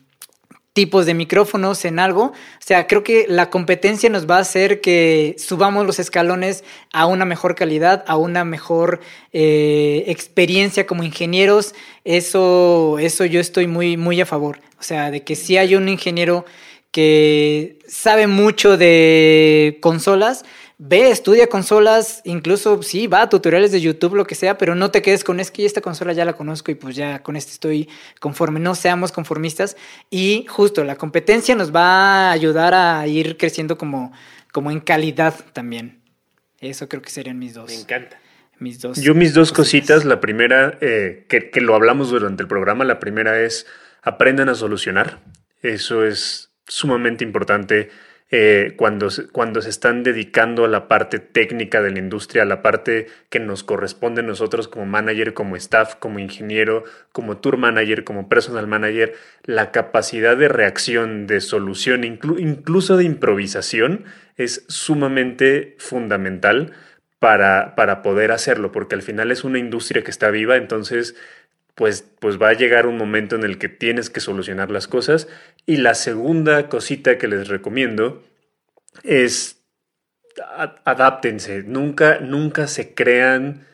tipos 0.74 1.06
de 1.06 1.14
micrófonos, 1.14 1.86
en 1.86 2.00
algo. 2.00 2.24
O 2.24 2.34
sea, 2.60 2.88
creo 2.88 3.04
que 3.04 3.26
la 3.30 3.50
competencia 3.50 4.10
nos 4.10 4.30
va 4.30 4.38
a 4.38 4.42
hacer 4.42 4.82
que 4.82 5.36
subamos 5.38 5.86
los 5.86 6.00
escalones 6.00 6.64
a 6.92 7.06
una 7.06 7.26
mejor 7.26 7.56
calidad, 7.56 8.04
a 8.08 8.18
una 8.18 8.44
mejor 8.44 9.00
eh, 9.32 10.04
experiencia 10.08 10.86
como 10.88 11.04
ingenieros. 11.04 11.76
Eso, 12.04 12.98
eso 13.00 13.24
yo 13.26 13.40
estoy 13.40 13.68
muy, 13.68 13.98
muy 13.98 14.20
a 14.20 14.26
favor. 14.26 14.60
O 14.80 14.84
sea, 14.84 15.12
de 15.12 15.24
que 15.24 15.36
si 15.36 15.58
hay 15.58 15.76
un 15.76 15.88
ingeniero 15.88 16.46
que 16.92 17.80
sabe 17.88 18.28
mucho 18.28 18.78
de 18.78 19.80
consolas, 19.82 20.44
ve, 20.78 21.10
estudia 21.10 21.48
consolas, 21.48 22.22
incluso 22.26 22.82
sí, 22.84 23.08
va 23.08 23.24
a 23.24 23.30
tutoriales 23.30 23.72
de 23.72 23.82
YouTube, 23.82 24.16
lo 24.16 24.26
que 24.26 24.36
sea, 24.36 24.58
pero 24.58 24.76
no 24.76 24.92
te 24.92 25.02
quedes 25.02 25.24
con 25.24 25.40
es 25.40 25.52
que 25.52 25.66
esta 25.66 25.82
consola 25.82 26.14
ya 26.14 26.26
la 26.26 26.34
conozco 26.34 26.72
y 26.72 26.76
pues 26.76 26.96
ya 26.96 27.22
con 27.24 27.36
esto 27.36 27.52
estoy 27.52 27.90
conforme. 28.20 28.60
No 28.60 28.76
seamos 28.76 29.12
conformistas 29.12 29.78
y 30.10 30.46
justo 30.48 30.84
la 30.84 30.96
competencia 30.96 31.56
nos 31.56 31.74
va 31.74 32.30
a 32.30 32.32
ayudar 32.32 32.74
a 32.74 33.06
ir 33.08 33.38
creciendo 33.38 33.78
como, 33.78 34.12
como 34.52 34.72
en 34.72 34.80
calidad 34.80 35.36
también. 35.54 36.02
Eso 36.60 36.88
creo 36.88 37.02
que 37.02 37.10
serían 37.10 37.40
mis 37.40 37.54
dos. 37.54 37.70
Me 37.70 37.76
encanta. 37.76 38.20
Mis 38.60 38.80
dos. 38.80 39.02
Yo 39.02 39.14
mis 39.14 39.34
dos 39.34 39.52
cositas, 39.52 40.06
la 40.06 40.22
primera, 40.22 40.78
eh, 40.80 41.26
que, 41.28 41.50
que 41.50 41.60
lo 41.60 41.76
hablamos 41.76 42.10
durante 42.10 42.44
el 42.44 42.48
programa, 42.48 42.86
la 42.86 43.00
primera 43.00 43.42
es 43.42 43.66
aprendan 44.02 44.50
a 44.50 44.56
solucionar. 44.56 45.20
Eso 45.62 46.06
es 46.06 46.52
sumamente 46.68 47.24
importante 47.24 47.90
eh, 48.36 48.74
cuando, 48.78 49.10
cuando 49.32 49.62
se 49.62 49.70
están 49.70 50.02
dedicando 50.02 50.66
a 50.66 50.68
la 50.68 50.88
parte 50.88 51.20
técnica 51.20 51.84
de 51.84 51.92
la 51.92 52.00
industria, 52.00 52.42
a 52.42 52.48
la 52.48 52.64
parte 52.64 53.06
que 53.30 53.40
nos 53.40 53.64
corresponde 53.64 54.22
a 54.22 54.24
nosotros 54.24 54.68
como 54.68 54.88
manager, 54.88 55.36
como 55.36 55.56
staff, 55.56 55.94
como 56.00 56.18
ingeniero, 56.18 56.84
como 57.12 57.38
tour 57.38 57.58
manager, 57.58 58.04
como 58.04 58.30
personal 58.30 58.66
manager, 58.66 59.14
la 59.44 59.70
capacidad 59.70 60.36
de 60.36 60.48
reacción, 60.48 61.28
de 61.28 61.42
solución, 61.42 62.04
incluso 62.04 62.98
de 62.98 63.04
improvisación, 63.04 64.06
es 64.36 64.66
sumamente 64.68 65.76
fundamental 65.78 66.74
para, 67.20 67.76
para 67.76 68.02
poder 68.02 68.32
hacerlo, 68.32 68.72
porque 68.72 68.96
al 68.96 69.04
final 69.04 69.30
es 69.30 69.44
una 69.44 69.60
industria 69.60 70.04
que 70.04 70.10
está 70.10 70.32
viva, 70.32 70.58
entonces 70.58 71.16
pues, 71.76 72.08
pues 72.20 72.42
va 72.42 72.50
a 72.50 72.54
llegar 72.54 72.86
un 72.86 72.98
momento 72.98 73.36
en 73.36 73.44
el 73.44 73.58
que 73.58 73.70
tienes 73.70 74.10
que 74.10 74.20
solucionar 74.20 74.70
las 74.72 74.88
cosas. 74.88 75.28
Y 75.66 75.78
la 75.78 75.96
segunda 75.96 76.70
cosita 76.70 77.18
que 77.18 77.28
les 77.28 77.48
recomiendo 77.48 78.24
es 79.04 79.64
adáptense, 80.86 81.64
nunca, 81.64 82.20
nunca 82.20 82.68
se 82.68 82.94
crean 82.94 83.66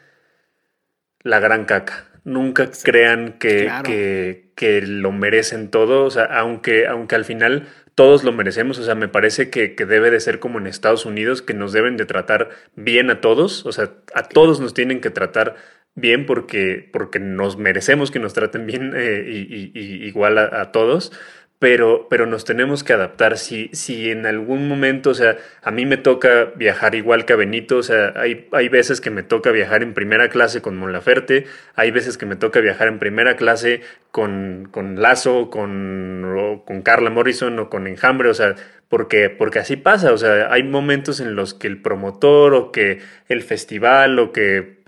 la 1.21 1.39
gran 1.39 1.65
caca. 1.65 2.05
Nunca 2.25 2.69
crean 2.83 3.39
que, 3.39 3.71
que, 3.83 4.51
que, 4.55 4.81
lo 4.81 5.11
merecen 5.11 5.71
todo. 5.71 6.03
O 6.03 6.11
sea, 6.11 6.25
aunque, 6.25 6.85
aunque 6.85 7.15
al 7.15 7.25
final 7.25 7.67
todos 7.95 8.23
lo 8.23 8.31
merecemos. 8.31 8.77
O 8.77 8.83
sea, 8.83 8.93
me 8.93 9.07
parece 9.07 9.49
que, 9.49 9.73
que, 9.73 9.85
debe 9.85 10.11
de 10.11 10.19
ser 10.19 10.39
como 10.39 10.59
en 10.59 10.67
Estados 10.67 11.05
Unidos, 11.05 11.41
que 11.41 11.53
nos 11.53 11.71
deben 11.71 11.97
de 11.97 12.05
tratar 12.05 12.49
bien 12.75 13.09
a 13.09 13.19
todos. 13.19 13.65
O 13.65 13.71
sea, 13.71 13.91
a 14.13 14.23
todos 14.23 14.59
nos 14.59 14.73
tienen 14.73 15.01
que 15.01 15.09
tratar 15.09 15.55
bien 15.99 16.25
porque, 16.25 16.89
porque 16.91 17.19
nos 17.19 17.57
merecemos 17.57 18.11
que 18.11 18.19
nos 18.19 18.33
traten 18.33 18.65
bien 18.65 18.93
eh, 18.95 19.23
y, 19.27 20.07
igual 20.07 20.37
a, 20.37 20.71
todos, 20.71 21.11
pero, 21.59 22.07
pero 22.09 22.25
nos 22.25 22.45
tenemos 22.45 22.85
que 22.85 22.93
adaptar. 22.93 23.37
Si, 23.37 23.69
si 23.73 24.09
en 24.09 24.25
algún 24.25 24.67
momento, 24.69 25.09
o 25.09 25.13
sea, 25.13 25.37
a 25.61 25.71
mí 25.71 25.85
me 25.85 25.97
toca 25.97 26.45
viajar 26.55 26.95
igual 26.95 27.25
que 27.25 27.33
a 27.33 27.35
Benito, 27.35 27.77
o 27.77 27.83
sea, 27.83 28.13
hay, 28.15 28.47
hay 28.53 28.69
veces 28.69 29.01
que 29.01 29.09
me 29.09 29.23
toca 29.23 29.51
viajar 29.51 29.83
en 29.83 29.93
primera 29.93 30.29
clase 30.29 30.61
con 30.61 30.77
Monlaferte, 30.77 31.45
hay 31.75 31.91
veces 31.91 32.17
que 32.17 32.25
me 32.25 32.37
toca 32.37 32.61
viajar 32.61 32.87
en 32.87 32.97
primera 32.97 33.35
clase 33.35 33.81
con, 34.11 34.69
con 34.71 35.01
Lazo, 35.01 35.49
con, 35.49 36.61
con 36.65 36.81
Carla 36.81 37.09
Morrison 37.09 37.59
o 37.59 37.69
con 37.69 37.87
Enjambre, 37.87 38.29
o 38.29 38.33
sea, 38.33 38.55
porque, 38.89 39.29
porque 39.29 39.59
así 39.59 39.75
pasa, 39.75 40.11
o 40.13 40.17
sea, 40.17 40.51
hay 40.51 40.63
momentos 40.63 41.19
en 41.19 41.35
los 41.35 41.53
que 41.53 41.67
el 41.67 41.79
promotor 41.79 42.55
o 42.55 42.71
que 42.71 42.99
el 43.27 43.43
festival 43.43 44.17
o 44.17 44.31
que 44.31 44.79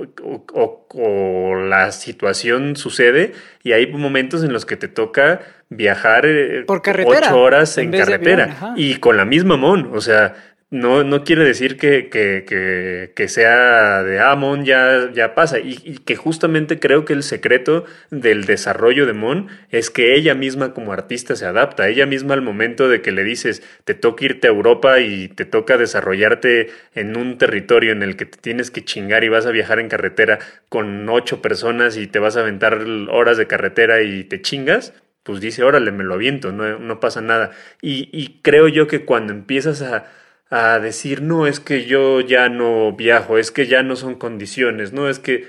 o, 0.53 1.55
la 1.55 1.91
situación 1.91 2.75
sucede 2.75 3.33
y 3.61 3.73
hay 3.73 3.85
momentos 3.87 4.43
en 4.43 4.53
los 4.53 4.65
que 4.65 4.75
te 4.75 4.87
toca 4.87 5.41
viajar 5.71 6.25
eh, 6.25 6.63
Por 6.67 6.83
carretera, 6.83 7.29
ocho 7.29 7.39
horas 7.39 7.77
en, 7.77 7.91
carretera 7.91 8.73
y 8.75 8.95
con 8.95 9.17
la 9.17 9.25
misma 9.25 9.57
MON, 9.57 9.89
o 9.93 10.01
sea, 10.01 10.35
no, 10.71 11.03
no 11.03 11.25
quiere 11.25 11.43
decir 11.43 11.75
que, 11.77 12.07
que, 12.07 13.11
que, 13.13 13.27
sea 13.27 14.03
de 14.03 14.21
ah, 14.21 14.37
Mon 14.37 14.63
ya, 14.63 15.11
ya 15.13 15.35
pasa. 15.35 15.59
Y, 15.59 15.97
que 16.05 16.15
justamente 16.15 16.79
creo 16.79 17.03
que 17.03 17.11
el 17.11 17.23
secreto 17.23 17.83
del 18.09 18.45
desarrollo 18.45 19.05
de 19.05 19.11
Mon 19.11 19.49
es 19.69 19.89
que 19.89 20.15
ella 20.15 20.33
misma 20.33 20.73
como 20.73 20.93
artista 20.93 21.35
se 21.35 21.45
adapta. 21.45 21.89
Ella 21.89 22.05
misma 22.05 22.35
al 22.35 22.41
momento 22.41 22.87
de 22.87 23.01
que 23.01 23.11
le 23.11 23.25
dices 23.25 23.61
te 23.83 23.95
toca 23.95 24.23
irte 24.23 24.47
a 24.47 24.51
Europa 24.51 25.01
y 25.01 25.27
te 25.27 25.43
toca 25.43 25.75
desarrollarte 25.75 26.69
en 26.95 27.17
un 27.17 27.37
territorio 27.37 27.91
en 27.91 28.01
el 28.01 28.15
que 28.15 28.25
te 28.25 28.37
tienes 28.37 28.71
que 28.71 28.85
chingar 28.85 29.25
y 29.25 29.29
vas 29.29 29.45
a 29.45 29.51
viajar 29.51 29.81
en 29.81 29.89
carretera 29.89 30.39
con 30.69 31.07
ocho 31.09 31.41
personas 31.41 31.97
y 31.97 32.07
te 32.07 32.19
vas 32.19 32.37
a 32.37 32.41
aventar 32.41 32.79
horas 33.09 33.35
de 33.35 33.47
carretera 33.47 34.03
y 34.03 34.23
te 34.23 34.41
chingas, 34.41 34.93
pues 35.23 35.41
dice, 35.41 35.63
órale, 35.63 35.91
me 35.91 36.03
lo 36.03 36.15
aviento, 36.15 36.51
no, 36.51 36.79
no 36.79 36.99
pasa 36.99 37.21
nada. 37.21 37.51
Y, 37.81 38.09
y 38.11 38.41
creo 38.41 38.67
yo 38.67 38.87
que 38.87 39.05
cuando 39.05 39.33
empiezas 39.33 39.81
a 39.81 40.11
a 40.51 40.79
decir, 40.79 41.21
no, 41.21 41.47
es 41.47 41.59
que 41.61 41.85
yo 41.85 42.19
ya 42.21 42.49
no 42.49 42.91
viajo, 42.93 43.37
es 43.37 43.51
que 43.51 43.67
ya 43.67 43.83
no 43.83 43.95
son 43.95 44.15
condiciones, 44.15 44.91
no, 44.93 45.09
es 45.09 45.17
que 45.19 45.47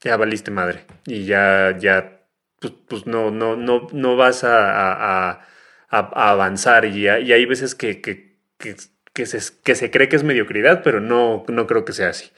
ya 0.00 0.16
valiste 0.18 0.50
madre 0.50 0.84
y 1.06 1.24
ya, 1.24 1.76
ya, 1.78 2.20
pues, 2.60 2.74
pues 2.88 3.06
no, 3.06 3.30
no, 3.30 3.56
no, 3.56 3.88
no 3.92 4.16
vas 4.16 4.44
a, 4.44 5.30
a, 5.30 5.46
avanzar 5.90 6.84
y, 6.84 7.04
y, 7.04 7.08
hay 7.08 7.46
veces 7.46 7.74
que, 7.74 8.02
que, 8.02 8.36
que, 8.58 9.26
se, 9.26 9.40
que 9.64 9.74
se 9.74 9.90
cree 9.90 10.08
que 10.08 10.16
es 10.16 10.24
mediocridad, 10.24 10.82
pero 10.82 11.00
no, 11.00 11.44
no 11.48 11.66
creo 11.66 11.84
que 11.84 11.92
sea 11.92 12.10
así. 12.10 12.30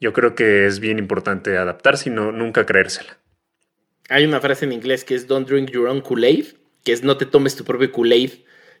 Yo 0.00 0.12
creo 0.12 0.34
que 0.34 0.66
es 0.66 0.80
bien 0.80 0.98
importante 0.98 1.56
adaptarse 1.56 2.10
y 2.10 2.12
no, 2.12 2.32
nunca 2.32 2.66
creérsela. 2.66 3.18
Hay 4.08 4.24
una 4.24 4.40
frase 4.40 4.64
en 4.64 4.72
inglés 4.72 5.04
que 5.04 5.14
es 5.14 5.26
don't 5.26 5.48
drink 5.48 5.70
your 5.70 5.88
own 5.88 6.00
Kool-Aid, 6.00 6.46
que 6.84 6.92
es 6.92 7.02
no 7.02 7.16
te 7.16 7.26
tomes 7.26 7.56
tu 7.56 7.64
propio 7.64 7.90
Kool-Aid 7.90 8.32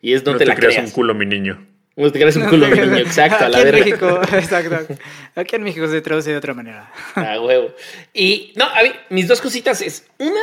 y 0.02 0.12
es 0.12 0.24
no, 0.24 0.36
te, 0.36 0.44
la 0.44 0.54
creas 0.54 0.84
un 0.84 0.90
culo, 0.90 1.14
mi 1.14 1.24
niño. 1.24 1.66
Como 1.94 2.10
te 2.10 2.18
creas 2.18 2.36
un 2.36 2.46
culo 2.46 2.68
niño, 2.68 2.98
exacto, 2.98 3.44
a 3.44 3.48
la 3.48 3.58
Aquí 3.58 3.68
en 3.68 3.74
México, 3.74 4.20
exacto. 4.32 4.94
Aquí 5.34 5.56
en 5.56 5.62
México 5.62 5.88
se 5.88 6.00
traduce 6.00 6.30
de 6.30 6.36
otra 6.36 6.52
manera. 6.52 6.92
Ah, 7.14 7.40
huevo. 7.40 7.72
Y 8.12 8.52
no, 8.56 8.64
a 8.64 8.82
ver, 8.82 8.96
mis 9.10 9.28
dos 9.28 9.40
cositas 9.40 9.80
es 9.80 10.06
una, 10.18 10.40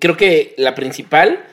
creo 0.00 0.16
que 0.16 0.54
la 0.58 0.74
principal, 0.74 1.44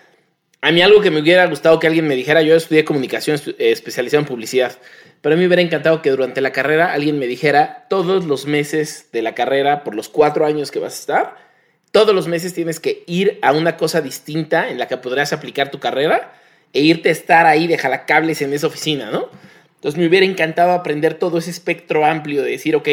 a 0.61 0.71
mí 0.71 0.81
algo 0.81 1.01
que 1.01 1.11
me 1.11 1.21
hubiera 1.21 1.45
gustado 1.45 1.79
que 1.79 1.87
alguien 1.87 2.07
me 2.07 2.15
dijera, 2.15 2.41
yo 2.41 2.55
estudié 2.55 2.83
comunicación 2.83 3.39
especializada 3.59 4.21
en 4.21 4.27
publicidad, 4.27 4.77
pero 5.21 5.33
a 5.33 5.35
mí 5.35 5.41
me 5.41 5.47
hubiera 5.47 5.61
encantado 5.61 6.01
que 6.01 6.09
durante 6.09 6.41
la 6.41 6.51
carrera 6.51 6.91
alguien 6.91 7.19
me 7.19 7.27
dijera 7.27 7.85
todos 7.89 8.25
los 8.25 8.47
meses 8.47 9.09
de 9.13 9.21
la 9.21 9.35
carrera, 9.35 9.83
por 9.83 9.93
los 9.93 10.09
cuatro 10.09 10.45
años 10.45 10.71
que 10.71 10.79
vas 10.79 10.93
a 10.93 10.99
estar, 10.99 11.50
todos 11.91 12.15
los 12.15 12.27
meses 12.27 12.53
tienes 12.53 12.79
que 12.79 13.03
ir 13.05 13.37
a 13.41 13.51
una 13.51 13.77
cosa 13.77 14.01
distinta 14.01 14.69
en 14.69 14.79
la 14.79 14.87
que 14.87 14.97
podrás 14.97 15.33
aplicar 15.33 15.71
tu 15.71 15.79
carrera 15.79 16.33
e 16.73 16.81
irte 16.81 17.09
a 17.09 17.11
estar 17.11 17.45
ahí 17.45 17.67
de 17.67 17.77
jalacables 17.77 18.41
en 18.41 18.53
esa 18.53 18.67
oficina, 18.67 19.11
¿no? 19.11 19.29
Entonces 19.75 19.99
me 19.99 20.07
hubiera 20.07 20.25
encantado 20.25 20.71
aprender 20.71 21.15
todo 21.15 21.39
ese 21.39 21.49
espectro 21.49 22.05
amplio 22.05 22.43
de 22.43 22.51
decir, 22.51 22.75
ok, 22.75 22.87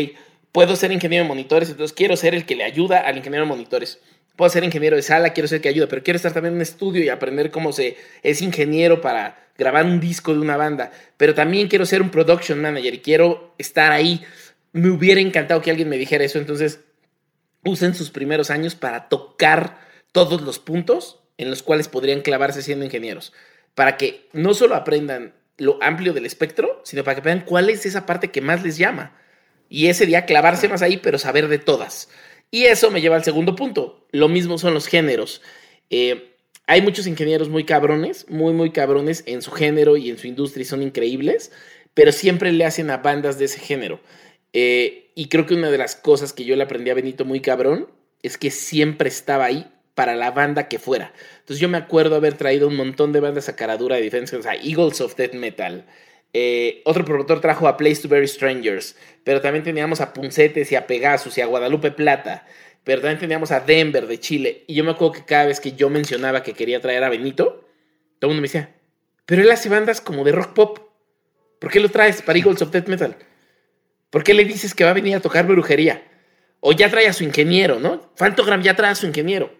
puedo 0.53 0.75
ser 0.75 0.91
ingeniero 0.91 1.25
de 1.25 1.29
monitores, 1.29 1.71
entonces 1.71 1.95
quiero 1.95 2.17
ser 2.17 2.35
el 2.35 2.47
que 2.47 2.57
le 2.57 2.65
ayuda 2.65 2.99
al 2.99 3.17
ingeniero 3.17 3.45
de 3.45 3.51
monitores. 3.51 4.01
Puedo 4.37 4.51
ser 4.51 4.65
ingeniero 4.65 4.97
de 4.97 5.03
sala, 5.03 5.33
quiero 5.33 5.49
ser 5.49 5.57
el 5.57 5.63
que 5.63 5.69
ayuda, 5.69 5.87
pero 5.89 6.03
quiero 6.03 6.17
estar 6.17 6.33
también 6.33 6.53
en 6.53 6.57
un 6.57 6.63
estudio 6.63 7.05
y 7.05 7.09
aprender 7.09 7.51
cómo 7.51 7.73
se 7.73 7.97
es 8.23 8.41
ingeniero 8.41 9.01
para 9.01 9.49
grabar 9.57 9.85
un 9.85 10.01
disco 10.01 10.33
de 10.33 10.41
una 10.41 10.57
banda. 10.57 10.91
Pero 11.17 11.35
también 11.35 11.69
quiero 11.69 11.85
ser 11.87 12.01
un 12.03 12.11
production 12.11 12.61
manager 12.61 12.95
y 12.95 12.99
quiero 13.01 13.55
estar 13.59 13.93
ahí. 13.93 14.25
Me 14.73 14.91
hubiera 14.91 15.21
encantado 15.21 15.61
que 15.61 15.71
alguien 15.71 15.89
me 15.89 15.99
dijera 15.99 16.25
eso, 16.25 16.39
entonces 16.39 16.81
usen 17.65 17.95
sus 17.95 18.11
primeros 18.11 18.51
años 18.51 18.75
para 18.75 19.09
tocar 19.09 19.81
todos 20.13 20.43
los 20.43 20.59
puntos 20.59 21.21
en 21.37 21.51
los 21.51 21.63
cuales 21.63 21.89
podrían 21.89 22.21
clavarse 22.21 22.63
siendo 22.63 22.85
ingenieros. 22.85 23.33
Para 23.75 23.97
que 23.97 24.29
no 24.33 24.55
solo 24.55 24.75
aprendan 24.75 25.35
lo 25.57 25.83
amplio 25.83 26.13
del 26.13 26.27
espectro, 26.27 26.81
sino 26.85 27.05
para 27.05 27.17
que 27.17 27.21
vean 27.21 27.45
cuál 27.45 27.71
es 27.71 27.87
esa 27.87 28.07
parte 28.07 28.31
que 28.31 28.41
más 28.41 28.63
les 28.63 28.77
llama. 28.79 29.17
Y 29.69 29.87
ese 29.87 30.07
día 30.07 30.27
clavarse 30.27 30.69
más 30.69 30.83
ahí, 30.83 30.97
pero 30.97 31.19
saber 31.19 31.49
de 31.49 31.59
todas. 31.59 32.09
Y 32.51 32.65
eso 32.65 32.91
me 32.91 33.01
lleva 33.01 33.17
al 33.17 33.25
segundo 33.25 33.55
punto. 33.55 34.07
Lo 34.11 34.29
mismo 34.29 34.59
son 34.59 34.75
los 34.75 34.87
géneros. 34.87 35.43
Eh, 35.91 36.35
hay 36.67 36.83
muchos 36.83 37.07
ingenieros 37.07 37.49
muy 37.49 37.65
cabrones, 37.65 38.27
muy, 38.29 38.53
muy 38.53 38.71
cabrones 38.71 39.23
en 39.27 39.43
su 39.43 39.51
género 39.51 39.97
y 39.97 40.11
en 40.11 40.19
su 40.19 40.27
industria 40.27 40.63
y 40.63 40.67
son 40.67 40.83
increíbles, 40.83 41.53
pero 41.95 42.13
siempre 42.13 42.53
le 42.53 42.65
hacen 42.65 42.91
a 42.91 42.99
bandas 42.99 43.39
de 43.39 43.47
ese 43.47 43.59
género. 43.59 44.01
Eh, 44.53 45.11
y 45.15 45.29
creo 45.29 45.47
que 45.47 45.55
una 45.55 45.71
de 45.71 45.79
las 45.79 45.97
cosas 45.97 46.33
que 46.33 46.45
yo 46.45 46.57
le 46.57 46.63
aprendí 46.63 46.91
a 46.91 46.95
Benito 46.95 47.25
muy 47.25 47.41
cabrón 47.41 47.89
es 48.23 48.39
que 48.39 48.51
siempre 48.51 49.09
estaba 49.09 49.45
ahí 49.47 49.67
para 49.95 50.15
la 50.15 50.31
banda 50.31 50.69
que 50.69 50.79
fuera. 50.79 51.13
Entonces 51.41 51.59
yo 51.59 51.69
me 51.69 51.79
acuerdo 51.79 52.15
haber 52.15 52.35
traído 52.35 52.69
un 52.69 52.77
montón 52.77 53.13
de 53.13 53.21
bandas 53.21 53.49
a 53.49 53.57
caradura 53.57 53.97
de 53.97 54.03
diferencia, 54.03 54.39
o 54.39 54.43
sea, 54.43 54.55
Eagles 54.55 55.01
of 55.01 55.17
Death 55.17 55.35
Metal. 55.35 55.85
Eh, 56.33 56.83
otro 56.85 57.05
promotor 57.05 57.41
trajo 57.41 57.67
a 57.67 57.77
Place 57.77 58.03
to 58.03 58.09
Very 58.09 58.29
Strangers, 58.29 58.97
pero 59.25 59.41
también 59.41 59.65
teníamos 59.65 60.01
a 60.01 60.13
Puncetes 60.13 60.71
y 60.71 60.77
a 60.77 60.87
Pegasus 60.87 61.37
y 61.39 61.41
a 61.41 61.47
Guadalupe 61.47 61.91
Plata, 61.91 62.47
pero 62.85 63.01
también 63.01 63.19
teníamos 63.19 63.51
a 63.51 63.61
Denver 63.61 64.07
de 64.07 64.21
Chile. 64.21 64.65
Y 64.69 64.75
yo 64.75 64.85
me 64.85 64.93
acuerdo 64.93 65.15
que 65.15 65.25
cada 65.25 65.47
vez 65.47 65.59
que 65.59 65.73
yo 65.73 65.91
mencionaba 65.91 66.43
que 66.43 66.53
quería 66.53 66.81
traer 66.81 67.03
a 67.03 67.09
Benito, 67.09 67.65
todo 68.19 68.31
el 68.31 68.37
mundo 68.37 68.43
me 68.43 68.49
decía, 68.49 68.75
pero 69.27 69.43
él 69.43 69.51
hace 69.51 69.69
bandas 69.69 70.01
como 70.01 70.23
de 70.23 70.33
rock 70.33 70.53
pop. 70.55 70.79
¿Por 71.59 71.71
qué 71.71 71.81
lo 71.81 71.89
traes 71.89 72.23
para 72.23 72.39
Eagles 72.39 72.63
of 72.63 72.71
Death 72.71 72.87
Metal? 72.87 73.17
¿Por 74.11 74.25
qué 74.25 74.35
le 74.35 74.45
dices 74.45 74.75
que 74.75 74.85
va 74.85 74.91
a 74.91 74.95
venir 74.95 75.17
a 75.17 75.21
tocar 75.21 75.47
brujería? 75.47 76.03
O 76.61 76.73
ya 76.73 76.91
trae 76.91 77.07
a 77.07 77.13
su 77.13 77.25
ingeniero, 77.25 77.79
¿no? 77.79 78.11
Fantogram 78.17 78.63
ya 78.63 78.75
trae 78.75 78.91
a 78.91 78.95
su 78.95 79.07
ingeniero. 79.07 79.53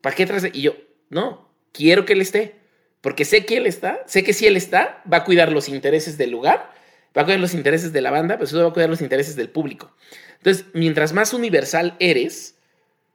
¿Para 0.00 0.14
qué 0.16 0.26
traes? 0.26 0.48
Y 0.52 0.62
yo, 0.62 0.74
no, 1.08 1.48
quiero 1.72 2.04
que 2.04 2.12
él 2.12 2.20
esté. 2.20 2.56
Porque 3.00 3.24
sé 3.24 3.44
que 3.44 3.56
él 3.56 3.66
está, 3.66 4.02
sé 4.06 4.22
que 4.22 4.32
si 4.32 4.46
él 4.46 4.56
está, 4.56 5.02
va 5.12 5.18
a 5.18 5.24
cuidar 5.24 5.50
los 5.50 5.68
intereses 5.68 6.18
del 6.18 6.30
lugar, 6.30 6.70
va 7.16 7.22
a 7.22 7.24
cuidar 7.24 7.40
los 7.40 7.54
intereses 7.54 7.92
de 7.92 8.00
la 8.00 8.10
banda, 8.10 8.36
pero 8.36 8.44
eso 8.44 8.62
va 8.62 8.70
a 8.70 8.72
cuidar 8.72 8.88
los 8.88 9.00
intereses 9.00 9.34
del 9.34 9.50
público. 9.50 9.94
Entonces, 10.38 10.66
mientras 10.72 11.12
más 11.12 11.32
universal 11.34 11.96
eres, 11.98 12.56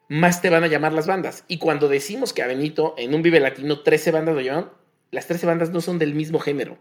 más 0.09 0.41
te 0.41 0.49
van 0.49 0.63
a 0.63 0.67
llamar 0.67 0.93
las 0.93 1.07
bandas. 1.07 1.45
Y 1.47 1.57
cuando 1.57 1.87
decimos 1.87 2.33
que 2.33 2.43
a 2.43 2.47
Benito 2.47 2.95
en 2.97 3.13
un 3.13 3.21
Vive 3.21 3.39
Latino 3.39 3.81
13 3.81 4.11
bandas 4.11 4.35
lo 4.35 4.41
llaman, 4.41 4.71
las 5.11 5.27
13 5.27 5.45
bandas 5.45 5.71
no 5.71 5.81
son 5.81 5.99
del 5.99 6.13
mismo 6.15 6.39
género. 6.39 6.77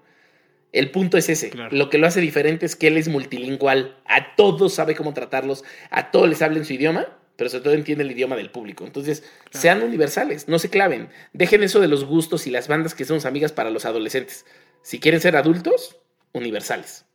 El 0.76 0.90
punto 0.90 1.16
es 1.16 1.30
ese. 1.30 1.50
Lo 1.70 1.88
que 1.88 1.96
lo 1.96 2.06
hace 2.06 2.20
diferente 2.20 2.66
es 2.66 2.76
que 2.76 2.88
él 2.88 2.98
es 2.98 3.08
multilingüal. 3.08 3.96
A 4.04 4.36
todos 4.36 4.74
sabe 4.74 4.94
cómo 4.94 5.14
tratarlos, 5.14 5.64
a 5.90 6.10
todos 6.10 6.28
les 6.28 6.42
habla 6.42 6.58
en 6.58 6.66
su 6.66 6.74
idioma, 6.74 7.06
pero 7.36 7.48
sobre 7.48 7.64
todo 7.64 7.72
entiende 7.72 8.04
el 8.04 8.10
idioma 8.10 8.36
del 8.36 8.50
público. 8.50 8.84
Entonces, 8.84 9.24
sean 9.50 9.82
universales, 9.82 10.48
no 10.48 10.58
se 10.58 10.68
claven. 10.68 11.08
Dejen 11.32 11.62
eso 11.62 11.80
de 11.80 11.88
los 11.88 12.04
gustos 12.04 12.46
y 12.46 12.50
las 12.50 12.68
bandas 12.68 12.94
que 12.94 13.06
son 13.06 13.26
amigas 13.26 13.52
para 13.52 13.70
los 13.70 13.86
adolescentes. 13.86 14.44
Si 14.82 15.00
quieren 15.00 15.22
ser 15.22 15.34
adultos, 15.36 15.96
universales. 16.32 17.06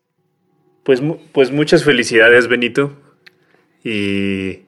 Pues, 0.81 0.99
pues 1.31 1.51
muchas 1.51 1.83
felicidades, 1.83 2.47
Benito. 2.47 2.97
Y 3.83 4.61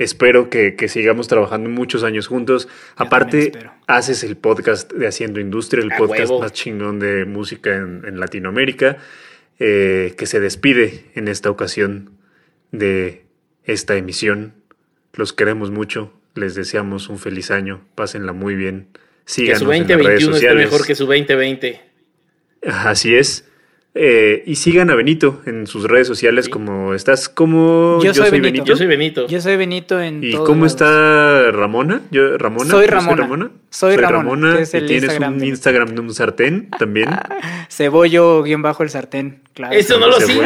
Espero 0.00 0.48
que, 0.48 0.74
sigamos 0.88 1.28
trabajando 1.28 1.68
muchos 1.68 2.04
años 2.04 2.26
juntos. 2.26 2.68
Aparte, 2.96 3.52
haces 3.86 4.24
el 4.24 4.38
podcast 4.38 4.90
de 4.90 5.06
Haciendo 5.06 5.40
Industria, 5.40 5.84
el 5.84 5.90
podcast 5.90 6.32
más 6.40 6.54
chingón 6.54 6.98
de 7.00 7.26
música 7.26 7.76
en, 7.76 8.18
Latinoamérica, 8.18 8.96
eh, 9.58 10.14
que 10.16 10.24
se 10.24 10.40
despide 10.40 11.04
en 11.16 11.28
esta 11.28 11.50
ocasión 11.50 12.12
de 12.72 13.26
esta 13.64 13.94
emisión. 13.94 14.54
Los 15.12 15.34
queremos 15.34 15.70
mucho, 15.70 16.14
les 16.34 16.54
deseamos 16.54 17.10
un 17.10 17.18
feliz 17.18 17.50
año, 17.50 17.84
pásenla 17.94 18.32
muy 18.32 18.54
bien. 18.54 18.88
Síganos 19.26 19.58
que 19.58 19.64
su 19.66 19.70
2021 19.70 20.36
esté 20.36 20.54
mejor 20.54 20.86
que 20.86 20.94
su 20.94 21.04
2020. 21.04 21.78
Así 22.62 23.14
es. 23.14 23.49
Eh, 24.02 24.44
y 24.46 24.56
sigan 24.56 24.88
a 24.88 24.94
Benito 24.94 25.42
en 25.44 25.66
sus 25.66 25.84
redes 25.84 26.06
sociales 26.06 26.48
como 26.48 26.94
estás 26.94 27.28
como 27.28 28.02
yo, 28.02 28.14
soy, 28.14 28.40
Benito. 28.40 28.64
Yo 28.64 28.74
soy 28.74 28.86
Benito. 28.86 29.26
Yo 29.26 29.42
soy 29.42 29.58
Benito 29.58 30.00
en 30.00 30.24
¿Y 30.24 30.32
cómo 30.32 30.64
está 30.64 31.50
Ramona? 31.50 32.00
Yo 32.10 32.38
Ramona. 32.38 32.70
Soy 32.70 32.86
Ramona. 32.86 33.50
Soy 33.68 33.96
Ramona. 33.96 34.58
y 34.62 34.86
tienes 34.86 35.18
un 35.18 35.44
Instagram 35.44 35.94
de 35.94 36.00
un 36.00 36.14
sartén 36.14 36.70
también. 36.78 37.10
Cebollo 37.68 38.42
guion 38.42 38.62
bajo 38.62 38.84
el 38.84 38.88
sartén, 38.88 39.42
claro. 39.52 39.74
Eso 39.74 39.98
no 39.98 40.06
lo 40.06 40.18
sigo. 40.18 40.44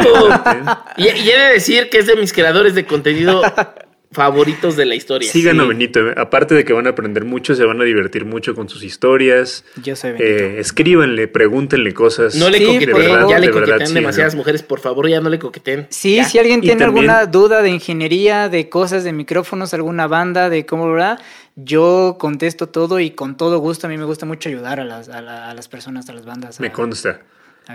Y, 0.97 1.03
y 1.03 1.29
he 1.29 1.39
de 1.39 1.53
decir 1.53 1.89
que 1.89 1.99
es 1.99 2.07
de 2.07 2.17
mis 2.17 2.33
creadores 2.33 2.75
de 2.75 2.85
contenido 2.85 3.41
favoritos 4.15 4.75
de 4.75 4.85
la 4.85 4.95
historia. 4.95 5.29
Sigan 5.29 5.59
a 5.59 5.65
Benito. 5.65 5.99
Aparte 6.15 6.55
de 6.55 6.65
que 6.65 6.73
van 6.73 6.87
a 6.87 6.91
aprender 6.91 7.25
mucho, 7.25 7.53
se 7.53 7.63
van 7.65 7.79
a 7.79 7.83
divertir 7.83 8.25
mucho 8.25 8.55
con 8.55 8.69
sus 8.69 8.83
historias. 8.83 9.63
Yo 9.83 9.95
soy 9.95 10.13
Benito. 10.13 10.29
Eh, 10.29 10.59
escríbanle, 10.59 11.27
pregúntenle 11.27 11.93
cosas. 11.93 12.35
No 12.35 12.49
le 12.49 12.63
coqueteen, 12.63 13.27
ya 13.29 13.39
le 13.39 13.51
coqueteen 13.51 13.93
demasiadas 13.93 14.35
mujeres, 14.35 14.63
por 14.63 14.79
favor, 14.79 15.07
ya 15.07 15.21
no 15.21 15.29
le 15.29 15.37
coqueteen. 15.37 15.87
Sí, 15.89 16.23
si 16.23 16.39
alguien 16.39 16.61
tiene 16.61 16.83
alguna 16.83 17.25
duda 17.25 17.61
de 17.61 17.69
ingeniería, 17.69 18.49
de 18.49 18.69
cosas, 18.69 19.03
de 19.03 19.11
micrófonos, 19.11 19.73
alguna 19.73 20.07
banda, 20.07 20.49
de 20.49 20.65
cómo, 20.65 20.91
¿verdad? 20.91 21.19
Yo 21.55 22.17
contesto 22.19 22.67
todo 22.67 22.99
y 22.99 23.11
con 23.11 23.37
todo 23.37 23.59
gusto. 23.59 23.87
A 23.87 23.89
mí 23.89 23.97
me 23.97 24.05
gusta 24.05 24.25
mucho 24.25 24.49
ayudar 24.49 24.79
a 24.79 24.85
las, 24.85 25.09
a, 25.09 25.21
las 25.53 25.67
personas, 25.67 26.09
a 26.09 26.13
las 26.13 26.25
bandas. 26.25 26.59
Me 26.59 26.71
consta. 26.71 27.21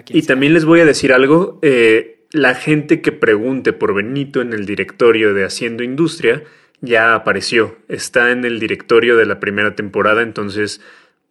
Y 0.09 0.23
también 0.23 0.55
les 0.55 0.65
voy 0.65 0.81
a 0.81 0.85
decir 0.85 1.13
algo. 1.13 1.59
Eh, 1.63 2.20
la 2.33 2.55
gente 2.55 3.01
que 3.01 3.13
pregunte 3.13 3.73
por 3.73 3.95
Benito 3.95 4.41
en 4.41 4.53
el 4.53 4.67
directorio 4.67 5.35
de 5.35 5.45
Haciendo 5.45 5.83
Industria 5.83 6.45
ya 6.81 7.15
apareció. 7.15 7.77
Está 7.89 8.31
en 8.31 8.45
el 8.45 8.61
directorio 8.61 9.17
de 9.17 9.27
la 9.27 9.41
primera 9.41 9.75
temporada, 9.75 10.23
entonces 10.23 10.81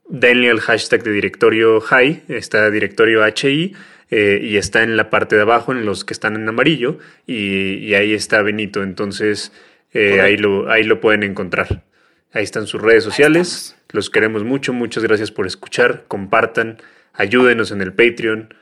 denle 0.08 0.50
al 0.50 0.60
hashtag 0.60 1.04
de 1.04 1.12
directorio 1.12 1.82
HI, 1.82 2.24
está 2.28 2.70
directorio 2.70 3.22
HI, 3.26 3.76
eh, 4.12 4.40
y 4.42 4.58
está 4.58 4.84
en 4.84 4.98
la 4.98 5.10
parte 5.10 5.36
de 5.36 5.44
abajo, 5.44 5.72
en 5.72 5.86
los 5.86 6.04
que 6.04 6.14
están 6.14 6.36
en 6.36 6.48
amarillo, 6.48 6.98
y, 7.28 7.94
ahí 7.94 8.14
está 8.14 8.42
Benito. 8.42 8.84
Entonces 8.84 9.52
eh, 9.94 10.22
ahí, 10.22 10.38
lo, 10.38 10.70
ahí 10.70 10.84
lo 10.84 11.00
pueden 11.00 11.24
encontrar. 11.24 11.84
Ahí 12.32 12.44
están 12.44 12.68
sus 12.68 12.82
redes 12.82 13.04
sociales. 13.04 13.76
Los 13.92 14.10
queremos 14.10 14.44
mucho. 14.44 14.74
Muchas 14.74 15.04
gracias 15.04 15.32
por 15.32 15.48
escuchar. 15.48 16.04
Compartan. 16.08 16.78
Ayúdenos 17.14 17.72
en 17.72 17.82
el 17.82 17.94
Patreon. 17.94 18.54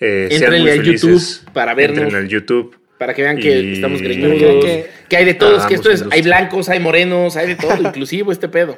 Eh, 0.00 0.28
Entrenle 0.30 0.72
a 0.72 0.76
YouTube 0.76 1.22
para 1.52 1.74
vernos. 1.74 2.12
al 2.14 2.28
YouTube. 2.28 2.76
Para 2.98 3.14
que 3.14 3.22
vean 3.22 3.38
que 3.38 3.74
estamos 3.74 4.02
greñudos. 4.02 4.64
Que, 5.08 5.16
hay 5.16 5.24
de 5.24 5.34
todos, 5.34 5.66
que 5.66 5.74
esto 5.74 5.90
es, 5.90 6.04
hay 6.10 6.22
blancos, 6.22 6.68
hay 6.68 6.80
morenos, 6.80 7.36
hay 7.36 7.48
de 7.48 7.56
todo, 7.56 7.76
inclusive 7.80 8.32
este 8.32 8.48
pedo. 8.48 8.76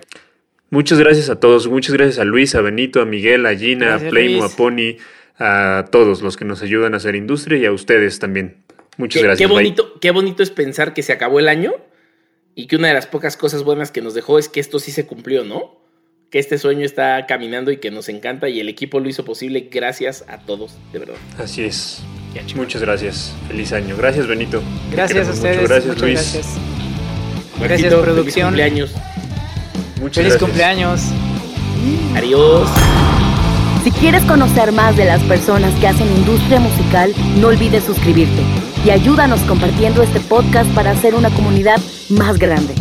Muchas 0.69 0.99
gracias 0.99 1.31
a 1.31 1.41
todos, 1.41 1.67
muchas 1.67 1.95
gracias 1.95 2.19
a 2.19 2.25
Luis, 2.25 2.55
a 2.55 2.61
Benito, 2.61 3.01
a 3.01 3.05
Miguel, 3.05 3.45
a 3.47 3.57
Gina, 3.57 3.97
a 3.97 3.99
Playmo, 3.99 4.45
a 4.45 4.51
Pony, 4.51 4.99
a 5.39 5.87
todos 5.91 6.23
los 6.23 6.37
que 6.37 6.45
nos 6.45 6.63
ayudan 6.63 6.95
a 6.95 6.99
hacer 6.99 7.17
industria 7.17 7.59
y 7.59 7.67
a 7.67 7.73
ustedes 7.73 8.19
también. 8.19 8.59
Muchas 8.97 9.23
gracias. 9.23 9.49
Qué 9.49 9.53
bonito, 9.53 9.99
qué 10.01 10.11
bonito 10.11 10.43
es 10.43 10.51
pensar 10.51 10.95
que 10.95 11.03
se 11.03 11.13
acabó 11.13 11.41
el 11.41 11.49
año 11.49 11.73
y 12.55 12.67
que 12.67 12.77
una 12.77 12.89
de 12.89 12.95
las 12.95 13.07
pocas 13.07 13.37
cosas 13.37 13.65
buenas 13.65 13.91
que 13.91 14.03
nos 14.03 14.15
dejó 14.15 14.39
es 14.39 14.49
que 14.49 14.61
esto 14.61 14.79
sí 14.79 14.93
se 14.93 15.07
cumplió, 15.07 15.45
¿no? 15.45 15.80
Que 16.31 16.39
este 16.39 16.59
sueño 16.59 16.85
está 16.85 17.27
caminando 17.27 17.71
y 17.71 17.79
que 17.79 17.91
nos 17.91 18.09
encanta 18.09 18.49
y 18.49 18.61
el 18.61 18.69
equipo 18.69 19.01
lo 19.01 19.09
hizo 19.09 19.25
posible 19.25 19.69
gracias 19.71 20.25
a 20.29 20.39
todos, 20.39 20.73
de 20.93 21.01
verdad. 21.01 21.17
Así 21.39 21.65
es. 21.65 22.03
Muchas 22.55 22.81
gracias. 22.81 23.35
Feliz 23.49 23.73
año. 23.73 23.97
Gracias, 23.97 24.29
Benito. 24.29 24.63
Gracias 24.93 25.27
a 25.29 25.33
ustedes. 25.33 25.69
Gracias, 25.69 26.01
Luis. 26.01 26.15
Gracias, 26.15 26.47
gracias 27.59 27.95
producción. 27.95 28.25
Feliz 28.25 28.45
cumpleaños. 28.45 28.91
Muchas 30.01 30.25
feliz 30.25 30.39
cumpleaños. 30.39 31.01
Adiós. 32.15 32.69
Si 33.83 33.91
quieres 33.93 34.23
conocer 34.25 34.71
más 34.71 34.97
de 34.97 35.07
las 35.07 35.21
personas 35.23 35.75
que 35.81 35.89
hacen 35.89 36.07
industria 36.19 36.61
musical, 36.61 37.13
no 37.41 37.49
olvides 37.49 37.83
suscribirte 37.83 38.43
y 38.85 38.91
ayúdanos 38.91 39.41
compartiendo 39.41 40.03
este 40.03 40.21
podcast 40.21 40.71
para 40.75 40.93
hacer 40.93 41.15
una 41.15 41.31
comunidad 41.31 41.81
más 42.11 42.39
grande. 42.39 42.75